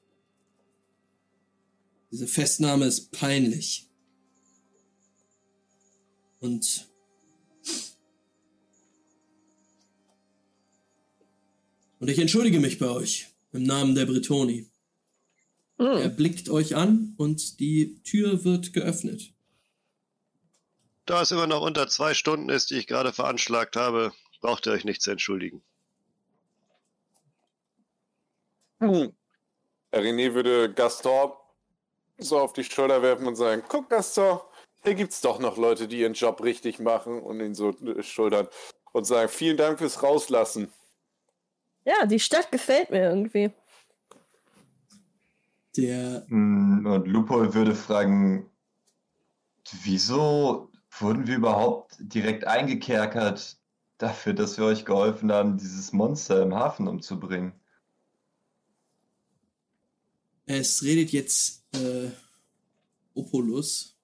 Diese 2.10 2.26
Festnahme 2.26 2.86
ist 2.86 3.12
peinlich. 3.12 3.88
Und 6.40 6.88
Und 12.00 12.08
ich 12.08 12.18
entschuldige 12.18 12.60
mich 12.60 12.78
bei 12.78 12.88
euch 12.88 13.28
im 13.52 13.64
Namen 13.64 13.94
der 13.94 14.06
Bretoni. 14.06 14.70
Er 15.78 16.04
Hm. 16.04 16.16
blickt 16.16 16.48
euch 16.48 16.76
an 16.76 17.14
und 17.16 17.60
die 17.60 18.00
Tür 18.02 18.44
wird 18.44 18.72
geöffnet. 18.72 19.32
Da 21.08 21.22
es 21.22 21.30
immer 21.30 21.46
noch 21.46 21.62
unter 21.62 21.88
zwei 21.88 22.12
Stunden 22.12 22.50
ist, 22.50 22.68
die 22.68 22.76
ich 22.76 22.86
gerade 22.86 23.14
veranschlagt 23.14 23.76
habe, 23.76 24.12
braucht 24.42 24.66
ihr 24.66 24.72
euch 24.72 24.84
nicht 24.84 25.00
zu 25.00 25.10
entschuldigen. 25.10 25.62
Hm. 28.80 29.16
René 29.90 30.34
würde 30.34 30.70
Gaston 30.70 31.32
so 32.18 32.38
auf 32.38 32.52
die 32.52 32.62
Schulter 32.62 33.00
werfen 33.00 33.26
und 33.26 33.36
sagen, 33.36 33.62
guck 33.70 33.88
Gaston, 33.88 34.40
hier 34.84 34.94
gibt's 34.94 35.22
doch 35.22 35.38
noch 35.38 35.56
Leute, 35.56 35.88
die 35.88 36.00
ihren 36.00 36.12
Job 36.12 36.42
richtig 36.42 36.78
machen 36.78 37.22
und 37.22 37.40
ihn 37.40 37.54
so 37.54 37.74
schultern 38.02 38.46
und 38.92 39.04
sagen, 39.04 39.30
vielen 39.30 39.56
Dank 39.56 39.78
fürs 39.78 40.02
Rauslassen. 40.02 40.70
Ja, 41.86 42.04
die 42.04 42.20
Stadt 42.20 42.52
gefällt 42.52 42.90
mir 42.90 43.08
irgendwie. 43.08 43.50
Der 45.74 46.26
Mm, 46.28 46.84
Und 46.84 47.08
Lupo 47.08 47.54
würde 47.54 47.74
fragen, 47.74 48.50
wieso 49.82 50.67
wurden 51.00 51.26
wir 51.26 51.36
überhaupt 51.36 51.96
direkt 51.98 52.46
eingekerkert 52.46 53.56
dafür, 53.98 54.32
dass 54.32 54.58
wir 54.58 54.64
euch 54.64 54.84
geholfen 54.84 55.32
haben, 55.32 55.58
dieses 55.58 55.92
Monster 55.92 56.42
im 56.42 56.54
Hafen 56.54 56.88
umzubringen? 56.88 57.52
es 60.48 60.82
redet 60.82 61.10
jetzt 61.12 61.62
äh, 61.74 62.10
Opulus, 63.14 63.96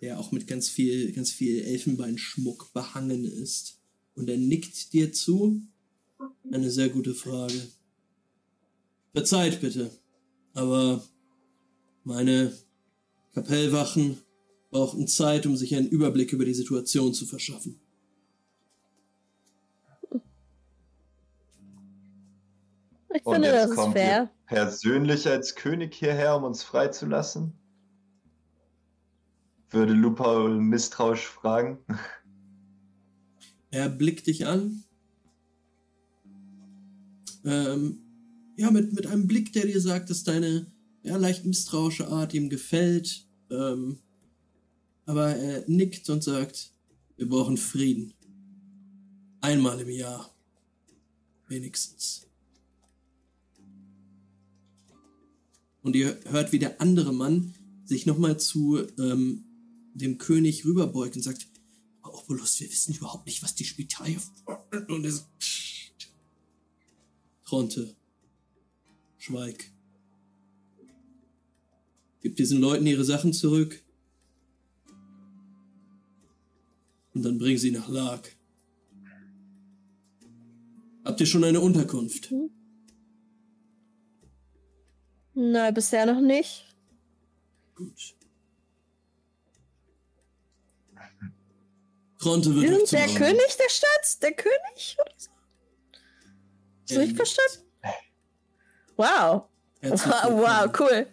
der 0.00 0.18
auch 0.20 0.30
mit 0.30 0.46
ganz 0.46 0.68
viel, 0.68 1.12
ganz 1.12 1.30
viel 1.30 1.62
Elfenbeinschmuck 1.62 2.72
behangen 2.72 3.24
ist. 3.24 3.80
Und 4.14 4.28
er 4.28 4.36
nickt 4.36 4.92
dir 4.92 5.12
zu. 5.12 5.62
Eine 6.52 6.70
sehr 6.70 6.90
gute 6.90 7.14
Frage. 7.14 7.68
Verzeiht 9.12 9.60
bitte, 9.60 9.90
aber 10.52 11.02
meine 12.04 12.52
Kapellwachen 13.32 14.18
brauchten 14.70 15.06
Zeit, 15.06 15.46
um 15.46 15.56
sich 15.56 15.74
einen 15.74 15.88
Überblick 15.88 16.32
über 16.32 16.44
die 16.44 16.54
Situation 16.54 17.12
zu 17.12 17.26
verschaffen. 17.26 17.80
Ich 23.12 23.26
Und 23.26 23.34
finde, 23.34 23.48
jetzt 23.48 23.62
das 23.62 23.70
ist 23.70 23.76
kommt 23.76 23.94
fair. 23.94 24.22
ihr 24.22 24.30
persönlich 24.46 25.26
als 25.26 25.56
König 25.56 25.94
hierher, 25.94 26.36
um 26.36 26.44
uns 26.44 26.62
freizulassen? 26.62 27.52
Würde 29.70 29.92
Lupa 29.92 30.48
misstrauisch 30.48 31.26
fragen. 31.26 31.78
Er 33.72 33.88
blickt 33.88 34.26
dich 34.26 34.48
an. 34.48 34.82
Ähm, 37.44 38.00
ja, 38.56 38.68
mit, 38.72 38.92
mit 38.92 39.06
einem 39.06 39.28
Blick, 39.28 39.52
der 39.52 39.64
dir 39.64 39.80
sagt, 39.80 40.10
dass 40.10 40.24
deine 40.24 40.66
ja, 41.04 41.16
leicht 41.16 41.46
misstrauische 41.46 42.08
Art 42.08 42.34
ihm 42.34 42.50
gefällt. 42.50 43.28
Ähm, 43.48 44.00
aber 45.10 45.34
er 45.34 45.64
nickt 45.66 46.08
und 46.08 46.22
sagt, 46.22 46.70
wir 47.16 47.28
brauchen 47.28 47.56
Frieden. 47.56 48.14
Einmal 49.40 49.80
im 49.80 49.90
Jahr. 49.90 50.32
Wenigstens. 51.48 52.28
Und 55.82 55.96
ihr 55.96 56.16
hört, 56.26 56.52
wie 56.52 56.60
der 56.60 56.80
andere 56.80 57.12
Mann 57.12 57.52
sich 57.84 58.06
nochmal 58.06 58.38
zu 58.38 58.78
ähm, 58.98 59.44
dem 59.94 60.18
König 60.18 60.64
rüberbeugt 60.64 61.16
und 61.16 61.22
sagt, 61.22 61.48
Obolus, 62.04 62.60
wir 62.60 62.70
wissen 62.70 62.94
überhaupt 62.94 63.26
nicht, 63.26 63.42
was 63.42 63.56
die 63.56 63.64
Spitalia 63.64 64.20
und 64.86 65.04
er 65.04 65.10
so, 65.10 65.22
Tronte, 67.44 67.96
schweig. 69.18 69.72
Gib 72.20 72.36
diesen 72.36 72.60
Leuten 72.60 72.86
ihre 72.86 73.04
Sachen 73.04 73.32
zurück. 73.32 73.82
Und 77.20 77.24
dann 77.24 77.38
bring 77.38 77.58
sie 77.58 77.70
nach 77.70 77.86
Lag. 77.86 78.22
Habt 81.04 81.20
ihr 81.20 81.26
schon 81.26 81.44
eine 81.44 81.60
Unterkunft? 81.60 82.32
Nein, 85.34 85.74
bisher 85.74 86.06
noch 86.06 86.22
nicht. 86.22 86.64
Gut. 87.74 88.16
Tronte 92.18 92.54
wird 92.54 92.88
sind 92.88 92.92
der 92.92 93.08
König 93.08 93.56
der 93.58 93.68
Stadt? 93.68 94.22
Der 94.22 94.32
König? 94.32 94.96
Oder 94.98 95.14
so? 95.18 95.30
Hast 95.90 96.90
du 96.90 97.00
richtig 97.00 97.16
verstanden? 97.16 97.66
Wow. 98.96 99.44
Wow, 99.82 100.70
cool. 100.80 101.06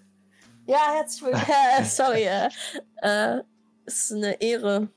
Ja, 0.68 0.94
herzlich 0.94 1.22
willkommen. 1.26 1.84
Sorry. 1.86 2.24
Äh, 2.24 2.50
äh, 3.02 3.44
ist 3.86 4.14
eine 4.14 4.42
Ehre. 4.42 4.88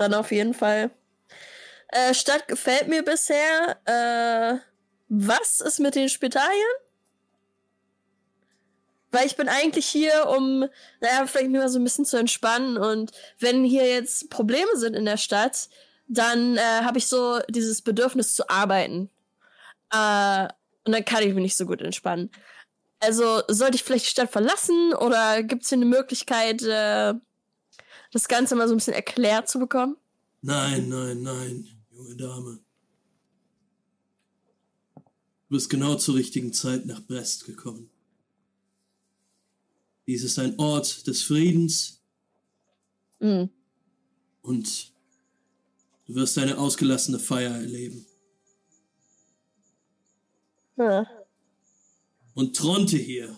Dann 0.00 0.14
auf 0.14 0.32
jeden 0.32 0.54
Fall. 0.54 0.90
Äh, 1.88 2.14
Stadt 2.14 2.48
gefällt 2.48 2.88
mir 2.88 3.04
bisher. 3.04 3.76
Äh, 3.84 4.58
was 5.10 5.60
ist 5.60 5.78
mit 5.78 5.94
den 5.94 6.08
Spitalien? 6.08 6.48
Weil 9.10 9.26
ich 9.26 9.36
bin 9.36 9.46
eigentlich 9.46 9.86
hier, 9.86 10.26
um, 10.34 10.60
naja, 11.00 11.26
vielleicht 11.26 11.50
mir 11.50 11.58
mal 11.58 11.68
so 11.68 11.78
ein 11.78 11.84
bisschen 11.84 12.06
zu 12.06 12.16
entspannen. 12.16 12.78
Und 12.78 13.12
wenn 13.40 13.62
hier 13.62 13.86
jetzt 13.86 14.30
Probleme 14.30 14.74
sind 14.76 14.94
in 14.94 15.04
der 15.04 15.18
Stadt, 15.18 15.68
dann 16.08 16.56
äh, 16.56 16.60
habe 16.60 16.96
ich 16.96 17.06
so 17.06 17.38
dieses 17.50 17.82
Bedürfnis 17.82 18.34
zu 18.34 18.48
arbeiten. 18.48 19.10
Äh, 19.92 20.48
und 20.86 20.92
dann 20.92 21.04
kann 21.04 21.22
ich 21.22 21.34
mich 21.34 21.42
nicht 21.42 21.56
so 21.58 21.66
gut 21.66 21.82
entspannen. 21.82 22.30
Also 23.00 23.42
sollte 23.48 23.76
ich 23.76 23.84
vielleicht 23.84 24.06
die 24.06 24.10
Stadt 24.10 24.30
verlassen 24.30 24.94
oder 24.94 25.42
gibt 25.42 25.64
es 25.64 25.68
hier 25.68 25.76
eine 25.76 25.84
Möglichkeit, 25.84 26.62
äh, 26.62 27.12
das 28.12 28.28
Ganze 28.28 28.56
mal 28.56 28.66
so 28.68 28.74
ein 28.74 28.78
bisschen 28.78 28.94
erklärt 28.94 29.48
zu 29.48 29.58
bekommen? 29.58 29.96
Nein, 30.42 30.88
nein, 30.88 31.22
nein, 31.22 31.68
junge 31.90 32.16
Dame. 32.16 32.58
Du 34.94 35.56
bist 35.56 35.68
genau 35.68 35.96
zur 35.96 36.14
richtigen 36.14 36.52
Zeit 36.52 36.86
nach 36.86 37.02
Brest 37.02 37.44
gekommen. 37.44 37.90
Dies 40.06 40.24
ist 40.24 40.38
ein 40.38 40.58
Ort 40.58 41.06
des 41.06 41.22
Friedens 41.22 42.00
Hm. 43.20 43.50
und 44.42 44.92
du 46.06 46.14
wirst 46.14 46.38
eine 46.38 46.56
ausgelassene 46.56 47.18
Feier 47.18 47.54
erleben. 47.54 48.06
Ja. 50.76 51.06
Und 52.34 52.56
Tronte 52.56 52.96
hier 52.96 53.36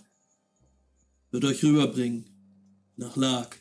wird 1.32 1.44
euch 1.44 1.64
rüberbringen 1.64 2.24
nach 2.96 3.16
Lag. 3.16 3.56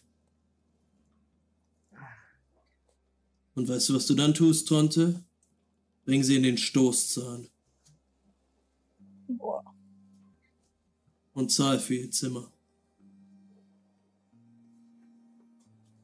Und 3.55 3.67
weißt 3.67 3.89
du, 3.89 3.95
was 3.95 4.05
du 4.05 4.15
dann 4.15 4.33
tust, 4.33 4.67
Tronte? 4.67 5.23
Bring 6.05 6.23
sie 6.23 6.35
in 6.35 6.43
den 6.43 6.57
Stoßzahn 6.57 7.47
Boah. 9.27 9.63
und 11.33 11.51
zahl 11.51 11.79
für 11.79 11.95
ihr 11.95 12.11
Zimmer. 12.11 12.51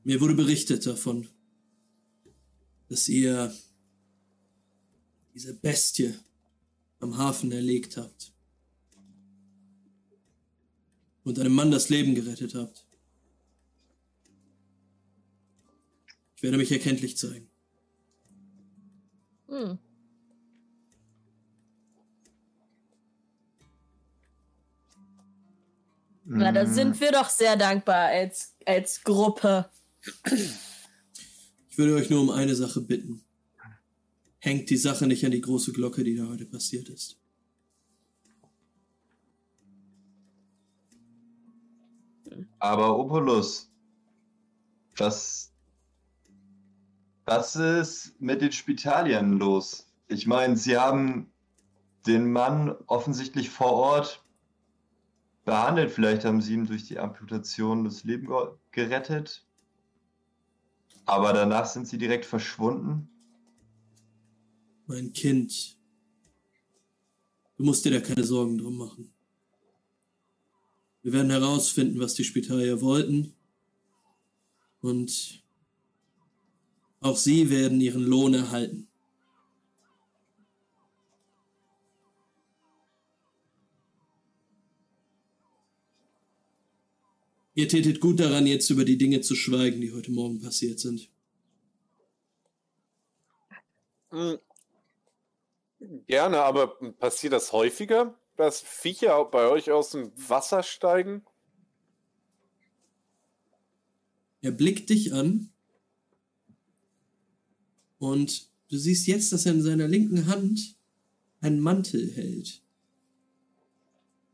Mir 0.03 0.21
wurde 0.21 0.35
berichtet 0.35 0.85
davon, 0.85 1.27
dass 2.87 3.09
ihr 3.09 3.53
diese 5.33 5.53
Bestie 5.53 6.13
am 6.99 7.17
Hafen 7.17 7.51
erlegt 7.51 7.97
habt 7.97 8.33
und 11.23 11.37
einem 11.39 11.53
Mann 11.53 11.71
das 11.71 11.89
Leben 11.89 12.15
gerettet 12.15 12.55
habt. 12.55 12.86
Ich 16.37 16.43
werde 16.43 16.57
mich 16.57 16.71
erkenntlich 16.71 17.17
zeigen. 17.17 17.49
Hm. 19.47 19.79
Na, 26.25 26.51
da 26.51 26.63
Mm, 26.65 26.73
sind 26.73 27.01
wir 27.01 27.11
doch 27.11 27.29
sehr 27.29 27.55
dankbar 27.55 28.09
als, 28.09 28.55
als 28.65 29.01
Gruppe. 29.03 29.67
Ich 31.69 31.77
würde 31.77 31.95
euch 31.95 32.09
nur 32.11 32.21
um 32.21 32.29
eine 32.29 32.53
Sache 32.53 32.81
bitten. 32.81 33.23
Hängt 34.39 34.69
die 34.69 34.77
Sache 34.77 35.07
nicht 35.07 35.25
an 35.25 35.31
die 35.31 35.41
große 35.41 35.71
Glocke, 35.73 36.03
die 36.03 36.15
da 36.17 36.27
heute 36.27 36.45
passiert 36.45 36.89
ist. 36.89 37.17
Aber 42.59 42.97
Opolus, 42.99 43.71
was, 44.97 45.46
was 47.27 47.57
ist 47.57 48.19
mit 48.21 48.41
den 48.41 48.53
Spitalien 48.53 49.33
los? 49.33 49.91
Ich 50.07 50.25
meine, 50.27 50.55
sie 50.55 50.77
haben 50.77 51.29
den 52.07 52.31
Mann 52.31 52.73
offensichtlich 52.87 53.49
vor 53.49 53.73
Ort 53.73 54.23
behandelt. 55.43 55.91
Vielleicht 55.91 56.23
haben 56.23 56.41
sie 56.41 56.53
ihm 56.53 56.65
durch 56.65 56.85
die 56.85 56.97
Amputation 56.97 57.83
das 57.83 58.05
Leben 58.05 58.27
ge 58.27 58.47
gerettet. 58.71 59.45
Aber 61.05 61.33
danach 61.33 61.65
sind 61.65 61.87
sie 61.87 61.97
direkt 61.97 62.25
verschwunden. 62.25 63.09
Mein 64.85 65.11
Kind, 65.11 65.77
du 67.57 67.63
musst 67.65 67.83
dir 67.83 67.91
da 67.91 67.99
keine 67.99 68.23
Sorgen 68.23 68.57
drum 68.57 68.77
machen. 68.77 69.13
Wir 71.01 71.11
werden 71.11 71.31
herausfinden, 71.31 71.99
was 71.99 72.13
die 72.13 72.23
Spitalier 72.23 72.79
wollten. 72.81 73.33
Und 74.79 75.43
auch 77.01 77.17
sie 77.17 77.49
werden 77.49 77.79
ihren 77.81 78.03
Lohn 78.03 78.33
erhalten. 78.33 78.87
Ihr 87.53 87.67
tätet 87.67 87.99
gut 87.99 88.19
daran, 88.19 88.45
jetzt 88.45 88.69
über 88.69 88.85
die 88.85 88.99
Dinge 88.99 89.21
zu 89.21 89.35
schweigen, 89.35 89.81
die 89.81 89.91
heute 89.91 90.11
Morgen 90.11 90.39
passiert 90.39 90.79
sind. 90.79 91.09
Hm. 94.11 94.37
Gerne, 96.05 96.41
aber 96.41 96.79
passiert 96.93 97.33
das 97.33 97.51
häufiger, 97.51 98.15
dass 98.35 98.61
Viecher 98.61 99.25
bei 99.25 99.47
euch 99.47 99.71
aus 99.71 99.89
dem 99.89 100.11
Wasser 100.15 100.61
steigen? 100.61 101.25
Er 104.41 104.51
blickt 104.51 104.89
dich 104.89 105.13
an 105.13 105.51
und 107.99 108.49
du 108.69 108.77
siehst 108.77 109.07
jetzt, 109.07 109.31
dass 109.33 109.45
er 109.45 109.53
in 109.53 109.61
seiner 109.61 109.87
linken 109.87 110.27
Hand 110.27 110.75
einen 111.41 111.59
Mantel 111.59 112.11
hält. 112.13 112.63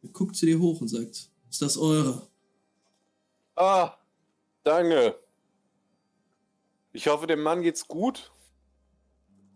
Er 0.04 0.10
guckt 0.10 0.36
zu 0.36 0.46
dir 0.46 0.60
hoch 0.60 0.82
und 0.82 0.88
sagt, 0.88 1.32
ist 1.50 1.62
das 1.62 1.78
eure? 1.78 2.30
Ah, 3.56 3.98
danke. 4.66 5.16
Ich 6.92 7.08
hoffe, 7.08 7.28
dem 7.28 7.42
Mann 7.42 7.62
geht's 7.62 7.88
gut. 7.88 8.32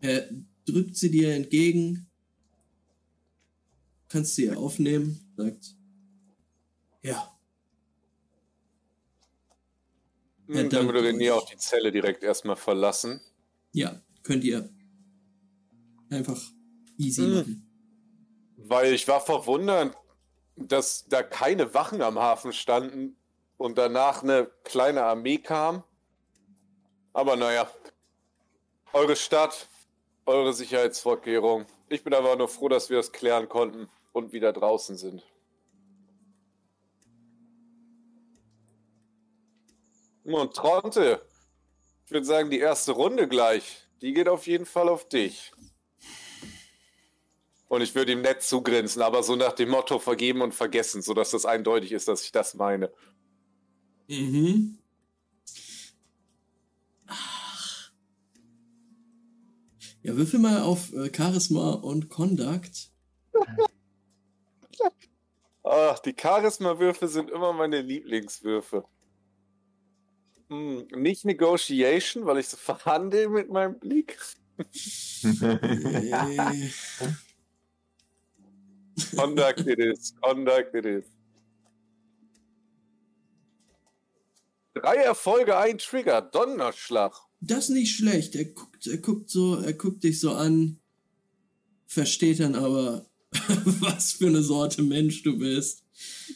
Er 0.01 0.27
drückt 0.65 0.95
sie 0.95 1.11
dir 1.11 1.35
entgegen, 1.35 2.07
kannst 4.09 4.35
sie 4.35 4.51
aufnehmen, 4.51 5.19
sagt, 5.37 5.75
ja, 7.01 7.37
Hm, 10.47 10.69
dann 10.69 10.87
würde 10.87 11.01
René 11.01 11.31
euch. 11.31 11.31
auch 11.33 11.45
die 11.45 11.57
Zelle 11.57 11.91
direkt 11.91 12.23
erstmal 12.23 12.55
verlassen. 12.57 13.21
Ja, 13.73 14.01
könnt 14.23 14.43
ihr 14.43 14.69
einfach 16.09 16.39
easy 16.97 17.21
Mhm. 17.21 17.35
machen. 17.35 17.63
Weil 18.57 18.93
ich 18.93 19.07
war 19.07 19.21
verwundert, 19.21 19.95
dass 20.55 21.05
da 21.07 21.21
keine 21.23 21.73
Wachen 21.73 22.01
am 22.01 22.17
Hafen 22.19 22.51
standen 22.51 23.15
und 23.57 23.77
danach 23.77 24.23
eine 24.23 24.49
kleine 24.63 25.03
Armee 25.03 25.37
kam. 25.37 25.83
Aber 27.13 27.35
naja, 27.35 27.69
eure 28.93 29.15
Stadt, 29.15 29.69
eure 30.25 30.53
Sicherheitsvorkehrung. 30.53 31.65
Ich 31.89 32.03
bin 32.03 32.13
aber 32.13 32.35
nur 32.35 32.47
froh, 32.49 32.67
dass 32.67 32.89
wir 32.89 32.97
das 32.97 33.11
klären 33.11 33.47
konnten 33.47 33.87
und 34.11 34.33
wieder 34.33 34.51
draußen 34.53 34.97
sind. 34.97 35.23
Und 40.23 40.53
Tronte, 40.55 41.21
ich 42.07 42.11
würde 42.11 42.25
sagen, 42.25 42.49
die 42.49 42.59
erste 42.59 42.93
Runde 42.93 43.27
gleich, 43.27 43.85
die 44.01 44.13
geht 44.13 44.29
auf 44.29 44.47
jeden 44.47 44.65
Fall 44.65 44.87
auf 44.87 45.09
dich. 45.09 45.51
Und 47.67 47.81
ich 47.81 47.95
würde 47.95 48.13
ihm 48.13 48.21
nett 48.21 48.41
zugrinsen, 48.41 49.01
aber 49.01 49.23
so 49.23 49.35
nach 49.35 49.51
dem 49.51 49.67
Motto 49.67 49.99
vergeben 49.99 50.41
und 50.41 50.53
vergessen, 50.53 51.01
sodass 51.01 51.31
das 51.31 51.45
eindeutig 51.45 51.91
ist, 51.91 52.07
dass 52.07 52.23
ich 52.23 52.31
das 52.31 52.53
meine. 52.53 52.93
Mhm. 54.07 54.77
Ach. 57.07 57.91
Ja, 60.01 60.15
würfel 60.15 60.39
mal 60.39 60.61
auf 60.61 60.93
äh, 60.93 61.11
Charisma 61.13 61.73
und 61.73 62.07
Conduct. 62.07 62.89
Ach, 65.61 65.99
die 65.99 66.15
Charisma-Würfe 66.17 67.09
sind 67.09 67.29
immer 67.29 67.51
meine 67.51 67.81
Lieblingswürfe. 67.81 68.85
Hm, 70.49 70.87
nicht 70.95 71.25
Negotiation, 71.25 72.25
weil 72.25 72.39
ich 72.39 72.47
so 72.47 72.57
verhandle 72.57 73.27
mit 73.29 73.49
meinem 73.49 73.77
Blick. 73.79 74.17
Conduct 79.15 79.67
it 79.67 79.79
is. 79.79 80.13
Conduct 80.21 80.73
it 80.73 80.85
is. 80.85 81.03
Drei 84.73 84.95
Erfolge, 84.97 85.57
ein 85.57 85.77
Trigger. 85.77 86.21
Donnerschlag. 86.21 87.13
das 87.41 87.65
ist 87.65 87.75
nicht 87.75 87.95
schlecht. 87.95 88.35
Er 88.35 88.45
guckt, 88.45 88.87
er 88.87 88.97
guckt 88.97 89.29
so, 89.29 89.55
er 89.55 89.73
guckt 89.73 90.03
dich 90.03 90.19
so 90.19 90.31
an, 90.33 90.79
versteht 91.87 92.39
dann 92.39 92.55
aber, 92.55 93.05
was 93.31 94.13
für 94.13 94.27
eine 94.27 94.43
Sorte 94.43 94.81
Mensch 94.81 95.23
du 95.23 95.37
bist. 95.37 95.83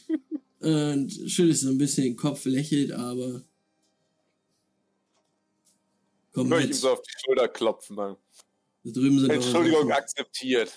Und 0.60 1.10
schüttelt 1.26 1.56
so 1.56 1.70
ein 1.70 1.78
bisschen 1.78 2.04
den 2.04 2.16
Kopf, 2.16 2.44
lächelt, 2.44 2.92
aber. 2.92 3.42
Komm 6.32 6.52
ich 6.54 6.66
ihm 6.66 6.72
so 6.72 6.90
auf 6.90 7.02
die 7.02 7.12
Schulter 7.24 7.48
klopfen. 7.48 7.96
Mann. 7.96 8.16
Da 8.84 8.90
drüben 8.90 9.20
sind 9.20 9.30
eure 9.30 9.42
Entschuldigung, 9.42 9.92
akzeptiert. 9.92 10.72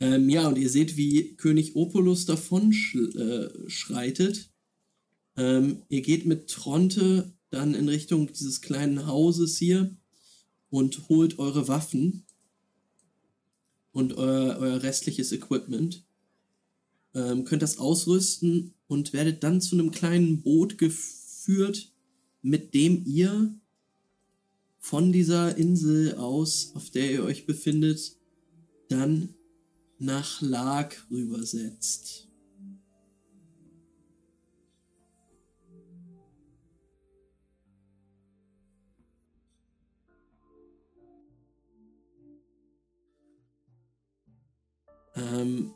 Ähm, 0.00 0.28
ja, 0.28 0.48
und 0.48 0.58
ihr 0.58 0.68
seht, 0.68 0.96
wie 0.96 1.36
König 1.36 1.76
Opolus 1.76 2.26
davon 2.26 2.72
sch 2.72 2.96
äh, 2.96 3.48
schreitet. 3.68 4.50
Ähm, 5.36 5.82
ihr 5.88 6.02
geht 6.02 6.26
mit 6.26 6.50
Tronte 6.50 7.32
dann 7.50 7.74
in 7.74 7.88
Richtung 7.88 8.32
dieses 8.32 8.60
kleinen 8.60 9.06
Hauses 9.06 9.56
hier 9.58 9.96
und 10.70 11.08
holt 11.08 11.38
eure 11.38 11.68
Waffen 11.68 12.26
und 13.92 14.14
euer, 14.14 14.58
euer 14.58 14.82
restliches 14.82 15.30
Equipment. 15.32 16.04
Ähm, 17.14 17.44
könnt 17.44 17.62
das 17.62 17.78
ausrüsten 17.78 18.74
und 18.88 19.12
werdet 19.12 19.44
dann 19.44 19.60
zu 19.60 19.76
einem 19.76 19.92
kleinen 19.92 20.42
Boot 20.42 20.78
geführt, 20.78 21.92
mit 22.42 22.74
dem 22.74 23.04
ihr 23.06 23.54
von 24.84 25.12
dieser 25.12 25.56
Insel 25.56 26.16
aus, 26.16 26.72
auf 26.74 26.90
der 26.90 27.10
ihr 27.10 27.24
euch 27.24 27.46
befindet, 27.46 28.18
dann 28.90 29.34
nach 29.98 30.42
Lag 30.42 30.94
rübersetzt. 31.10 32.28
Ähm, 45.16 45.72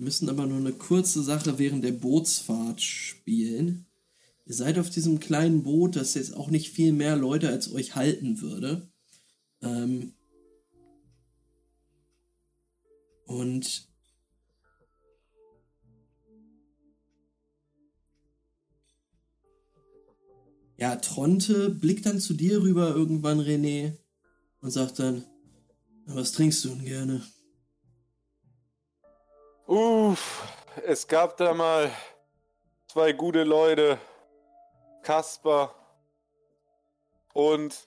müssen 0.00 0.30
aber 0.30 0.46
nur 0.46 0.58
eine 0.58 0.72
kurze 0.72 1.22
Sache 1.22 1.58
während 1.58 1.84
der 1.84 1.92
Bootsfahrt 1.92 2.80
spielen. 2.80 3.86
Ihr 4.46 4.54
seid 4.54 4.78
auf 4.78 4.90
diesem 4.90 5.20
kleinen 5.20 5.62
Boot, 5.62 5.94
das 5.94 6.14
jetzt 6.14 6.34
auch 6.34 6.50
nicht 6.50 6.70
viel 6.70 6.92
mehr 6.92 7.16
Leute 7.16 7.50
als 7.50 7.70
euch 7.72 7.94
halten 7.94 8.40
würde. 8.40 8.90
Ähm 9.62 10.14
und 13.26 13.88
ja, 20.78 20.96
Tronte 20.96 21.68
blickt 21.68 22.06
dann 22.06 22.20
zu 22.20 22.32
dir 22.32 22.62
rüber 22.62 22.94
irgendwann, 22.94 23.40
René, 23.40 23.98
und 24.62 24.70
sagt 24.70 24.98
dann, 24.98 25.24
"Na, 26.06 26.16
was 26.16 26.32
trinkst 26.32 26.64
du 26.64 26.70
denn 26.70 26.84
gerne? 26.86 27.22
Uff, 29.70 30.42
es 30.84 31.06
gab 31.06 31.36
da 31.36 31.54
mal 31.54 31.92
zwei 32.88 33.12
gute 33.12 33.44
Leute, 33.44 34.00
Kasper 35.04 35.72
und 37.34 37.86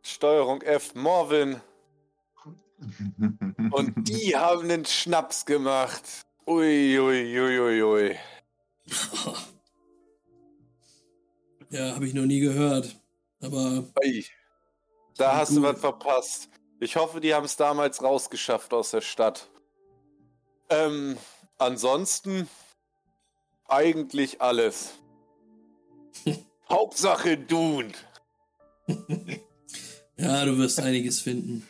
Steuerung 0.00 0.62
F 0.62 0.94
Morvin. 0.94 1.60
Und 3.72 4.08
die 4.08 4.36
haben 4.36 4.68
den 4.68 4.84
Schnaps 4.84 5.44
gemacht. 5.44 6.04
Ui, 6.46 6.96
ui, 7.00 7.40
ui, 7.40 7.58
ui, 7.58 7.82
ui. 7.82 8.16
Ja, 11.70 11.96
habe 11.96 12.06
ich 12.06 12.14
noch 12.14 12.26
nie 12.26 12.38
gehört. 12.38 12.94
Aber. 13.40 13.82
Da 15.16 15.36
hast 15.36 15.50
du 15.50 15.56
Gut. 15.56 15.64
was 15.64 15.80
verpasst. 15.80 16.48
Ich 16.78 16.94
hoffe, 16.94 17.18
die 17.18 17.34
haben 17.34 17.44
es 17.44 17.56
damals 17.56 18.04
rausgeschafft 18.04 18.72
aus 18.72 18.92
der 18.92 19.00
Stadt. 19.00 19.48
Ähm, 20.68 21.16
ansonsten 21.58 22.48
eigentlich 23.68 24.40
alles. 24.40 24.94
Hauptsache 26.68 27.38
Dune. 27.38 27.92
ja, 30.16 30.44
du 30.44 30.58
wirst 30.58 30.80
einiges 30.80 31.20
finden. 31.20 31.66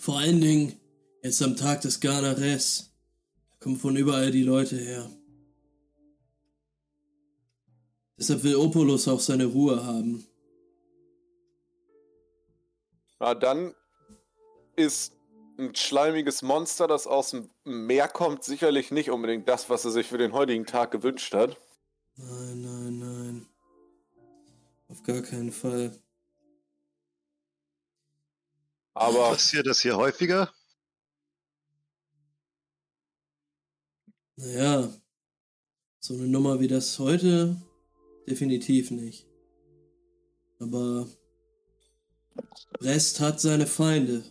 Vor 0.00 0.18
allen 0.18 0.40
Dingen 0.40 0.80
jetzt 1.22 1.42
am 1.42 1.56
Tag 1.56 1.80
des 1.80 2.00
Garnares. 2.00 2.92
Da 3.50 3.56
kommen 3.60 3.78
von 3.78 3.96
überall 3.96 4.30
die 4.30 4.42
Leute 4.42 4.76
her. 4.76 5.10
Deshalb 8.18 8.42
will 8.42 8.56
Opolus 8.56 9.08
auch 9.08 9.20
seine 9.20 9.46
Ruhe 9.46 9.84
haben. 9.84 10.26
Na, 13.24 13.34
dann 13.34 13.74
ist 14.76 15.16
ein 15.56 15.74
schleimiges 15.74 16.42
Monster, 16.42 16.86
das 16.86 17.06
aus 17.06 17.30
dem 17.30 17.48
Meer 17.64 18.06
kommt, 18.06 18.44
sicherlich 18.44 18.90
nicht 18.90 19.08
unbedingt 19.08 19.48
das, 19.48 19.70
was 19.70 19.86
er 19.86 19.92
sich 19.92 20.08
für 20.08 20.18
den 20.18 20.34
heutigen 20.34 20.66
Tag 20.66 20.90
gewünscht 20.90 21.32
hat. 21.32 21.56
Nein, 22.16 22.60
nein, 22.60 22.98
nein. 22.98 23.46
Auf 24.88 25.02
gar 25.04 25.22
keinen 25.22 25.52
Fall. 25.52 25.98
Aber 28.92 29.30
Passiert 29.30 29.66
das 29.68 29.80
hier 29.80 29.96
häufiger? 29.96 30.52
Naja, 34.36 34.92
so 35.98 36.12
eine 36.12 36.28
Nummer 36.28 36.60
wie 36.60 36.68
das 36.68 36.98
heute 36.98 37.56
definitiv 38.28 38.90
nicht. 38.90 39.26
Aber 40.58 41.08
Rest 42.80 43.20
hat 43.20 43.40
seine 43.40 43.66
Feinde. 43.66 44.24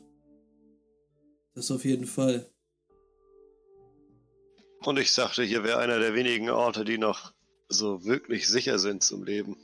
Das 1.55 1.71
auf 1.71 1.85
jeden 1.85 2.05
Fall. 2.05 2.49
Und 4.85 4.99
ich 4.99 5.11
sagte, 5.11 5.43
hier 5.43 5.63
wäre 5.63 5.79
einer 5.79 5.99
der 5.99 6.13
wenigen 6.13 6.49
Orte, 6.49 6.83
die 6.83 6.97
noch 6.97 7.33
so 7.69 8.03
wirklich 8.05 8.47
sicher 8.47 8.79
sind 8.79 9.03
zum 9.03 9.23
Leben. 9.23 9.57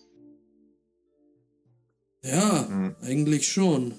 Ja, 2.23 2.67
Hm. 2.67 2.95
eigentlich 3.01 3.51
schon. 3.51 3.93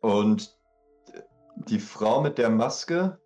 Und 0.00 0.56
die 1.56 1.78
Frau 1.80 2.20
mit 2.20 2.36
der 2.38 2.50
Maske, 2.50 3.18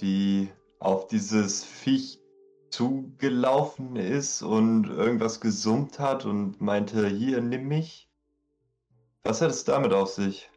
die 0.00 0.48
auf 0.78 1.06
dieses 1.08 1.64
Viech 1.64 2.20
zugelaufen 2.74 3.94
ist 3.94 4.42
und 4.42 4.88
irgendwas 4.88 5.40
gesummt 5.40 6.00
hat 6.00 6.24
und 6.24 6.60
meinte, 6.60 7.08
hier, 7.08 7.40
nimm 7.40 7.68
mich. 7.68 8.10
Was 9.22 9.40
hat 9.40 9.52
es 9.52 9.62
damit 9.62 9.92
auf 9.92 10.10
sich? 10.10 10.50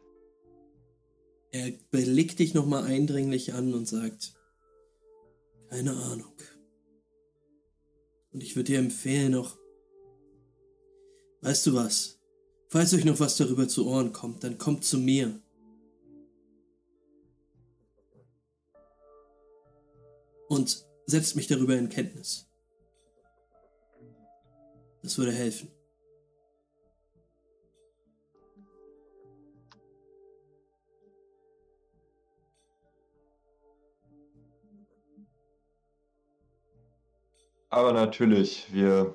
Er 1.52 1.70
blickt 1.90 2.40
dich 2.40 2.54
nochmal 2.54 2.84
eindringlich 2.84 3.54
an 3.54 3.72
und 3.72 3.86
sagt, 3.86 4.34
keine 5.70 5.92
Ahnung. 5.92 6.32
Und 8.32 8.42
ich 8.42 8.56
würde 8.56 8.72
dir 8.72 8.78
empfehlen 8.80 9.32
noch, 9.32 9.56
weißt 11.42 11.68
du 11.68 11.74
was, 11.74 12.18
falls 12.68 12.92
euch 12.94 13.04
noch 13.04 13.20
was 13.20 13.36
darüber 13.36 13.68
zu 13.68 13.86
Ohren 13.86 14.12
kommt, 14.12 14.42
dann 14.42 14.58
kommt 14.58 14.84
zu 14.84 14.98
mir. 14.98 15.40
Und 20.48 20.87
setzt 21.08 21.36
mich 21.36 21.46
darüber 21.46 21.74
in 21.74 21.88
Kenntnis. 21.88 22.46
Das 25.02 25.16
würde 25.16 25.32
helfen. 25.32 25.70
Aber 37.70 37.92
natürlich, 37.92 38.70
wir 38.72 39.14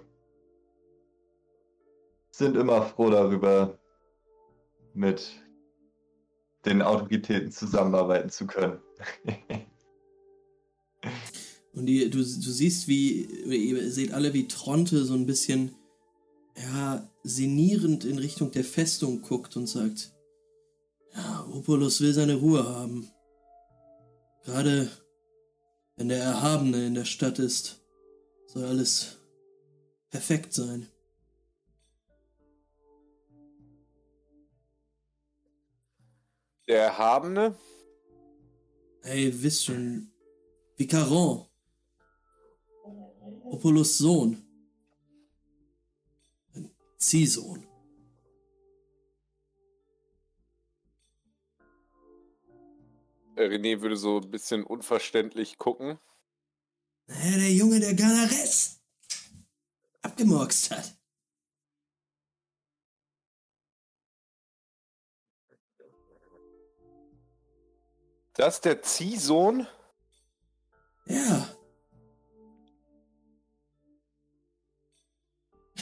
sind 2.31 2.57
immer 2.57 2.81
froh 2.81 3.11
darüber, 3.11 3.77
mit 4.95 5.43
den 6.65 6.81
Autoritäten 6.81 7.51
zusammenarbeiten 7.51 8.29
zu 8.29 8.47
können. 8.47 8.81
Und 11.73 11.87
die, 11.87 12.09
du, 12.09 12.19
du 12.19 12.23
siehst, 12.23 12.87
wie, 12.87 13.23
ihr 13.23 13.91
seht 13.91 14.13
alle, 14.13 14.33
wie 14.33 14.47
Tronte 14.47 15.03
so 15.05 15.15
ein 15.15 15.25
bisschen, 15.25 15.75
ja, 16.55 17.09
sinnierend 17.23 18.05
in 18.05 18.19
Richtung 18.19 18.51
der 18.51 18.63
Festung 18.63 19.21
guckt 19.21 19.57
und 19.57 19.67
sagt, 19.67 20.13
ja, 21.15 21.47
Opolus 21.51 22.01
will 22.01 22.13
seine 22.13 22.35
Ruhe 22.35 22.63
haben. 22.63 23.09
Gerade 24.43 24.91
wenn 25.95 26.09
der 26.09 26.23
Erhabene 26.23 26.87
in 26.87 26.95
der 26.95 27.05
Stadt 27.05 27.39
ist, 27.39 27.81
soll 28.47 28.65
alles 28.65 29.17
perfekt 30.09 30.53
sein. 30.53 30.87
Der 36.67 36.83
Erhabene? 36.83 37.55
Hey, 39.01 39.33
wisst 39.41 39.65
schon, 39.65 40.11
Vicaron. 40.77 41.45
Opulus 43.43 43.97
Sohn. 43.97 44.45
Ein 46.55 46.71
Ziehsohn. 46.97 47.67
Äh, 53.35 53.47
René 53.47 53.81
würde 53.81 53.97
so 53.97 54.19
ein 54.19 54.31
bisschen 54.31 54.63
unverständlich 54.63 55.57
gucken. 55.57 55.99
Naja, 57.07 57.37
der 57.37 57.51
Junge, 57.51 57.79
der 57.79 57.93
Ganares 57.95 58.79
abgemurkst 60.01 60.71
hat. 60.71 60.95
Das 68.35 68.55
ist 68.55 68.65
der 68.65 68.81
Ziehsohn? 68.81 69.67
Ja. 71.05 71.55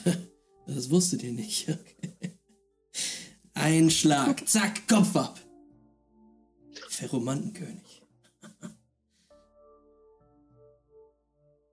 Das 0.67 0.89
wusstet 0.89 1.23
ihr 1.23 1.33
nicht. 1.33 1.67
Okay. 1.79 2.37
Ein 3.53 3.91
Schlag, 3.91 4.47
zack, 4.47 4.87
Kopf 4.87 5.15
ab. 5.15 5.39
Ferromantenkönig. 6.89 8.03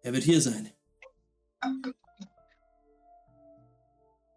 Er 0.03 0.13
wird 0.13 0.25
hier 0.25 0.41
sein. 0.41 0.71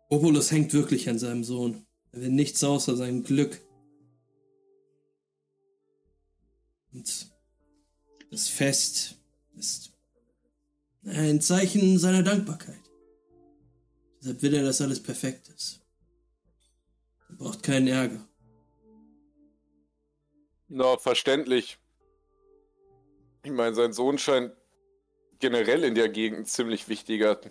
Obolus 0.10 0.52
hängt 0.52 0.74
wirklich 0.74 1.10
an 1.10 1.18
seinem 1.18 1.44
Sohn. 1.44 1.86
Er 2.12 2.22
will 2.22 2.30
nichts 2.30 2.64
außer 2.64 2.98
seinem 2.98 3.24
Glück. 3.24 3.62
Und 6.94 7.32
das 8.30 8.50
Fest 8.50 9.18
ist 9.56 9.92
ein 11.06 11.42
Zeichen 11.42 11.98
seiner 11.98 12.24
Dankbarkeit. 12.24 12.91
Deshalb 14.22 14.42
will 14.44 14.54
er, 14.54 14.64
dass 14.64 14.82
alles 14.82 15.02
perfekt 15.02 15.50
ist. 15.50 15.82
Er 17.30 17.36
braucht 17.36 17.64
keinen 17.64 17.88
Ärger. 17.88 18.28
Na, 20.68 20.98
verständlich. 20.98 21.80
Ich 23.44 23.52
meine, 23.52 23.74
sein 23.74 23.94
Sohn 23.94 24.20
scheint 24.20 24.54
generell 25.40 25.84
in 25.84 25.96
der 25.96 26.08
Gegend 26.08 26.40
ein 26.40 26.46
ziemlich 26.46 26.88
wichtiger 26.88 27.42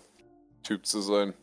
Typ 0.63 0.85
zu 0.85 1.01
sein. 1.01 1.33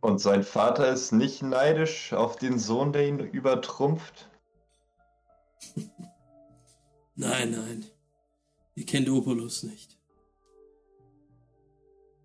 Und 0.00 0.18
sein 0.20 0.44
Vater 0.44 0.92
ist 0.92 1.12
nicht 1.12 1.42
neidisch 1.42 2.12
auf 2.12 2.36
den 2.36 2.58
Sohn, 2.58 2.92
der 2.92 3.06
ihn 3.06 3.18
übertrumpft? 3.18 4.30
Nein, 7.16 7.50
nein. 7.50 7.84
Ihr 8.74 8.86
kennt 8.86 9.10
Opolus 9.10 9.62
nicht. 9.62 9.99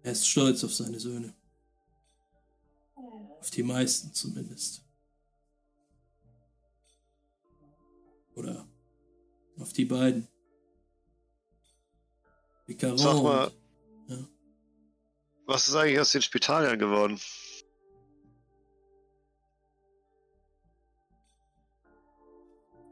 Er 0.05 0.11
ist 0.11 0.27
stolz 0.27 0.63
auf 0.63 0.71
seine 0.71 0.99
Söhne. 0.99 1.33
Auf 3.39 3.49
die 3.49 3.63
meisten 3.63 4.13
zumindest. 4.13 4.83
Oder 8.35 8.67
auf 9.57 9.73
die 9.73 9.85
beiden. 9.85 10.27
Vicaron. 12.67 12.99
Sag 12.99 13.23
mal, 13.23 13.51
ja. 14.07 14.17
was 15.47 15.67
ist 15.67 15.73
eigentlich 15.73 15.99
aus 15.99 16.11
den 16.11 16.21
Spitaliern 16.21 16.77
geworden? 16.77 17.19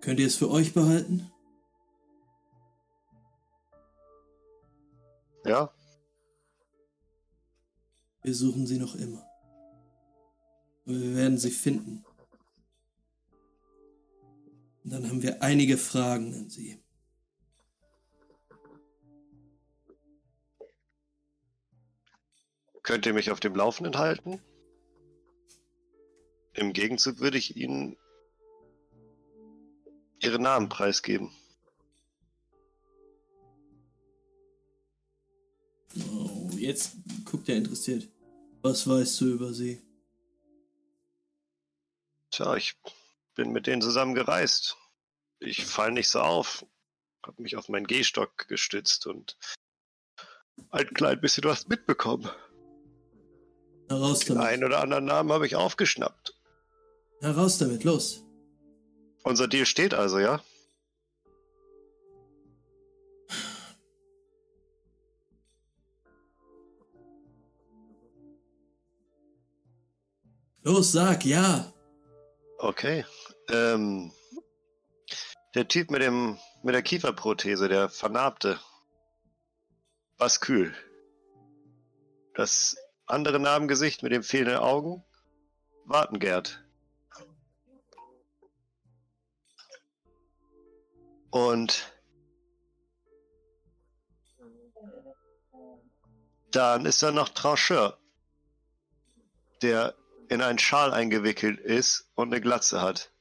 Könnt 0.01 0.19
ihr 0.19 0.25
es 0.25 0.35
für 0.35 0.49
euch 0.49 0.73
behalten? 0.73 1.31
Ja? 5.45 5.71
Wir 8.23 8.33
suchen 8.33 8.65
sie 8.65 8.77
noch 8.77 8.95
immer. 8.95 9.27
Aber 10.85 10.99
wir 10.99 11.15
werden 11.15 11.37
sie 11.37 11.51
finden. 11.51 12.05
Und 14.83 14.91
dann 14.91 15.07
haben 15.09 15.21
wir 15.21 15.41
einige 15.41 15.77
Fragen 15.77 16.33
an 16.33 16.49
sie. 16.49 16.79
Könnt 22.83 23.05
ihr 23.05 23.13
mich 23.13 23.31
auf 23.31 23.39
dem 23.39 23.55
Laufenden 23.55 23.97
halten? 23.97 24.41
Im 26.53 26.73
Gegenzug 26.73 27.19
würde 27.19 27.37
ich 27.37 27.55
Ihnen 27.55 27.97
Ihre 30.19 30.39
Namen 30.39 30.69
preisgeben. 30.69 31.31
Oh, 36.11 36.49
jetzt 36.57 36.97
guckt 37.25 37.49
er 37.49 37.57
interessiert. 37.57 38.12
Was 38.63 38.87
weißt 38.87 39.19
du 39.21 39.25
über 39.25 39.53
sie? 39.53 39.81
Tja, 42.31 42.55
ich 42.55 42.75
bin 43.35 43.51
mit 43.51 43.67
denen 43.67 43.81
zusammen 43.81 44.15
gereist. 44.15 44.77
Ich 45.39 45.65
fall 45.65 45.91
nicht 45.91 46.07
so 46.09 46.21
auf. 46.21 46.65
Hab 47.25 47.37
mich 47.39 47.57
auf 47.57 47.67
meinen 47.67 47.87
Gehstock 47.87 48.47
gestützt 48.47 49.05
und 49.05 49.37
ein 50.69 50.87
klein 50.93 51.19
bisschen 51.19 51.43
was 51.43 51.67
mitbekommen. 51.67 52.29
Heraus 53.89 54.19
Den 54.19 54.35
damit. 54.35 54.49
einen 54.49 54.63
oder 54.63 54.81
anderen 54.81 55.05
Namen 55.05 55.31
habe 55.31 55.45
ich 55.45 55.55
aufgeschnappt. 55.55 56.33
Heraus 57.19 57.57
damit, 57.57 57.83
los. 57.83 58.23
Unser 59.23 59.47
Deal 59.47 59.65
steht 59.65 59.93
also, 59.93 60.19
ja? 60.19 60.41
Los, 70.65 70.93
sag 70.93 71.25
ja. 71.25 71.73
Okay. 72.57 73.05
Ähm, 73.49 74.13
der 75.55 75.67
Typ 75.67 75.91
mit 75.91 76.01
dem 76.01 76.39
mit 76.63 76.73
der 76.73 76.81
Kieferprothese, 76.81 77.67
der 77.67 77.89
Vernarbte. 77.89 78.59
Baskül. 80.17 80.73
Das 82.35 82.77
andere 83.05 83.41
Narbengesicht 83.41 84.03
mit 84.03 84.13
dem 84.13 84.23
fehlenden 84.23 84.55
Augen. 84.55 85.03
Wartengerd. 85.83 86.63
Und 91.29 91.91
dann 96.51 96.85
ist 96.85 97.03
da 97.03 97.11
noch 97.11 97.29
Trancheur, 97.29 97.97
der 99.61 99.95
in 100.33 100.41
einen 100.41 100.57
Schal 100.57 100.93
eingewickelt 100.93 101.59
ist 101.59 102.09
und 102.15 102.33
eine 102.33 102.41
Glatze 102.41 102.81
hat. 102.81 103.11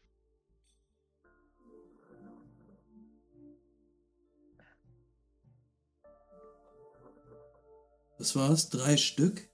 Das 8.18 8.34
war's, 8.34 8.70
drei 8.70 8.97
Stück. 8.97 9.48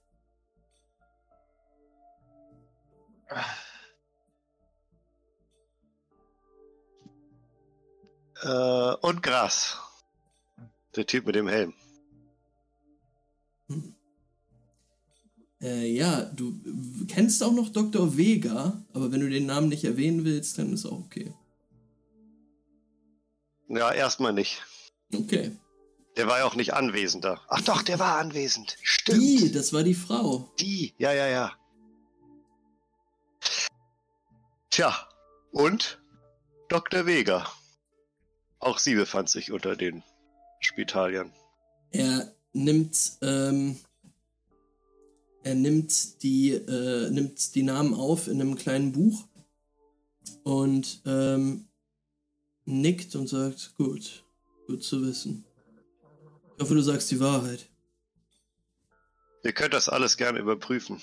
Äh, 8.41 8.47
und 8.47 9.21
Gras. 9.21 9.77
Der 10.95 11.05
Typ 11.05 11.25
mit 11.25 11.35
dem 11.35 11.47
Helm. 11.47 11.73
Äh, 15.61 15.91
ja, 15.91 16.23
du 16.23 16.53
kennst 17.07 17.43
auch 17.43 17.51
noch 17.51 17.69
Dr. 17.69 18.15
Vega, 18.17 18.81
aber 18.93 19.11
wenn 19.11 19.19
du 19.19 19.29
den 19.29 19.45
Namen 19.45 19.69
nicht 19.69 19.83
erwähnen 19.83 20.23
willst, 20.23 20.57
dann 20.57 20.73
ist 20.73 20.85
auch 20.85 20.99
okay. 20.99 21.33
Ja, 23.67 23.91
erstmal 23.91 24.33
nicht. 24.33 24.63
Okay. 25.13 25.51
Der 26.17 26.27
war 26.27 26.39
ja 26.39 26.45
auch 26.45 26.55
nicht 26.55 26.73
anwesend 26.73 27.23
da. 27.23 27.41
Ach 27.49 27.61
doch, 27.61 27.81
der 27.81 27.99
war 27.99 28.17
anwesend. 28.17 28.77
Stimmt. 28.81 29.21
Die, 29.21 29.51
das 29.51 29.73
war 29.73 29.83
die 29.83 29.93
Frau. 29.93 30.51
Die, 30.59 30.93
ja, 30.97 31.13
ja, 31.13 31.27
ja. 31.27 31.53
Tja, 34.69 34.95
und 35.51 35.99
Dr. 36.67 37.05
Vega. 37.05 37.51
Auch 38.59 38.77
sie 38.77 38.95
befand 38.95 39.29
sich 39.29 39.51
unter 39.51 39.75
den 39.75 40.03
Spitaliern. 40.59 41.31
Er 41.91 42.33
nimmt, 42.53 43.13
ähm, 43.21 43.79
er 45.43 45.55
nimmt 45.55 46.21
die, 46.23 46.51
äh, 46.51 47.09
nimmt 47.09 47.55
die 47.55 47.63
Namen 47.63 47.93
auf 47.93 48.27
in 48.27 48.41
einem 48.41 48.55
kleinen 48.55 48.91
Buch 48.91 49.27
und 50.43 51.01
ähm, 51.05 51.67
nickt 52.65 53.15
und 53.15 53.27
sagt, 53.27 53.75
gut, 53.75 54.23
gut 54.67 54.83
zu 54.83 55.05
wissen. 55.05 55.45
Ich 56.55 56.63
hoffe, 56.63 56.75
du 56.75 56.81
sagst 56.81 57.09
die 57.11 57.19
Wahrheit. 57.19 57.69
Ihr 59.43 59.53
könnt 59.53 59.73
das 59.73 59.87
alles 59.87 60.17
gerne 60.17 60.39
überprüfen. 60.39 61.01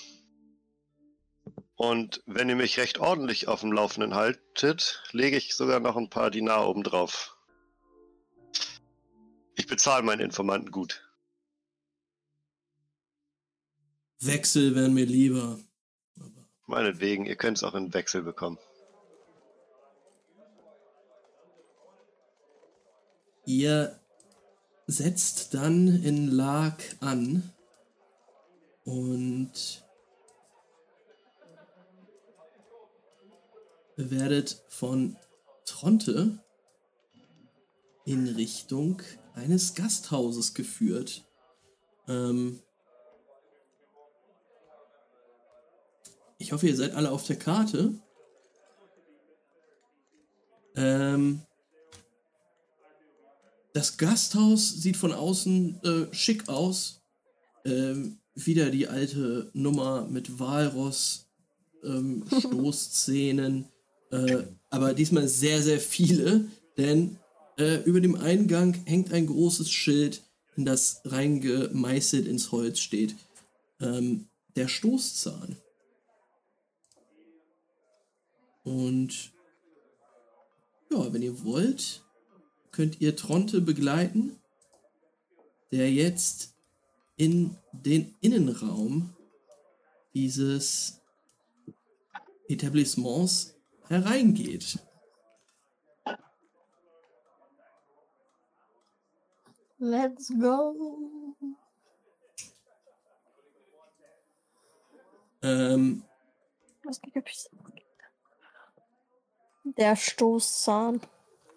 Und 1.77 2.23
wenn 2.27 2.49
ihr 2.49 2.57
mich 2.57 2.79
recht 2.79 2.99
ordentlich 2.99 3.49
auf 3.49 3.61
dem 3.61 3.73
Laufenden 3.73 4.15
haltet, 4.15 5.03
lege 5.13 5.37
ich 5.37 5.55
sogar 5.55 5.81
noch 5.81 5.97
ein 5.97 6.11
paar 6.11 6.31
Dinar 6.31 6.69
oben 6.69 6.83
drauf. 6.83 7.37
Ich 9.57 9.67
bezahle 9.67 10.03
meinen 10.03 10.21
Informanten 10.21 10.71
gut. 10.71 11.06
Wechsel 14.21 14.75
wären 14.75 14.95
mir 14.95 15.07
lieber. 15.07 15.59
Aber 16.19 16.49
Meinetwegen, 16.67 17.27
ihr 17.27 17.37
könnt 17.37 17.59
es 17.59 17.65
auch 17.65 17.75
in 17.75 17.93
Wechsel 17.93 18.23
bekommen. 18.23 18.59
Ihr 23.45 24.01
setzt 24.87 25.55
dann 25.55 26.03
in 26.03 26.31
Lag 26.31 26.83
an 27.01 27.53
und 28.85 29.85
werdet 33.97 34.63
von 34.69 35.17
Tronte 35.65 36.39
in 38.05 38.29
Richtung 38.29 39.03
eines 39.35 39.75
Gasthauses 39.75 40.55
geführt. 40.55 41.25
Ähm 42.09 42.61
ich 46.39 46.53
hoffe, 46.53 46.69
ihr 46.69 46.77
seid 46.77 46.95
alle 46.95 47.11
auf 47.11 47.27
der 47.27 47.37
Karte. 47.37 47.95
Ähm 50.75 51.41
das 53.77 53.99
Gasthaus 53.99 54.71
sieht 54.71 54.97
von 54.97 55.13
außen 55.13 55.81
äh, 55.83 56.15
schick 56.15 56.49
aus. 56.49 57.03
Ähm, 57.67 58.17
wieder 58.35 58.71
die 58.71 58.89
alte 58.89 59.51
Nummer 59.53 60.07
mit 60.09 60.39
Walross, 60.39 61.27
ähm, 61.85 62.25
Stoßzähnen. 62.39 63.67
Äh, 64.11 64.45
aber 64.71 64.95
diesmal 64.95 65.29
sehr, 65.29 65.61
sehr 65.63 65.81
viele, 65.81 66.47
denn 66.79 67.19
äh, 67.59 67.83
über 67.85 68.01
dem 68.01 68.15
Eingang 68.15 68.75
hängt 68.85 69.13
ein 69.13 69.27
großes 69.27 69.71
Schild, 69.71 70.23
in 70.57 70.65
das 70.65 71.03
reingemeißelt 71.05 72.27
ins 72.27 72.53
Holz 72.53 72.79
steht. 72.79 73.15
Ähm, 73.81 74.27
der 74.55 74.69
Stoßzahn. 74.69 75.57
Und 78.67 79.33
ja, 80.91 81.13
wenn 81.13 81.23
ihr 81.23 81.45
wollt, 81.45 82.05
könnt 82.73 83.01
ihr 83.01 83.15
Tronte 83.15 83.61
begleiten, 83.61 84.41
der 85.71 85.93
jetzt 85.93 86.53
in 87.17 87.57
den 87.71 88.17
Innenraum 88.21 89.15
dieses 90.15 91.01
Etablissements 92.49 93.55
hereingeht. 93.87 94.81
Let's 99.79 100.33
go. 100.41 101.37
Ähm, 105.43 106.03
Was? 106.83 107.01
Der 109.77 109.97
Stoßzahn. 109.97 111.01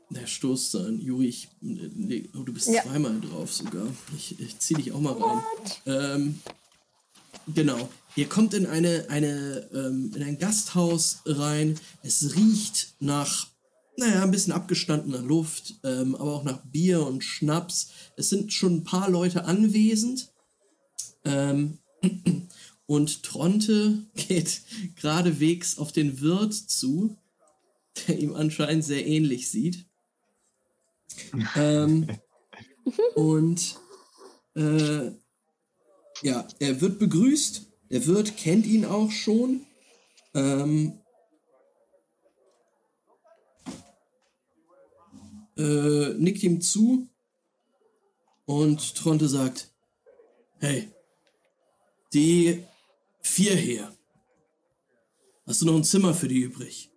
der 0.10 0.26
Stoßzahn, 0.26 1.00
Juri, 1.00 1.28
ich, 1.28 1.50
nee, 1.62 2.28
oh, 2.36 2.42
du 2.42 2.52
bist 2.54 2.68
Ja. 2.68 2.82
zweimal 2.84 3.20
drauf 3.22 3.54
sogar. 3.54 3.86
Ich, 4.18 4.40
ich 4.40 4.58
zieh 4.58 4.74
dich 4.74 4.92
auch 4.92 5.00
mal 5.00 5.14
rein. 5.14 5.44
Ähm, 5.86 6.40
genau. 7.54 7.88
Ihr 8.16 8.28
kommt 8.28 8.56
in 8.56 8.66
eine, 8.66 9.06
eine, 9.10 9.70
ähm, 9.72 10.12
in 10.16 10.24
ein 10.24 10.40
Gasthaus 10.40 11.20
rein. 11.26 11.80
Es 12.02 12.36
riecht 12.36 12.96
nach, 13.00 13.48
naja, 13.98 14.24
ein 14.24 14.32
bisschen 14.32 14.52
abgestandener 14.54 15.22
Luft, 15.22 15.76
ähm, 15.84 16.16
aber 16.16 16.34
auch 16.34 16.44
nach 16.44 16.66
Bier 16.66 17.06
und 17.06 17.24
Schnaps. 17.24 17.90
Es 18.18 18.30
sind 18.30 18.52
schon 18.52 18.78
ein 18.78 18.84
paar 18.84 19.10
Leute 19.12 19.46
anwesend. 19.46 20.32
Ähm, 21.24 21.78
und 22.88 23.22
Tronte 23.22 24.00
geht 24.16 24.62
geradewegs 24.96 25.78
auf 25.78 25.92
den 25.92 26.20
Wirt 26.22 26.56
zu, 26.56 27.16
der 27.96 28.18
ihm 28.18 28.36
anscheinend 28.36 28.84
sehr 28.84 29.06
ähnlich 29.06 29.50
sieht. 29.50 29.86
ähm, 31.56 32.08
und 33.16 33.80
äh, 34.56 35.12
ja, 36.22 36.48
er 36.60 36.82
wird 36.82 37.00
begrüßt. 37.00 37.66
Der 37.90 38.06
Wirt 38.06 38.38
kennt 38.38 38.66
ihn 38.66 38.86
auch 38.86 39.12
schon. 39.12 39.66
Ähm, 40.34 41.00
äh, 45.58 46.14
nickt 46.14 46.44
ihm 46.44 46.62
zu. 46.62 47.08
Und 48.46 48.96
Tronte 48.96 49.28
sagt, 49.28 49.72
hey, 50.60 50.90
die 52.14 52.64
vier 53.22 53.56
hier. 53.56 53.96
Hast 55.46 55.62
du 55.62 55.66
noch 55.66 55.76
ein 55.76 55.84
Zimmer 55.84 56.14
für 56.14 56.28
die 56.28 56.42
übrig? 56.42 56.89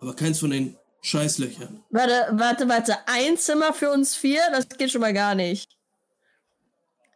Aber 0.00 0.14
keins 0.14 0.38
von 0.40 0.50
den 0.50 0.76
Scheißlöchern. 1.00 1.82
Warte, 1.90 2.28
warte, 2.32 2.68
warte. 2.68 2.96
Ein 3.06 3.36
Zimmer 3.36 3.72
für 3.72 3.90
uns 3.90 4.16
vier? 4.16 4.40
Das 4.52 4.68
geht 4.68 4.90
schon 4.90 5.00
mal 5.00 5.12
gar 5.14 5.34
nicht. 5.34 5.76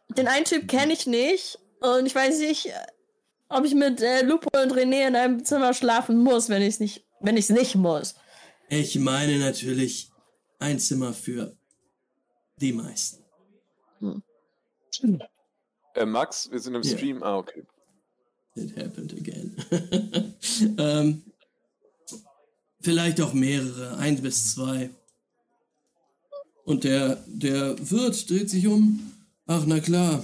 Den 0.09 0.27
einen 0.27 0.45
Typ 0.45 0.67
kenne 0.67 0.93
ich 0.93 1.07
nicht. 1.07 1.59
Und 1.79 2.05
ich 2.05 2.15
weiß 2.15 2.39
nicht, 2.39 2.69
ob 3.49 3.65
ich 3.65 3.73
mit 3.75 4.01
äh, 4.01 4.21
Lupo 4.23 4.49
und 4.61 4.71
René 4.73 5.07
in 5.07 5.15
einem 5.15 5.43
Zimmer 5.43 5.73
schlafen 5.73 6.17
muss, 6.17 6.49
wenn 6.49 6.61
ich 6.61 6.69
es 6.75 6.79
nicht, 6.79 7.05
wenn 7.19 7.37
ich 7.37 7.45
es 7.45 7.55
nicht 7.55 7.75
muss. 7.75 8.15
Ich 8.69 8.97
meine 8.97 9.37
natürlich 9.39 10.09
ein 10.59 10.79
Zimmer 10.79 11.13
für 11.13 11.55
die 12.57 12.71
meisten. 12.73 13.23
Äh, 15.95 16.05
Max, 16.05 16.49
wir 16.51 16.59
sind 16.59 16.75
im 16.75 16.81
Ja. 16.83 16.97
Stream. 16.97 17.23
Ah, 17.23 17.37
okay. 17.37 17.63
It 18.55 18.75
happened 18.77 19.13
again. 19.13 19.55
ähm, 20.77 21.23
vielleicht 22.83 23.21
auch 23.21 23.33
mehrere, 23.33 23.97
ein 23.97 24.21
bis 24.21 24.53
zwei. 24.53 24.89
Und 26.65 26.83
der, 26.83 27.23
der 27.27 27.75
Wirt 27.89 28.29
dreht 28.29 28.49
sich 28.49 28.67
um. 28.67 29.11
Ach, 29.47 29.63
na 29.65 29.79
klar. 29.79 30.23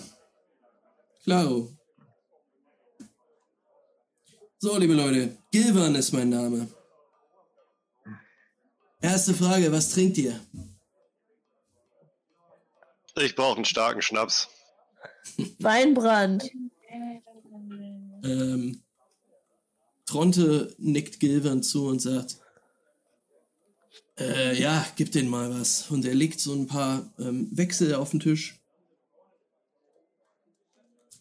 Klaro. 1.24 1.70
So, 4.60 4.78
liebe 4.78 4.94
Leute, 4.94 5.38
Gilvan 5.52 5.96
ist 5.96 6.12
mein 6.12 6.30
Name. 6.30 6.68
Erste 9.02 9.34
Frage, 9.34 9.72
was 9.72 9.92
trinkt 9.92 10.18
ihr? 10.18 10.40
Ich 13.16 13.36
brauche 13.36 13.56
einen 13.56 13.66
starken 13.66 14.02
Schnaps. 14.02 14.50
Weinbrand. 15.60 16.50
Ähm, 18.24 18.84
Tronte 20.06 20.74
nickt 20.78 21.20
Gilvan 21.20 21.64
zu 21.64 21.88
und 21.88 22.02
sagt, 22.02 22.38
äh, 24.20 24.60
ja, 24.60 24.86
gib 24.96 25.12
den 25.12 25.28
mal 25.28 25.50
was. 25.52 25.90
Und 25.90 26.06
er 26.06 26.16
legt 26.16 26.40
so 26.40 26.54
ein 26.54 26.68
paar 26.68 27.12
ähm, 27.20 27.50
Wechsel 27.52 27.96
auf 27.96 28.12
den 28.12 28.20
Tisch. 28.20 28.60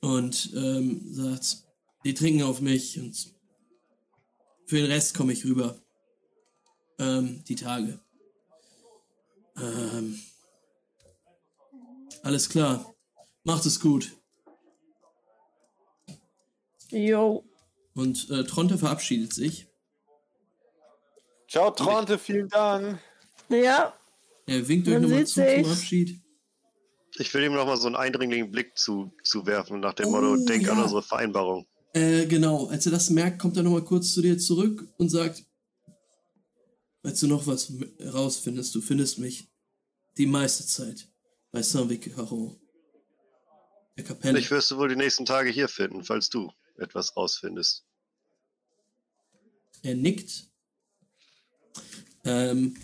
und 0.01 0.53
ähm, 0.55 1.13
sagt, 1.13 1.65
die 2.05 2.15
trinken 2.15 2.43
auf 2.43 2.61
mich 2.61 2.99
und 2.99 3.35
für 4.67 4.77
den 4.77 4.87
Rest 4.87 5.15
komme 5.15 5.33
ich 5.33 5.45
rüber. 5.45 5.81
Ähm, 6.99 7.43
die 7.45 7.55
Tage. 7.55 8.01
Ähm, 9.57 10.21
alles 12.23 12.49
klar. 12.49 12.95
Macht 13.45 13.65
es 13.67 13.81
gut. 13.81 14.13
Jo. 16.91 17.45
Und 17.95 18.29
äh, 18.31 18.45
Tronte 18.45 18.79
verabschiedet 18.79 19.33
sich. 19.33 19.68
Ciao, 21.49 21.71
Tronte, 21.71 22.19
vielen 22.19 22.49
Dank. 22.49 23.01
Ja, 23.49 23.95
Er 24.47 24.69
winkt 24.69 24.87
euch 24.89 25.01
nochmal 25.01 25.27
sieht 25.27 25.29
zu 25.29 25.35
zum 25.35 25.45
sich. 25.65 25.67
Abschied. 25.73 26.21
Ich 27.19 27.33
will 27.35 27.45
ihm 27.45 27.55
nochmal 27.55 27.77
so 27.79 27.87
einen 27.87 27.97
eindringlichen 27.97 28.51
Blick 28.51 28.77
zu, 28.77 29.13
zuwerfen, 29.25 29.81
nach 29.81 29.95
dem 29.95 30.07
Oh, 30.09 30.11
Motto, 30.11 30.37
denk 30.45 30.69
an 30.69 30.77
ja. 30.77 30.83
unsere 30.85 31.03
Vereinbarung. 31.03 31.67
Äh, 31.95 32.27
genau. 32.27 32.67
Als 32.69 32.85
er 32.87 32.93
das 32.93 33.11
merkt, 33.11 33.39
kommt 33.41 33.57
er 33.57 33.63
nochmal 33.63 33.83
kurz 33.85 34.13
zu 34.13 34.21
dir 34.23 34.39
zurück 34.39 34.87
und 34.99 35.09
sagt, 35.09 35.45
falls 37.03 37.19
du 37.21 37.27
noch 37.27 37.47
was 37.47 37.73
herausfindest, 37.99 38.75
du 38.75 38.81
findest 38.83 39.19
mich 39.19 39.49
die 40.19 40.27
meiste 40.27 40.67
Zeit 40.67 41.09
bei 41.51 41.63
Saint-Vic 41.63 42.15
Caron. 42.15 42.61
Der 43.97 44.05
Kapelle. 44.05 44.39
Ich 44.39 44.51
wirst 44.51 44.71
du 44.71 44.77
wohl 44.77 44.89
die 44.91 44.97
nächsten 44.97 45.25
Tage 45.25 45.51
hier 45.51 45.69
finden, 45.69 46.05
falls 46.05 46.29
du 46.29 46.53
etwas 46.77 47.17
rausfindest. 47.17 47.85
Er 49.83 49.95
nickt. 49.95 50.48
Ähm, 52.25 52.75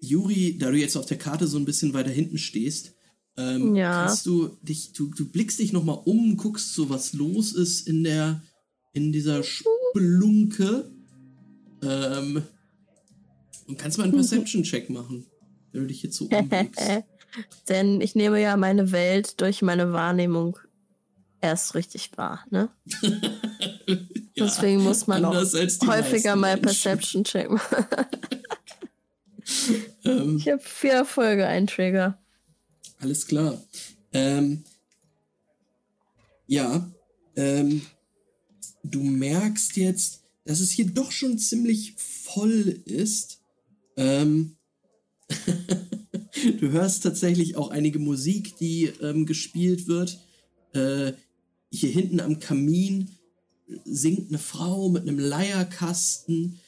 Juri, 0.00 0.56
da 0.58 0.70
du 0.70 0.76
jetzt 0.76 0.96
auf 0.96 1.06
der 1.06 1.18
Karte 1.18 1.46
so 1.46 1.58
ein 1.58 1.64
bisschen 1.64 1.94
weiter 1.94 2.10
hinten 2.10 2.38
stehst, 2.38 2.94
ähm, 3.36 3.74
Ja. 3.74 4.06
kannst 4.06 4.26
du 4.26 4.56
dich, 4.62 4.92
du, 4.92 5.08
du 5.08 5.28
blickst 5.28 5.58
dich 5.58 5.72
nochmal 5.72 6.00
um, 6.04 6.36
guckst 6.36 6.74
so, 6.74 6.88
was 6.88 7.12
los 7.12 7.52
ist 7.52 7.86
in 7.86 8.04
der, 8.04 8.42
in 8.92 9.12
dieser 9.12 9.42
Spelunke. 9.42 10.90
Ähm, 11.82 12.42
und 13.66 13.78
kannst 13.78 13.98
mal 13.98 14.04
einen 14.04 14.12
Perception-Check 14.14 14.90
machen, 14.90 15.26
wenn 15.72 15.82
du 15.82 15.86
dich 15.88 16.02
jetzt 16.02 16.16
so 16.16 16.26
umblickst. 16.26 16.80
denn 17.68 18.00
ich 18.00 18.14
nehme 18.14 18.40
ja 18.40 18.56
meine 18.56 18.92
Welt 18.92 19.40
durch 19.40 19.60
meine 19.62 19.92
Wahrnehmung 19.92 20.58
erst 21.40 21.74
richtig 21.74 22.10
wahr, 22.16 22.44
ne? 22.50 22.70
Ja, 24.36 24.44
Deswegen 24.44 24.82
muss 24.82 25.06
man 25.06 25.24
auch 25.24 25.34
häufiger 25.34 26.36
mal. 26.36 26.58
Perception 26.58 27.24
check 27.24 27.50
machen. 27.50 27.86
Ähm, 30.04 30.38
Ich 30.38 30.48
habe 30.48 30.60
vier 30.60 30.92
Erfolge, 30.94 31.46
ein 31.46 31.68
Trigger. 31.68 32.18
Alles 32.98 33.28
klar. 33.28 33.62
Ähm, 34.12 34.64
ja, 36.48 36.90
ähm, 37.36 37.82
du 38.82 39.02
merkst 39.04 39.76
jetzt, 39.76 40.24
dass 40.44 40.58
es 40.58 40.72
hier 40.72 40.86
doch 40.86 41.12
schon 41.12 41.38
ziemlich 41.38 41.94
voll 41.96 42.80
ist. 42.86 43.40
Ähm, 43.96 44.56
du 46.60 46.70
hörst 46.70 47.04
tatsächlich 47.04 47.56
auch 47.56 47.70
einige 47.70 48.00
Musik, 48.00 48.56
die 48.56 48.86
ähm, 49.00 49.26
gespielt 49.26 49.86
wird. 49.86 50.18
Äh, 50.72 51.12
hier 51.70 51.90
hinten 51.90 52.18
am 52.20 52.40
Kamin 52.40 53.15
singt 53.84 54.28
eine 54.28 54.38
Frau 54.38 54.88
mit 54.88 55.02
einem 55.02 55.18
Leierkasten. 55.18 56.58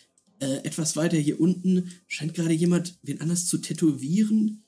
Äh, 0.41 0.65
etwas 0.65 0.97
weiter 0.97 1.17
hier 1.17 1.41
unten 1.41 1.91
scheint 2.07 2.35
gerade 2.35 2.55
jemand 2.55 2.99
wen 3.03 3.21
anders 3.21 3.47
zu 3.47 3.59
tätowieren. 3.59 4.63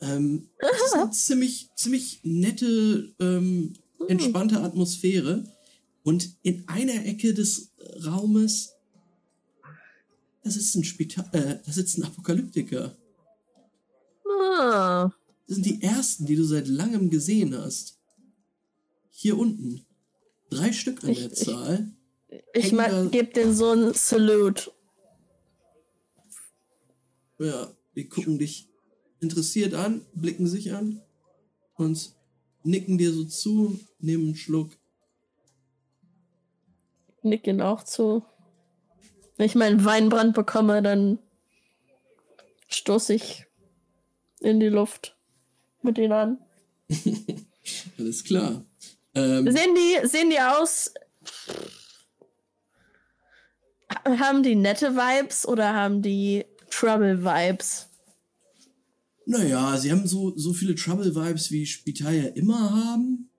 Ähm, 0.00 0.48
das 0.58 0.86
ist 0.86 0.94
eine 0.94 1.10
ziemlich, 1.12 1.70
ziemlich 1.76 2.20
nette, 2.22 3.14
ähm, 3.18 3.74
entspannte 4.08 4.60
Atmosphäre. 4.60 5.44
Und 6.02 6.36
in 6.42 6.66
einer 6.68 7.04
Ecke 7.04 7.34
des 7.34 7.72
Raumes, 8.04 8.72
da 10.42 10.50
sitzt 10.50 10.74
ein 10.74 10.84
Spital, 10.84 11.28
äh, 11.32 11.58
da 11.64 11.72
sitzt 11.72 11.98
ein 11.98 12.04
Apokalyptiker. 12.04 12.96
Ah, 14.26 15.10
Das 15.46 15.56
sind 15.56 15.66
die 15.66 15.82
ersten, 15.82 16.24
die 16.24 16.36
du 16.36 16.44
seit 16.44 16.68
langem 16.68 17.10
gesehen 17.10 17.54
hast. 17.56 17.98
Hier 19.10 19.36
unten. 19.36 19.84
Drei 20.50 20.72
Stück 20.72 21.02
an 21.04 21.10
Ich- 21.10 21.18
der 21.20 21.32
ich- 21.32 21.38
Zahl. 21.38 21.90
ich 22.54 22.70
da- 22.76 23.06
gebe 23.06 23.32
den 23.32 23.54
so 23.54 23.70
einen 23.70 23.94
Salute. 23.94 24.72
Ja, 27.38 27.70
die 27.96 28.08
gucken 28.08 28.38
dich 28.38 28.68
interessiert 29.20 29.74
an, 29.74 30.04
blicken 30.14 30.46
sich 30.46 30.72
an 30.72 31.00
und 31.76 32.12
nicken 32.64 32.98
dir 32.98 33.12
so 33.12 33.24
zu, 33.24 33.78
nehmen 33.98 34.24
einen 34.24 34.36
Schluck. 34.36 34.70
Nick 37.22 37.46
ihn 37.46 37.60
auch 37.60 37.84
zu. 37.84 38.24
Wenn 39.36 39.46
ich 39.46 39.54
meinen 39.54 39.84
Weinbrand 39.84 40.34
bekomme, 40.34 40.82
dann 40.82 41.18
stoße 42.68 43.14
ich 43.14 43.46
in 44.40 44.60
die 44.60 44.68
Luft 44.68 45.16
mit 45.82 45.96
ihnen 45.98 46.12
an. 46.12 46.38
Alles 47.98 48.24
klar. 48.24 48.64
Ähm, 49.14 49.50
Sehen 49.50 49.74
die, 49.74 50.06
sehen 50.08 50.30
die 50.30 50.40
aus? 50.40 50.92
Haben 54.04 54.42
die 54.42 54.54
nette 54.54 54.94
Vibes 54.94 55.46
oder 55.46 55.74
haben 55.74 56.00
die 56.00 56.44
Trouble 56.70 57.24
Vibes? 57.24 57.90
naja, 59.30 59.76
sie 59.76 59.92
haben 59.92 60.06
so, 60.06 60.36
so 60.36 60.52
viele 60.52 60.74
Trouble-Vibes, 60.74 61.52
wie 61.52 61.64
Spital 61.64 62.14
ja 62.14 62.24
immer 62.30 62.70
haben. 62.70 63.30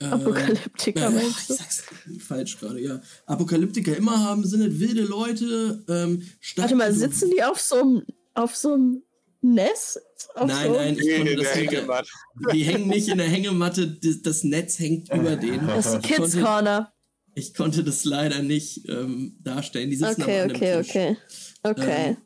Ähm, 0.00 0.12
Apokalyptiker, 0.12 1.02
ja, 1.02 1.10
meinst 1.10 1.50
ich 1.50 1.56
sag's 1.56 1.84
falsch 2.18 2.58
gerade, 2.58 2.80
ja. 2.80 3.00
Apokalyptiker 3.26 3.96
immer 3.96 4.18
haben, 4.18 4.44
sind 4.44 4.60
nicht 4.60 4.80
wilde 4.80 5.02
Leute. 5.02 5.84
Ähm, 5.88 6.22
Warte 6.56 6.74
mal, 6.74 6.92
sitzen 6.92 7.30
die 7.30 7.42
auf 7.42 7.60
so 7.60 7.80
einem 7.80 8.02
auf 8.34 8.56
so 8.56 8.74
einem 8.74 9.02
Auf 9.40 10.46
Nein, 10.48 10.72
nein, 10.72 10.98
ich 10.98 11.16
konnte 11.16 11.30
in 11.30 11.38
das 11.38 11.52
der 11.52 11.62
nicht. 11.62 11.72
Hängematte. 11.72 12.08
Die 12.52 12.62
hängen 12.64 12.88
nicht 12.88 13.08
in 13.08 13.18
der 13.18 13.28
Hängematte, 13.28 13.86
das, 14.22 14.42
Netz 14.44 14.78
hängt 14.78 15.12
über 15.12 15.36
denen. 15.36 15.66
Das 15.66 15.94
Ich 15.94 16.02
Kids 16.02 16.18
konnte, 16.18 16.40
Corner. 16.42 16.92
ich 17.34 17.54
konnte 17.54 17.84
das 17.84 18.04
leider 18.04 18.42
nicht 18.42 18.88
ähm, 18.88 19.36
darstellen. 19.40 19.90
Die 19.90 19.96
sitzen 19.96 20.22
Okay, 20.22 20.40
aber 20.40 20.50
an 20.50 20.56
okay, 20.56 20.72
einem 20.72 20.82
Tisch. 20.84 20.90
okay. 20.90 21.16
Okay. 21.62 22.06
Ähm, 22.10 22.16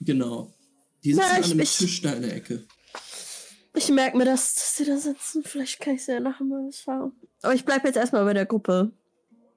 Genau. 0.00 0.54
Die 1.04 1.14
sitzen 1.14 1.26
Na, 1.30 1.36
an 1.36 1.40
ich- 1.42 1.50
einem 1.52 1.60
ich- 1.60 1.76
Tisch 1.78 2.02
da 2.02 2.12
in 2.12 2.22
der 2.22 2.36
Ecke. 2.36 2.66
Ich 3.74 3.88
merke 3.90 4.16
mir 4.16 4.24
das, 4.26 4.54
dass 4.54 4.76
sie 4.76 4.84
da 4.84 4.96
sitzen. 4.98 5.42
Vielleicht 5.44 5.80
kann 5.80 5.94
ich 5.96 6.04
sie 6.04 6.12
ja 6.12 6.20
nachher 6.20 6.44
mal 6.44 6.66
was 6.66 6.80
schauen. 6.80 7.12
Aber 7.42 7.54
ich 7.54 7.64
bleibe 7.64 7.86
jetzt 7.86 7.96
erstmal 7.96 8.24
bei 8.24 8.32
der 8.34 8.46
Gruppe. 8.46 8.92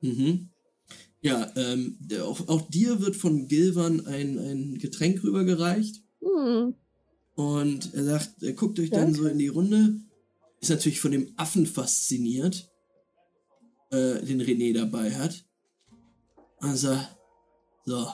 Mhm. 0.01 0.49
Ja, 1.22 1.51
ähm, 1.57 1.97
auch, 2.22 2.47
auch 2.47 2.69
dir 2.69 3.01
wird 3.01 3.15
von 3.18 3.47
Gilvan 3.47 4.06
ein, 4.07 4.38
ein 4.38 4.77
Getränk 4.77 5.23
rübergereicht. 5.23 6.03
Hm. 6.22 6.76
Und 7.36 7.94
er 7.94 8.04
sagt, 8.04 8.44
er 8.44 8.54
guckt 8.54 8.80
euch 8.80 8.90
dann 8.90 9.14
so 9.14 9.26
in 9.28 9.38
die 9.38 9.48
Runde. 9.48 9.96
Ist 10.60 10.70
natürlich 10.70 11.00
von 11.00 11.12
dem 11.12 11.34
Affen 11.38 11.66
fasziniert, 11.66 12.70
äh, 13.91 14.22
den 14.26 14.41
René 14.41 14.74
dabei 14.74 15.16
hat. 15.16 15.46
Und 16.58 16.76
sagt, 16.76 17.16
so, 17.86 18.12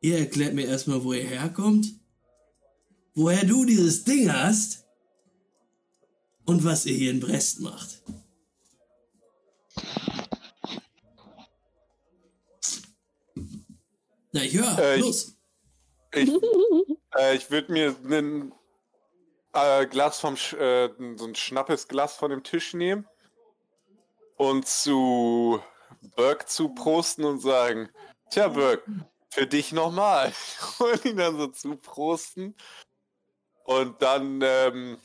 ihr 0.00 0.18
erklärt 0.18 0.54
mir 0.54 0.66
erstmal, 0.66 1.02
wo 1.02 1.12
ihr 1.12 1.26
herkommt, 1.26 1.86
woher 3.14 3.44
du 3.44 3.64
dieses 3.64 4.04
Ding 4.04 4.32
hast 4.32 4.84
und 6.46 6.62
was 6.62 6.86
ihr 6.86 6.94
hier 6.94 7.10
in 7.10 7.18
Brest 7.20 7.58
macht. 7.60 8.02
Na, 14.32 14.44
ich 14.44 14.54
höre, 14.56 14.78
Äh, 14.78 14.96
ich- 14.96 15.02
los. 15.02 15.36
Ich, 16.12 16.30
äh, 17.18 17.34
ich 17.36 17.50
würde 17.50 17.72
mir 17.72 17.96
ein 18.04 18.52
äh, 19.52 19.86
Glas 19.86 20.20
vom, 20.20 20.36
Sch 20.36 20.54
äh, 20.54 20.90
so 21.16 21.26
ein 21.26 21.34
schnappes 21.34 21.88
Glas 21.88 22.16
von 22.16 22.30
dem 22.30 22.42
Tisch 22.42 22.74
nehmen 22.74 23.06
und 24.36 24.66
zu 24.66 25.60
Burke 26.16 26.46
zuprosten 26.46 27.24
und 27.24 27.40
sagen, 27.40 27.90
tja 28.30 28.48
Burke, 28.48 28.84
für 29.30 29.46
dich 29.46 29.72
nochmal. 29.72 30.32
Und 30.78 31.04
ihn 31.04 31.16
dann 31.16 31.36
so 31.36 31.46
zuprosten 31.48 32.56
und 33.64 34.02
dann 34.02 34.40
ähm, 34.42 34.98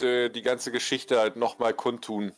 die, 0.00 0.30
die 0.32 0.42
ganze 0.42 0.72
Geschichte 0.72 1.18
halt 1.20 1.36
nochmal 1.36 1.74
kundtun, 1.74 2.32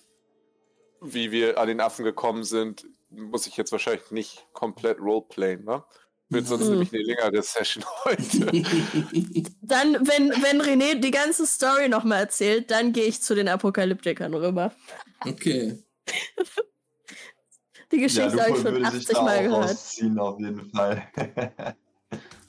wie 1.01 1.31
wir 1.31 1.57
an 1.59 1.69
den 1.69 1.81
Affen 1.81 2.05
gekommen 2.05 2.45
sind. 2.45 2.87
Muss 3.09 3.47
ich 3.47 3.57
jetzt 3.57 3.73
wahrscheinlich 3.73 4.11
nicht 4.11 4.47
komplett 4.53 5.01
roleplayen, 5.01 5.65
ne? 5.65 5.83
Wird 6.31 6.47
sonst 6.47 6.65
Mhm. 6.65 6.71
nämlich 6.71 6.93
eine 6.93 7.03
längere 7.03 7.43
Session 7.43 7.85
heute. 8.05 8.47
Dann, 9.63 9.95
wenn, 10.07 10.31
wenn 10.43 10.61
René 10.63 10.95
die 11.01 11.11
ganze 11.11 11.47
Story 11.47 11.89
nochmal 11.89 12.21
erzählt, 12.21 12.71
dann 12.71 12.93
gehe 12.93 13.05
ich 13.05 13.21
zu 13.23 13.35
den 13.35 13.49
Apokalyptikern 13.49 14.33
rüber. 14.35 14.73
Okay. 15.21 15.79
Die 17.93 17.97
Ja, 17.97 18.03
Geschichte 18.07 18.41
habe 18.41 18.51
ich 18.51 18.57
schon 18.57 18.65
würde 18.65 18.91
sich 18.91 19.01
80 19.01 19.09
da 19.17 19.23
Mal 19.23 19.39
auch 19.39 19.43
gehört. 19.43 19.71
rausziehen, 19.71 20.19
auf 20.19 20.41
jeden 20.41 20.71
Fall. 20.71 21.09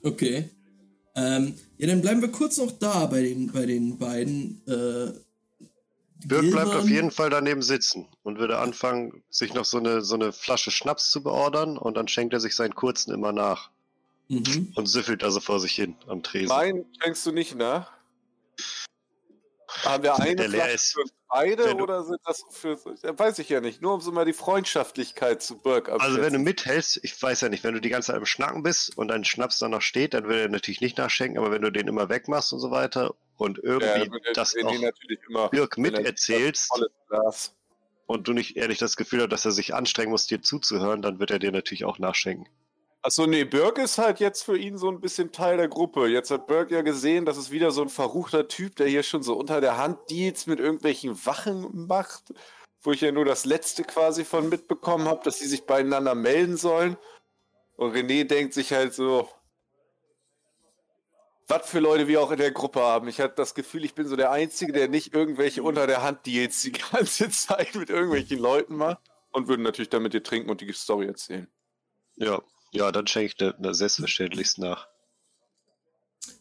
Okay. 0.03 0.49
Ähm, 1.15 1.55
ja, 1.79 1.87
dann 1.87 2.01
bleiben 2.01 2.21
wir 2.21 2.31
kurz 2.31 2.57
noch 2.57 2.71
da 2.73 3.07
bei 3.07 3.23
den, 3.23 3.51
bei 3.51 3.65
den 3.65 3.97
beiden. 3.97 4.61
Äh, 4.67 5.13
Birk 6.23 6.49
bleibt 6.51 6.73
auf 6.73 6.87
jeden 6.89 7.11
Fall 7.11 7.29
daneben 7.29 7.61
sitzen 7.61 8.07
und 8.23 8.39
würde 8.39 8.57
anfangen, 8.59 9.23
sich 9.29 9.53
noch 9.53 9.65
so 9.65 9.77
eine, 9.77 10.01
so 10.01 10.15
eine 10.15 10.31
Flasche 10.31 10.71
Schnaps 10.71 11.11
zu 11.11 11.21
beordern 11.21 11.77
und 11.77 11.95
dann 11.95 12.07
schenkt 12.07 12.33
er 12.33 12.39
sich 12.39 12.55
seinen 12.55 12.73
kurzen 12.73 13.13
immer 13.13 13.31
nach 13.31 13.69
Mhm. 14.27 14.73
und 14.75 14.87
süffelt 14.87 15.21
da 15.21 15.29
so 15.29 15.39
vor 15.39 15.59
sich 15.59 15.73
hin 15.73 15.95
am 16.07 16.23
Tresen. 16.23 16.47
Mein 16.47 16.85
schenkst 16.99 17.25
du 17.27 17.31
nicht 17.31 17.55
nach? 17.55 17.91
Haben 19.83 20.03
wir 20.03 20.15
eine 20.19 20.35
der 20.35 20.47
leer 20.47 20.61
Flasche 20.61 20.75
ist. 20.75 20.97
Beide 21.29 21.65
Wenn 21.65 21.77
du- 21.77 21.83
oder 21.83 22.03
sind 22.03 22.19
das 22.25 22.43
für. 22.51 22.77
Ja, 23.03 23.17
weiß 23.17 23.39
ich 23.39 23.49
ja 23.49 23.61
nicht. 23.61 23.81
Nur 23.81 23.93
um 23.93 24.01
so 24.01 24.11
mal 24.11 24.25
die 24.25 24.33
Freundschaftlichkeit 24.33 25.41
zu 25.41 25.57
Burke 25.57 25.93
Also 25.93 26.21
wenn 26.21 26.33
du 26.33 26.39
mithältst, 26.39 26.99
ich 27.03 27.21
weiß 27.21 27.41
ja 27.41 27.49
nicht, 27.49 27.63
wenn 27.63 27.73
du 27.73 27.81
die 27.81 27.89
ganze 27.89 28.07
Zeit 28.07 28.17
im 28.17 28.25
Schnacken 28.25 28.63
bist 28.63 28.97
und 28.97 29.09
dein 29.09 29.23
Schnaps 29.23 29.59
dann 29.59 29.71
noch 29.71 29.81
steht, 29.81 30.13
dann 30.13 30.27
will 30.27 30.37
er 30.37 30.49
natürlich 30.49 30.81
nicht 30.81 30.97
nachschenken, 30.97 31.37
aber 31.37 31.51
wenn 31.51 31.61
du 31.61 31.71
den 31.71 31.87
immer 31.87 32.09
wegmachst 32.09 32.53
und 32.53 32.59
so 32.59 32.71
weiter 32.71 33.15
und 33.37 33.57
ja, 33.57 33.63
irgendwie 33.63 34.11
wird 34.11 34.37
das 34.37 34.55
auch 34.55 34.73
immer. 35.29 35.49
Birk 35.49 35.77
er 35.77 35.81
miterzählst 35.81 36.71
und 38.07 38.27
du 38.27 38.33
nicht 38.33 38.55
ehrlich 38.57 38.77
das 38.77 38.95
Gefühl 38.97 39.21
hast, 39.21 39.31
dass 39.31 39.45
er 39.45 39.51
sich 39.51 39.73
anstrengen 39.73 40.11
muss, 40.11 40.27
dir 40.27 40.41
zuzuhören, 40.41 41.01
dann 41.01 41.19
wird 41.19 41.31
er 41.31 41.39
dir 41.39 41.51
natürlich 41.51 41.85
auch 41.85 41.99
nachschenken. 41.99 42.47
Achso, 43.05 43.27
nee, 43.27 43.43
Burke 43.43 43.83
ist 43.83 43.99
halt 43.99 44.19
jetzt 44.19 44.41
für 44.43 44.57
ihn 44.57 44.79
so 44.79 44.89
ein 44.89 44.99
bisschen 44.99 45.31
Teil 45.31 45.57
der 45.57 45.67
Gruppe. 45.67 46.07
Jetzt 46.07 46.31
hat 46.31 46.47
Burke 46.47 46.73
ja 46.73 46.81
gesehen, 46.81 47.23
dass 47.23 47.37
es 47.37 47.51
wieder 47.51 47.69
so 47.69 47.83
ein 47.83 47.89
verruchter 47.89 48.47
Typ, 48.47 48.77
der 48.77 48.87
hier 48.87 49.03
schon 49.03 49.21
so 49.21 49.35
unter 49.35 49.61
der 49.61 49.77
Hand 49.77 50.09
Deals 50.09 50.47
mit 50.47 50.59
irgendwelchen 50.59 51.23
Wachen 51.23 51.85
macht, 51.85 52.33
wo 52.81 52.91
ich 52.93 53.01
ja 53.01 53.11
nur 53.11 53.23
das 53.23 53.45
letzte 53.45 53.83
quasi 53.83 54.25
von 54.25 54.49
mitbekommen 54.49 55.07
habe, 55.07 55.21
dass 55.23 55.37
sie 55.37 55.45
sich 55.45 55.67
beieinander 55.67 56.15
melden 56.15 56.57
sollen. 56.57 56.97
Und 57.75 57.93
René 57.95 58.23
denkt 58.23 58.55
sich 58.55 58.73
halt 58.73 58.95
so, 58.95 59.29
was 61.47 61.69
für 61.69 61.81
Leute 61.81 62.07
wir 62.07 62.23
auch 62.23 62.31
in 62.31 62.39
der 62.39 62.53
Gruppe 62.53 62.81
haben. 62.81 63.07
Ich 63.07 63.19
hatte 63.19 63.35
das 63.35 63.53
Gefühl, 63.53 63.85
ich 63.85 63.93
bin 63.93 64.07
so 64.07 64.15
der 64.15 64.31
Einzige, 64.31 64.73
der 64.73 64.87
nicht 64.87 65.13
irgendwelche 65.13 65.61
unter 65.61 65.85
der 65.85 66.01
Hand 66.01 66.25
Deals 66.25 66.63
die 66.63 66.71
ganze 66.71 67.29
Zeit 67.29 67.75
mit 67.75 67.91
irgendwelchen 67.91 68.39
Leuten 68.39 68.75
macht. 68.77 68.97
Und 69.31 69.47
würden 69.47 69.61
natürlich 69.61 69.89
dann 69.89 70.01
mit 70.01 70.13
dir 70.13 70.23
trinken 70.23 70.49
und 70.49 70.61
die 70.61 70.73
Story 70.73 71.05
erzählen. 71.05 71.47
Ja, 72.15 72.41
ja, 72.75 72.91
dann 72.91 73.07
schenke 73.07 73.27
ich 73.27 73.35
dir 73.35 73.55
na, 73.59 73.73
selbstverständlich 73.73 74.57
nach. 74.57 74.87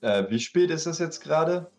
Äh, 0.01 0.25
wie 0.31 0.41
spät 0.41 0.71
ist 0.71 0.87
das 0.87 0.99
jetzt 0.99 1.21
gerade? 1.21 1.71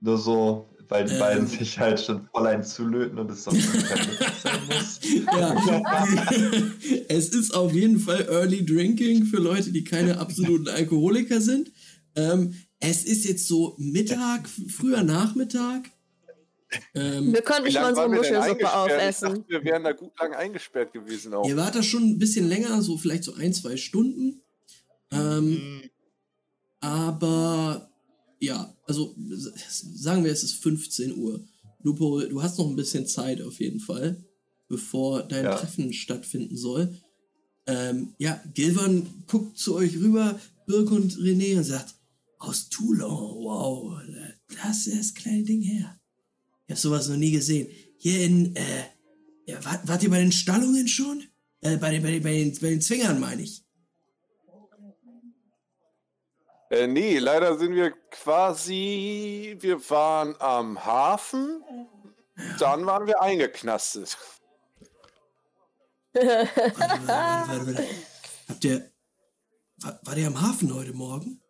Nur 0.00 0.18
so, 0.18 0.68
weil 0.88 1.04
die 1.04 1.14
Ähm. 1.14 1.18
beiden 1.18 1.46
sich 1.46 1.78
halt 1.78 2.00
schon 2.00 2.26
voll 2.32 2.46
ein 2.46 2.64
zulöten 2.64 3.18
und 3.18 3.30
es 3.30 3.44
sonst 3.44 3.70
sein 4.42 4.60
muss. 4.68 5.00
Ja. 5.26 6.06
es 7.08 7.28
ist 7.28 7.54
auf 7.54 7.72
jeden 7.72 8.00
Fall 8.00 8.26
Early 8.28 8.64
Drinking 8.64 9.24
für 9.24 9.38
Leute, 9.38 9.72
die 9.72 9.84
keine 9.84 10.18
absoluten 10.18 10.68
Alkoholiker 10.68 11.40
sind. 11.40 11.70
Ähm, 12.16 12.54
es 12.80 13.04
ist 13.04 13.24
jetzt 13.24 13.46
so 13.46 13.74
Mittag, 13.78 14.48
früher 14.48 15.02
Nachmittag. 15.02 15.90
Ähm, 16.94 17.32
Wir 17.32 17.42
können 17.42 17.64
nicht 17.64 17.74
mal 17.74 17.88
unsere 17.88 18.08
Muschelsuppe 18.08 18.72
aufessen. 18.72 19.28
dachte, 19.28 19.44
wir 19.48 19.64
wären 19.64 19.84
da 19.84 19.92
gut 19.92 20.12
lang 20.20 20.34
eingesperrt 20.34 20.92
gewesen 20.92 21.34
auch. 21.34 21.48
ihr 21.48 21.56
wart 21.56 21.74
da 21.74 21.82
schon 21.82 22.02
ein 22.04 22.18
bisschen 22.18 22.48
länger, 22.48 22.80
so 22.82 22.96
vielleicht 22.96 23.24
so 23.24 23.34
ein, 23.34 23.52
zwei 23.52 23.76
Stunden. 23.76 24.42
Ähm, 25.12 25.82
aber 26.80 27.90
ja, 28.38 28.74
also 28.86 29.14
sagen 29.16 30.24
wir, 30.24 30.32
es 30.32 30.42
ist 30.42 30.62
15 30.62 31.16
Uhr. 31.16 31.44
Lupo, 31.82 32.20
du 32.20 32.42
hast 32.42 32.58
noch 32.58 32.68
ein 32.68 32.76
bisschen 32.76 33.06
Zeit 33.06 33.40
auf 33.42 33.58
jeden 33.60 33.80
Fall, 33.80 34.22
bevor 34.68 35.22
dein 35.22 35.44
Ja. 35.44 35.56
Treffen 35.56 35.92
stattfinden 35.92 36.56
soll. 36.56 36.94
Ähm, 37.66 38.14
ja, 38.18 38.42
Gilvan 38.54 39.06
guckt 39.26 39.58
zu 39.58 39.74
euch 39.74 39.96
rüber, 39.96 40.38
Birk 40.66 40.90
und 40.90 41.12
René 41.16 41.56
und 41.56 41.64
sagt, 41.64 41.94
aus 42.38 42.68
Toulon, 42.70 43.10
wow, 43.44 44.00
das 44.62 44.86
ist 44.86 44.98
das 44.98 45.14
kleine 45.14 45.42
Ding 45.42 45.60
her. 45.62 45.99
Ich 46.70 46.72
habe 46.72 46.82
sowas 46.82 47.08
noch 47.08 47.16
nie 47.16 47.32
gesehen. 47.32 47.68
Hier 47.98 48.24
in, 48.24 48.54
äh, 48.54 48.84
ja, 49.44 49.64
wart, 49.64 49.88
wart 49.88 50.04
ihr 50.04 50.10
bei 50.10 50.20
den 50.20 50.30
Stallungen 50.30 50.86
schon? 50.86 51.26
Äh, 51.62 51.78
bei 51.78 51.90
den, 51.90 52.00
bei 52.00 52.12
den, 52.12 52.22
bei 52.22 52.30
den, 52.30 52.56
bei 52.60 52.68
den 52.68 52.80
Zwingern 52.80 53.18
meine 53.18 53.42
ich. 53.42 53.64
Äh, 56.70 56.86
nee, 56.86 57.18
leider 57.18 57.58
sind 57.58 57.74
wir 57.74 57.90
quasi, 58.12 59.56
wir 59.58 59.90
waren 59.90 60.36
am 60.38 60.84
Hafen, 60.84 61.64
dann 62.60 62.86
waren 62.86 63.08
wir 63.08 63.20
eingeknastet. 63.20 64.16
Warte, 66.12 66.48
warte, 66.76 67.08
warte, 67.08 67.66
warte. 67.66 67.86
Habt 68.48 68.64
ihr, 68.64 68.92
war, 69.78 69.98
war 70.04 70.14
der 70.14 70.28
am 70.28 70.40
Hafen 70.40 70.72
heute 70.72 70.92
Morgen? 70.92 71.42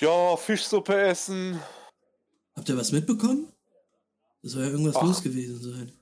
Ja, 0.00 0.36
Fischsuppe 0.36 1.00
essen. 1.00 1.60
Habt 2.56 2.68
ihr 2.68 2.76
was 2.76 2.92
mitbekommen? 2.92 3.52
Das 4.42 4.52
soll 4.52 4.64
ja 4.64 4.70
irgendwas 4.70 4.96
Ach. 4.96 5.02
los 5.02 5.22
gewesen 5.22 5.60
sein. 5.60 5.92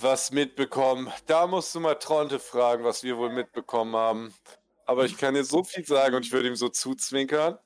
Was 0.00 0.30
mitbekommen. 0.30 1.10
Da 1.26 1.46
musst 1.46 1.74
du 1.74 1.80
mal 1.80 1.94
Tronte 1.94 2.38
fragen, 2.38 2.84
was 2.84 3.02
wir 3.02 3.16
wohl 3.16 3.32
mitbekommen 3.32 3.96
haben. 3.96 4.34
Aber 4.84 5.04
ich 5.04 5.16
kann 5.16 5.34
dir 5.34 5.44
so 5.44 5.64
viel 5.64 5.86
sagen 5.86 6.14
und 6.14 6.26
ich 6.26 6.32
würde 6.32 6.48
ihm 6.48 6.56
so 6.56 6.68
zuzwinkern. 6.68 7.58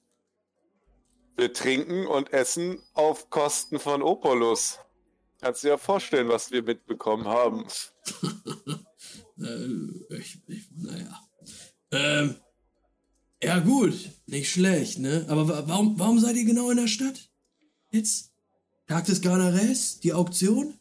Wir 1.36 1.52
trinken 1.52 2.06
und 2.06 2.32
essen 2.32 2.82
auf 2.94 3.30
Kosten 3.30 3.78
von 3.78 4.02
Opolus. 4.02 4.78
Kannst 5.40 5.62
du 5.62 5.68
dir 5.68 5.72
ja 5.72 5.78
vorstellen, 5.78 6.28
was 6.28 6.50
wir 6.50 6.62
mitbekommen 6.62 7.26
haben. 7.26 7.66
Äh, 9.42 10.16
ich, 10.16 10.38
ich, 10.48 10.68
naja. 10.76 11.18
Ähm, 11.92 12.36
ja 13.42 13.58
gut, 13.60 14.10
nicht 14.26 14.50
schlecht, 14.50 14.98
ne? 14.98 15.26
Aber 15.28 15.48
wa 15.48 15.62
warum, 15.66 15.98
warum 15.98 16.18
seid 16.18 16.36
ihr 16.36 16.44
genau 16.44 16.70
in 16.70 16.76
der 16.76 16.88
Stadt? 16.88 17.30
Jetzt? 17.90 18.32
Tag 18.86 19.06
des 19.06 19.20
Garnares? 19.22 20.00
Die 20.00 20.12
Auktion? 20.12 20.78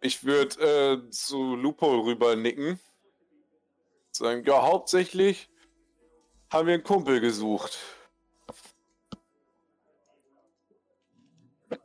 Ich 0.00 0.24
würde 0.24 1.02
äh, 1.06 1.10
zu 1.10 1.56
Lupo 1.56 2.00
rüber 2.00 2.36
nicken. 2.36 2.78
Sagen, 4.12 4.44
ja, 4.46 4.62
hauptsächlich 4.62 5.48
haben 6.50 6.66
wir 6.66 6.74
einen 6.74 6.84
Kumpel 6.84 7.20
gesucht. 7.20 7.78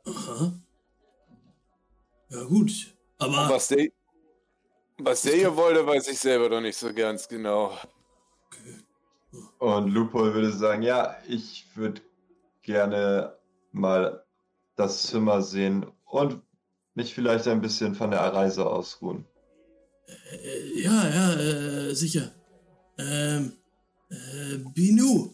Aha. 0.04 0.52
Ja 2.30 2.44
gut, 2.44 2.94
aber... 3.18 3.48
Was 3.48 3.68
der, 3.68 3.88
was 4.98 5.22
der 5.22 5.36
hier 5.36 5.56
wollte, 5.56 5.86
weiß 5.86 6.08
ich 6.08 6.18
selber 6.18 6.48
noch 6.48 6.60
nicht 6.60 6.76
so 6.76 6.92
ganz 6.92 7.28
genau. 7.28 7.76
Und 9.58 9.88
Lupo 9.88 10.18
würde 10.34 10.52
sagen, 10.52 10.82
ja, 10.82 11.16
ich 11.28 11.66
würde 11.74 12.00
gerne 12.62 13.36
mal 13.72 14.24
das 14.76 15.04
Zimmer 15.04 15.42
sehen 15.42 15.86
und 16.04 16.40
mich 16.94 17.14
vielleicht 17.14 17.48
ein 17.48 17.60
bisschen 17.60 17.94
von 17.94 18.10
der 18.10 18.20
Reise 18.20 18.66
ausruhen. 18.66 19.24
Äh, 20.06 20.82
ja, 20.82 21.08
ja, 21.08 21.34
äh, 21.34 21.94
sicher. 21.94 22.30
Ähm, 22.98 23.52
äh, 24.10 24.58
Binu, 24.74 25.30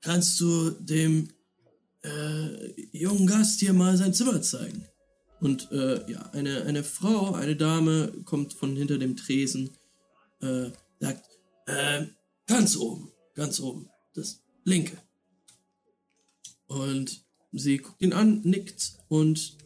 kannst 0.00 0.40
du 0.40 0.70
dem 0.70 1.28
äh, 2.02 2.72
jungen 2.92 3.26
Gast 3.26 3.60
hier 3.60 3.72
mal 3.72 3.96
sein 3.96 4.14
Zimmer 4.14 4.40
zeigen? 4.42 4.86
Und 5.40 5.70
äh, 5.72 6.10
ja, 6.10 6.30
eine, 6.32 6.62
eine 6.62 6.84
Frau, 6.84 7.34
eine 7.34 7.56
Dame 7.56 8.12
kommt 8.24 8.54
von 8.54 8.76
hinter 8.76 8.98
dem 8.98 9.16
Tresen, 9.16 9.70
sagt, 10.98 11.38
ganz 12.48 12.76
oben, 12.76 13.11
ganz 13.34 13.60
oben, 13.60 13.88
das 14.14 14.42
linke. 14.64 14.96
Und 16.66 17.24
sie 17.52 17.78
guckt 17.78 18.00
ihn 18.02 18.12
an, 18.12 18.40
nickt 18.42 18.98
und 19.08 19.56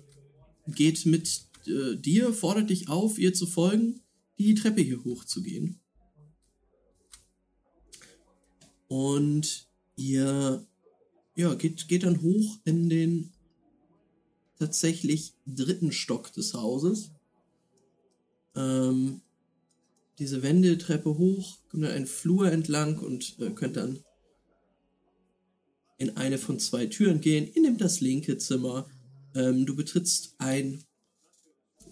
geht 0.66 1.06
mit 1.06 1.46
äh, 1.66 1.96
dir, 1.96 2.32
fordert 2.32 2.70
dich 2.70 2.88
auf, 2.88 3.18
ihr 3.18 3.34
zu 3.34 3.46
folgen, 3.46 4.00
die 4.38 4.54
Treppe 4.54 4.82
hier 4.82 5.04
hochzugehen. 5.04 5.80
Und 8.88 9.68
ihr 9.96 10.66
ja, 11.34 11.54
geht, 11.54 11.88
geht 11.88 12.04
dann 12.04 12.22
hoch 12.22 12.58
in 12.64 12.88
den 12.88 13.32
tatsächlich 14.58 15.34
dritten 15.46 15.92
Stock 15.92 16.32
des 16.32 16.54
Hauses. 16.54 17.10
Ähm, 18.54 19.20
diese 20.18 20.42
Wendeltreppe 20.42 21.16
hoch, 21.16 21.58
kommt 21.68 21.84
dann 21.84 21.92
einen 21.92 22.06
Flur 22.06 22.50
entlang 22.50 22.98
und 22.98 23.38
äh, 23.40 23.50
könnt 23.50 23.76
dann 23.76 24.02
in 25.98 26.16
eine 26.16 26.38
von 26.38 26.58
zwei 26.58 26.86
Türen 26.86 27.20
gehen. 27.20 27.50
Ihr 27.54 27.62
nehmt 27.62 27.80
das 27.80 28.00
linke 28.00 28.38
Zimmer. 28.38 28.88
Ähm, 29.34 29.66
du 29.66 29.76
betrittst 29.76 30.34
ein 30.38 30.84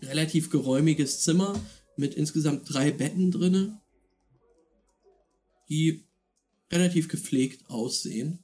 relativ 0.03 0.51
geräumiges 0.51 1.21
Zimmer 1.21 1.59
mit 1.97 2.15
insgesamt 2.15 2.73
drei 2.73 2.91
Betten 2.91 3.31
drinne, 3.31 3.81
die 5.69 6.05
relativ 6.71 7.09
gepflegt 7.09 7.69
aussehen. 7.71 8.41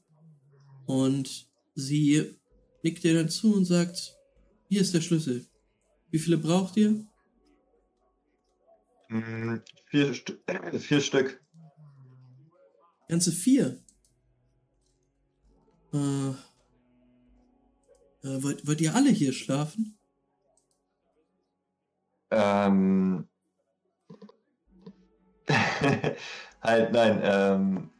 Und 0.86 1.48
sie 1.74 2.34
nickt 2.82 3.04
dir 3.04 3.14
dann 3.14 3.28
zu 3.28 3.54
und 3.54 3.64
sagt, 3.64 4.16
hier 4.68 4.80
ist 4.80 4.94
der 4.94 5.00
Schlüssel. 5.00 5.46
Wie 6.10 6.18
viele 6.18 6.38
braucht 6.38 6.76
ihr? 6.76 7.06
Hm, 9.10 9.62
vier, 9.86 10.14
St 10.14 10.32
vier 10.78 11.00
Stück. 11.00 11.42
Ganze 13.08 13.32
vier. 13.32 13.82
Äh, 15.92 16.32
Äh, 18.22 18.42
wollt, 18.42 18.66
wollt 18.66 18.80
ihr 18.80 18.94
alle 18.94 19.10
hier 19.10 19.32
schlafen? 19.32 19.98
Ähm. 22.30 23.26
halt, 26.62 26.92
nein, 26.92 27.20
ähm. 27.22 27.90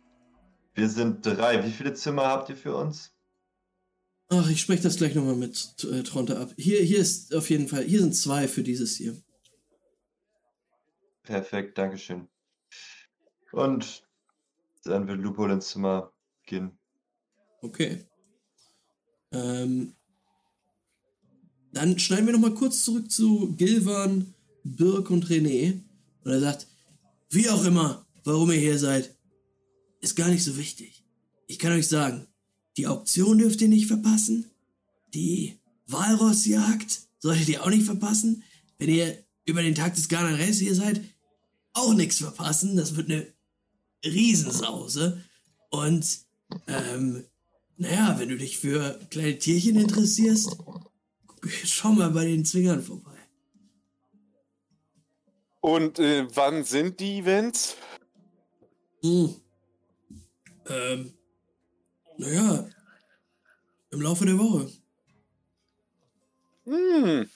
Wir 0.75 0.89
sind 0.89 1.27
drei. 1.27 1.65
Wie 1.65 1.73
viele 1.73 1.95
Zimmer 1.95 2.27
habt 2.27 2.49
ihr 2.49 2.57
für 2.57 2.77
uns? 2.77 3.13
Ach, 4.29 4.49
ich 4.49 4.61
spreche 4.61 4.83
das 4.83 4.97
gleich 4.99 5.15
nochmal 5.15 5.35
mit 5.35 5.85
äh, 5.91 6.03
Tronte 6.03 6.39
ab. 6.39 6.55
Hier, 6.57 6.81
hier 6.83 7.01
ist 7.01 7.35
auf 7.35 7.51
jeden 7.51 7.67
Fall, 7.67 7.83
hier 7.85 8.01
sind 8.01 8.15
zwei 8.15 8.47
für 8.47 8.63
dieses 8.63 8.97
hier. 8.97 9.17
Perfekt, 11.23 11.79
Dankeschön. 11.79 12.29
Und 13.53 14.07
dann 14.85 15.07
wird 15.07 15.21
Lupo 15.21 15.47
ins 15.47 15.69
Zimmer 15.69 16.13
gehen. 16.47 16.79
Okay. 17.63 18.07
Ähm, 19.33 19.95
dann 21.73 21.99
schneiden 21.99 22.27
wir 22.27 22.33
nochmal 22.33 22.55
kurz 22.55 22.85
zurück 22.85 23.11
zu 23.11 23.55
Gilvan, 23.57 24.35
Birk 24.65 25.11
und 25.11 25.27
René. 25.27 25.81
Und 26.25 26.33
er 26.33 26.41
sagt, 26.41 26.67
wie 27.31 27.49
auch 27.49 27.65
immer, 27.65 28.07
warum 28.25 28.51
ihr 28.51 28.59
hier 28.59 28.79
seid, 28.79 29.15
ist 30.01 30.17
gar 30.17 30.29
nicht 30.29 30.43
so 30.43 30.57
wichtig. 30.57 31.05
Ich 31.47 31.59
kann 31.59 31.73
euch 31.73 31.89
sagen, 31.89 32.27
die 32.77 32.87
Auktion 32.87 33.39
dürft 33.39 33.61
ihr 33.61 33.69
nicht 33.69 33.87
verpassen. 33.87 34.51
Die 35.15 35.59
Walrossjagd 35.87 37.03
solltet 37.19 37.49
ihr 37.49 37.63
auch 37.63 37.71
nicht 37.71 37.85
verpassen. 37.85 38.43
Wenn 38.79 38.89
ihr 38.89 39.25
über 39.51 39.63
den 39.63 39.75
Tag 39.75 39.95
des 39.95 40.09
Garnares 40.09 40.59
hier 40.59 40.75
seid, 40.75 41.03
auch 41.73 41.95
nichts 41.95 42.19
verpassen. 42.19 42.77
Das 42.77 42.97
wird 42.97 43.11
eine 43.11 43.27
Riesensause. 44.05 45.23
Und, 45.71 46.21
ähm, 46.67 47.25
naja, 47.77 48.19
wenn 48.19 48.29
du 48.29 48.37
dich 48.37 48.59
für 48.59 48.99
kleine 49.11 49.39
Tierchen 49.39 49.79
interessierst, 49.79 50.57
schau 51.65 51.93
mal 51.93 52.11
bei 52.11 52.25
den 52.25 52.45
Zwingern 52.45 52.83
vorbei. 52.83 53.11
Und 55.61 55.99
äh, 55.99 56.27
wann 56.35 56.65
sind 56.65 57.01
die 57.01 57.19
Events? 57.19 57.77
Hm. 59.03 59.35
Ähm, 60.67 61.13
naja, 62.17 62.69
im 63.91 64.01
Laufe 64.01 64.25
der 64.25 64.39
Woche. 64.39 64.71
Hm. 66.65 67.29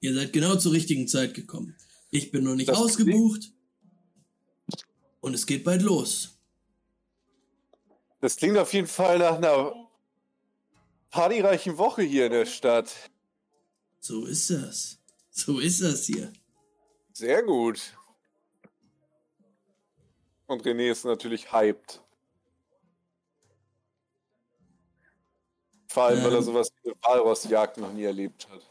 Ihr 0.00 0.14
seid 0.14 0.32
genau 0.32 0.56
zur 0.56 0.72
richtigen 0.72 1.06
Zeit 1.08 1.34
gekommen. 1.34 1.76
Ich 2.10 2.30
bin 2.30 2.44
noch 2.44 2.54
nicht 2.54 2.68
Das 2.68 2.78
ausgebucht. 2.78 3.52
Und 5.20 5.34
es 5.34 5.46
geht 5.46 5.64
bald 5.64 5.82
los. 5.82 6.38
Das 8.20 8.36
klingt 8.36 8.56
auf 8.56 8.72
jeden 8.72 8.86
Fall 8.86 9.18
nach 9.18 9.36
einer 9.36 9.74
partyreichen 11.10 11.76
Woche 11.78 12.02
hier 12.02 12.26
in 12.26 12.32
der 12.32 12.46
Stadt. 12.46 12.92
So 13.98 14.24
ist 14.24 14.50
das. 14.50 14.98
So 15.30 15.58
ist 15.58 15.82
das 15.82 16.06
hier. 16.06 16.32
Sehr 17.12 17.42
gut. 17.42 17.94
Und 20.46 20.62
René 20.64 20.90
ist 20.90 21.04
natürlich 21.04 21.52
hyped. 21.52 22.02
Vor 25.88 26.04
allem, 26.04 26.22
weil 26.24 26.32
er 26.32 26.38
Ähm. 26.38 26.44
sowas 26.44 26.72
wie 26.82 26.90
eine 26.90 26.98
Walrossjagd 27.02 27.78
noch 27.78 27.92
nie 27.92 28.04
erlebt 28.04 28.48
hat. 28.48 28.69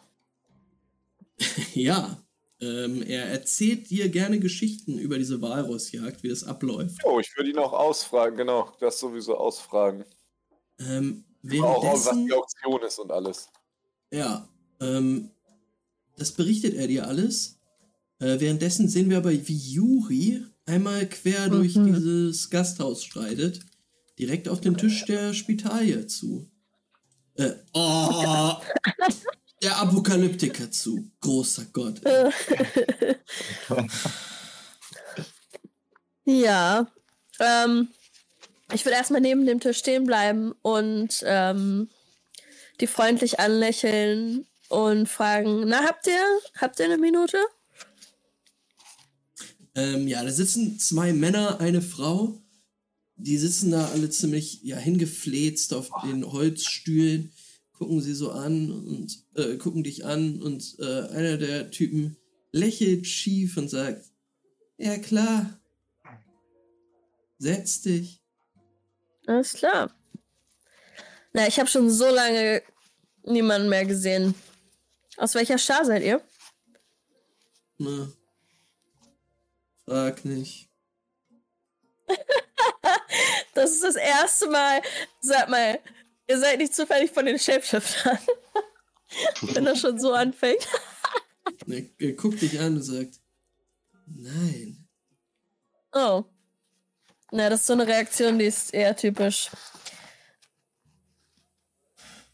Ja, 1.73 2.21
ähm, 2.61 3.01
er 3.03 3.25
erzählt 3.25 3.89
dir 3.89 4.09
gerne 4.09 4.39
Geschichten 4.39 4.97
über 4.99 5.17
diese 5.17 5.41
Walrossjagd, 5.41 6.23
wie 6.23 6.29
das 6.29 6.43
abläuft. 6.43 6.99
Oh, 7.05 7.19
ich 7.19 7.35
würde 7.37 7.49
ihn 7.51 7.57
auch 7.57 7.71
ausfragen, 7.73 8.35
genau. 8.37 8.73
Das 8.79 8.99
sowieso 8.99 9.37
ausfragen. 9.37 10.03
Ähm, 10.79 11.23
Auch, 11.61 11.83
auch 11.85 11.93
was 11.93 12.09
die 12.11 12.33
Auktion 12.33 12.81
ist 12.83 12.99
und 12.99 13.11
alles. 13.11 13.47
ja, 14.11 14.49
ähm, 14.81 15.31
das 16.17 16.33
berichtet 16.33 16.73
er 16.75 16.87
dir 16.87 17.07
alles. 17.07 17.59
Äh, 18.19 18.39
währenddessen 18.41 18.89
sehen 18.89 19.09
wir 19.09 19.17
aber, 19.17 19.31
wie 19.31 19.55
Juri 19.57 20.43
einmal 20.65 21.07
quer 21.07 21.49
durch 21.49 21.75
Mhm. 21.75 21.93
dieses 21.93 22.49
Gasthaus 22.49 23.05
schreitet, 23.05 23.61
direkt 24.19 24.49
auf 24.49 24.59
den 24.59 24.75
Tisch 24.75 25.05
der 25.05 25.33
Spitalie 25.33 26.07
zu. 26.07 26.49
Äh, 27.35 27.53
oh, 27.73 28.55
der 29.61 29.77
Apokalyptiker 29.77 30.71
zu. 30.71 31.11
Großer 31.21 31.65
Gott. 31.73 32.01
Ja. 36.29 36.87
Ähm, 37.39 37.87
ich 38.71 38.85
würde 38.85 38.97
erstmal 38.97 39.21
neben 39.21 39.45
dem 39.45 39.59
Tisch 39.59 39.79
stehen 39.79 40.05
bleiben 40.05 40.53
und 40.61 41.23
ähm, 41.25 41.89
die 42.79 42.87
freundlich 42.87 43.39
anlächeln 43.39 44.45
und 44.67 45.09
fragen, 45.09 45.63
na, 45.65 45.83
habt 45.83 46.05
ihr, 46.05 46.23
habt 46.57 46.79
ihr 46.79 46.85
eine 46.85 46.97
Minute? 46.97 47.37
Ähm, 49.73 50.07
ja, 50.07 50.23
da 50.23 50.31
sitzen 50.31 50.79
zwei 50.79 51.13
Männer, 51.13 51.59
eine 51.59 51.81
Frau. 51.81 52.37
Die 53.15 53.37
sitzen 53.37 53.71
da 53.71 53.87
alle 53.87 54.09
ziemlich 54.09 54.61
ja, 54.63 54.77
hingefläzt 54.77 55.73
auf 55.73 55.89
den 56.03 56.31
Holzstühlen, 56.31 57.33
gucken 57.79 58.01
sie 58.01 58.13
so 58.13 58.31
an 58.31 58.69
und 58.71 59.25
äh, 59.35 59.55
gucken 59.57 59.83
dich 59.83 60.05
an 60.05 60.41
und 60.41 60.75
äh, 60.79 61.07
einer 61.13 61.37
der 61.37 61.71
Typen 61.71 62.17
lächelt 62.51 63.07
schief 63.07 63.55
und 63.55 63.69
sagt, 63.69 64.11
ja 64.77 64.97
klar, 64.97 65.57
setz 67.37 67.81
dich. 67.81 68.21
Alles 69.27 69.53
klar. 69.53 69.95
Na, 71.31 71.47
ich 71.47 71.57
habe 71.57 71.69
schon 71.69 71.89
so 71.89 72.09
lange 72.09 72.61
niemanden 73.23 73.69
mehr 73.69 73.85
gesehen. 73.85 74.35
Aus 75.15 75.35
welcher 75.35 75.57
Schar 75.57 75.85
seid 75.85 76.03
ihr? 76.03 76.21
Na, 77.77 78.11
frag 79.85 80.25
nicht. 80.25 80.69
Das 83.55 83.71
ist 83.71 83.83
das 83.83 83.95
erste 83.97 84.47
Mal. 84.47 84.81
Sag 85.19 85.49
mal, 85.49 85.79
ihr 86.29 86.39
seid 86.39 86.59
nicht 86.59 86.75
zufällig 86.75 87.11
von 87.11 87.25
den 87.25 87.39
Shapeshiftern. 87.39 88.17
Wenn 89.41 89.65
das 89.65 89.79
schon 89.81 89.99
so 89.99 90.13
anfängt. 90.13 90.67
Er, 91.67 91.83
er 91.97 92.13
guckt 92.13 92.41
dich 92.41 92.59
an 92.59 92.75
und 92.75 92.83
sagt, 92.83 93.19
nein. 94.05 94.87
Oh. 95.91 96.23
Na, 97.31 97.49
das 97.49 97.61
ist 97.61 97.67
so 97.67 97.73
eine 97.73 97.87
Reaktion, 97.87 98.37
die 98.39 98.45
ist 98.45 98.73
eher 98.73 98.95
typisch. 98.95 99.49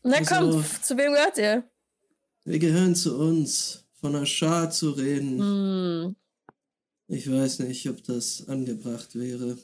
Na 0.03 0.17
Also- 0.17 0.35
kommt, 0.35 0.85
zu 0.85 0.97
wem 0.97 1.13
gehört 1.13 1.38
ihr? 1.38 1.63
Wir 2.43 2.59
gehören 2.59 2.95
zu 2.95 3.17
uns, 3.17 3.85
von 3.99 4.13
der 4.13 4.26
Schar 4.26 4.69
zu 4.69 4.91
reden. 4.91 5.39
Hm. 5.39 6.15
Ich 7.07 7.31
weiß 7.31 7.59
nicht, 7.59 7.89
ob 7.89 8.03
das 8.03 8.47
angebracht 8.47 9.15
wäre. 9.15 9.57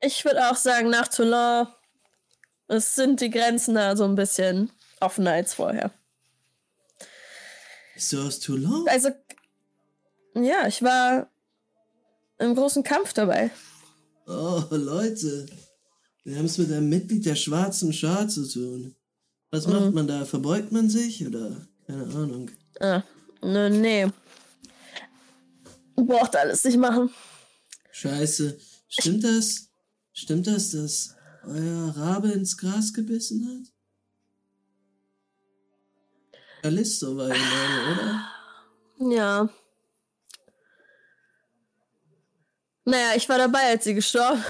Ich 0.00 0.24
würde 0.24 0.50
auch 0.50 0.56
sagen, 0.56 0.90
nach 0.90 1.08
Toulon. 1.08 1.66
Es 2.68 2.94
sind 2.94 3.20
die 3.20 3.30
Grenzen 3.30 3.74
da 3.74 3.96
so 3.96 4.04
ein 4.04 4.16
bisschen 4.16 4.70
offener 5.00 5.32
als 5.32 5.54
vorher. 5.54 5.92
Bist 7.94 8.12
du 8.12 8.20
aus 8.20 8.40
Toulon? 8.40 8.86
Also, 8.88 9.10
ja, 10.34 10.66
ich 10.66 10.82
war 10.82 11.30
im 12.38 12.54
großen 12.54 12.82
Kampf 12.82 13.12
dabei. 13.12 13.50
Oh, 14.26 14.62
Leute. 14.70 15.46
Wir 16.24 16.36
haben 16.38 16.46
es 16.46 16.58
mit 16.58 16.72
einem 16.72 16.88
Mitglied 16.88 17.24
der 17.24 17.36
schwarzen 17.36 17.92
Schar 17.92 18.28
zu 18.28 18.46
tun. 18.48 18.96
Was 19.50 19.66
macht 19.68 19.94
man 19.94 20.08
da? 20.08 20.24
Verbeugt 20.24 20.72
man 20.72 20.90
sich 20.90 21.24
oder? 21.26 21.66
Keine 21.86 22.02
Ahnung. 22.02 22.50
Ah, 22.80 23.02
ne, 23.40 23.70
nee. 23.70 24.06
Braucht 25.94 26.34
alles 26.36 26.64
nicht 26.64 26.78
machen. 26.78 27.10
Scheiße. 27.92 28.58
Stimmt 28.88 29.24
das? 29.24 29.68
Stimmt 30.12 30.46
das, 30.48 30.72
dass 30.72 31.15
euer 31.46 31.94
Rabe 31.96 32.32
ins 32.32 32.56
Gras 32.56 32.92
gebissen 32.92 33.46
hat? 33.46 33.72
Callisto 36.62 37.16
war 37.16 37.28
ihr 37.28 37.34
Name, 37.34 37.92
oder? 37.92 39.14
Ja. 39.14 39.48
Naja, 42.84 43.14
ich 43.16 43.28
war 43.28 43.38
dabei, 43.38 43.70
als 43.70 43.84
sie 43.84 43.94
gestorben 43.94 44.42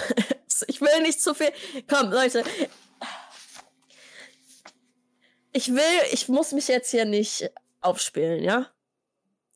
ist. 0.47 0.65
Ich 0.69 0.81
will 0.81 1.03
nicht 1.03 1.21
zu 1.23 1.35
viel. 1.35 1.53
Komm, 1.89 2.11
Leute. 2.11 2.45
Ich 5.53 5.73
will, 5.73 5.83
ich 6.13 6.29
muss 6.29 6.53
mich 6.53 6.69
jetzt 6.69 6.91
hier 6.91 7.07
nicht 7.07 7.51
aufspielen, 7.81 8.43
ja? 8.43 8.71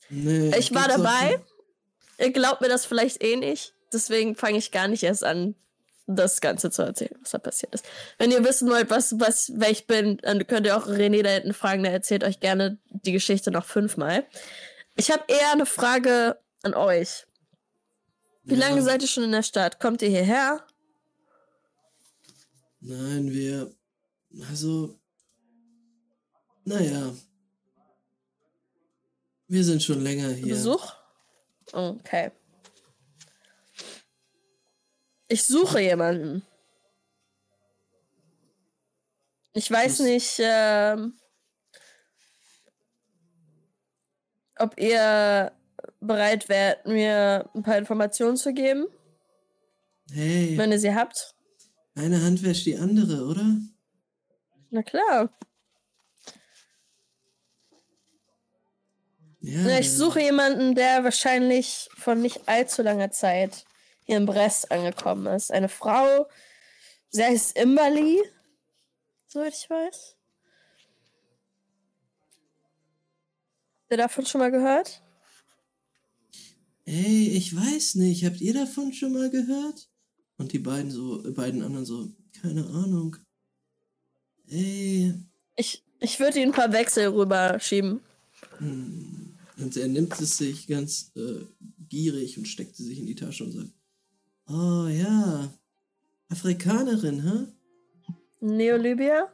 Nee, 0.09 0.51
Ich 0.57 0.75
war 0.75 0.89
dabei. 0.89 1.43
Ihr 2.19 2.33
glaubt 2.33 2.61
mir 2.63 2.69
das 2.69 2.87
vielleicht 2.87 3.23
eh 3.23 3.37
nicht. 3.37 3.75
Deswegen 3.93 4.35
fange 4.35 4.59
ich 4.59 4.73
gar 4.73 4.89
nicht 4.89 5.03
erst 5.03 5.25
an, 5.25 5.55
das 6.17 6.41
Ganze 6.41 6.71
zu 6.71 6.83
erzählen, 6.83 7.17
was 7.21 7.31
da 7.31 7.39
passiert 7.39 7.75
ist. 7.75 7.85
Wenn 8.19 8.31
ihr 8.31 8.45
wissen 8.45 8.69
wollt, 8.71 8.91
was, 8.91 9.19
was, 9.19 9.53
wer 9.55 9.71
ich 9.71 9.87
bin, 9.87 10.19
dann 10.19 10.47
könnt 10.47 10.67
ihr 10.67 10.77
auch 10.77 10.87
René 10.87 11.23
da 11.23 11.31
hinten 11.31 11.55
fragen. 11.55 11.83
Der 11.83 11.93
erzählt 11.93 12.25
euch 12.25 12.41
gerne 12.41 12.79
die 12.91 13.13
Geschichte 13.13 13.51
noch 13.51 13.65
fünfmal. 13.65 14.27
Ich 14.97 15.11
habe 15.11 15.25
eher 15.29 15.53
eine 15.53 15.67
Frage 15.67 16.39
an 16.63 16.75
euch. 16.75 17.27
Wie 18.45 18.55
Ja. 18.55 18.61
lange 18.69 18.83
seid 18.83 19.03
ihr 19.03 19.09
schon 19.09 19.25
in 19.25 19.33
der 19.33 19.43
Stadt? 19.43 19.81
Kommt 19.81 20.03
ihr 20.03 20.09
hierher? 20.09 20.65
Nein, 22.81 23.31
wir. 23.31 23.71
Also. 24.49 24.99
Naja. 26.65 27.13
Wir 29.49 29.65
sind 29.65 29.83
schon 29.83 30.03
länger 30.03 30.31
hier. 30.31 30.55
Besuch? 30.55 30.93
Okay. 31.73 32.31
Ich 35.31 35.45
suche 35.45 35.81
jemanden. 35.81 36.45
Ich 39.53 39.71
weiß 39.71 40.01
Was? 40.01 40.07
nicht, 40.07 40.35
ähm, 40.41 41.15
ob 44.59 44.77
ihr 44.77 45.53
bereit 46.01 46.49
wärt, 46.49 46.85
mir 46.87 47.49
ein 47.55 47.63
paar 47.63 47.79
Informationen 47.79 48.37
zu 48.37 48.53
geben, 48.53 48.87
Hey, 50.13 50.59
wenn 50.59 50.73
ihr 50.73 50.81
sie 50.81 50.93
habt. 50.97 51.37
eine 51.95 52.21
Hand 52.23 52.43
wäscht 52.43 52.67
die 52.67 52.77
andere, 52.77 53.25
oder? 53.27 53.57
Na 54.71 54.83
klar. 54.83 55.31
Ja. 59.43 59.61
Na, 59.63 59.79
ich 59.79 59.93
suche 59.93 60.21
jemanden, 60.23 60.75
der 60.75 61.05
wahrscheinlich 61.05 61.89
von 61.97 62.21
nicht 62.21 62.49
allzu 62.49 62.83
langer 62.83 63.13
Zeit 63.13 63.65
hier 64.11 64.17
in 64.17 64.27
Brest 64.27 64.73
angekommen 64.73 65.33
ist. 65.33 65.53
Eine 65.53 65.69
Frau. 65.69 66.29
Sie 67.11 67.23
heißt 67.23 67.57
Imberly, 67.57 68.21
soweit 69.29 69.55
ich 69.55 69.71
weiß. 69.71 70.17
Habt 73.79 73.93
ihr 73.93 73.97
davon 73.97 74.27
schon 74.27 74.41
mal 74.41 74.51
gehört? 74.51 75.01
Ey, 76.87 77.29
ich 77.29 77.55
weiß 77.55 77.95
nicht. 77.97 78.25
Habt 78.25 78.41
ihr 78.41 78.53
davon 78.53 78.93
schon 78.93 79.13
mal 79.13 79.31
gehört? 79.31 79.89
Und 80.39 80.53
die 80.53 80.59
beiden 80.59 80.91
so, 80.91 81.23
beiden 81.33 81.63
anderen 81.63 81.87
so, 81.87 82.09
keine 82.43 82.67
Ahnung. 82.67 83.17
Ey. 84.49 85.15
Ich, 85.55 85.85
ich 86.01 86.19
würde 86.19 86.41
ihnen 86.41 86.51
ein 86.51 86.57
paar 86.57 86.73
Wechsel 86.73 87.07
rüberschieben. 87.07 88.01
Hm. 88.59 89.39
Und 89.57 89.77
er 89.77 89.87
nimmt 89.87 90.21
es 90.21 90.37
sich 90.37 90.67
ganz 90.67 91.13
äh, 91.15 91.45
gierig 91.89 92.39
und 92.39 92.49
steckt 92.49 92.75
sie 92.75 92.85
sich 92.85 92.99
in 92.99 93.07
die 93.07 93.15
Tasche 93.15 93.45
und 93.45 93.53
sagt, 93.53 93.71
oh 94.51 94.87
ja, 94.89 95.49
Afrikanerin, 96.29 97.21
hä? 97.23 97.47
Neolibia, 98.41 99.29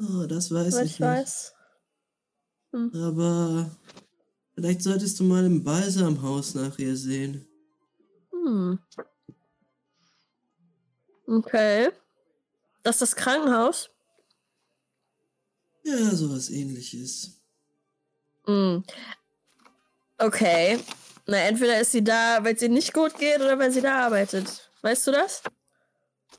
Oh, 0.00 0.26
das 0.26 0.50
weiß 0.50 0.72
soweit 0.72 0.86
ich 0.86 0.92
ich 0.94 1.00
nicht. 1.00 1.08
weiß. 1.08 1.54
Aber 2.94 3.70
vielleicht 4.54 4.82
solltest 4.82 5.20
du 5.20 5.24
mal 5.24 5.44
im 5.44 5.62
Balsamhaus 5.62 6.54
nach 6.54 6.78
ihr 6.78 6.96
sehen. 6.96 7.46
Hm. 8.32 8.78
Okay. 11.26 11.90
Das 12.82 12.96
ist 12.96 13.02
das 13.02 13.16
Krankenhaus? 13.16 13.90
Ja, 15.84 16.10
sowas 16.14 16.50
ähnliches. 16.50 17.40
Hm. 18.46 18.82
Okay. 20.18 20.80
Na, 21.26 21.38
entweder 21.38 21.80
ist 21.80 21.92
sie 21.92 22.04
da, 22.04 22.44
weil 22.44 22.54
es 22.54 22.62
ihr 22.62 22.68
nicht 22.68 22.92
gut 22.92 23.18
geht 23.18 23.40
oder 23.40 23.58
weil 23.58 23.72
sie 23.72 23.80
da 23.80 24.06
arbeitet. 24.06 24.70
Weißt 24.82 25.06
du 25.06 25.12
das? 25.12 25.42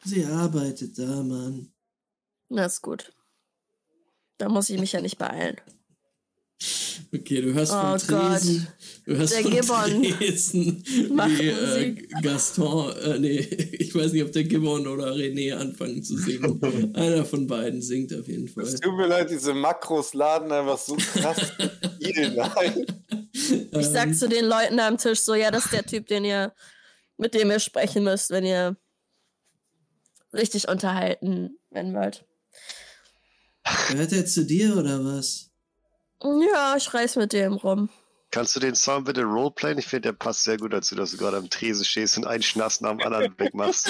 Sie 0.04 0.24
arbeitet 0.26 0.98
da, 1.00 1.24
Mann. 1.24 1.74
Na, 2.50 2.66
ist 2.66 2.82
gut. 2.82 3.12
Da 4.38 4.50
muss 4.50 4.70
ich 4.70 4.80
mich 4.80 4.92
ja 4.92 5.02
nicht 5.02 5.18
beeilen. 5.18 5.60
Okay, 7.14 7.42
du 7.42 7.54
hörst 7.54 7.74
Oh 7.74 7.82
vom 7.82 7.98
Tresen, 7.98 8.68
du 8.68 8.85
hörst 9.06 9.34
Der 9.34 9.44
Gibbon 9.44 10.02
macht 11.16 11.40
wie 11.40 11.50
äh. 11.50 11.94
Gaston, 12.22 12.92
äh, 12.98 13.20
nee, 13.20 13.38
ich 13.80 13.94
weiß 13.94 14.14
nicht, 14.14 14.24
ob 14.24 14.32
der 14.32 14.46
Gibbon 14.46 14.88
oder 14.88 15.14
René 15.14 15.54
anfangen 15.54 16.04
zu 16.04 16.18
singen. 16.18 16.60
Einer 16.96 17.24
von 17.24 17.46
beiden 17.46 17.82
singt 17.82 18.14
auf 18.14 18.28
jeden 18.28 18.48
Fall. 18.48 18.64
Es 18.64 18.80
tut 18.80 18.96
mir 18.96 19.08
leid, 19.08 19.30
diese 19.30 19.54
Makros 19.54 20.14
laden 20.14 20.52
einfach 20.52 20.80
so 20.80 20.96
krass 20.96 21.38
viel 22.00 22.40
ein. 22.40 22.86
Ich 23.32 23.88
sag 23.88 24.08
Ähm, 24.08 24.14
zu 24.16 24.28
den 24.28 24.46
Leuten 24.46 24.80
am 24.80 24.98
Tisch 24.98 25.20
so, 25.20 25.36
ja, 25.36 25.52
das 25.52 25.66
ist 25.66 25.74
der 25.74 25.86
Typ, 25.86 26.08
den 26.08 26.26
ihr, 26.26 26.54
mit 27.18 27.34
dem 27.36 27.52
ihr 27.52 27.60
sprechen 27.60 28.04
müsst, 28.04 28.32
wenn 28.32 28.46
ihr 28.46 28.76
richtig 30.34 30.68
unterhalten 30.68 31.60
werden 31.70 31.94
wollt. 31.94 32.26
Gehört 33.90 34.14
er 34.14 34.26
zu 34.26 34.46
dir 34.46 34.78
oder 34.78 35.04
was? 35.04 35.52
Ja, 36.24 36.76
ich 36.78 36.94
reiß 36.94 37.18
mit 37.18 37.34
dem 37.34 37.54
rum. 37.54 37.90
Kannst 38.36 38.54
du 38.54 38.60
den 38.60 38.76
Song 38.76 39.06
bitte 39.06 39.24
roleplayen? 39.24 39.78
Ich 39.78 39.86
finde, 39.86 40.10
der 40.10 40.12
passt 40.12 40.44
sehr 40.44 40.58
gut 40.58 40.74
dazu, 40.74 40.94
dass 40.94 41.12
du 41.12 41.18
gerade 41.18 41.38
am 41.38 41.50
Tresen 41.50 41.86
stehst 41.86 42.18
und 42.18 42.26
einen 42.26 42.44
Schnass 42.44 42.82
nach 42.82 42.90
dem 42.90 43.00
anderen 43.00 43.34
wegmachst. 43.38 43.88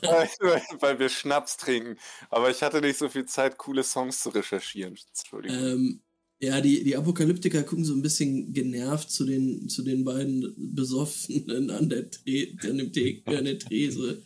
weil, 0.00 0.30
weil 0.80 0.98
wir 0.98 1.10
Schnaps 1.10 1.58
trinken. 1.58 1.98
Aber 2.30 2.50
ich 2.50 2.62
hatte 2.62 2.80
nicht 2.80 2.96
so 2.96 3.10
viel 3.10 3.26
Zeit, 3.26 3.58
coole 3.58 3.82
Songs 3.84 4.22
zu 4.22 4.30
recherchieren. 4.30 4.96
Entschuldigung. 5.14 5.58
Ähm, 5.58 6.00
ja, 6.38 6.62
die, 6.62 6.84
die 6.84 6.96
Apokalyptiker 6.96 7.62
gucken 7.64 7.84
so 7.84 7.92
ein 7.92 8.00
bisschen 8.00 8.54
genervt 8.54 9.10
zu 9.10 9.26
den, 9.26 9.68
zu 9.68 9.82
den 9.82 10.06
beiden 10.06 10.54
Besoffenen 10.56 11.68
an 11.68 11.90
der, 11.90 12.10
Tre 12.10 12.56
an 12.62 12.78
dem 12.78 12.94
Te 12.94 13.20
an 13.26 13.44
der 13.44 13.58
Trese, 13.58 14.22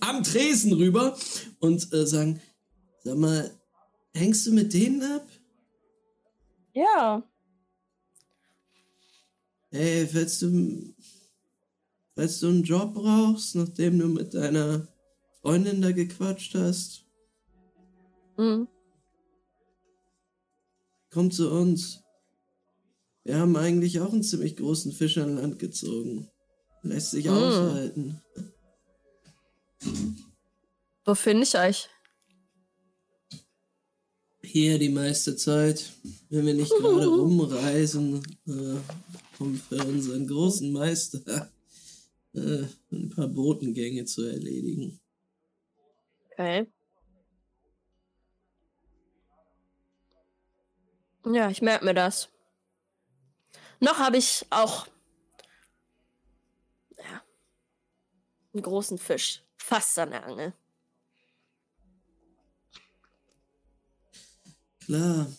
am 0.00 0.24
Tresen 0.24 0.72
rüber 0.72 1.16
und 1.60 1.92
äh, 1.92 2.08
sagen, 2.08 2.40
sag 3.04 3.18
mal, 3.18 3.56
hängst 4.14 4.48
du 4.48 4.52
mit 4.52 4.74
denen 4.74 5.00
ab? 5.00 5.28
Ja. 6.72 7.22
Ey, 9.74 10.06
falls 10.06 10.38
du, 10.38 10.94
falls 12.14 12.38
du 12.38 12.46
einen 12.48 12.62
Job 12.62 12.94
brauchst, 12.94 13.56
nachdem 13.56 13.98
du 13.98 14.06
mit 14.06 14.32
deiner 14.32 14.86
Freundin 15.42 15.82
da 15.82 15.90
gequatscht 15.90 16.54
hast, 16.54 17.04
Hm. 18.36 18.68
komm 21.10 21.30
zu 21.32 21.50
uns. 21.50 22.00
Wir 23.24 23.38
haben 23.38 23.56
eigentlich 23.56 23.98
auch 24.00 24.12
einen 24.12 24.22
ziemlich 24.22 24.56
großen 24.56 24.92
Fisch 24.92 25.18
an 25.18 25.36
Land 25.36 25.58
gezogen. 25.58 26.28
Lässt 26.82 27.10
sich 27.12 27.24
Mm. 27.26 27.30
aushalten. 27.30 28.20
Wo 31.04 31.14
finde 31.14 31.42
ich 31.44 31.56
euch? 31.56 31.88
Hier 34.42 34.78
die 34.78 34.88
meiste 34.90 35.34
Zeit, 35.36 35.92
wenn 36.28 36.46
wir 36.46 36.54
nicht 36.54 36.70
gerade 36.70 37.06
rumreisen, 37.08 38.22
äh, 38.46 38.76
um 39.38 39.56
für 39.56 39.84
unseren 39.84 40.26
großen 40.26 40.72
Meister 40.72 41.52
äh, 42.34 42.64
ein 42.92 43.10
paar 43.10 43.28
Botengänge 43.28 44.04
zu 44.04 44.24
erledigen. 44.24 45.00
Okay. 46.32 46.66
Ja, 51.26 51.48
ich 51.48 51.62
merke 51.62 51.84
mir 51.84 51.94
das. 51.94 52.28
Noch 53.80 53.98
habe 53.98 54.18
ich 54.18 54.46
auch 54.50 54.86
ja, 56.98 57.22
einen 58.52 58.62
großen 58.62 58.98
Fisch 58.98 59.42
fast 59.56 59.98
an 59.98 60.10
der 60.10 60.26
Angel. 60.26 60.52
Klar. 64.80 65.32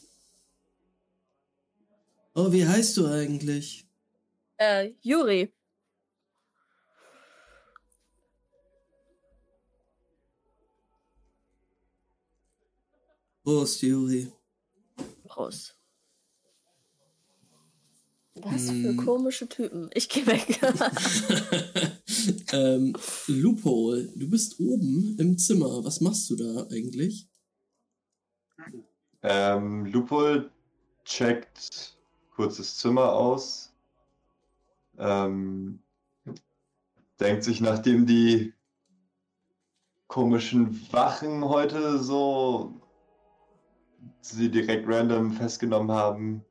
Oh, 2.33 2.51
wie 2.51 2.65
heißt 2.65 2.97
du 2.97 3.05
eigentlich? 3.07 3.84
Äh, 4.57 4.93
Juri. 5.01 5.51
Prost, 13.43 13.81
Juri. 13.83 14.31
Prost. 15.27 15.75
Was 18.41 18.65
für 18.69 18.89
Hm. 18.89 18.97
komische 18.97 19.47
Typen. 19.47 19.89
Ich 19.93 20.09
gehe 20.09 20.25
weg. 20.27 20.59
ähm, 22.53 22.93
Loophole, 23.27 24.07
du 24.15 24.29
bist 24.29 24.59
oben 24.59 25.15
im 25.19 25.37
Zimmer. 25.37 25.83
Was 25.85 26.01
machst 26.01 26.29
du 26.29 26.35
da 26.35 26.67
eigentlich? 26.69 27.27
Ähm, 29.23 29.85
Lupol 29.85 30.51
checkt 31.05 31.95
kurz 32.35 32.57
das 32.57 32.77
Zimmer 32.77 33.13
aus. 33.13 33.64
Ähm, 34.97 35.83
denkt 37.19 37.43
sich, 37.43 37.61
nachdem 37.61 38.05
die 38.05 38.53
komischen 40.07 40.91
Wachen 40.91 41.43
heute 41.43 41.99
so 41.99 42.81
sie 44.21 44.49
direkt 44.49 44.87
random 44.87 45.31
festgenommen 45.31 45.91
haben, 45.91 46.45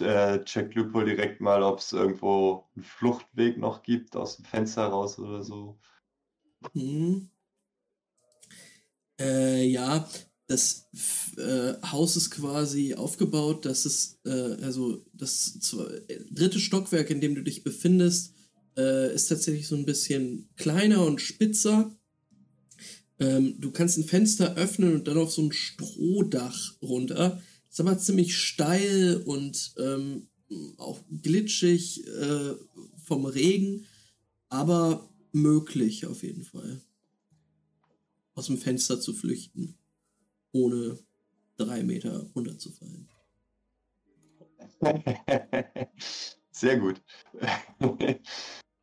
äh, 0.00 0.42
checkt 0.44 0.74
Lupol 0.74 1.04
direkt 1.04 1.40
mal, 1.40 1.62
ob 1.62 1.78
es 1.78 1.92
irgendwo 1.92 2.64
einen 2.74 2.84
Fluchtweg 2.84 3.58
noch 3.58 3.82
gibt 3.82 4.16
aus 4.16 4.36
dem 4.36 4.44
Fenster 4.44 4.86
raus 4.86 5.18
oder 5.18 5.42
so. 5.42 5.78
Hm. 6.72 7.30
Äh, 9.18 9.64
ja, 9.66 10.06
das 10.50 10.88
äh, 11.36 11.74
Haus 11.86 12.16
ist 12.16 12.30
quasi 12.30 12.94
aufgebaut, 12.94 13.64
dass 13.64 13.84
es, 13.84 14.18
äh, 14.24 14.56
also 14.64 15.06
das 15.14 15.60
dritte 16.28 16.58
Stockwerk, 16.58 17.08
in 17.10 17.20
dem 17.20 17.36
du 17.36 17.42
dich 17.42 17.62
befindest, 17.62 18.34
äh, 18.76 19.14
ist 19.14 19.28
tatsächlich 19.28 19.68
so 19.68 19.76
ein 19.76 19.86
bisschen 19.86 20.48
kleiner 20.56 21.06
und 21.06 21.20
spitzer. 21.20 21.96
Ähm, 23.20 23.60
du 23.60 23.70
kannst 23.70 23.96
ein 23.96 24.04
Fenster 24.04 24.56
öffnen 24.56 24.94
und 24.94 25.06
dann 25.06 25.18
auf 25.18 25.30
so 25.30 25.42
ein 25.42 25.52
Strohdach 25.52 26.74
runter. 26.82 27.40
Ist 27.70 27.78
aber 27.78 27.96
ziemlich 27.98 28.36
steil 28.36 29.22
und 29.24 29.74
ähm, 29.78 30.26
auch 30.78 30.98
glitschig 31.22 32.04
äh, 32.08 32.54
vom 33.04 33.24
Regen, 33.24 33.86
aber 34.48 35.08
möglich 35.30 36.06
auf 36.06 36.24
jeden 36.24 36.42
Fall. 36.42 36.80
Aus 38.34 38.46
dem 38.46 38.58
Fenster 38.58 39.00
zu 39.00 39.12
flüchten, 39.12 39.76
ohne 40.52 40.98
drei 41.56 41.82
Meter 41.82 42.26
runterzufallen. 42.34 43.08
Sehr 46.50 46.78
gut. 46.78 47.02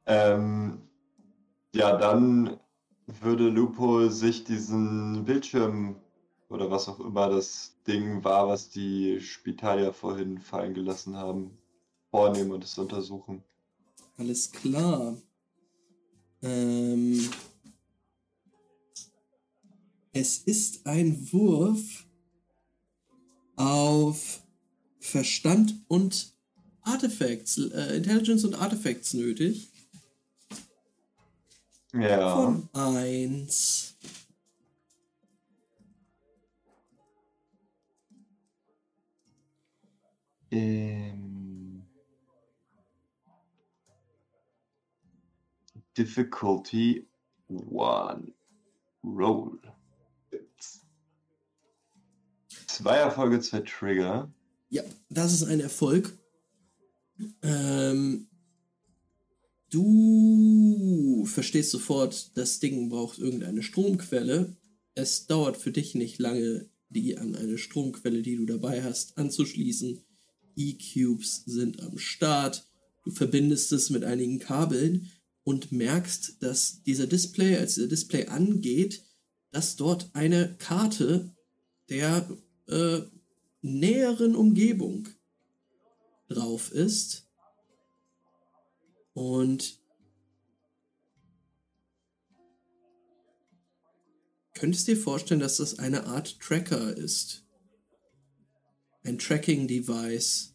ähm, 0.06 0.82
ja, 1.74 1.98
dann 1.98 2.60
würde 3.06 3.50
Lupo 3.50 4.10
sich 4.10 4.44
diesen 4.44 5.26
Bildschirm 5.26 6.02
oder 6.50 6.70
was 6.72 6.88
auch 6.88 7.00
immer 7.00 7.30
das 7.30 7.76
Ding 7.88 8.24
war, 8.24 8.48
was 8.48 8.70
die 8.70 9.20
Spitalier 9.22 9.94
vorhin 9.94 10.40
fallen 10.40 10.74
gelassen 10.74 11.16
haben, 11.16 11.58
vornehmen 12.10 12.52
und 12.52 12.64
es 12.64 12.78
untersuchen. 12.78 13.44
Alles 14.18 14.52
klar. 14.52 15.18
Ähm, 16.42 17.30
es 20.20 20.40
ist 20.40 20.88
ein 20.88 21.32
Wurf 21.32 22.08
auf 23.56 24.42
Verstand 25.00 25.76
und 25.88 26.34
Artefacts, 26.82 27.58
äh, 27.58 27.98
Intelligence 27.98 28.44
und 28.44 28.56
Artefacts 28.56 29.14
nötig. 29.14 29.70
Ja. 31.94 32.36
Von 32.36 32.68
1. 32.74 33.96
Ähm, 40.50 41.86
Difficulty 45.96 47.08
1. 47.50 48.34
Roll. 49.04 49.77
Zwei 52.78 52.98
Erfolge, 52.98 53.40
zwei 53.40 53.62
Trigger. 53.62 54.32
Ja, 54.70 54.84
das 55.10 55.34
ist 55.34 55.46
ein 55.46 55.62
Erfolg. 55.62 56.16
Ähm, 57.42 58.28
du 59.72 61.26
verstehst 61.26 61.72
sofort, 61.72 62.38
das 62.38 62.60
Ding 62.60 62.90
braucht 62.90 63.18
irgendeine 63.18 63.64
Stromquelle. 63.64 64.56
Es 64.94 65.26
dauert 65.26 65.58
für 65.58 65.72
dich 65.72 65.96
nicht 65.96 66.20
lange, 66.20 66.70
die 66.90 67.18
an 67.18 67.34
eine 67.36 67.58
Stromquelle, 67.58 68.22
die 68.22 68.36
du 68.36 68.46
dabei 68.46 68.84
hast, 68.84 69.18
anzuschließen. 69.18 70.00
E-Cubes 70.56 71.46
sind 71.48 71.82
am 71.82 71.98
Start. 71.98 72.68
Du 73.04 73.10
verbindest 73.10 73.72
es 73.72 73.90
mit 73.90 74.04
einigen 74.04 74.38
Kabeln 74.38 75.10
und 75.44 75.72
merkst, 75.72 76.44
dass 76.44 76.84
dieser 76.84 77.08
Display, 77.08 77.58
als 77.58 77.74
dieser 77.74 77.88
Display 77.88 78.28
angeht, 78.28 79.04
dass 79.50 79.78
dort 79.78 80.12
eine 80.14 80.56
Karte 80.60 81.34
der 81.90 82.30
äh, 82.68 83.02
näheren 83.62 84.36
Umgebung 84.36 85.08
drauf 86.30 86.72
ist. 86.72 87.28
Und 89.14 89.80
könntest 94.54 94.88
dir 94.88 94.98
vorstellen, 94.98 95.40
dass 95.40 95.58
das 95.58 95.80
eine 95.80 96.06
Art 96.06 96.40
Tracker 96.40 96.96
ist. 96.96 97.46
Ein 99.04 99.18
Tracking-Device. 99.18 100.54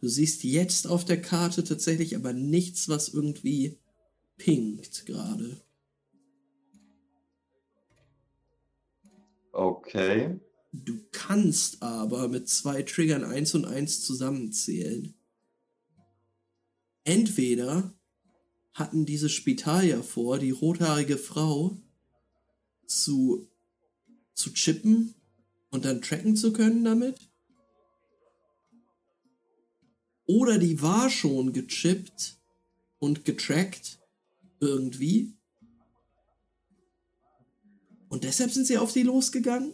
Du 0.00 0.08
siehst 0.08 0.44
jetzt 0.44 0.86
auf 0.86 1.04
der 1.04 1.20
Karte 1.20 1.64
tatsächlich 1.64 2.14
aber 2.14 2.32
nichts, 2.32 2.88
was 2.88 3.08
irgendwie 3.08 3.78
pinkt 4.36 5.06
gerade. 5.06 5.60
Okay. 9.52 10.40
Du 10.76 10.98
kannst 11.12 11.84
aber 11.84 12.26
mit 12.26 12.48
zwei 12.48 12.82
Triggern 12.82 13.22
1 13.22 13.54
und 13.54 13.64
1 13.64 14.02
zusammenzählen. 14.04 15.14
Entweder 17.04 17.94
hatten 18.72 19.06
diese 19.06 19.28
Spitalier 19.28 20.02
vor, 20.02 20.40
die 20.40 20.50
rothaarige 20.50 21.16
Frau 21.16 21.76
zu, 22.88 23.48
zu 24.32 24.52
chippen 24.52 25.14
und 25.70 25.84
dann 25.84 26.02
tracken 26.02 26.34
zu 26.34 26.52
können 26.52 26.82
damit. 26.84 27.20
Oder 30.26 30.58
die 30.58 30.82
war 30.82 31.08
schon 31.08 31.52
gechippt 31.52 32.36
und 32.98 33.24
getrackt 33.24 34.00
irgendwie. 34.58 35.36
Und 38.08 38.24
deshalb 38.24 38.50
sind 38.50 38.66
sie 38.66 38.78
auf 38.78 38.92
die 38.92 39.04
losgegangen? 39.04 39.72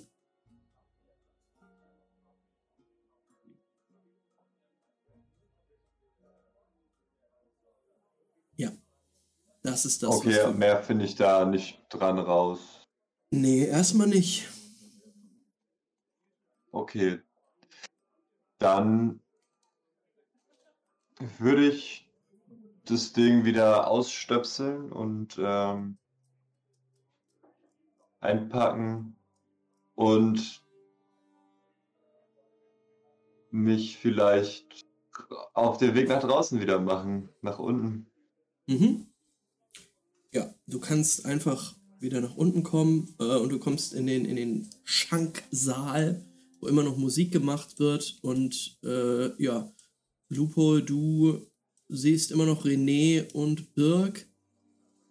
Das 9.62 9.84
ist 9.84 10.02
das. 10.02 10.10
okay, 10.16 10.38
was 10.42 10.54
mehr 10.54 10.82
finde 10.82 11.04
ich 11.04 11.16
da 11.16 11.44
nicht 11.44 11.80
dran 11.90 12.18
raus. 12.18 12.60
Nee, 13.30 13.66
erstmal 13.66 14.06
nicht. 14.06 14.48
Okay. 16.72 17.20
Dann 18.58 19.20
würde 21.38 21.68
ich 21.68 22.10
das 22.84 23.12
Ding 23.12 23.44
wieder 23.44 23.88
ausstöpseln 23.88 24.90
und 24.90 25.38
ähm, 25.38 25.98
einpacken 28.20 29.16
und 29.94 30.64
mich 33.50 33.98
vielleicht 33.98 34.86
auf 35.54 35.78
den 35.78 35.94
Weg 35.94 36.08
nach 36.08 36.20
draußen 36.20 36.60
wieder 36.60 36.80
machen, 36.80 37.28
nach 37.42 37.58
unten. 37.58 38.10
Mhm. 38.66 39.09
Ja, 40.32 40.54
du 40.66 40.78
kannst 40.78 41.26
einfach 41.26 41.76
wieder 41.98 42.20
nach 42.20 42.36
unten 42.36 42.62
kommen 42.62 43.14
äh, 43.18 43.36
und 43.36 43.50
du 43.50 43.58
kommst 43.58 43.92
in 43.92 44.06
den, 44.06 44.24
in 44.24 44.36
den 44.36 44.70
Schanksaal, 44.84 46.24
wo 46.60 46.68
immer 46.68 46.84
noch 46.84 46.96
Musik 46.96 47.32
gemacht 47.32 47.78
wird. 47.80 48.18
Und 48.22 48.78
äh, 48.84 49.42
ja, 49.42 49.72
Lupo, 50.28 50.78
du 50.80 51.46
siehst 51.88 52.30
immer 52.30 52.46
noch 52.46 52.64
René 52.64 53.32
und 53.32 53.74
Birg 53.74 54.28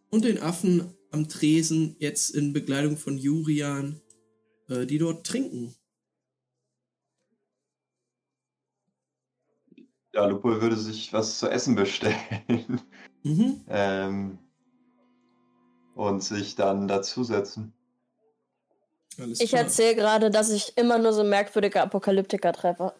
und 0.10 0.24
den 0.24 0.40
Affen 0.40 0.94
am 1.12 1.28
Tresen, 1.28 1.96
jetzt 2.00 2.30
in 2.30 2.54
Begleitung 2.54 2.96
von 2.96 3.18
Jurian, 3.18 4.00
äh, 4.70 4.86
die 4.86 5.00
dort 5.00 5.26
trinken. 5.28 5.76
Ja, 10.14 10.26
Lupo 10.26 10.62
würde 10.62 10.78
sich 10.78 11.12
was 11.12 11.40
zu 11.40 11.50
essen 11.50 11.76
bestellen 11.76 12.82
Mhm. 13.24 13.62
ähm, 13.68 14.40
und 16.00 16.22
sich 16.22 16.56
dann 16.56 16.88
dazusetzen. 16.88 17.74
Ich 19.18 19.54
erzähle 19.54 19.96
gerade, 19.96 20.32
dass 20.32 20.50
ich 20.50 20.78
immer 20.78 20.98
nur 20.98 21.12
so 21.12 21.26
merkwürdige 21.26 21.82
Apokalyptiker 21.82 22.54
treffe. 22.54 22.94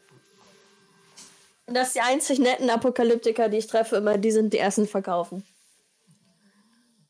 Und 1.66 1.76
dass 1.76 1.94
die 1.94 2.02
einzig 2.02 2.40
netten 2.40 2.70
Apokalyptiker, 2.70 3.48
die 3.48 3.60
ich 3.60 3.68
treffe, 3.68 3.96
immer 3.96 4.18
die 4.18 4.32
sind, 4.32 4.52
die 4.52 4.60
Essen 4.60 4.86
verkaufen. 4.86 5.46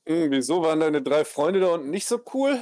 Hm, 0.05 0.29
wieso 0.29 0.61
waren 0.61 0.79
deine 0.79 1.01
drei 1.01 1.25
Freunde 1.25 1.61
da 1.61 1.73
unten 1.73 1.89
nicht 1.89 2.05
so 2.07 2.21
cool? 2.35 2.61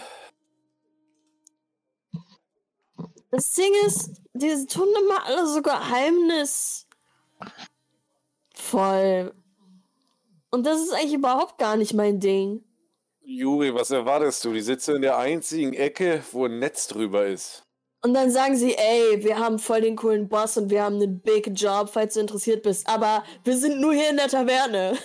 Das 3.29 3.51
Ding 3.51 3.73
ist, 3.85 4.11
die 4.33 4.65
tun 4.67 4.87
immer 5.03 5.25
alle 5.25 5.45
so 5.47 5.61
geheimnisvoll. 5.61 6.85
Und 10.49 10.65
das 10.65 10.79
ist 10.81 10.93
eigentlich 10.93 11.15
überhaupt 11.15 11.57
gar 11.57 11.75
nicht 11.75 11.93
mein 11.93 12.21
Ding. 12.21 12.63
Juri, 13.29 13.73
was 13.73 13.91
erwartest 13.91 14.45
du? 14.45 14.53
Die 14.53 14.61
sitzen 14.61 14.95
in 14.95 15.01
der 15.01 15.17
einzigen 15.17 15.73
Ecke, 15.73 16.23
wo 16.31 16.45
ein 16.45 16.59
Netz 16.59 16.87
drüber 16.87 17.25
ist. 17.25 17.61
Und 18.01 18.13
dann 18.13 18.31
sagen 18.31 18.55
sie, 18.55 18.73
ey, 18.73 19.21
wir 19.21 19.37
haben 19.37 19.59
voll 19.59 19.81
den 19.81 19.97
coolen 19.97 20.29
Boss 20.29 20.55
und 20.55 20.69
wir 20.69 20.81
haben 20.83 20.95
einen 20.95 21.19
Big 21.19 21.49
Job, 21.53 21.89
falls 21.91 22.13
du 22.13 22.21
interessiert 22.21 22.63
bist. 22.63 22.87
Aber 22.87 23.25
wir 23.43 23.57
sind 23.57 23.81
nur 23.81 23.93
hier 23.93 24.11
in 24.11 24.15
der 24.15 24.29
Taverne. 24.29 24.97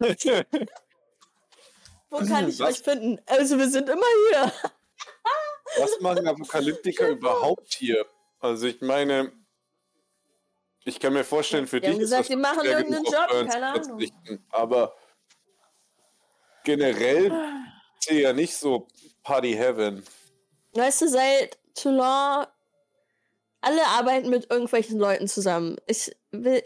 Wo 2.08 2.18
kann 2.18 2.48
ich 2.48 2.58
Was? 2.58 2.70
euch 2.70 2.78
finden? 2.78 3.20
Also 3.26 3.58
wir 3.58 3.68
sind 3.68 3.90
immer 3.90 4.06
hier. 4.30 4.50
Was 5.76 6.00
machen 6.00 6.26
Apokalyptiker 6.26 7.10
überhaupt 7.10 7.74
hier? 7.74 8.06
Also 8.40 8.68
ich 8.68 8.80
meine, 8.80 9.32
ich 10.84 10.98
kann 10.98 11.12
mir 11.12 11.24
vorstellen, 11.24 11.66
für 11.66 11.78
Die 11.78 11.88
haben 11.88 11.92
dich 11.92 12.00
gesagt, 12.00 12.22
ist 12.22 12.30
die 12.30 12.36
machen 12.36 12.64
irgendeinen 12.64 13.04
Job, 13.04 13.28
keine 13.50 13.66
Ahnung. 13.66 14.02
Aber 14.48 14.94
generell 16.64 17.32
hier 18.08 18.20
ja 18.20 18.32
nicht 18.32 18.56
so 18.56 18.88
Party 19.22 19.52
Heaven. 19.52 20.04
Weißt 20.74 21.02
du, 21.02 21.08
seit 21.08 21.58
Toulon, 21.74 22.46
alle 23.60 23.86
arbeiten 23.86 24.30
mit 24.30 24.50
irgendwelchen 24.50 24.98
Leuten 24.98 25.28
zusammen. 25.28 25.76
Ich 25.86 26.14
will, 26.30 26.62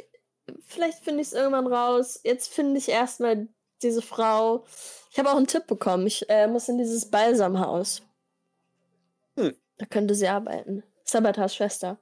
vielleicht 0.67 1.05
finde 1.05 1.21
ich 1.21 1.29
es 1.29 1.33
irgendwann 1.33 1.67
raus. 1.67 2.21
Jetzt 2.25 2.53
finde 2.53 2.79
ich 2.79 2.89
erstmal 2.89 3.49
diese 3.83 4.03
Frau. 4.03 4.65
Ich 5.11 5.19
habe 5.19 5.31
auch 5.31 5.37
einen 5.37 5.47
Tipp 5.47 5.67
bekommen. 5.67 6.07
Ich 6.07 6.29
äh, 6.29 6.47
muss 6.47 6.69
in 6.69 6.79
dieses 6.79 7.11
Balsamhaus. 7.11 8.03
Hm. 9.37 9.55
Da 9.79 9.87
könnte 9.87 10.15
sie 10.15 10.29
arbeiten. 10.29 10.83
Sabatas 11.05 11.55
Schwester. 11.55 11.99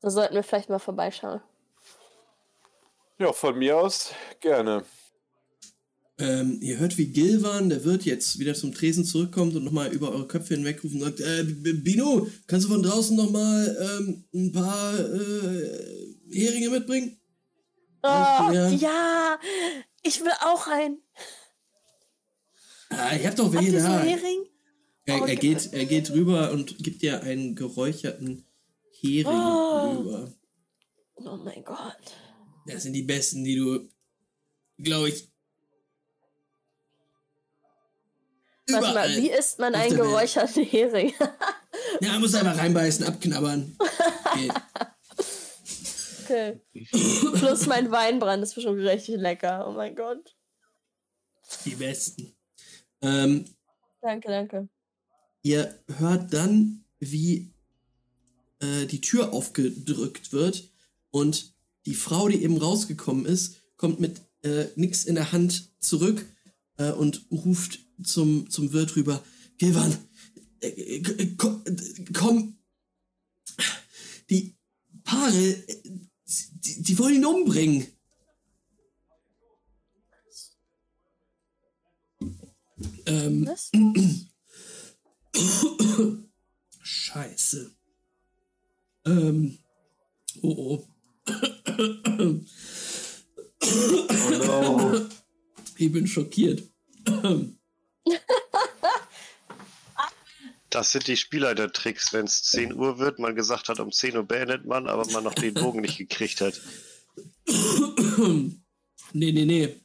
Da 0.00 0.10
sollten 0.10 0.34
wir 0.34 0.42
vielleicht 0.42 0.68
mal 0.70 0.78
vorbeischauen. 0.78 1.42
Ja, 3.22 3.32
von 3.32 3.56
mir 3.56 3.78
aus 3.78 4.10
gerne. 4.40 4.84
Ähm, 6.18 6.58
ihr 6.60 6.78
hört, 6.80 6.98
wie 6.98 7.06
Gilvan, 7.06 7.68
der 7.68 7.84
Wirt, 7.84 8.02
jetzt 8.02 8.40
wieder 8.40 8.52
zum 8.54 8.74
Tresen 8.74 9.04
zurückkommt 9.04 9.54
und 9.54 9.62
nochmal 9.62 9.92
über 9.92 10.10
eure 10.10 10.26
Köpfe 10.26 10.54
hinwegruft 10.54 10.92
und 10.96 11.02
sagt, 11.02 11.20
äh, 11.20 11.44
Bino, 11.44 12.26
kannst 12.48 12.66
du 12.66 12.72
von 12.72 12.82
draußen 12.82 13.16
nochmal 13.16 13.76
ähm, 14.00 14.24
ein 14.34 14.50
paar 14.50 14.98
äh, 14.98 16.16
Heringe 16.32 16.70
mitbringen? 16.70 17.16
Oh, 18.02 18.08
Ja. 18.08 18.68
ja. 18.70 19.38
ich 20.02 20.20
will 20.20 20.32
auch 20.44 20.66
einen. 20.66 21.00
Ah, 22.90 23.14
ich 23.14 23.24
hab 23.24 23.36
doch 23.36 23.52
welche 23.52 23.70
da. 23.78 24.00
Hering? 24.00 24.48
Er, 25.04 25.22
Oh, 25.22 25.26
er, 25.26 25.36
geht, 25.36 25.72
er 25.72 25.84
geht 25.84 26.10
rüber 26.10 26.50
und 26.50 26.76
gibt 26.78 27.02
dir 27.02 27.22
einen 27.22 27.54
geräucherten 27.54 28.44
Hering 29.00 29.26
Oh. 29.28 29.90
rüber. 29.96 30.32
Oh 31.14 31.36
mein 31.36 31.62
Gott. 31.62 32.16
Das 32.66 32.82
sind 32.82 32.92
die 32.92 33.02
besten, 33.02 33.44
die 33.44 33.56
du, 33.56 33.88
glaube 34.78 35.08
ich, 35.08 35.32
Warte 38.68 38.94
mal, 38.94 39.16
wie 39.16 39.30
isst 39.30 39.58
man 39.58 39.74
einen 39.74 39.96
geräucherten 39.96 40.64
Hering? 40.64 41.12
Ja, 42.00 42.18
muss 42.18 42.34
einfach 42.34 42.56
reinbeißen, 42.56 43.04
abknabbern. 43.04 43.76
Geht. 44.34 44.52
okay. 46.22 46.60
Plus 47.34 47.66
mein 47.66 47.90
Weinbrand 47.90 48.42
ist 48.42 48.54
bestimmt 48.54 48.78
richtig 48.80 49.16
lecker. 49.16 49.66
Oh 49.68 49.72
mein 49.72 49.94
Gott. 49.94 50.36
Die 51.64 51.74
besten. 51.74 52.34
Ähm, 53.02 53.44
Danke, 54.00 54.28
danke. 54.28 54.68
ihr 55.42 55.78
hört 55.98 56.32
dann, 56.32 56.84
wie 56.98 57.52
äh, 58.60 58.86
die 58.86 59.00
Tür 59.00 59.32
aufgedrückt 59.32 60.32
wird 60.32 60.70
und 61.10 61.51
die 61.86 61.94
Frau, 61.94 62.28
die 62.28 62.42
eben 62.42 62.56
rausgekommen 62.58 63.26
ist, 63.26 63.56
kommt 63.76 64.00
mit 64.00 64.20
äh, 64.42 64.66
nix 64.76 65.04
in 65.04 65.14
der 65.14 65.32
Hand 65.32 65.72
zurück 65.80 66.24
äh, 66.76 66.92
und 66.92 67.26
ruft 67.30 67.80
zum, 68.02 68.50
zum 68.50 68.72
Wirt 68.72 68.96
rüber, 68.96 69.22
Gilvan, 69.58 69.96
äh, 70.60 70.68
äh, 70.68 71.34
komm, 71.36 71.62
äh, 71.66 72.04
komm, 72.12 72.58
die 74.30 74.56
Paare, 75.04 75.36
äh, 75.36 75.82
die, 76.24 76.82
die 76.82 76.98
wollen 76.98 77.16
ihn 77.16 77.26
umbringen. 77.26 77.86
Ähm? 83.06 83.50
Scheiße. 86.82 87.74
Ähm. 89.04 89.58
Oh 90.40 90.48
oh. 90.48 90.91
Oh 93.64 94.30
no. 94.30 95.08
Ich 95.76 95.92
bin 95.92 96.06
schockiert. 96.06 96.62
Das 100.70 100.90
sind 100.90 101.06
die 101.06 101.16
Spielleiter-Tricks, 101.16 102.12
wenn 102.12 102.24
es 102.24 102.42
10 102.44 102.72
Uhr 102.74 102.98
wird, 102.98 103.18
man 103.18 103.34
gesagt 103.34 103.68
hat, 103.68 103.78
um 103.78 103.92
10 103.92 104.16
Uhr 104.16 104.22
beendet 104.22 104.64
man, 104.64 104.88
aber 104.88 105.06
man 105.12 105.24
noch 105.24 105.34
den 105.34 105.54
Bogen 105.54 105.80
nicht 105.82 105.98
gekriegt 105.98 106.40
hat. 106.40 106.60
nee, 109.12 109.32
nee, 109.32 109.44
nee. 109.44 109.76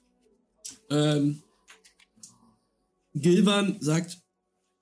Ähm. 0.89 1.43
Gilvan 3.13 3.77
sagt, 3.81 4.17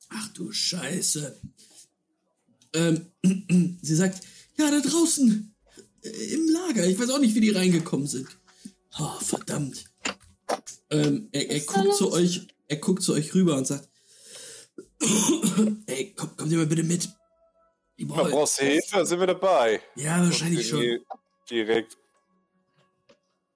ach 0.10 0.28
du 0.34 0.52
Scheiße. 0.52 1.42
Ähm, 2.74 3.12
sie 3.82 3.96
sagt, 3.96 4.22
ja, 4.58 4.70
da 4.70 4.80
draußen, 4.82 5.55
im 6.12 6.50
Lager. 6.50 6.86
Ich 6.86 7.00
weiß 7.00 7.10
auch 7.10 7.20
nicht, 7.20 7.36
wie 7.36 7.42
die 7.42 7.52
reingekommen 7.52 8.08
sind. 8.08 8.28
Oh, 9.00 9.20
verdammt. 9.20 9.86
Ähm, 10.90 11.30
er, 11.32 11.50
er 11.50 11.60
guckt 11.62 11.96
zu 11.96 12.12
euch, 12.12 12.48
er 12.68 12.78
guckt 12.78 13.02
zu 13.04 13.14
euch 13.14 13.34
rüber 13.34 13.56
und 13.58 13.66
sagt, 13.68 13.90
ey, 15.88 16.14
komm, 16.16 16.36
kommt 16.38 16.52
ihr 16.52 16.58
mal 16.58 16.68
bitte 16.68 16.84
mit. 16.84 17.10
Ich 17.98 18.06
Na, 18.08 18.14
brauche- 18.16 18.30
brauchst 18.32 18.60
du 18.62 18.66
Hilfe? 18.66 19.06
Sind 19.06 19.20
wir 19.20 19.28
dabei. 19.28 19.82
ja, 19.96 20.20
wahrscheinlich 20.24 20.68
schon. 20.68 20.82
Die- 20.82 21.02
Direkt. 21.50 21.98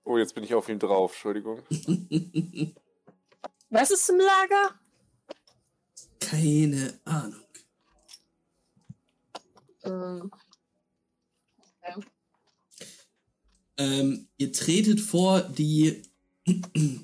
Oh, 0.03 0.18
jetzt 0.18 0.34
bin 0.36 0.44
ich 0.44 0.53
auf 0.53 0.69
ihn 0.69 0.80
drauf. 0.80 1.11
Entschuldigung. 1.14 1.61
Was 3.69 3.92
ist 3.92 4.10
im 4.10 4.18
Lager? 4.19 4.80
Keine 6.19 7.00
Ahnung. 7.06 7.44
Ähm, 9.84 10.32
Ähm, 13.80 14.27
ihr 14.38 14.51
tretet 14.53 14.99
vor 14.99 15.41
die 15.41 16.03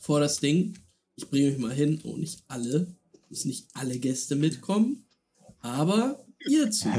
vor 0.00 0.20
das 0.20 0.40
Ding. 0.40 0.76
Ich 1.14 1.28
bringe 1.30 1.50
euch 1.52 1.58
mal 1.58 1.72
hin. 1.72 2.00
Oh, 2.04 2.16
nicht 2.16 2.42
alle. 2.48 2.88
Müssen 3.30 3.48
nicht 3.48 3.68
alle 3.74 3.98
Gäste 3.98 4.36
mitkommen. 4.36 5.06
Aber 5.60 6.24
ihr 6.46 6.70
zu. 6.70 6.88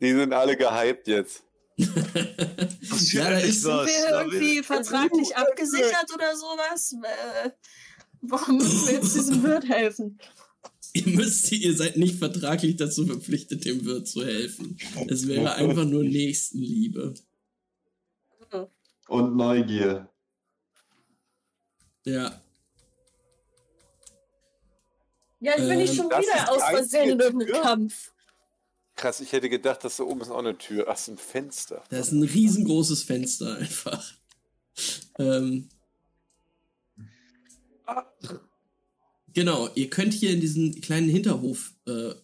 Die 0.00 0.12
sind 0.12 0.32
alle 0.32 0.56
gehypt 0.56 1.08
jetzt. 1.08 1.42
Das 1.76 1.88
Ja, 3.12 3.30
da 3.30 3.38
ist- 3.38 3.62
sind 3.62 3.72
wir 3.86 4.20
irgendwie 4.20 4.62
vertraglich 4.62 5.36
abgesichert 5.36 6.12
oder 6.14 6.34
sowas? 6.36 6.94
Äh, 7.44 7.50
warum 8.22 8.56
müssen 8.58 8.86
wir 8.86 8.94
jetzt 8.94 9.14
diesem 9.14 9.42
Wirt 9.42 9.68
helfen? 9.68 10.18
Ihr 10.92 11.08
müsst, 11.08 11.52
ihr 11.52 11.76
seid 11.76 11.96
nicht 11.96 12.18
vertraglich 12.18 12.76
dazu 12.76 13.06
verpflichtet, 13.06 13.64
dem 13.64 13.84
Wirt 13.84 14.08
zu 14.08 14.24
helfen. 14.24 14.76
Es 15.08 15.26
wäre 15.28 15.54
einfach 15.54 15.84
nur 15.84 16.02
Nächstenliebe. 16.02 17.14
Und 19.08 19.36
Neugier. 19.36 20.08
Ja. 22.04 22.40
Ja, 25.40 25.52
ich 25.56 25.68
bin 25.68 25.78
nicht 25.78 25.90
Ähm, 25.90 25.96
schon 25.96 26.10
das 26.10 26.20
wieder 26.20 26.52
aus 26.52 26.62
Versehen 26.62 27.02
in 27.02 27.12
einzige 27.12 27.24
irgendeinem 27.24 27.52
Tür? 27.52 27.62
Kampf. 27.62 28.12
Krass, 28.96 29.20
ich 29.20 29.32
hätte 29.32 29.48
gedacht, 29.48 29.82
dass 29.84 29.96
da 29.96 30.04
oben 30.04 30.20
ist 30.20 30.30
auch 30.30 30.38
eine 30.38 30.58
Tür. 30.58 30.86
Ach, 30.88 30.94
ist 30.94 31.08
ein 31.08 31.16
Fenster. 31.16 31.82
Da 31.88 31.98
ist 31.98 32.12
ein 32.12 32.22
riesengroßes 32.22 33.02
Fenster 33.02 33.56
einfach. 33.56 34.14
Ähm, 35.18 35.68
genau, 39.34 39.68
ihr 39.74 39.90
könnt 39.90 40.14
hier 40.14 40.30
in 40.30 40.40
diesen 40.40 40.80
kleinen 40.80 41.08
Hinterhof 41.08 41.74
äh, 41.86 42.14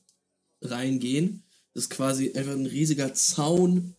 reingehen. 0.62 1.42
Das 1.74 1.84
ist 1.84 1.90
quasi 1.90 2.32
einfach 2.32 2.52
ein 2.52 2.66
riesiger 2.66 3.14
Zaun 3.14 3.94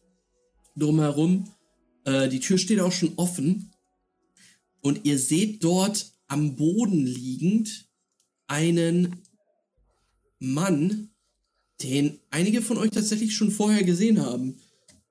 drumherum. 0.75 1.51
Äh, 2.05 2.29
die 2.29 2.39
Tür 2.39 2.57
steht 2.57 2.79
auch 2.79 2.91
schon 2.91 3.13
offen. 3.17 3.71
Und 4.81 5.05
ihr 5.05 5.19
seht 5.19 5.63
dort 5.63 6.13
am 6.27 6.55
Boden 6.55 7.05
liegend 7.05 7.87
einen 8.47 9.21
Mann, 10.39 11.09
den 11.81 12.19
einige 12.29 12.61
von 12.61 12.77
euch 12.77 12.91
tatsächlich 12.91 13.35
schon 13.35 13.51
vorher 13.51 13.83
gesehen 13.83 14.21
haben. 14.21 14.59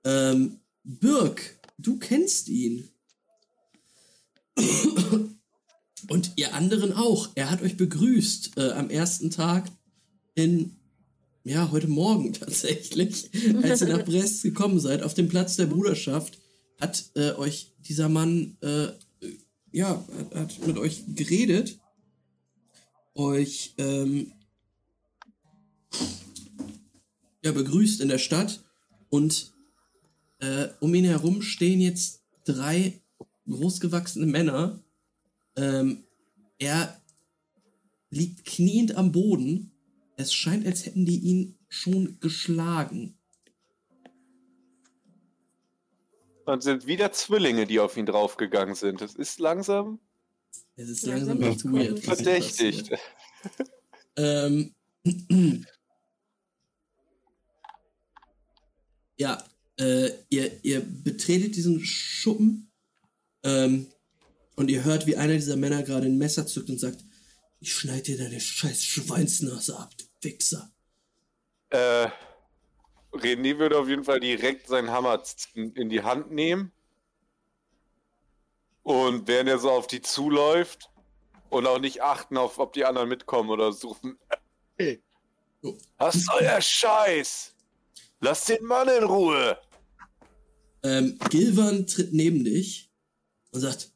Ähm, 0.04 0.60
Birk, 0.82 1.58
du 1.78 1.98
kennst 1.98 2.48
ihn. 2.48 2.88
Und 6.08 6.32
ihr 6.36 6.54
anderen 6.54 6.92
auch. 6.92 7.30
Er 7.34 7.50
hat 7.50 7.62
euch 7.62 7.76
begrüßt 7.76 8.58
äh, 8.58 8.72
am 8.72 8.90
ersten 8.90 9.30
Tag 9.30 9.70
in, 10.34 10.76
ja, 11.42 11.70
heute 11.70 11.88
Morgen 11.88 12.32
tatsächlich, 12.34 13.30
als 13.62 13.80
ihr 13.80 13.88
nach 13.88 14.04
Brest 14.06 14.42
gekommen 14.42 14.78
seid, 14.78 15.02
auf 15.02 15.14
dem 15.14 15.28
Platz 15.28 15.56
der 15.56 15.66
Bruderschaft, 15.66 16.38
hat 16.80 17.10
äh, 17.14 17.32
euch 17.32 17.72
dieser 17.80 18.08
Mann, 18.08 18.56
äh, 18.60 18.88
ja, 19.72 20.04
hat, 20.18 20.34
hat 20.34 20.66
mit 20.66 20.78
euch 20.78 21.04
geredet, 21.08 21.78
euch, 23.14 23.74
ähm, 23.78 24.32
ja, 27.42 27.52
begrüßt 27.52 28.00
in 28.00 28.08
der 28.08 28.18
Stadt 28.18 28.62
und 29.08 29.52
äh, 30.40 30.68
um 30.80 30.94
ihn 30.94 31.04
herum 31.04 31.42
stehen 31.42 31.80
jetzt 31.80 32.22
drei 32.44 33.00
großgewachsene 33.48 34.26
Männer. 34.26 34.82
Ähm, 35.56 36.04
er 36.58 37.00
liegt 38.10 38.44
kniend 38.44 38.94
am 38.96 39.12
Boden. 39.12 39.72
Es 40.16 40.32
scheint, 40.32 40.66
als 40.66 40.86
hätten 40.86 41.04
die 41.04 41.18
ihn 41.18 41.58
schon 41.68 42.18
geschlagen. 42.20 43.18
Und 46.44 46.62
sind 46.62 46.86
wieder 46.86 47.12
Zwillinge, 47.12 47.66
die 47.66 47.80
auf 47.80 47.96
ihn 47.96 48.06
draufgegangen 48.06 48.76
sind. 48.76 49.00
Das 49.00 49.14
ist 49.14 49.40
langsam 49.40 49.98
Es 50.76 50.88
ist 50.88 51.04
Langsam 51.04 51.42
echt 51.42 51.64
weird. 51.64 52.02
passiert. 52.04 52.90
Ähm, 54.18 54.74
ja, 59.18 59.44
äh, 59.78 60.10
ihr, 60.30 60.64
ihr 60.64 60.80
betretet 60.80 61.54
diesen 61.54 61.84
Schuppen 61.84 62.72
ähm, 63.42 63.88
und 64.56 64.70
ihr 64.70 64.84
hört, 64.84 65.06
wie 65.06 65.16
einer 65.16 65.34
dieser 65.34 65.56
Männer 65.56 65.82
gerade 65.82 66.06
ein 66.06 66.18
Messer 66.18 66.46
zückt 66.46 66.70
und 66.70 66.78
sagt, 66.80 67.04
ich 67.60 67.72
schneide 67.72 68.02
dir 68.02 68.18
deine 68.18 68.40
scheiß 68.40 68.82
Schweinsnase 68.84 69.78
ab, 69.78 69.94
du 69.96 70.04
Wichser. 70.22 70.70
Äh, 71.70 72.08
René 73.12 73.58
würde 73.58 73.78
auf 73.78 73.88
jeden 73.88 74.04
Fall 74.04 74.20
direkt 74.20 74.66
seinen 74.68 74.90
Hammer 74.90 75.22
in 75.54 75.88
die 75.88 76.02
Hand 76.02 76.32
nehmen. 76.32 76.72
Und 78.82 79.26
während 79.28 79.48
er 79.48 79.58
so 79.58 79.70
auf 79.70 79.86
die 79.86 80.00
zuläuft 80.00 80.90
und 81.50 81.66
auch 81.66 81.78
nicht 81.78 82.02
achten 82.02 82.36
auf, 82.36 82.58
ob 82.58 82.72
die 82.72 82.84
anderen 82.84 83.08
mitkommen 83.08 83.50
oder 83.50 83.72
suchen. 83.72 84.18
Hey, 84.76 85.02
Oh. 85.62 85.76
was 85.98 86.22
soll 86.24 86.40
der 86.40 86.60
Scheiß? 86.60 87.54
Lass 88.20 88.44
den 88.44 88.64
Mann 88.64 88.88
in 88.88 89.04
Ruhe. 89.04 89.58
Ähm, 90.82 91.18
Gilvan 91.30 91.86
tritt 91.86 92.12
neben 92.12 92.44
dich 92.44 92.90
und 93.50 93.60
sagt, 93.60 93.90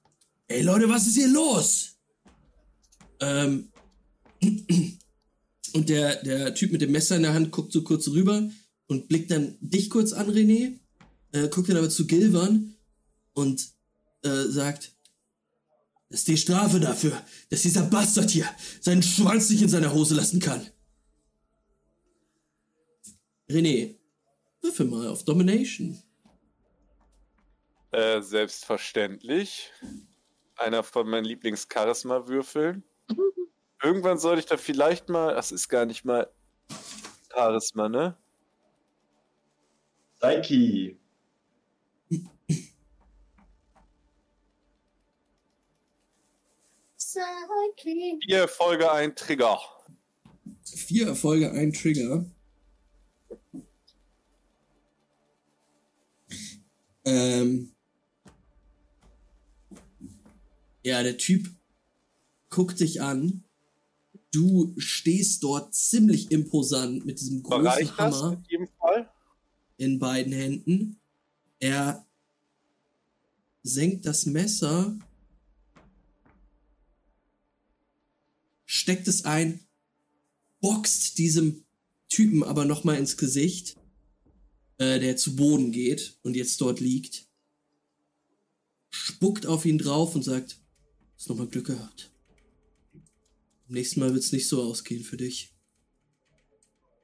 ey 0.51 0.63
Leute, 0.63 0.89
was 0.89 1.07
ist 1.07 1.17
hier 1.17 1.29
los? 1.29 1.97
Ähm, 3.21 3.71
und 5.73 5.89
der, 5.89 6.23
der 6.23 6.55
Typ 6.55 6.73
mit 6.73 6.81
dem 6.81 6.93
Messer 6.93 7.17
in 7.17 7.23
der 7.23 7.35
Hand 7.35 7.53
guckt 7.53 7.73
so 7.73 7.83
kurz 7.85 8.09
rüber 8.09 8.51
und 8.89 9.09
blickt 9.09 9.31
dann 9.31 9.57
dich 9.61 9.91
kurz 9.91 10.13
an, 10.13 10.29
René, 10.31 10.79
äh, 11.33 11.49
guckt 11.49 11.69
dann 11.69 11.77
aber 11.77 11.91
zu 11.91 12.07
Gilvan 12.07 12.75
und 13.35 13.65
äh, 14.25 14.45
sagt, 14.49 14.93
das 16.09 16.21
ist 16.21 16.29
die 16.29 16.37
Strafe 16.37 16.81
dafür, 16.81 17.23
dass 17.51 17.63
dieser 17.63 17.85
Bastard 17.85 18.31
hier 18.31 18.49
seinen 18.81 19.03
Schwanz 19.03 19.49
nicht 19.51 19.63
in 19.63 19.69
seiner 19.69 19.95
Hose 19.95 20.17
lassen 20.17 20.41
kann. 20.41 20.67
René, 23.49 23.95
würfel 24.61 24.87
mal 24.87 25.07
auf 25.07 25.25
Domination. 25.25 26.03
Äh, 27.93 28.21
selbstverständlich. 28.23 29.71
Einer 30.61 30.83
von 30.83 31.09
meinen 31.09 31.25
Lieblings-Charisma-Würfeln. 31.25 32.85
Irgendwann 33.83 34.19
sollte 34.19 34.41
ich 34.41 34.47
da 34.47 34.59
vielleicht 34.59 35.09
mal. 35.09 35.35
Das 35.35 35.53
ist 35.53 35.71
gar 35.71 35.87
nicht 35.87 36.05
mal 36.05 36.31
Charisma, 37.33 37.89
ne? 37.89 38.15
Psyche. 40.19 40.99
Hier 48.27 48.47
Folge 48.49 48.93
ein 48.93 49.17
Trigger. 49.17 49.59
Vier 50.63 51.09
Erfolge, 51.09 51.51
ein 51.51 51.73
Trigger. 51.73 52.27
Ähm. 57.07 57.75
Ja, 60.83 61.03
der 61.03 61.19
Typ 61.19 61.51
guckt 62.49 62.81
dich 62.81 63.03
an. 63.03 63.45
Du 64.33 64.75
stehst 64.79 65.43
dort 65.43 65.75
ziemlich 65.75 66.31
imposant 66.31 67.05
mit 67.05 67.21
diesem 67.21 67.43
großen 67.43 67.65
das 67.65 67.99
Hammer 67.99 68.43
in 69.77 69.99
beiden 69.99 70.33
Händen. 70.33 71.01
Er 71.59 72.07
senkt 73.63 74.07
das 74.07 74.27
Messer, 74.27 74.99
steckt 78.65 79.09
es 79.09 79.25
ein, 79.25 79.61
boxt 80.61 81.19
diesem 81.19 81.65
Typen 82.09 82.43
aber 82.43 82.65
nochmal 82.65 82.97
ins 82.97 83.17
Gesicht, 83.17 83.77
äh, 84.79 84.99
der 85.01 85.17
zu 85.17 85.37
Boden 85.37 85.73
geht 85.73 86.19
und 86.23 86.37
jetzt 86.37 86.61
dort 86.61 86.81
liegt, 86.81 87.27
spuckt 88.91 89.47
auf 89.47 89.65
ihn 89.65 89.79
drauf 89.79 90.15
und 90.15 90.23
sagt, 90.23 90.60
hast 91.21 91.29
nochmal 91.29 91.49
Glück 91.49 91.67
gehabt. 91.67 92.11
Beim 92.95 93.75
nächsten 93.75 94.01
Mal 94.01 94.15
wird's 94.15 94.33
nicht 94.33 94.49
so 94.49 94.63
ausgehen 94.63 95.05
für 95.05 95.19
dich. 95.19 95.53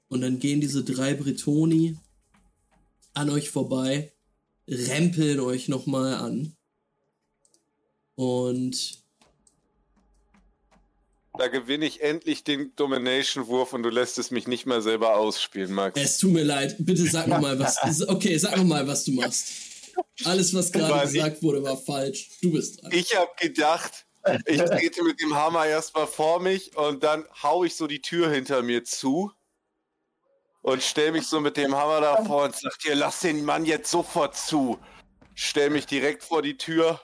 Und 0.09 0.23
dann 0.23 0.39
gehen 0.39 0.63
diese 0.63 0.83
drei 0.83 1.13
Bretoni 1.13 1.99
an 3.13 3.29
euch 3.29 3.51
vorbei, 3.51 4.15
rempeln 4.67 5.39
euch 5.41 5.69
nochmal 5.69 6.15
an. 6.15 6.57
Und 8.15 9.05
Da 11.37 11.49
gewinne 11.49 11.85
ich 11.85 12.01
endlich 12.01 12.43
den 12.43 12.75
Domination-Wurf 12.75 13.75
und 13.75 13.83
du 13.83 13.91
lässt 13.91 14.17
es 14.19 14.31
mich 14.31 14.47
nicht 14.47 14.65
mal 14.65 14.81
selber 14.81 15.17
ausspielen, 15.19 15.73
Max. 15.75 16.01
es 16.01 16.17
tut 16.17 16.33
mir 16.33 16.45
leid, 16.45 16.77
bitte 16.79 17.05
sag 17.07 17.27
nochmal 17.27 17.59
was. 17.59 17.77
Okay, 18.09 18.39
sag 18.39 18.57
nochmal, 18.57 18.87
was 18.87 19.05
du 19.05 19.13
machst. 19.13 19.49
Alles, 20.25 20.55
was 20.55 20.73
gerade 20.73 21.07
ich. 21.07 21.13
gesagt 21.13 21.43
wurde, 21.43 21.63
war 21.63 21.77
falsch. 21.77 22.31
Du 22.41 22.53
bist 22.53 22.81
dran. 22.81 22.93
Ich 22.93 23.15
habe 23.15 23.31
gedacht, 23.39 24.06
ich 24.47 24.63
trete 24.63 25.03
mit 25.05 25.21
dem 25.21 25.35
Hammer 25.35 25.67
erstmal 25.67 26.07
vor 26.07 26.41
mich 26.41 26.77
und 26.77 27.03
dann 27.03 27.27
hau 27.43 27.65
ich 27.65 27.77
so 27.77 27.87
die 27.87 28.03
Tür 28.03 28.31
hinter 28.31 28.63
mir 28.63 28.85
zu 28.85 29.33
und 30.67 30.83
stell 30.83 31.13
mich 31.13 31.29
so 31.29 31.41
mit 31.41 31.57
dem 31.57 31.77
Hammer 31.77 32.01
davor 32.01 32.45
und 32.45 32.57
sag 32.57 32.79
dir, 32.81 32.97
lass 32.97 33.21
den 33.21 33.45
Mann 33.45 33.65
jetzt 33.65 33.91
sofort 33.91 34.37
zu. 34.37 34.79
Stell 35.35 35.71
mich 35.71 35.87
direkt 35.87 36.25
vor 36.25 36.43
die 36.43 36.57
Tür 36.57 37.01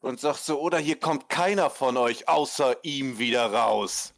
und 0.00 0.20
sag 0.20 0.36
so, 0.36 0.60
oder 0.60 0.78
hier 0.78 0.96
kommt 0.96 1.28
keiner 1.28 1.68
von 1.68 1.96
euch 1.96 2.28
außer 2.28 2.82
ihm 2.84 3.18
wieder 3.18 3.46
raus. 3.46 4.14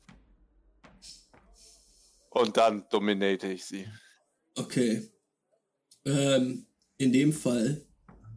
Und 2.30 2.56
dann 2.56 2.86
dominate 2.90 3.48
ich 3.48 3.64
sie. 3.64 3.88
Okay. 4.54 5.10
Ähm, 6.04 6.66
in 6.98 7.12
dem 7.12 7.32
Fall 7.32 7.84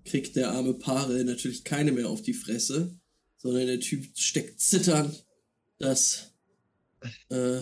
kriegt 0.05 0.35
der 0.35 0.51
arme 0.51 0.73
Paare 0.73 1.23
natürlich 1.23 1.63
keine 1.63 1.91
mehr 1.91 2.09
auf 2.09 2.21
die 2.21 2.33
Fresse, 2.33 2.99
sondern 3.41 3.67
der 3.67 3.79
Typ 3.79 4.05
steckt 4.15 4.59
zitternd 4.59 5.25
das, 5.79 6.31
äh, 7.29 7.61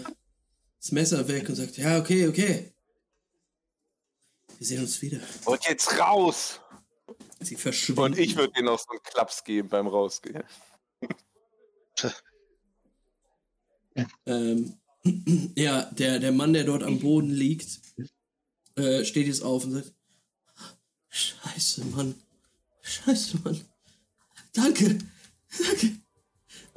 das 0.80 0.92
Messer 0.92 1.28
weg 1.28 1.48
und 1.48 1.56
sagt, 1.56 1.78
ja, 1.78 2.00
okay, 2.00 2.28
okay. 2.28 2.74
Wir 4.58 4.68
sehen 4.68 4.82
uns 4.82 5.02
wieder. 5.02 5.20
Und 5.46 5.64
jetzt 5.66 5.98
raus! 5.98 6.60
Sie 7.40 7.56
verschwinden. 7.56 8.02
Und 8.02 8.20
ich 8.20 8.36
würde 8.36 8.52
dir 8.54 8.64
noch 8.64 8.78
so 8.78 8.90
einen 8.90 9.02
Klaps 9.04 9.44
geben 9.46 9.70
beim 9.70 9.88
Rausgehen. 9.88 10.44
Ähm, 14.26 14.78
ja, 15.56 15.84
der, 15.84 16.20
der 16.20 16.34
Mann, 16.34 16.52
der 16.52 16.66
dort 16.66 16.84
am 16.84 17.00
Boden 17.00 17.30
liegt, 17.30 17.80
äh, 18.76 19.06
steht 19.06 19.28
jetzt 19.28 19.42
auf 19.42 19.64
und 19.64 19.72
sagt, 19.72 19.94
Scheiße, 21.10 21.86
Mann. 21.86 22.16
Scheiße, 22.82 23.40
Mann. 23.44 23.62
Danke. 24.54 25.00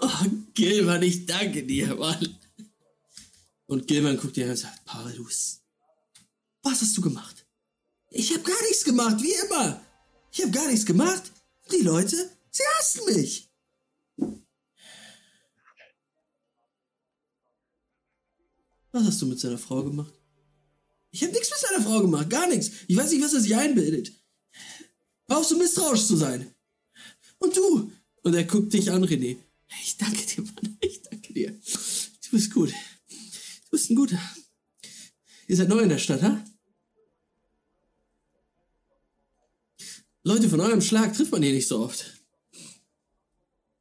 Oh, 0.05 0.27
Gilman, 0.55 1.03
ich 1.05 1.27
danke 1.27 1.63
dir, 1.63 1.95
Mann. 1.95 2.37
Und 3.67 3.87
Gilman 3.87 4.17
guckt 4.17 4.37
dir 4.37 4.47
an 4.47 4.51
und 4.51 4.57
sagt, 4.57 4.85
Paradus, 4.85 5.61
was 6.63 6.81
hast 6.81 6.97
du 6.97 7.01
gemacht? 7.01 7.47
Ich 8.11 8.33
habe 8.33 8.43
gar 8.43 8.61
nichts 8.63 8.85
gemacht, 8.85 9.23
wie 9.23 9.33
immer. 9.47 9.81
Ich 10.33 10.43
habe 10.43 10.51
gar 10.51 10.67
nichts 10.67 10.85
gemacht. 10.85 11.23
Die 11.71 11.83
Leute, 11.83 12.17
sie 12.51 12.63
hassen 12.79 13.15
mich. 13.15 13.49
Was 18.91 19.05
hast 19.05 19.23
du 19.23 19.27
mit 19.27 19.41
seiner 19.41 19.59
Frau 19.59 19.85
gemacht? 19.85 20.13
Ich 21.11 21.23
habe 21.23 21.33
nichts 21.33 21.51
mit 21.51 21.61
seiner 21.61 21.85
Frau 21.85 22.01
gemacht, 22.01 22.29
gar 22.29 22.49
nichts. 22.49 22.71
Ich 22.89 22.97
weiß 22.97 23.11
nicht, 23.11 23.23
was 23.23 23.35
er 23.35 23.41
sich 23.41 23.55
einbildet. 23.55 24.13
Auf, 25.29 25.47
so 25.47 25.57
misstrauisch 25.57 26.07
zu 26.07 26.17
sein. 26.17 26.55
Und 27.39 27.57
du? 27.57 27.91
Und 28.23 28.35
er 28.35 28.45
guckt 28.45 28.73
dich 28.73 28.91
an, 28.91 29.05
René. 29.05 29.37
Ich 29.83 29.97
danke 29.97 30.25
dir, 30.25 30.43
Mann. 30.43 30.79
Ich 30.81 31.03
danke 31.03 31.33
dir. 31.33 31.51
Du 31.51 32.31
bist 32.33 32.53
gut. 32.53 32.71
Du 32.71 33.71
bist 33.71 33.91
ein 33.91 33.97
guter. 33.97 34.19
Ihr 35.49 35.57
seid 35.57 35.69
neu 35.69 35.81
in 35.81 35.89
der 35.89 35.99
Stadt, 35.99 36.23
ha? 36.23 36.45
Leute 40.25 40.49
von 40.49 40.61
eurem 40.61 40.81
Schlag 40.81 41.15
trifft 41.15 41.33
man 41.33 41.43
hier 41.43 41.53
nicht 41.53 41.69
so 41.69 41.81
oft. 41.81 42.23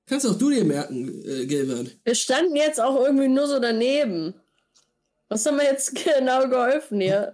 Kannst 0.05 0.25
auch 0.25 0.37
du 0.37 0.49
dir 0.49 0.63
merken, 0.63 1.23
äh, 1.25 1.45
Gilbert. 1.45 1.97
Wir 2.03 2.15
standen 2.15 2.55
jetzt 2.55 2.81
auch 2.81 3.03
irgendwie 3.05 3.27
nur 3.27 3.47
so 3.47 3.59
daneben. 3.59 4.33
Was 5.29 5.45
haben 5.45 5.57
wir 5.57 5.65
jetzt 5.65 5.95
genau 6.15 6.49
geholfen 6.49 6.99
hier? 6.99 7.31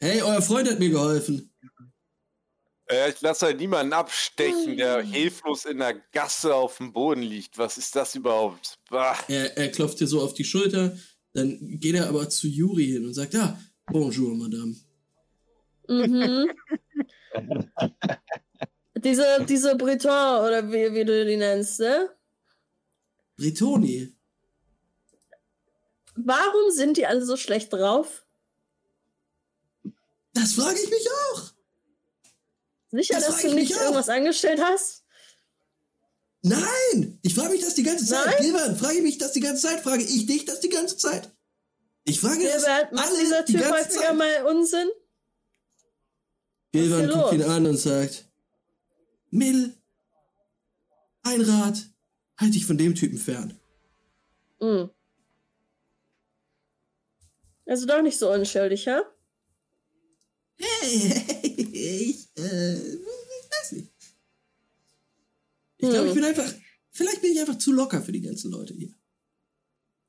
Hey, 0.00 0.20
euer 0.22 0.42
Freund 0.42 0.68
hat 0.68 0.78
mir 0.78 0.90
geholfen. 0.90 1.53
Äh, 2.94 3.10
ich 3.10 3.20
lasse 3.20 3.46
halt 3.46 3.58
niemanden 3.58 3.92
abstechen, 3.92 4.76
der 4.76 5.02
hilflos 5.02 5.64
in 5.64 5.78
der 5.78 5.94
Gasse 6.12 6.54
auf 6.54 6.76
dem 6.78 6.92
Boden 6.92 7.22
liegt. 7.22 7.58
Was 7.58 7.76
ist 7.76 7.96
das 7.96 8.14
überhaupt? 8.14 8.78
Bah. 8.88 9.16
Er, 9.28 9.56
er 9.56 9.70
klopft 9.70 10.00
dir 10.00 10.06
so 10.06 10.20
auf 10.22 10.34
die 10.34 10.44
Schulter, 10.44 10.96
dann 11.32 11.58
geht 11.80 11.96
er 11.96 12.08
aber 12.08 12.28
zu 12.28 12.46
Juri 12.46 12.86
hin 12.86 13.04
und 13.04 13.14
sagt, 13.14 13.34
ja, 13.34 13.58
bonjour, 13.86 14.34
Madame. 14.34 14.76
Mhm. 15.88 16.50
Diese, 18.96 19.44
diese 19.46 19.76
Breton 19.76 20.46
oder 20.46 20.72
wie, 20.72 20.94
wie 20.94 21.04
du 21.04 21.26
die 21.26 21.36
nennst, 21.36 21.78
ne? 21.80 22.08
Bretoni. 23.36 24.16
Warum 26.14 26.70
sind 26.70 26.96
die 26.96 27.04
alle 27.04 27.22
so 27.22 27.36
schlecht 27.36 27.70
drauf? 27.70 28.24
Das 30.32 30.54
frage 30.54 30.78
ich 30.82 30.88
mich 30.88 31.06
auch. 31.10 31.53
Sicher, 32.96 33.14
Das 33.14 33.26
dass 33.26 33.42
du 33.42 33.52
nicht 33.54 33.74
auch. 33.76 33.80
irgendwas 33.82 34.08
angestellt 34.08 34.60
hast? 34.62 35.04
Nein! 36.42 37.18
Ich 37.22 37.34
frage 37.34 37.50
mich 37.50 37.62
das 37.62 37.74
die 37.74 37.82
ganze 37.82 38.04
Zeit. 38.06 38.26
Nein? 38.26 38.36
Gilbert, 38.40 38.78
frage 38.78 38.96
ich 38.98 39.02
mich 39.02 39.18
das 39.18 39.32
die 39.32 39.40
ganze 39.40 39.62
Zeit. 39.62 39.80
Frage 39.80 40.02
ich 40.04 40.26
dich 40.26 40.44
das 40.44 40.60
die 40.60 40.68
ganze 40.68 40.96
Zeit. 40.96 41.34
Ich 42.04 42.20
frage 42.20 42.44
das 42.44 42.64
Gilbert, 42.64 42.92
macht 42.92 43.08
alle 43.08 43.18
dieser 43.18 43.42
die 43.44 43.52
Typ 43.52 43.62
ganze 43.62 43.78
häufiger 43.78 44.00
Zeit. 44.08 44.16
mal 44.16 44.46
Unsinn? 44.46 44.88
Gilbert 46.72 47.12
guckt 47.12 47.32
ihn 47.32 47.42
an 47.42 47.66
und 47.66 47.76
sagt, 47.78 48.28
Mädel, 49.30 49.74
ein 51.22 51.40
Rat, 51.40 51.78
halt 52.38 52.54
dich 52.54 52.66
von 52.66 52.76
dem 52.76 52.94
Typen 52.94 53.16
fern. 53.18 53.58
Hm. 54.60 54.90
Also 57.66 57.86
doch 57.86 58.02
nicht 58.02 58.18
so 58.18 58.30
unschuldig, 58.30 58.84
ja? 58.84 59.02
Hey, 60.56 60.98
hey, 60.98 61.70
ich, 61.72 62.23
äh, 62.38 62.74
ich 62.76 63.50
weiß 63.50 63.72
nicht. 63.72 63.88
Ich 65.78 65.88
glaube, 65.88 66.02
Hm. 66.02 66.08
ich 66.08 66.14
bin 66.14 66.24
einfach, 66.24 66.52
vielleicht 66.90 67.22
bin 67.22 67.32
ich 67.32 67.40
einfach 67.40 67.58
zu 67.58 67.72
locker 67.72 68.02
für 68.02 68.12
die 68.12 68.20
ganzen 68.22 68.50
Leute 68.50 68.74
hier. 68.74 68.90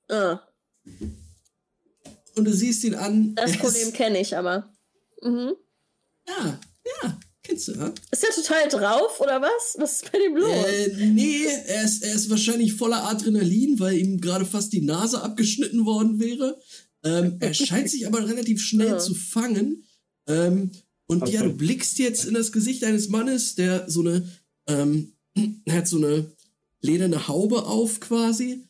Ah, 0.09 0.39
Und 2.35 2.45
du 2.45 2.53
siehst 2.53 2.83
ihn 2.83 2.95
an. 2.95 3.33
das 3.35 3.51
er 3.53 3.57
Problem 3.59 3.93
kenne 3.93 4.19
ich 4.21 4.35
aber. 4.37 4.71
Mhm. 5.21 5.53
Ja, 6.27 6.59
ja, 7.03 7.19
kennst 7.43 7.67
du, 7.69 7.79
ha? 7.79 7.93
Ist 8.11 8.21
der 8.23 8.29
total 8.31 8.67
drauf 8.69 9.19
oder 9.19 9.41
was? 9.41 9.75
Was 9.79 10.01
ist 10.03 10.11
bei 10.11 10.19
dem 10.19 10.35
los? 10.37 10.49
Äh, 10.67 11.07
nee, 11.07 11.45
er 11.45 11.83
ist, 11.83 12.03
er 12.03 12.13
ist 12.13 12.29
wahrscheinlich 12.29 12.73
voller 12.73 13.03
Adrenalin, 13.09 13.79
weil 13.79 13.97
ihm 13.97 14.19
gerade 14.21 14.45
fast 14.45 14.73
die 14.73 14.81
Nase 14.81 15.21
abgeschnitten 15.21 15.85
worden 15.85 16.19
wäre. 16.19 16.59
Ähm, 17.03 17.37
er 17.39 17.53
scheint 17.55 17.89
sich 17.89 18.05
aber 18.05 18.27
relativ 18.27 18.61
schnell 18.61 18.89
Ja. 18.89 18.97
zu 18.99 19.15
fangen. 19.15 19.83
Ähm, 20.27 20.71
und 21.07 21.27
ja, 21.29 21.41
Okay. 21.41 21.49
du 21.49 21.57
blickst 21.57 21.99
jetzt 21.99 22.25
in 22.25 22.33
das 22.33 22.51
Gesicht 22.51 22.83
eines 22.83 23.09
Mannes, 23.09 23.55
der 23.55 23.89
so 23.89 24.01
eine, 24.01 24.27
ähm, 24.67 25.13
hat 25.69 25.87
so 25.87 25.97
eine 25.97 26.31
lederne 26.81 27.27
Haube 27.27 27.65
auf 27.65 27.99
quasi. 27.99 28.63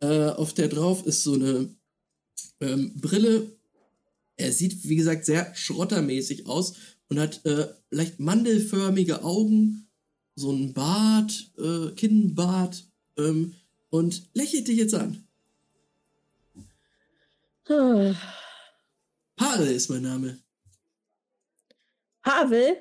Äh, 0.00 0.30
auf 0.30 0.52
der 0.54 0.68
drauf 0.68 1.06
ist 1.06 1.22
so 1.22 1.34
eine 1.34 1.68
ähm, 2.60 2.92
Brille. 3.00 3.52
Er 4.36 4.52
sieht, 4.52 4.88
wie 4.88 4.96
gesagt, 4.96 5.26
sehr 5.26 5.54
schrottermäßig 5.54 6.46
aus 6.46 6.74
und 7.08 7.20
hat 7.20 7.44
äh, 7.44 7.68
leicht 7.90 8.18
mandelförmige 8.18 9.22
Augen, 9.22 9.86
so 10.34 10.50
ein 10.50 10.72
Bart, 10.72 11.50
äh, 11.58 11.90
Kinnbart 11.94 12.84
ähm, 13.18 13.54
und 13.90 14.22
lächelt 14.32 14.66
dich 14.68 14.78
jetzt 14.78 14.94
an. 14.94 15.24
Hm. 17.66 18.16
Parel 19.36 19.68
ist 19.68 19.90
mein 19.90 20.02
Name. 20.02 20.38
Pavel? 22.22 22.76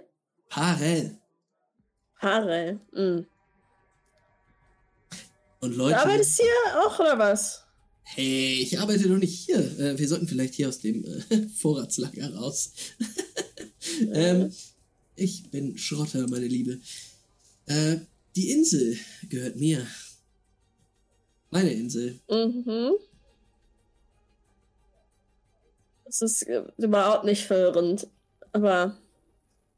Parel. 0.50 1.18
Harel. 2.22 2.80
Hm. 2.94 3.26
Und 5.60 5.72
Du 5.72 5.78
Leute, 5.78 6.00
arbeitest 6.00 6.40
hier 6.40 6.80
auch 6.80 7.00
oder 7.00 7.18
was? 7.18 7.64
hey, 8.03 8.60
ich 8.61 8.80
arbeite 8.80 9.08
doch 9.08 9.18
nicht 9.18 9.45
hier. 9.45 9.60
Äh, 9.80 9.98
wir 9.98 10.08
sollten 10.08 10.28
vielleicht 10.28 10.56
hier 10.56 10.68
aus 10.68 10.80
dem 10.80 11.06
äh, 11.06 11.48
Vorratslager 11.61 12.36
raus. 12.36 12.74
ähm, 14.14 14.52
ich 15.16 15.50
bin 15.50 15.78
Schrotter, 15.78 16.28
meine 16.28 16.48
Liebe. 16.48 16.80
Äh, 17.68 17.98
die 18.36 18.52
Insel 18.52 18.98
gehört 19.30 19.56
mir. 19.56 19.86
Meine 21.52 21.72
Insel. 21.72 22.20
Mhm. 22.30 22.92
Das 26.06 26.22
ist 26.22 26.45
überhaupt 26.78 27.24
nicht 27.26 27.45
verwirrend. 27.45 28.08
Aber 28.52 28.98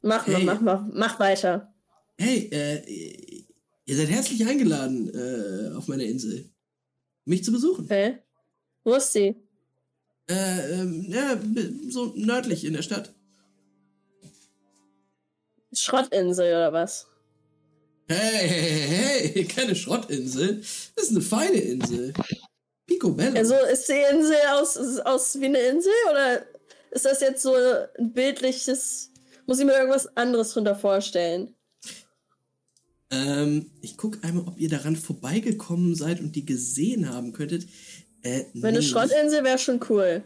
mach 0.04 0.26
mal, 0.26 0.36
Hey. 0.36 0.44
mach 0.44 0.60
mal, 0.60 0.90
mach 0.92 1.18
weiter. 1.18 1.74
Hey, 2.18 2.48
äh, 2.52 3.44
ihr 3.86 3.96
seid 3.96 4.08
herzlich 4.08 4.46
eingeladen 4.46 5.10
äh, 5.12 5.74
auf 5.74 5.88
meine 5.88 6.04
Insel. 6.04 6.50
Mich 7.24 7.42
zu 7.44 7.50
besuchen. 7.52 7.86
Okay. 7.86 8.18
Wo 8.84 8.94
ist 8.94 9.12
sie? 9.12 9.34
Äh, 10.30 10.80
ähm, 10.80 11.04
ja, 11.08 11.38
so 11.88 12.12
nördlich 12.16 12.64
in 12.64 12.74
der 12.74 12.82
Stadt. 12.82 13.14
Schrottinsel 15.72 16.46
oder 16.46 16.72
was? 16.72 17.06
Hey, 18.08 18.48
hey, 18.48 18.70
hey, 18.70 19.32
hey, 19.34 19.44
keine 19.44 19.74
Schrottinsel. 19.74 20.58
Das 20.94 21.04
ist 21.06 21.10
eine 21.10 21.20
feine 21.22 21.56
Insel. 21.58 22.12
Picobello. 22.86 23.36
Also 23.36 23.54
ist 23.72 23.88
die 23.88 24.02
Insel 24.12 24.36
aus, 24.52 24.76
aus 24.76 25.40
wie 25.40 25.46
eine 25.46 25.58
Insel 25.58 25.92
oder 26.10 26.44
ist 26.90 27.06
das 27.06 27.20
jetzt 27.20 27.42
so 27.42 27.54
ein 27.54 28.12
bildliches. 28.12 29.10
Muss 29.46 29.58
ich 29.58 29.64
mir 29.66 29.72
irgendwas 29.72 30.16
anderes 30.16 30.52
drunter 30.52 30.74
vorstellen? 30.74 31.54
ähm, 33.14 33.70
ich 33.80 33.96
guck 33.96 34.24
einmal, 34.24 34.44
ob 34.46 34.58
ihr 34.58 34.68
daran 34.68 34.96
vorbeigekommen 34.96 35.94
seid 35.94 36.20
und 36.20 36.34
die 36.34 36.44
gesehen 36.44 37.08
haben 37.08 37.32
könntet. 37.32 37.66
Äh, 38.22 38.44
Wenn 38.54 38.70
eine 38.70 38.78
nee, 38.80 38.84
Schrottinsel 38.84 39.44
wäre 39.44 39.58
schon 39.58 39.80
cool. 39.88 40.24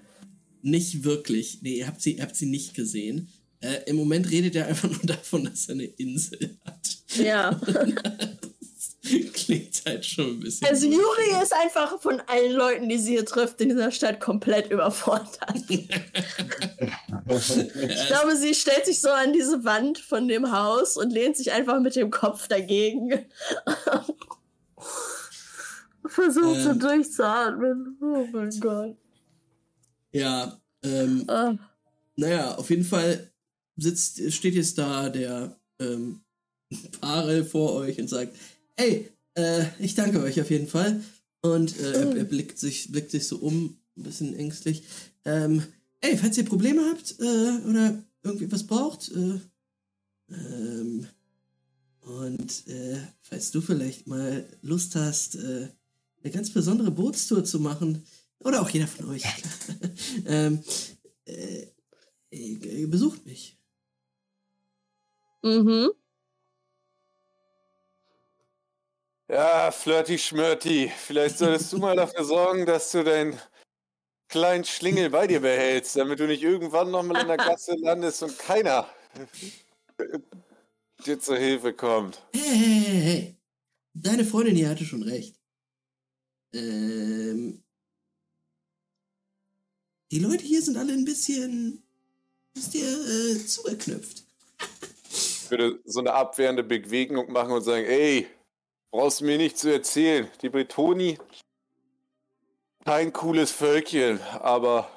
Nicht 0.62 1.04
wirklich. 1.04 1.60
Nee, 1.62 1.78
ihr 1.78 1.86
habt 1.86 2.00
sie, 2.00 2.14
ihr 2.14 2.22
habt 2.22 2.36
sie 2.36 2.46
nicht 2.46 2.74
gesehen. 2.74 3.28
Äh, 3.60 3.80
Im 3.86 3.96
Moment 3.96 4.30
redet 4.30 4.54
er 4.54 4.66
einfach 4.66 4.90
nur 4.90 5.00
davon, 5.04 5.44
dass 5.44 5.68
er 5.68 5.74
eine 5.74 5.84
Insel 5.84 6.58
hat. 6.64 6.98
Ja. 7.16 7.60
Klingt 9.32 9.82
halt 9.86 10.04
schon 10.04 10.26
ein 10.26 10.40
bisschen. 10.40 10.66
Also 10.66 10.86
Juri 10.86 11.42
ist 11.42 11.52
einfach 11.54 12.00
von 12.00 12.20
allen 12.26 12.52
Leuten, 12.52 12.88
die 12.88 12.98
sie 12.98 13.12
hier 13.12 13.24
trifft, 13.24 13.60
in 13.60 13.68
dieser 13.70 13.90
Stadt 13.90 14.20
komplett 14.20 14.70
überfordert. 14.70 15.38
Ich 17.28 18.06
glaube, 18.06 18.36
sie 18.36 18.54
stellt 18.54 18.86
sich 18.86 19.00
so 19.00 19.10
an 19.10 19.32
diese 19.34 19.62
Wand 19.64 19.98
von 19.98 20.28
dem 20.28 20.50
Haus 20.50 20.96
und 20.96 21.10
lehnt 21.12 21.36
sich 21.36 21.52
einfach 21.52 21.78
mit 21.80 21.94
dem 21.94 22.10
Kopf 22.10 22.48
dagegen. 22.48 23.26
Versucht 26.06 26.60
so 26.62 26.70
Ähm. 26.70 26.78
durchzuatmen. 26.78 27.98
Oh 28.00 28.26
mein 28.32 28.50
Gott. 28.60 28.96
Ja, 30.12 30.58
ähm, 30.82 31.24
Ah. 31.28 31.54
naja, 32.16 32.54
auf 32.54 32.70
jeden 32.70 32.84
Fall 32.84 33.30
sitzt, 33.76 34.32
steht 34.32 34.54
jetzt 34.54 34.78
da 34.78 35.08
der 35.10 35.54
ähm, 35.80 36.22
Parel 37.00 37.44
vor 37.44 37.74
euch 37.74 38.00
und 38.00 38.08
sagt, 38.08 38.34
hey, 38.78 39.10
äh, 39.34 39.64
ich 39.78 39.94
danke 39.94 40.22
euch 40.22 40.40
auf 40.40 40.50
jeden 40.50 40.68
Fall. 40.68 41.02
Und 41.40 41.78
äh, 41.78 41.92
er, 41.92 42.16
er 42.16 42.24
blickt 42.24 42.58
sich, 42.58 42.90
blickt 42.90 43.10
sich 43.10 43.26
so 43.26 43.36
um, 43.36 43.76
ein 43.96 44.02
bisschen 44.02 44.34
ängstlich. 44.34 44.84
Ähm, 45.24 45.62
ey, 46.00 46.16
falls 46.16 46.38
ihr 46.38 46.44
Probleme 46.44 46.82
habt 46.90 47.16
äh, 47.20 47.68
oder 47.68 48.02
irgendwie 48.22 48.50
was 48.50 48.66
braucht, 48.66 49.10
äh, 49.10 49.40
ähm, 50.30 51.06
und 52.00 52.66
äh, 52.68 52.98
falls 53.20 53.50
du 53.50 53.60
vielleicht 53.60 54.06
mal 54.06 54.48
Lust 54.62 54.94
hast, 54.96 55.36
äh, 55.36 55.68
eine 56.22 56.32
ganz 56.32 56.50
besondere 56.50 56.90
Bootstour 56.90 57.44
zu 57.44 57.60
machen, 57.60 58.04
oder 58.40 58.62
auch 58.62 58.70
jeder 58.70 58.86
von 58.86 59.10
euch, 59.10 59.24
ähm, 60.26 60.62
äh, 61.26 61.66
äh, 62.30 62.86
besucht 62.86 63.26
mich. 63.26 63.58
Mhm. 65.42 65.90
Ja, 69.30 69.70
Flirty 69.70 70.18
Schmörty, 70.18 70.90
vielleicht 70.96 71.36
solltest 71.36 71.70
du 71.74 71.78
mal 71.78 71.94
dafür 71.94 72.24
sorgen, 72.24 72.64
dass 72.64 72.90
du 72.92 73.04
deinen 73.04 73.38
kleinen 74.28 74.64
Schlingel 74.64 75.10
bei 75.10 75.26
dir 75.26 75.40
behältst, 75.40 75.96
damit 75.96 76.18
du 76.18 76.26
nicht 76.26 76.42
irgendwann 76.42 76.90
nochmal 76.90 77.20
in 77.20 77.28
der 77.28 77.36
Gasse 77.36 77.74
landest 77.78 78.22
und 78.22 78.38
keiner 78.38 78.88
dir 81.04 81.20
zur 81.20 81.36
Hilfe 81.36 81.74
kommt. 81.74 82.26
Hey, 82.32 82.42
hey, 82.42 82.84
hey, 82.84 83.00
hey. 83.00 83.36
Deine 83.92 84.24
Freundin 84.24 84.56
hier 84.56 84.70
hatte 84.70 84.86
schon 84.86 85.02
recht. 85.02 85.34
Ähm, 86.54 87.62
die 90.10 90.20
Leute 90.20 90.44
hier 90.44 90.62
sind 90.62 90.78
alle 90.78 90.94
ein 90.94 91.04
bisschen, 91.04 91.82
wisst 92.54 92.74
ihr, 92.74 92.88
äh, 92.88 93.44
zugeknüpft. 93.44 94.24
Ich 95.10 95.50
würde 95.50 95.80
so 95.84 96.00
eine 96.00 96.14
abwehrende 96.14 96.62
Bewegung 96.64 97.30
machen 97.30 97.52
und 97.52 97.62
sagen, 97.62 97.84
ey, 97.84 98.26
brauchst 98.90 99.20
du 99.20 99.24
mir 99.24 99.38
nicht 99.38 99.58
zu 99.58 99.72
erzählen. 99.72 100.28
Die 100.42 100.48
Bretoni, 100.48 101.18
kein 102.84 103.12
cooles 103.12 103.50
Völkchen, 103.50 104.20
aber 104.40 104.90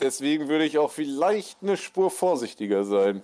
deswegen 0.00 0.48
würde 0.48 0.64
ich 0.64 0.78
auch 0.78 0.90
vielleicht 0.90 1.62
eine 1.62 1.76
Spur 1.76 2.10
vorsichtiger 2.10 2.84
sein. 2.84 3.22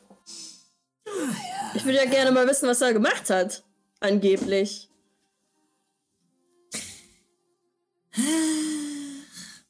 Ich 1.75 1.85
würde 1.85 1.99
ja 1.99 2.07
gerne 2.07 2.33
mal 2.33 2.49
wissen, 2.49 2.69
was 2.69 2.81
er 2.81 2.93
gemacht 2.93 3.31
hat. 3.31 3.63
Angeblich. 4.01 4.89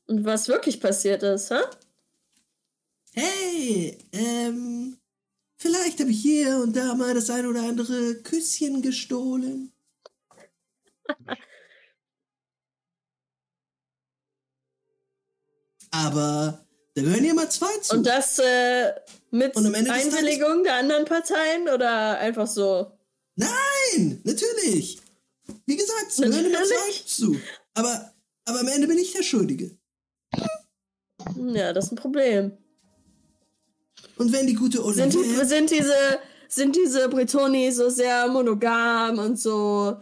Und 0.07 0.25
was 0.25 0.49
wirklich 0.49 0.81
passiert 0.81 1.23
ist, 1.23 1.51
hä? 1.51 1.61
Hey, 3.13 3.99
ähm, 4.13 4.97
vielleicht 5.57 6.01
habe 6.01 6.11
ich 6.11 6.21
hier 6.21 6.59
und 6.59 6.75
da 6.75 6.95
mal 6.95 7.15
das 7.15 7.31
ein 7.31 7.47
oder 7.47 7.63
andere 7.63 8.17
Küsschen 8.23 8.83
gestohlen. 8.83 9.73
Aber 15.91 16.65
da 16.95 17.03
gehören 17.03 17.25
ja 17.25 17.35
mal 17.35 17.51
zwei 17.51 17.77
zu. 17.79 17.97
Und 17.97 18.07
das 18.07 18.39
äh, 18.39 18.93
mit 19.31 19.57
Und 19.57 19.67
Einwilligung 19.75 20.63
der 20.65 20.75
anderen 20.75 21.05
Parteien 21.05 21.69
oder 21.69 22.19
einfach 22.19 22.47
so? 22.47 22.93
Nein, 23.37 24.21
natürlich. 24.25 25.01
Wie 25.67 25.77
gesagt, 25.77 26.07
es 26.11 26.17
gehören 26.17 26.47
immer 26.47 26.63
zwei 26.65 26.93
zu. 27.07 27.37
Aber, 27.75 28.15
aber 28.45 28.61
am 28.61 28.69
Ende 28.69 28.87
bin 28.87 28.99
ich 28.99 29.13
der 29.13 29.23
Schuldige. 29.23 29.77
Ja, 31.37 31.73
das 31.73 31.87
ist 31.87 31.93
ein 31.93 31.97
Problem. 31.97 32.57
Und 34.17 34.33
wenn 34.33 34.47
die 34.47 34.55
gute 34.55 34.79
Sind, 34.93 35.15
Olivia... 35.17 35.45
sind 35.45 35.71
diese 35.71 36.21
sind 36.51 36.75
diese 36.75 37.09
Bretoni 37.09 37.71
so 37.71 37.89
sehr 37.89 38.27
monogam 38.29 39.19
und 39.19 39.39
so 39.39 39.97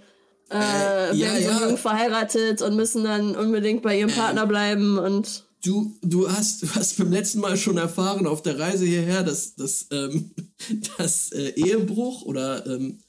äh, 0.51 1.10
Äh, 1.10 1.15
ja, 1.15 1.27
werden 1.33 1.43
so 1.44 1.51
ja. 1.51 1.68
jung 1.68 1.77
verheiratet 1.78 2.62
und 2.62 2.77
müssen 2.77 3.05
dann 3.05 3.36
unbedingt 3.36 3.83
bei 3.83 3.99
ihrem 3.99 4.10
Partner 4.10 4.47
bleiben 4.47 4.99
und 4.99 5.44
Du, 5.65 5.97
du, 6.02 6.31
hast, 6.31 6.62
du 6.62 6.68
hast 6.77 6.99
beim 6.99 7.10
letzten 7.10 7.41
Mal 7.41 7.57
schon 7.57 7.78
erfahren 7.78 8.28
auf 8.28 8.43
der 8.43 8.60
Reise 8.60 8.85
hierher, 8.86 9.25
dass, 9.25 9.57
dass, 9.57 9.89
ähm, 9.91 10.31
dass 10.99 11.33
äh, 11.33 11.49
Ehebruch 11.57 12.23
oder 12.23 12.65
ähm, 12.67 13.01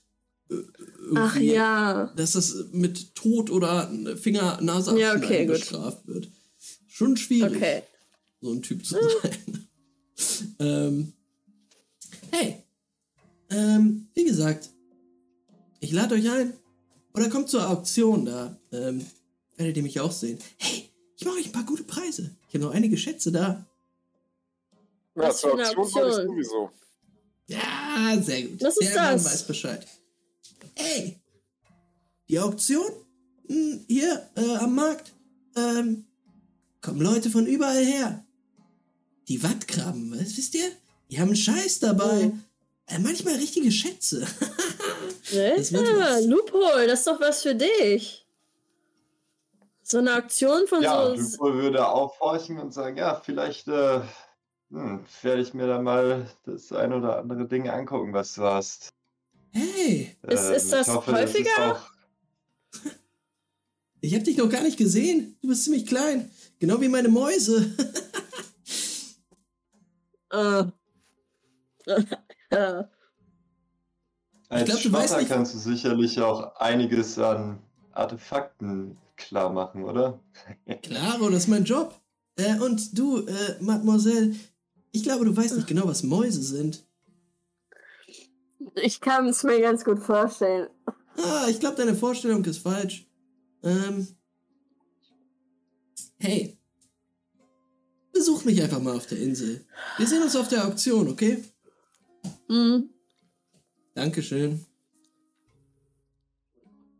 äh, 0.49 0.55
ach 1.15 1.35
ja. 1.37 2.11
dass 2.15 2.31
das 2.31 2.55
mit 2.71 3.13
Tod 3.13 3.51
oder 3.51 3.91
Finger, 4.19 4.59
Nase 4.61 4.99
Ja, 4.99 5.15
okay, 5.15 5.45
gut. 5.45 5.57
bestraft 5.57 6.07
wird. 6.07 6.27
Schon 6.87 7.17
schwierig, 7.17 7.55
Okay. 7.55 7.83
so 8.41 8.51
ein 8.51 8.63
Typ 8.63 8.83
zu 8.83 8.95
sein. 8.95 9.67
ähm, 10.59 11.13
hey, 12.31 12.55
ähm, 13.51 14.07
wie 14.15 14.23
gesagt, 14.25 14.69
ich 15.81 15.91
lade 15.91 16.15
euch 16.15 16.27
ein. 16.29 16.53
Oder 17.13 17.29
kommt 17.29 17.49
zur 17.49 17.67
Auktion, 17.69 18.25
da 18.25 18.57
ähm, 18.71 19.05
werdet 19.57 19.77
ihr 19.77 19.83
mich 19.83 19.99
auch 19.99 20.11
sehen. 20.11 20.39
Hey, 20.57 20.89
ich 21.17 21.25
mache 21.25 21.37
euch 21.37 21.47
ein 21.47 21.51
paar 21.51 21.65
gute 21.65 21.83
Preise. 21.83 22.35
Ich 22.47 22.55
habe 22.55 22.65
noch 22.65 22.73
einige 22.73 22.97
Schätze 22.97 23.31
da. 23.31 23.65
Ja, 25.15 25.23
Was 25.23 25.41
zur 25.41 25.53
eine 25.53 25.67
Auktion 25.69 26.03
wollte 26.03 26.21
ich 26.21 26.27
sowieso. 26.27 26.69
Ja, 27.47 28.21
sehr 28.21 28.43
gut. 28.43 28.61
Was 28.61 28.77
ist 28.77 28.93
Der 28.93 29.01
Mann 29.03 29.13
das? 29.15 29.25
weiß 29.25 29.47
Bescheid. 29.47 29.87
Ey, 30.75 31.19
die 32.29 32.39
Auktion 32.39 32.85
hm, 33.47 33.83
hier 33.87 34.29
äh, 34.35 34.55
am 34.57 34.75
Markt, 34.75 35.11
ähm, 35.55 36.05
kommen 36.81 37.01
Leute 37.01 37.29
von 37.29 37.47
überall 37.47 37.83
her. 37.83 38.23
Die 39.27 39.41
Wattkrabben, 39.43 40.11
was 40.11 40.37
wisst 40.37 40.55
ihr? 40.55 40.71
Die 41.09 41.19
haben 41.19 41.29
einen 41.29 41.35
Scheiß 41.35 41.79
dabei. 41.79 42.27
Mhm. 42.27 42.43
Äh, 42.85 42.99
manchmal 42.99 43.35
richtige 43.35 43.71
Schätze. 43.71 44.25
Was. 45.31 46.25
Loophole, 46.25 46.87
das 46.87 46.99
ist 46.99 47.07
doch 47.07 47.19
was 47.19 47.41
für 47.43 47.55
dich. 47.55 48.25
So 49.83 49.97
eine 49.99 50.13
Aktion 50.13 50.67
von 50.67 50.81
Ja, 50.83 51.15
so. 51.15 51.37
Dupo 51.47 51.53
würde 51.55 51.87
aufhorchen 51.87 52.59
und 52.59 52.73
sagen, 52.73 52.97
ja, 52.97 53.19
vielleicht 53.23 53.67
äh, 53.67 54.01
hm, 54.69 55.05
werde 55.23 55.41
ich 55.41 55.53
mir 55.53 55.67
da 55.67 55.81
mal 55.81 56.29
das 56.45 56.71
ein 56.71 56.93
oder 56.93 57.17
andere 57.17 57.47
Ding 57.47 57.67
angucken, 57.69 58.13
was 58.13 58.35
du 58.35 58.43
hast. 58.43 58.89
hey, 59.51 60.15
Ist- 60.27 60.49
ist 60.51 60.65
ich 60.65 60.71
das 60.71 60.87
hoffe, 60.89 61.11
das 61.11 61.21
ist 61.21 61.35
häufiger? 61.37 61.73
auch- 61.73 61.89
ich 64.01 64.13
habe 64.13 64.23
dich 64.23 64.37
noch 64.37 64.49
gar 64.49 64.61
nicht 64.61 64.77
gesehen. 64.77 65.37
Du 65.41 65.47
bist 65.47 65.63
ziemlich 65.63 65.87
klein. 65.87 66.29
Genau 66.59 66.79
wie 66.81 66.89
meine 66.89 67.09
Mäuse. 67.09 67.75
Äh. 72.51 72.83
Als 74.49 74.65
glaub, 74.65 74.81
du 74.81 74.91
weißt 74.91 75.07
Schwatter 75.09 75.21
nicht- 75.21 75.31
kannst 75.31 75.53
du 75.53 75.59
sicherlich 75.59 76.19
auch 76.21 76.55
einiges 76.55 77.17
an 77.19 77.59
Artefakten 77.91 78.97
klar 79.15 79.51
machen, 79.51 79.83
oder? 79.83 80.19
Klaro, 80.81 81.29
das 81.29 81.43
ist 81.43 81.47
mein 81.47 81.63
Job. 81.65 81.99
Äh, 82.35 82.57
und 82.59 82.97
du, 82.97 83.25
äh, 83.25 83.57
Mademoiselle, 83.59 84.35
ich 84.91 85.03
glaube, 85.03 85.25
du 85.25 85.35
weißt 85.35 85.55
nicht 85.55 85.67
genau, 85.67 85.87
was 85.87 86.03
Mäuse 86.03 86.41
sind. 86.41 86.85
Ich 88.75 89.01
kann 89.01 89.27
es 89.27 89.43
mir 89.43 89.59
ganz 89.61 89.83
gut 89.83 89.99
vorstellen. 89.99 90.67
Ah, 91.17 91.47
ich 91.49 91.59
glaube, 91.59 91.75
deine 91.75 91.95
Vorstellung 91.95 92.43
ist 92.45 92.59
falsch. 92.59 93.07
Ähm. 93.63 94.07
Hey. 96.17 96.57
Besuch 98.13 98.45
mich 98.45 98.61
einfach 98.61 98.79
mal 98.79 98.95
auf 98.95 99.05
der 99.07 99.19
Insel. 99.19 99.65
Wir 99.97 100.07
sehen 100.07 100.23
uns 100.23 100.35
auf 100.35 100.47
der 100.47 100.65
Auktion, 100.65 101.07
okay? 101.09 101.43
Hm. 102.47 102.89
Dankeschön. 103.99 104.65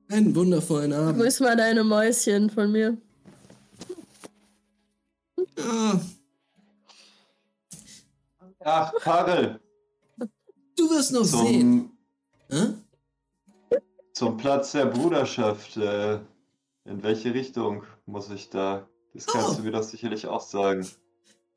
Einen 0.10 0.36
wundervollen 0.36 0.92
Abend. 0.92 1.18
Grüß 1.22 1.40
mal 1.40 1.56
deine 1.56 1.86
Mäuschen 1.86 2.50
von 2.50 2.70
mir. 2.74 2.98
Ah, 5.58 5.98
Ach, 8.66 8.94
Karel, 9.00 9.62
du 10.76 10.90
wirst 10.90 11.14
noch 11.14 11.24
sehen. 11.24 11.90
zum, 12.50 12.60
Hä? 13.72 13.80
zum 14.12 14.36
Platz 14.36 14.74
der 14.74 14.88
Bruderschaft. 14.88 15.78
Äh, 15.78 16.16
in 16.84 17.02
welche 17.02 17.34
Richtung 17.34 17.84
muss 18.08 18.30
ich 18.30 18.50
da? 18.50 18.90
Das 19.14 19.26
kannst 19.26 19.52
Oh. 19.52 19.54
du 19.54 19.62
mir 19.64 19.72
doch 19.72 19.84
sicherlich 19.84 20.28
auch 20.28 20.42
sagen. 20.42 20.86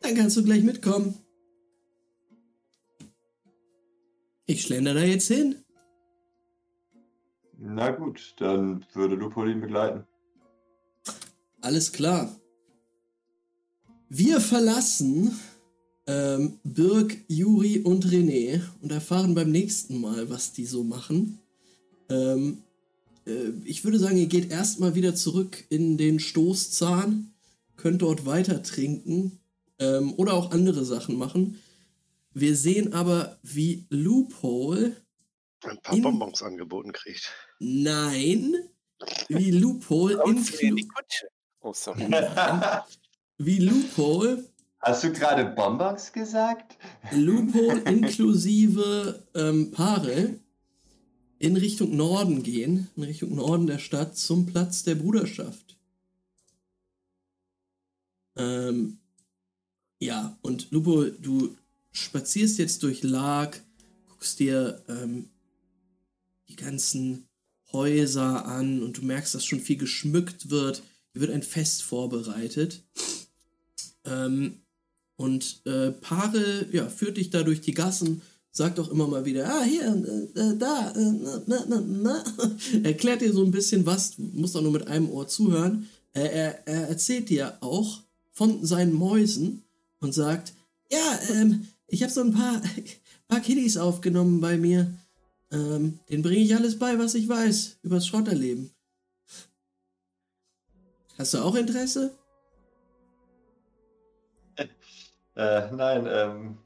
Dann 0.02 0.14
kannst 0.14 0.36
du 0.36 0.44
gleich 0.44 0.62
mitkommen. 0.62 1.16
Ich 4.46 4.62
schlender 4.62 4.94
da 4.94 5.02
jetzt 5.02 5.28
hin. 5.28 5.56
Na 7.58 7.90
gut, 7.90 8.34
dann 8.38 8.84
würde 8.92 9.14
Lupolin 9.14 9.60
begleiten. 9.60 10.04
Alles 11.60 11.92
klar. 11.92 12.34
Wir 14.08 14.40
verlassen 14.40 15.38
ähm, 16.06 16.58
Birg, 16.64 17.16
Juri 17.28 17.78
und 17.78 18.06
René 18.06 18.60
und 18.80 18.90
erfahren 18.90 19.34
beim 19.34 19.50
nächsten 19.50 20.00
Mal, 20.00 20.28
was 20.28 20.52
die 20.52 20.66
so 20.66 20.82
machen. 20.82 21.38
Ähm, 22.08 22.58
äh, 23.26 23.50
ich 23.64 23.84
würde 23.84 23.98
sagen, 23.98 24.16
ihr 24.16 24.26
geht 24.26 24.50
erstmal 24.50 24.94
wieder 24.94 25.14
zurück 25.14 25.64
in 25.68 25.96
den 25.96 26.18
Stoßzahn, 26.18 27.32
könnt 27.76 28.02
dort 28.02 28.26
weiter 28.26 28.62
trinken 28.62 29.38
ähm, 29.78 30.14
oder 30.16 30.34
auch 30.34 30.50
andere 30.50 30.84
Sachen 30.84 31.16
machen. 31.16 31.58
Wir 32.34 32.56
sehen 32.56 32.92
aber, 32.94 33.38
wie 33.42 33.86
Loophole, 33.90 34.96
Ein 35.64 35.80
paar 35.82 35.96
In- 35.96 36.02
Bonbons 36.02 36.42
angeboten 36.42 36.92
kriegt. 36.92 37.30
nein, 37.60 38.54
wie 39.28 39.50
Loophole, 39.50 40.16
Kommt 40.18 40.50
in 40.60 40.88
Kutsche. 40.88 41.26
Oh, 41.60 41.72
sorry. 41.72 42.08
wie 43.38 43.58
Loophole 43.58 44.44
Hast 44.80 45.04
du 45.04 45.12
gerade 45.12 45.44
Bonbons 45.44 46.12
gesagt? 46.12 46.76
Loophole 47.12 47.80
inklusive 47.90 49.26
ähm, 49.34 49.70
Paare 49.70 50.40
in 51.38 51.56
Richtung 51.56 51.96
Norden 51.96 52.42
gehen, 52.42 52.88
in 52.96 53.02
Richtung 53.04 53.34
Norden 53.36 53.66
der 53.66 53.78
Stadt 53.78 54.16
zum 54.16 54.46
Platz 54.46 54.82
der 54.84 54.94
Bruderschaft. 54.96 55.76
Ähm, 58.36 58.98
ja, 60.00 60.36
und 60.42 60.70
Lupo, 60.70 61.04
du 61.04 61.56
spazierst 61.92 62.58
jetzt 62.58 62.82
durch 62.82 63.02
Lag, 63.02 63.56
guckst 64.08 64.38
dir 64.38 64.82
ähm, 64.88 65.28
die 66.48 66.56
ganzen 66.56 67.28
Häuser 67.72 68.46
an 68.46 68.82
und 68.82 68.98
du 68.98 69.02
merkst, 69.02 69.34
dass 69.34 69.44
schon 69.44 69.60
viel 69.60 69.76
geschmückt 69.76 70.50
wird. 70.50 70.82
Hier 71.12 71.20
wird 71.20 71.32
ein 71.32 71.42
Fest 71.42 71.82
vorbereitet. 71.82 72.82
Ähm, 74.04 74.62
und 75.16 75.62
äh, 75.66 75.92
Paare 75.92 76.66
ja, 76.72 76.88
führt 76.88 77.16
dich 77.16 77.30
da 77.30 77.42
durch 77.42 77.60
die 77.60 77.74
Gassen, 77.74 78.22
sagt 78.50 78.80
auch 78.80 78.90
immer 78.90 79.06
mal 79.06 79.24
wieder, 79.24 79.48
ah, 79.48 79.62
hier, 79.62 79.84
äh, 79.84 80.40
äh, 80.40 80.56
da, 80.58 80.90
äh, 80.90 81.12
na, 81.46 81.64
na, 81.68 81.80
na. 81.80 82.24
erklärt 82.82 83.22
dir 83.22 83.32
so 83.32 83.44
ein 83.44 83.50
bisschen 83.50 83.86
was, 83.86 84.16
du 84.16 84.22
musst 84.22 84.56
auch 84.56 84.62
nur 84.62 84.72
mit 84.72 84.86
einem 84.88 85.08
Ohr 85.10 85.28
zuhören. 85.28 85.88
Er, 86.12 86.66
er 86.66 86.88
erzählt 86.88 87.30
dir 87.30 87.56
auch 87.60 88.00
von 88.32 88.64
seinen 88.64 88.92
Mäusen 88.92 89.62
und 90.00 90.12
sagt, 90.12 90.52
ja, 90.90 91.18
ähm, 91.30 91.66
ich 91.92 92.02
habe 92.02 92.12
so 92.12 92.22
ein 92.22 92.32
paar, 92.32 92.60
paar 93.28 93.40
Kiddies 93.40 93.76
aufgenommen 93.76 94.40
bei 94.40 94.56
mir. 94.56 94.92
Ähm, 95.52 96.00
den 96.08 96.22
bringe 96.22 96.40
ich 96.40 96.56
alles 96.56 96.78
bei, 96.78 96.98
was 96.98 97.14
ich 97.14 97.28
weiß 97.28 97.80
übers 97.82 98.06
Schrotterleben. 98.06 98.70
Hast 101.18 101.34
du 101.34 101.38
auch 101.38 101.54
Interesse? 101.54 102.16
Äh, 105.34 105.74
nein, 105.74 106.06
ähm, 106.10 106.58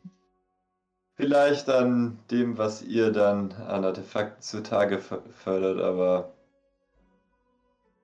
vielleicht 1.14 1.68
an 1.68 2.18
dem, 2.32 2.58
was 2.58 2.82
ihr 2.82 3.12
dann 3.12 3.52
an 3.52 3.84
Artefakten 3.84 4.42
zutage 4.42 4.98
fördert, 4.98 5.80
aber 5.80 6.32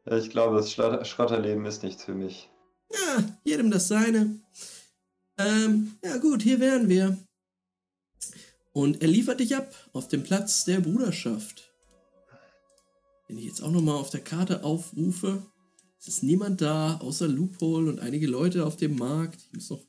ich 0.05 0.31
glaube, 0.31 0.55
das 0.59 0.71
Schrotterleben 0.71 1.67
ist 1.67 1.83
nichts 1.83 2.05
für 2.05 2.15
mich. 2.15 2.49
Ja, 2.93 3.25
jedem 3.43 3.73
das 3.73 3.89
seine. 3.89 4.39
Ähm, 5.47 5.93
ja 6.05 6.17
gut, 6.19 6.43
hier 6.43 6.61
wären 6.61 6.89
wir. 6.89 7.19
Und 8.73 9.03
er 9.03 9.09
liefert 9.09 9.41
dich 9.41 9.57
ab 9.57 9.75
auf 9.93 10.09
dem 10.09 10.23
Platz 10.23 10.65
der 10.65 10.81
Bruderschaft. 10.81 11.71
Wenn 13.29 13.39
ich 13.39 13.45
jetzt 13.45 13.63
auch 13.63 13.71
nochmal 13.71 13.97
auf 13.97 14.11
der 14.11 14.21
Karte 14.21 14.65
aufrufe, 14.65 15.43
es 15.99 16.09
ist 16.09 16.23
niemand 16.23 16.61
da, 16.61 16.97
außer 16.97 17.29
Loophole 17.29 17.89
und 17.89 18.01
einige 18.01 18.27
Leute 18.27 18.67
auf 18.67 18.77
dem 18.77 18.97
Markt. 18.97 19.41
Ich 19.43 19.53
muss 19.53 19.71
noch 19.71 19.85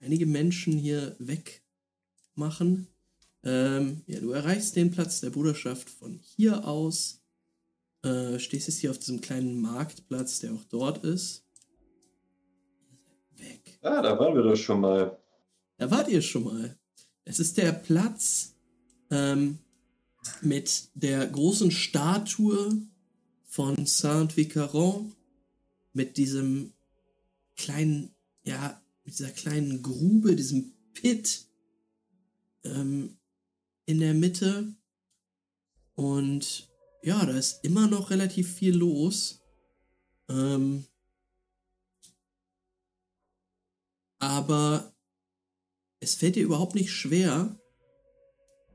einige 0.00 0.26
Menschen 0.26 0.74
hier 0.74 1.16
wegmachen. 1.18 2.88
Ähm, 3.42 4.02
ja, 4.06 4.20
du 4.20 4.30
erreichst 4.30 4.76
den 4.76 4.90
Platz 4.90 5.20
der 5.20 5.30
Bruderschaft 5.30 5.88
von 5.88 6.18
hier 6.18 6.66
aus. 6.66 7.22
Äh, 8.02 8.38
stehst 8.38 8.68
jetzt 8.68 8.78
hier 8.78 8.90
auf 8.90 8.98
diesem 8.98 9.20
kleinen 9.20 9.60
Marktplatz, 9.60 10.40
der 10.40 10.52
auch 10.52 10.64
dort 10.64 11.04
ist. 11.04 11.43
Ah, 13.84 14.00
da 14.00 14.18
waren 14.18 14.34
wir 14.34 14.42
doch 14.42 14.56
schon 14.56 14.80
mal. 14.80 15.18
Da 15.76 15.90
wart 15.90 16.08
ihr 16.08 16.22
schon 16.22 16.44
mal. 16.44 16.78
Es 17.26 17.38
ist 17.38 17.58
der 17.58 17.70
Platz 17.72 18.54
ähm, 19.10 19.58
mit 20.40 20.88
der 20.94 21.26
großen 21.26 21.70
Statue 21.70 22.78
von 23.44 23.84
Saint-Vicaron, 23.84 25.12
mit 25.92 26.16
diesem 26.16 26.72
kleinen, 27.56 28.14
ja, 28.42 28.80
mit 29.04 29.18
dieser 29.18 29.30
kleinen 29.30 29.82
Grube, 29.82 30.34
diesem 30.34 30.72
Pit 30.94 31.44
ähm, 32.64 33.18
in 33.84 34.00
der 34.00 34.14
Mitte. 34.14 34.74
Und 35.94 36.70
ja, 37.02 37.26
da 37.26 37.36
ist 37.36 37.62
immer 37.62 37.86
noch 37.86 38.08
relativ 38.08 38.50
viel 38.50 38.74
los. 38.74 39.42
Ähm, 40.30 40.86
aber 44.24 44.94
es 46.00 46.14
fällt 46.14 46.36
dir 46.36 46.44
überhaupt 46.44 46.74
nicht 46.74 46.90
schwer, 46.92 47.58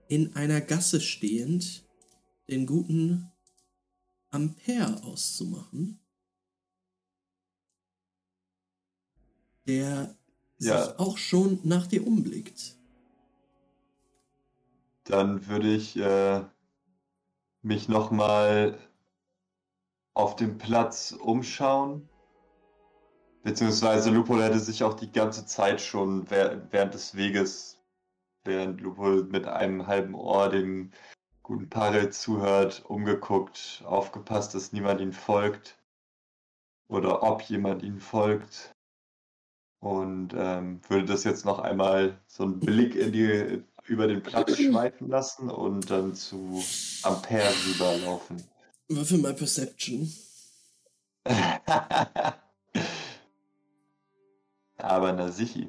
in 0.07 0.35
einer 0.35 0.61
Gasse 0.61 1.01
stehend 1.01 1.87
den 2.49 2.65
guten 2.65 3.31
Ampere 4.29 5.03
auszumachen. 5.03 5.99
Der 9.67 10.15
Ja. 10.59 10.85
sich 10.85 10.99
auch 10.99 11.17
schon 11.17 11.59
nach 11.63 11.87
dir 11.87 12.05
umblickt. 12.05 12.75
Dann 15.05 15.47
würde 15.47 15.73
ich 15.73 15.95
äh, 15.97 16.43
mich 17.61 17.87
nochmal 17.87 18.77
auf 20.13 20.35
dem 20.35 20.57
Platz 20.57 21.11
umschauen. 21.11 22.08
Beziehungsweise 23.43 24.09
Lupo 24.09 24.39
hätte 24.39 24.59
sich 24.59 24.83
auch 24.83 24.93
die 24.93 25.11
ganze 25.11 25.45
Zeit 25.45 25.79
schon 25.81 26.29
während 26.29 26.93
des 26.93 27.15
Weges, 27.15 27.79
während 28.43 28.81
Lupo 28.81 29.23
mit 29.23 29.47
einem 29.47 29.87
halben 29.87 30.13
Ohr 30.13 30.49
dem 30.49 30.91
guten 31.41 31.69
Parel 31.69 32.11
zuhört, 32.11 32.83
umgeguckt, 32.85 33.81
aufgepasst, 33.85 34.53
dass 34.55 34.73
niemand 34.73 34.99
ihm 35.01 35.13
folgt. 35.13 35.77
Oder 36.89 37.23
ob 37.23 37.41
jemand 37.43 37.83
ihm 37.83 37.99
folgt. 37.99 38.71
Und 39.79 40.33
ähm, 40.35 40.81
würde 40.89 41.05
das 41.05 41.23
jetzt 41.23 41.45
noch 41.45 41.59
einmal 41.59 42.19
so 42.27 42.43
einen 42.43 42.59
Blick 42.59 42.95
in 42.95 43.13
die, 43.13 43.63
über 43.85 44.07
den 44.07 44.21
Platz 44.21 44.57
schweifen 44.57 45.07
lassen 45.07 45.49
und 45.49 45.89
dann 45.89 46.13
zu 46.13 46.61
Ampere 47.03 47.53
rüberlaufen. 47.65 48.43
Würfel 48.89 49.19
mal 49.19 49.33
Perception. 49.33 50.11
Aber 54.79 55.11
na 55.11 55.29
sichi. 55.29 55.67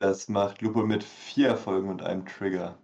Das 0.00 0.28
macht 0.28 0.62
Lupo 0.62 0.84
mit 0.84 1.04
vier 1.04 1.48
Erfolgen 1.48 1.88
und 1.88 2.02
einem 2.02 2.26
Trigger. 2.26 2.76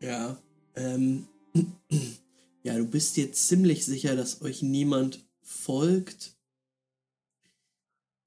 Ja, 0.00 0.36
ähm, 0.74 1.26
ja, 2.62 2.76
du 2.76 2.86
bist 2.86 3.16
dir 3.16 3.32
ziemlich 3.32 3.86
sicher, 3.86 4.14
dass 4.14 4.42
euch 4.42 4.60
niemand 4.60 5.26
folgt. 5.40 6.36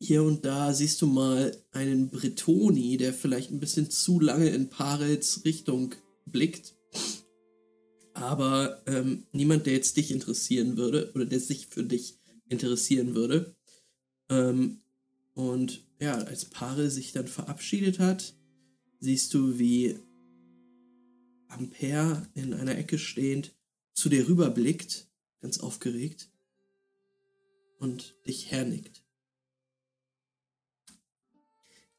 Hier 0.02 0.24
und 0.24 0.46
da 0.46 0.74
siehst 0.74 1.00
du 1.04 1.08
mal 1.08 1.56
einen 1.72 2.10
Bretoni, 2.10 2.98
der 2.98 3.14
vielleicht 3.14 3.52
ein 3.52 3.60
bisschen 3.60 3.92
zu 3.92 4.20
lange 4.20 4.50
in 4.50 4.70
Parels 4.70 5.46
Richtung 5.46 5.94
blickt. 6.26 6.79
Aber 8.20 8.84
ähm, 8.86 9.26
niemand, 9.32 9.66
der 9.66 9.74
jetzt 9.74 9.96
dich 9.96 10.12
interessieren 10.12 10.76
würde 10.76 11.10
oder 11.16 11.26
der 11.26 11.40
sich 11.40 11.68
für 11.68 11.86
dich 11.86 12.20
interessieren 12.50 13.16
würde. 13.16 13.56
Ähm, 14.30 14.82
und 15.36 15.86
ja, 16.02 16.16
als 16.16 16.44
Parel 16.44 16.90
sich 16.90 17.14
dann 17.14 17.30
verabschiedet 17.30 18.00
hat, 18.00 18.34
siehst 19.00 19.34
du, 19.34 19.58
wie 19.58 19.98
Ampere 21.48 22.28
in 22.36 22.54
einer 22.54 22.78
Ecke 22.78 23.00
stehend 23.00 23.56
zu 23.94 24.10
dir 24.10 24.28
rüberblickt, 24.28 25.08
ganz 25.40 25.62
aufgeregt, 25.62 26.30
und 27.80 28.18
dich 28.28 28.52
hernickt. 28.52 29.02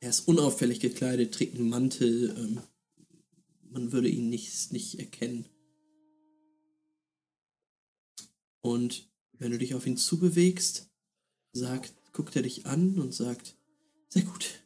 Er 0.01 0.11
ist 0.11 0.29
unauffällig 0.29 0.81
gekleidet, 0.81 1.33
trägt 1.33 1.57
einen 1.57 1.71
Mantel, 1.71 2.35
ähm, 2.37 2.61
man 3.71 3.93
würde 3.93 4.11
ihn 4.11 4.29
nicht, 4.29 4.73
nicht 4.73 4.99
erkennen. 4.99 5.47
Und 8.63 9.09
wenn 9.33 9.51
du 9.53 9.59
dich 9.59 9.75
auf 9.75 9.87
ihn 9.87 9.97
zubewegst, 9.97 10.91
sagt, 11.53 11.95
guckt 12.13 12.37
er 12.37 12.43
dich 12.43 12.67
an 12.67 12.99
und 12.99 13.15
sagt, 13.15 13.57
sehr 14.09 14.23
gut, 14.23 14.63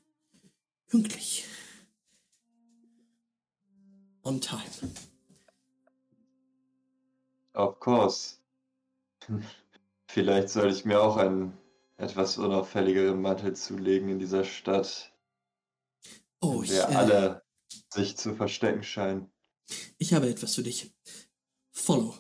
pünktlich. 0.87 1.45
On 4.23 4.41
time. 4.41 4.63
Of 7.55 7.79
course. 7.79 8.37
Vielleicht 10.09 10.49
sollte 10.49 10.75
ich 10.77 10.85
mir 10.85 11.01
auch 11.03 11.17
einen 11.17 11.57
etwas 11.97 12.39
unauffälligeren 12.39 13.21
Mantel 13.21 13.55
zulegen 13.55 14.09
in 14.09 14.19
dieser 14.19 14.45
Stadt, 14.45 15.13
Oh, 16.41 16.59
in 16.59 16.65
ich, 16.65 16.71
der 16.71 16.91
äh, 16.91 16.95
alle 16.95 17.43
sich 17.93 18.17
zu 18.17 18.35
verstecken 18.35 18.83
scheinen. 18.83 19.31
ich 19.99 20.13
habe 20.13 20.29
etwas 20.29 20.55
für 20.55 20.63
dich. 20.63 20.93
Follow. 21.71 22.15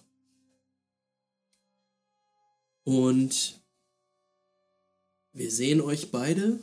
Und 2.84 3.60
wir 5.32 5.50
sehen 5.50 5.80
euch 5.80 6.10
beide, 6.10 6.60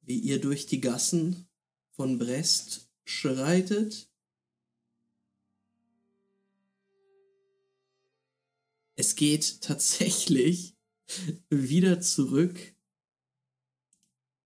wie 0.00 0.18
ihr 0.18 0.40
durch 0.40 0.66
die 0.66 0.80
Gassen 0.80 1.46
von 1.90 2.18
Brest 2.18 2.88
schreitet. 3.04 4.08
Es 8.94 9.16
geht 9.16 9.60
tatsächlich 9.60 10.74
wieder 11.50 12.00
zurück 12.00 12.58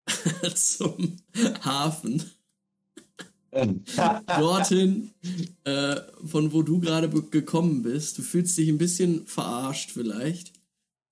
zum 0.55 1.18
Hafen. 1.62 2.31
dorthin, 4.26 5.12
äh, 5.65 5.97
von 6.25 6.52
wo 6.52 6.62
du 6.62 6.81
gerade 6.81 7.08
gekommen 7.08 7.83
bist. 7.83 8.18
Du 8.18 8.23
fühlst 8.23 8.58
dich 8.58 8.68
ein 8.68 8.78
bisschen 8.78 9.26
verarscht 9.26 9.91
vielleicht, 9.92 10.52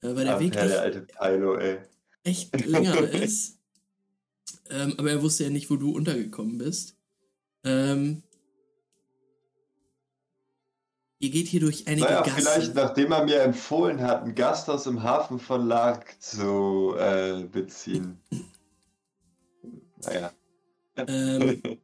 weil 0.04 0.24
der 0.24 0.36
Ach, 0.36 0.40
Weg 0.40 0.52
der 0.52 0.64
echt, 0.64 0.78
alte 0.78 1.00
Pilo, 1.02 1.56
ey. 1.56 1.78
echt 2.24 2.66
länger 2.66 2.98
ist. 3.10 3.58
Ähm, 4.70 4.94
aber 4.98 5.10
er 5.10 5.22
wusste 5.22 5.44
ja 5.44 5.50
nicht, 5.50 5.70
wo 5.70 5.76
du 5.76 5.92
untergekommen 5.94 6.58
bist. 6.58 6.96
Ähm, 7.64 8.22
ihr 11.18 11.30
geht 11.30 11.48
hier 11.48 11.60
durch 11.60 11.86
einige 11.86 12.06
Naja, 12.06 12.22
Gassen. 12.22 12.42
vielleicht 12.42 12.74
nachdem 12.74 13.12
er 13.12 13.24
mir 13.24 13.42
empfohlen 13.42 14.00
hat, 14.02 14.24
ein 14.24 14.34
Gasthaus 14.34 14.86
im 14.86 15.02
Hafen 15.02 15.38
von 15.38 15.66
Lark 15.66 16.20
zu 16.20 16.94
äh, 16.98 17.44
beziehen. 17.44 18.20
Naja. 20.02 20.32
Ähm, 20.96 21.62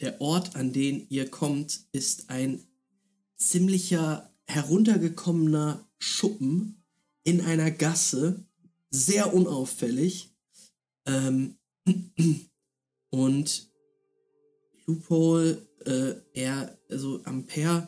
der 0.00 0.20
Ort, 0.20 0.54
an 0.56 0.72
den 0.72 1.06
ihr 1.08 1.28
kommt, 1.30 1.80
ist 1.92 2.30
ein 2.30 2.64
ziemlicher 3.36 4.32
heruntergekommener 4.48 5.86
Schuppen 5.98 6.82
in 7.22 7.42
einer 7.42 7.70
Gasse, 7.70 8.44
sehr 8.90 9.34
unauffällig. 9.34 10.30
Ähm, 11.06 11.56
und 13.10 13.68
Loophole, 14.86 15.68
äh, 15.84 16.14
er, 16.32 16.78
also 16.88 17.22
Ampere, 17.24 17.86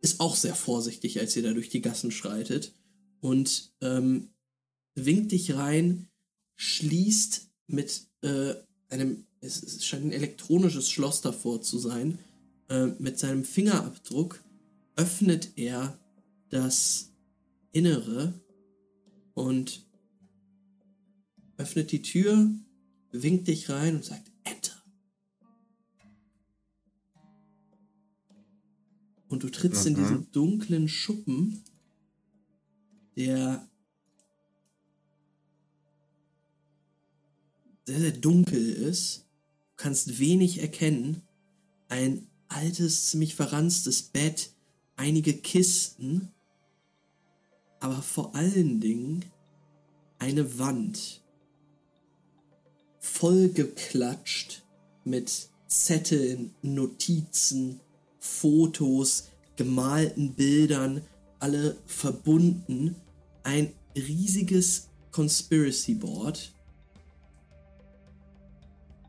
ist 0.00 0.20
auch 0.20 0.36
sehr 0.36 0.54
vorsichtig, 0.54 1.18
als 1.18 1.36
ihr 1.36 1.42
da 1.42 1.52
durch 1.52 1.68
die 1.68 1.82
Gassen 1.82 2.12
schreitet. 2.12 2.72
Und 3.20 3.72
ähm, 3.80 4.28
winkt 4.94 5.32
dich 5.32 5.54
rein, 5.54 6.08
schließt 6.54 7.50
mit 7.66 8.06
äh, 8.22 8.54
einem, 8.88 9.26
es, 9.40 9.62
es 9.62 9.84
scheint 9.84 10.04
ein 10.04 10.12
elektronisches 10.12 10.88
Schloss 10.88 11.20
davor 11.20 11.62
zu 11.62 11.78
sein, 11.78 12.18
äh, 12.68 12.86
mit 12.98 13.18
seinem 13.18 13.44
Fingerabdruck 13.44 14.42
öffnet 14.96 15.56
er 15.56 15.98
das 16.50 17.10
Innere 17.72 18.34
und 19.34 19.86
öffnet 21.56 21.92
die 21.92 22.02
Tür, 22.02 22.50
winkt 23.12 23.48
dich 23.48 23.68
rein 23.70 23.96
und 23.96 24.04
sagt, 24.04 24.30
Enter. 24.44 24.82
Und 29.28 29.42
du 29.42 29.50
trittst 29.50 29.86
in 29.86 29.92
Mhm. 29.94 29.96
diesen 29.98 30.32
dunklen 30.32 30.88
Schuppen, 30.88 31.62
der 33.16 33.68
sehr, 37.86 38.00
sehr 38.00 38.12
dunkel 38.12 38.68
ist. 38.72 39.26
Du 39.70 39.74
kannst 39.76 40.18
wenig 40.18 40.58
erkennen. 40.60 41.22
Ein 41.88 42.27
altes, 42.48 43.10
ziemlich 43.10 43.34
verranstes 43.34 44.02
Bett, 44.02 44.50
einige 44.96 45.34
Kisten, 45.34 46.28
aber 47.80 48.02
vor 48.02 48.34
allen 48.34 48.80
Dingen 48.80 49.24
eine 50.18 50.58
Wand 50.58 51.22
vollgeklatscht 53.00 54.62
mit 55.04 55.48
Zetteln, 55.66 56.54
Notizen, 56.62 57.80
Fotos, 58.18 59.28
gemalten 59.56 60.34
Bildern, 60.34 61.02
alle 61.38 61.76
verbunden. 61.86 62.96
Ein 63.42 63.72
riesiges 63.96 64.88
Conspiracy 65.12 65.94
Board. 65.94 66.52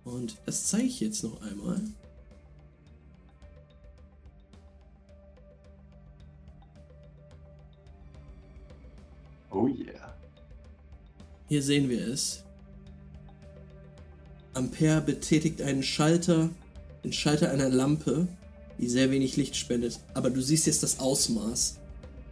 Und 0.03 0.37
das 0.45 0.67
zeige 0.67 0.87
ich 0.87 0.99
jetzt 0.99 1.23
noch 1.23 1.41
einmal. 1.41 1.81
Oh 9.51 9.67
yeah. 9.67 10.15
Hier 11.47 11.63
sehen 11.63 11.89
wir 11.89 12.07
es. 12.07 12.43
Ampere 14.53 15.01
betätigt 15.01 15.61
einen 15.61 15.83
Schalter, 15.83 16.49
den 17.03 17.13
Schalter 17.13 17.51
einer 17.51 17.69
Lampe, 17.69 18.27
die 18.77 18.87
sehr 18.87 19.09
wenig 19.11 19.37
Licht 19.37 19.55
spendet. 19.55 19.99
Aber 20.13 20.29
du 20.29 20.41
siehst 20.41 20.67
jetzt 20.67 20.83
das 20.83 20.99
Ausmaß. 20.99 21.77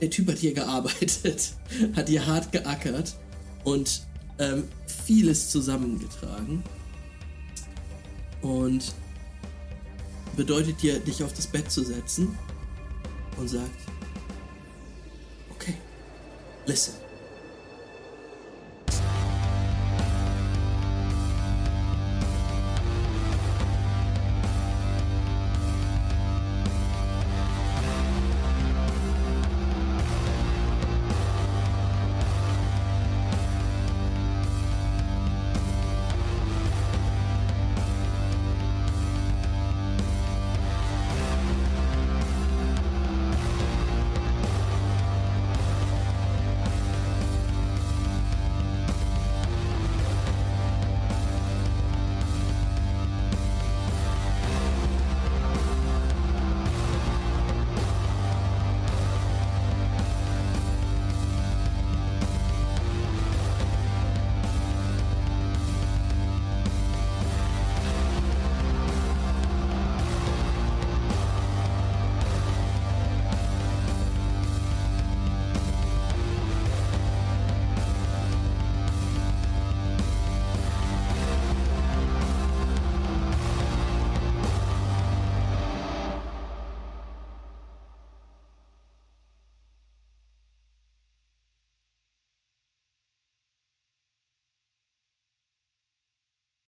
Der 0.02 0.10
Typ 0.10 0.30
hat 0.30 0.38
hier 0.38 0.54
gearbeitet, 0.54 1.54
hat 1.96 2.10
hier 2.10 2.26
hart 2.28 2.52
geackert 2.52 3.16
und 3.64 4.04
ähm, 4.40 4.66
vieles 4.86 5.50
zusammengetragen. 5.50 6.64
Und 8.42 8.94
bedeutet 10.36 10.82
dir, 10.84 11.00
dich 11.00 11.24
auf 11.24 11.34
das 11.34 11.48
Bett 11.48 11.72
zu 11.72 11.84
setzen 11.84 12.38
und 13.38 13.48
sagt, 13.48 13.80
okay, 15.50 15.74
listen. 16.68 17.07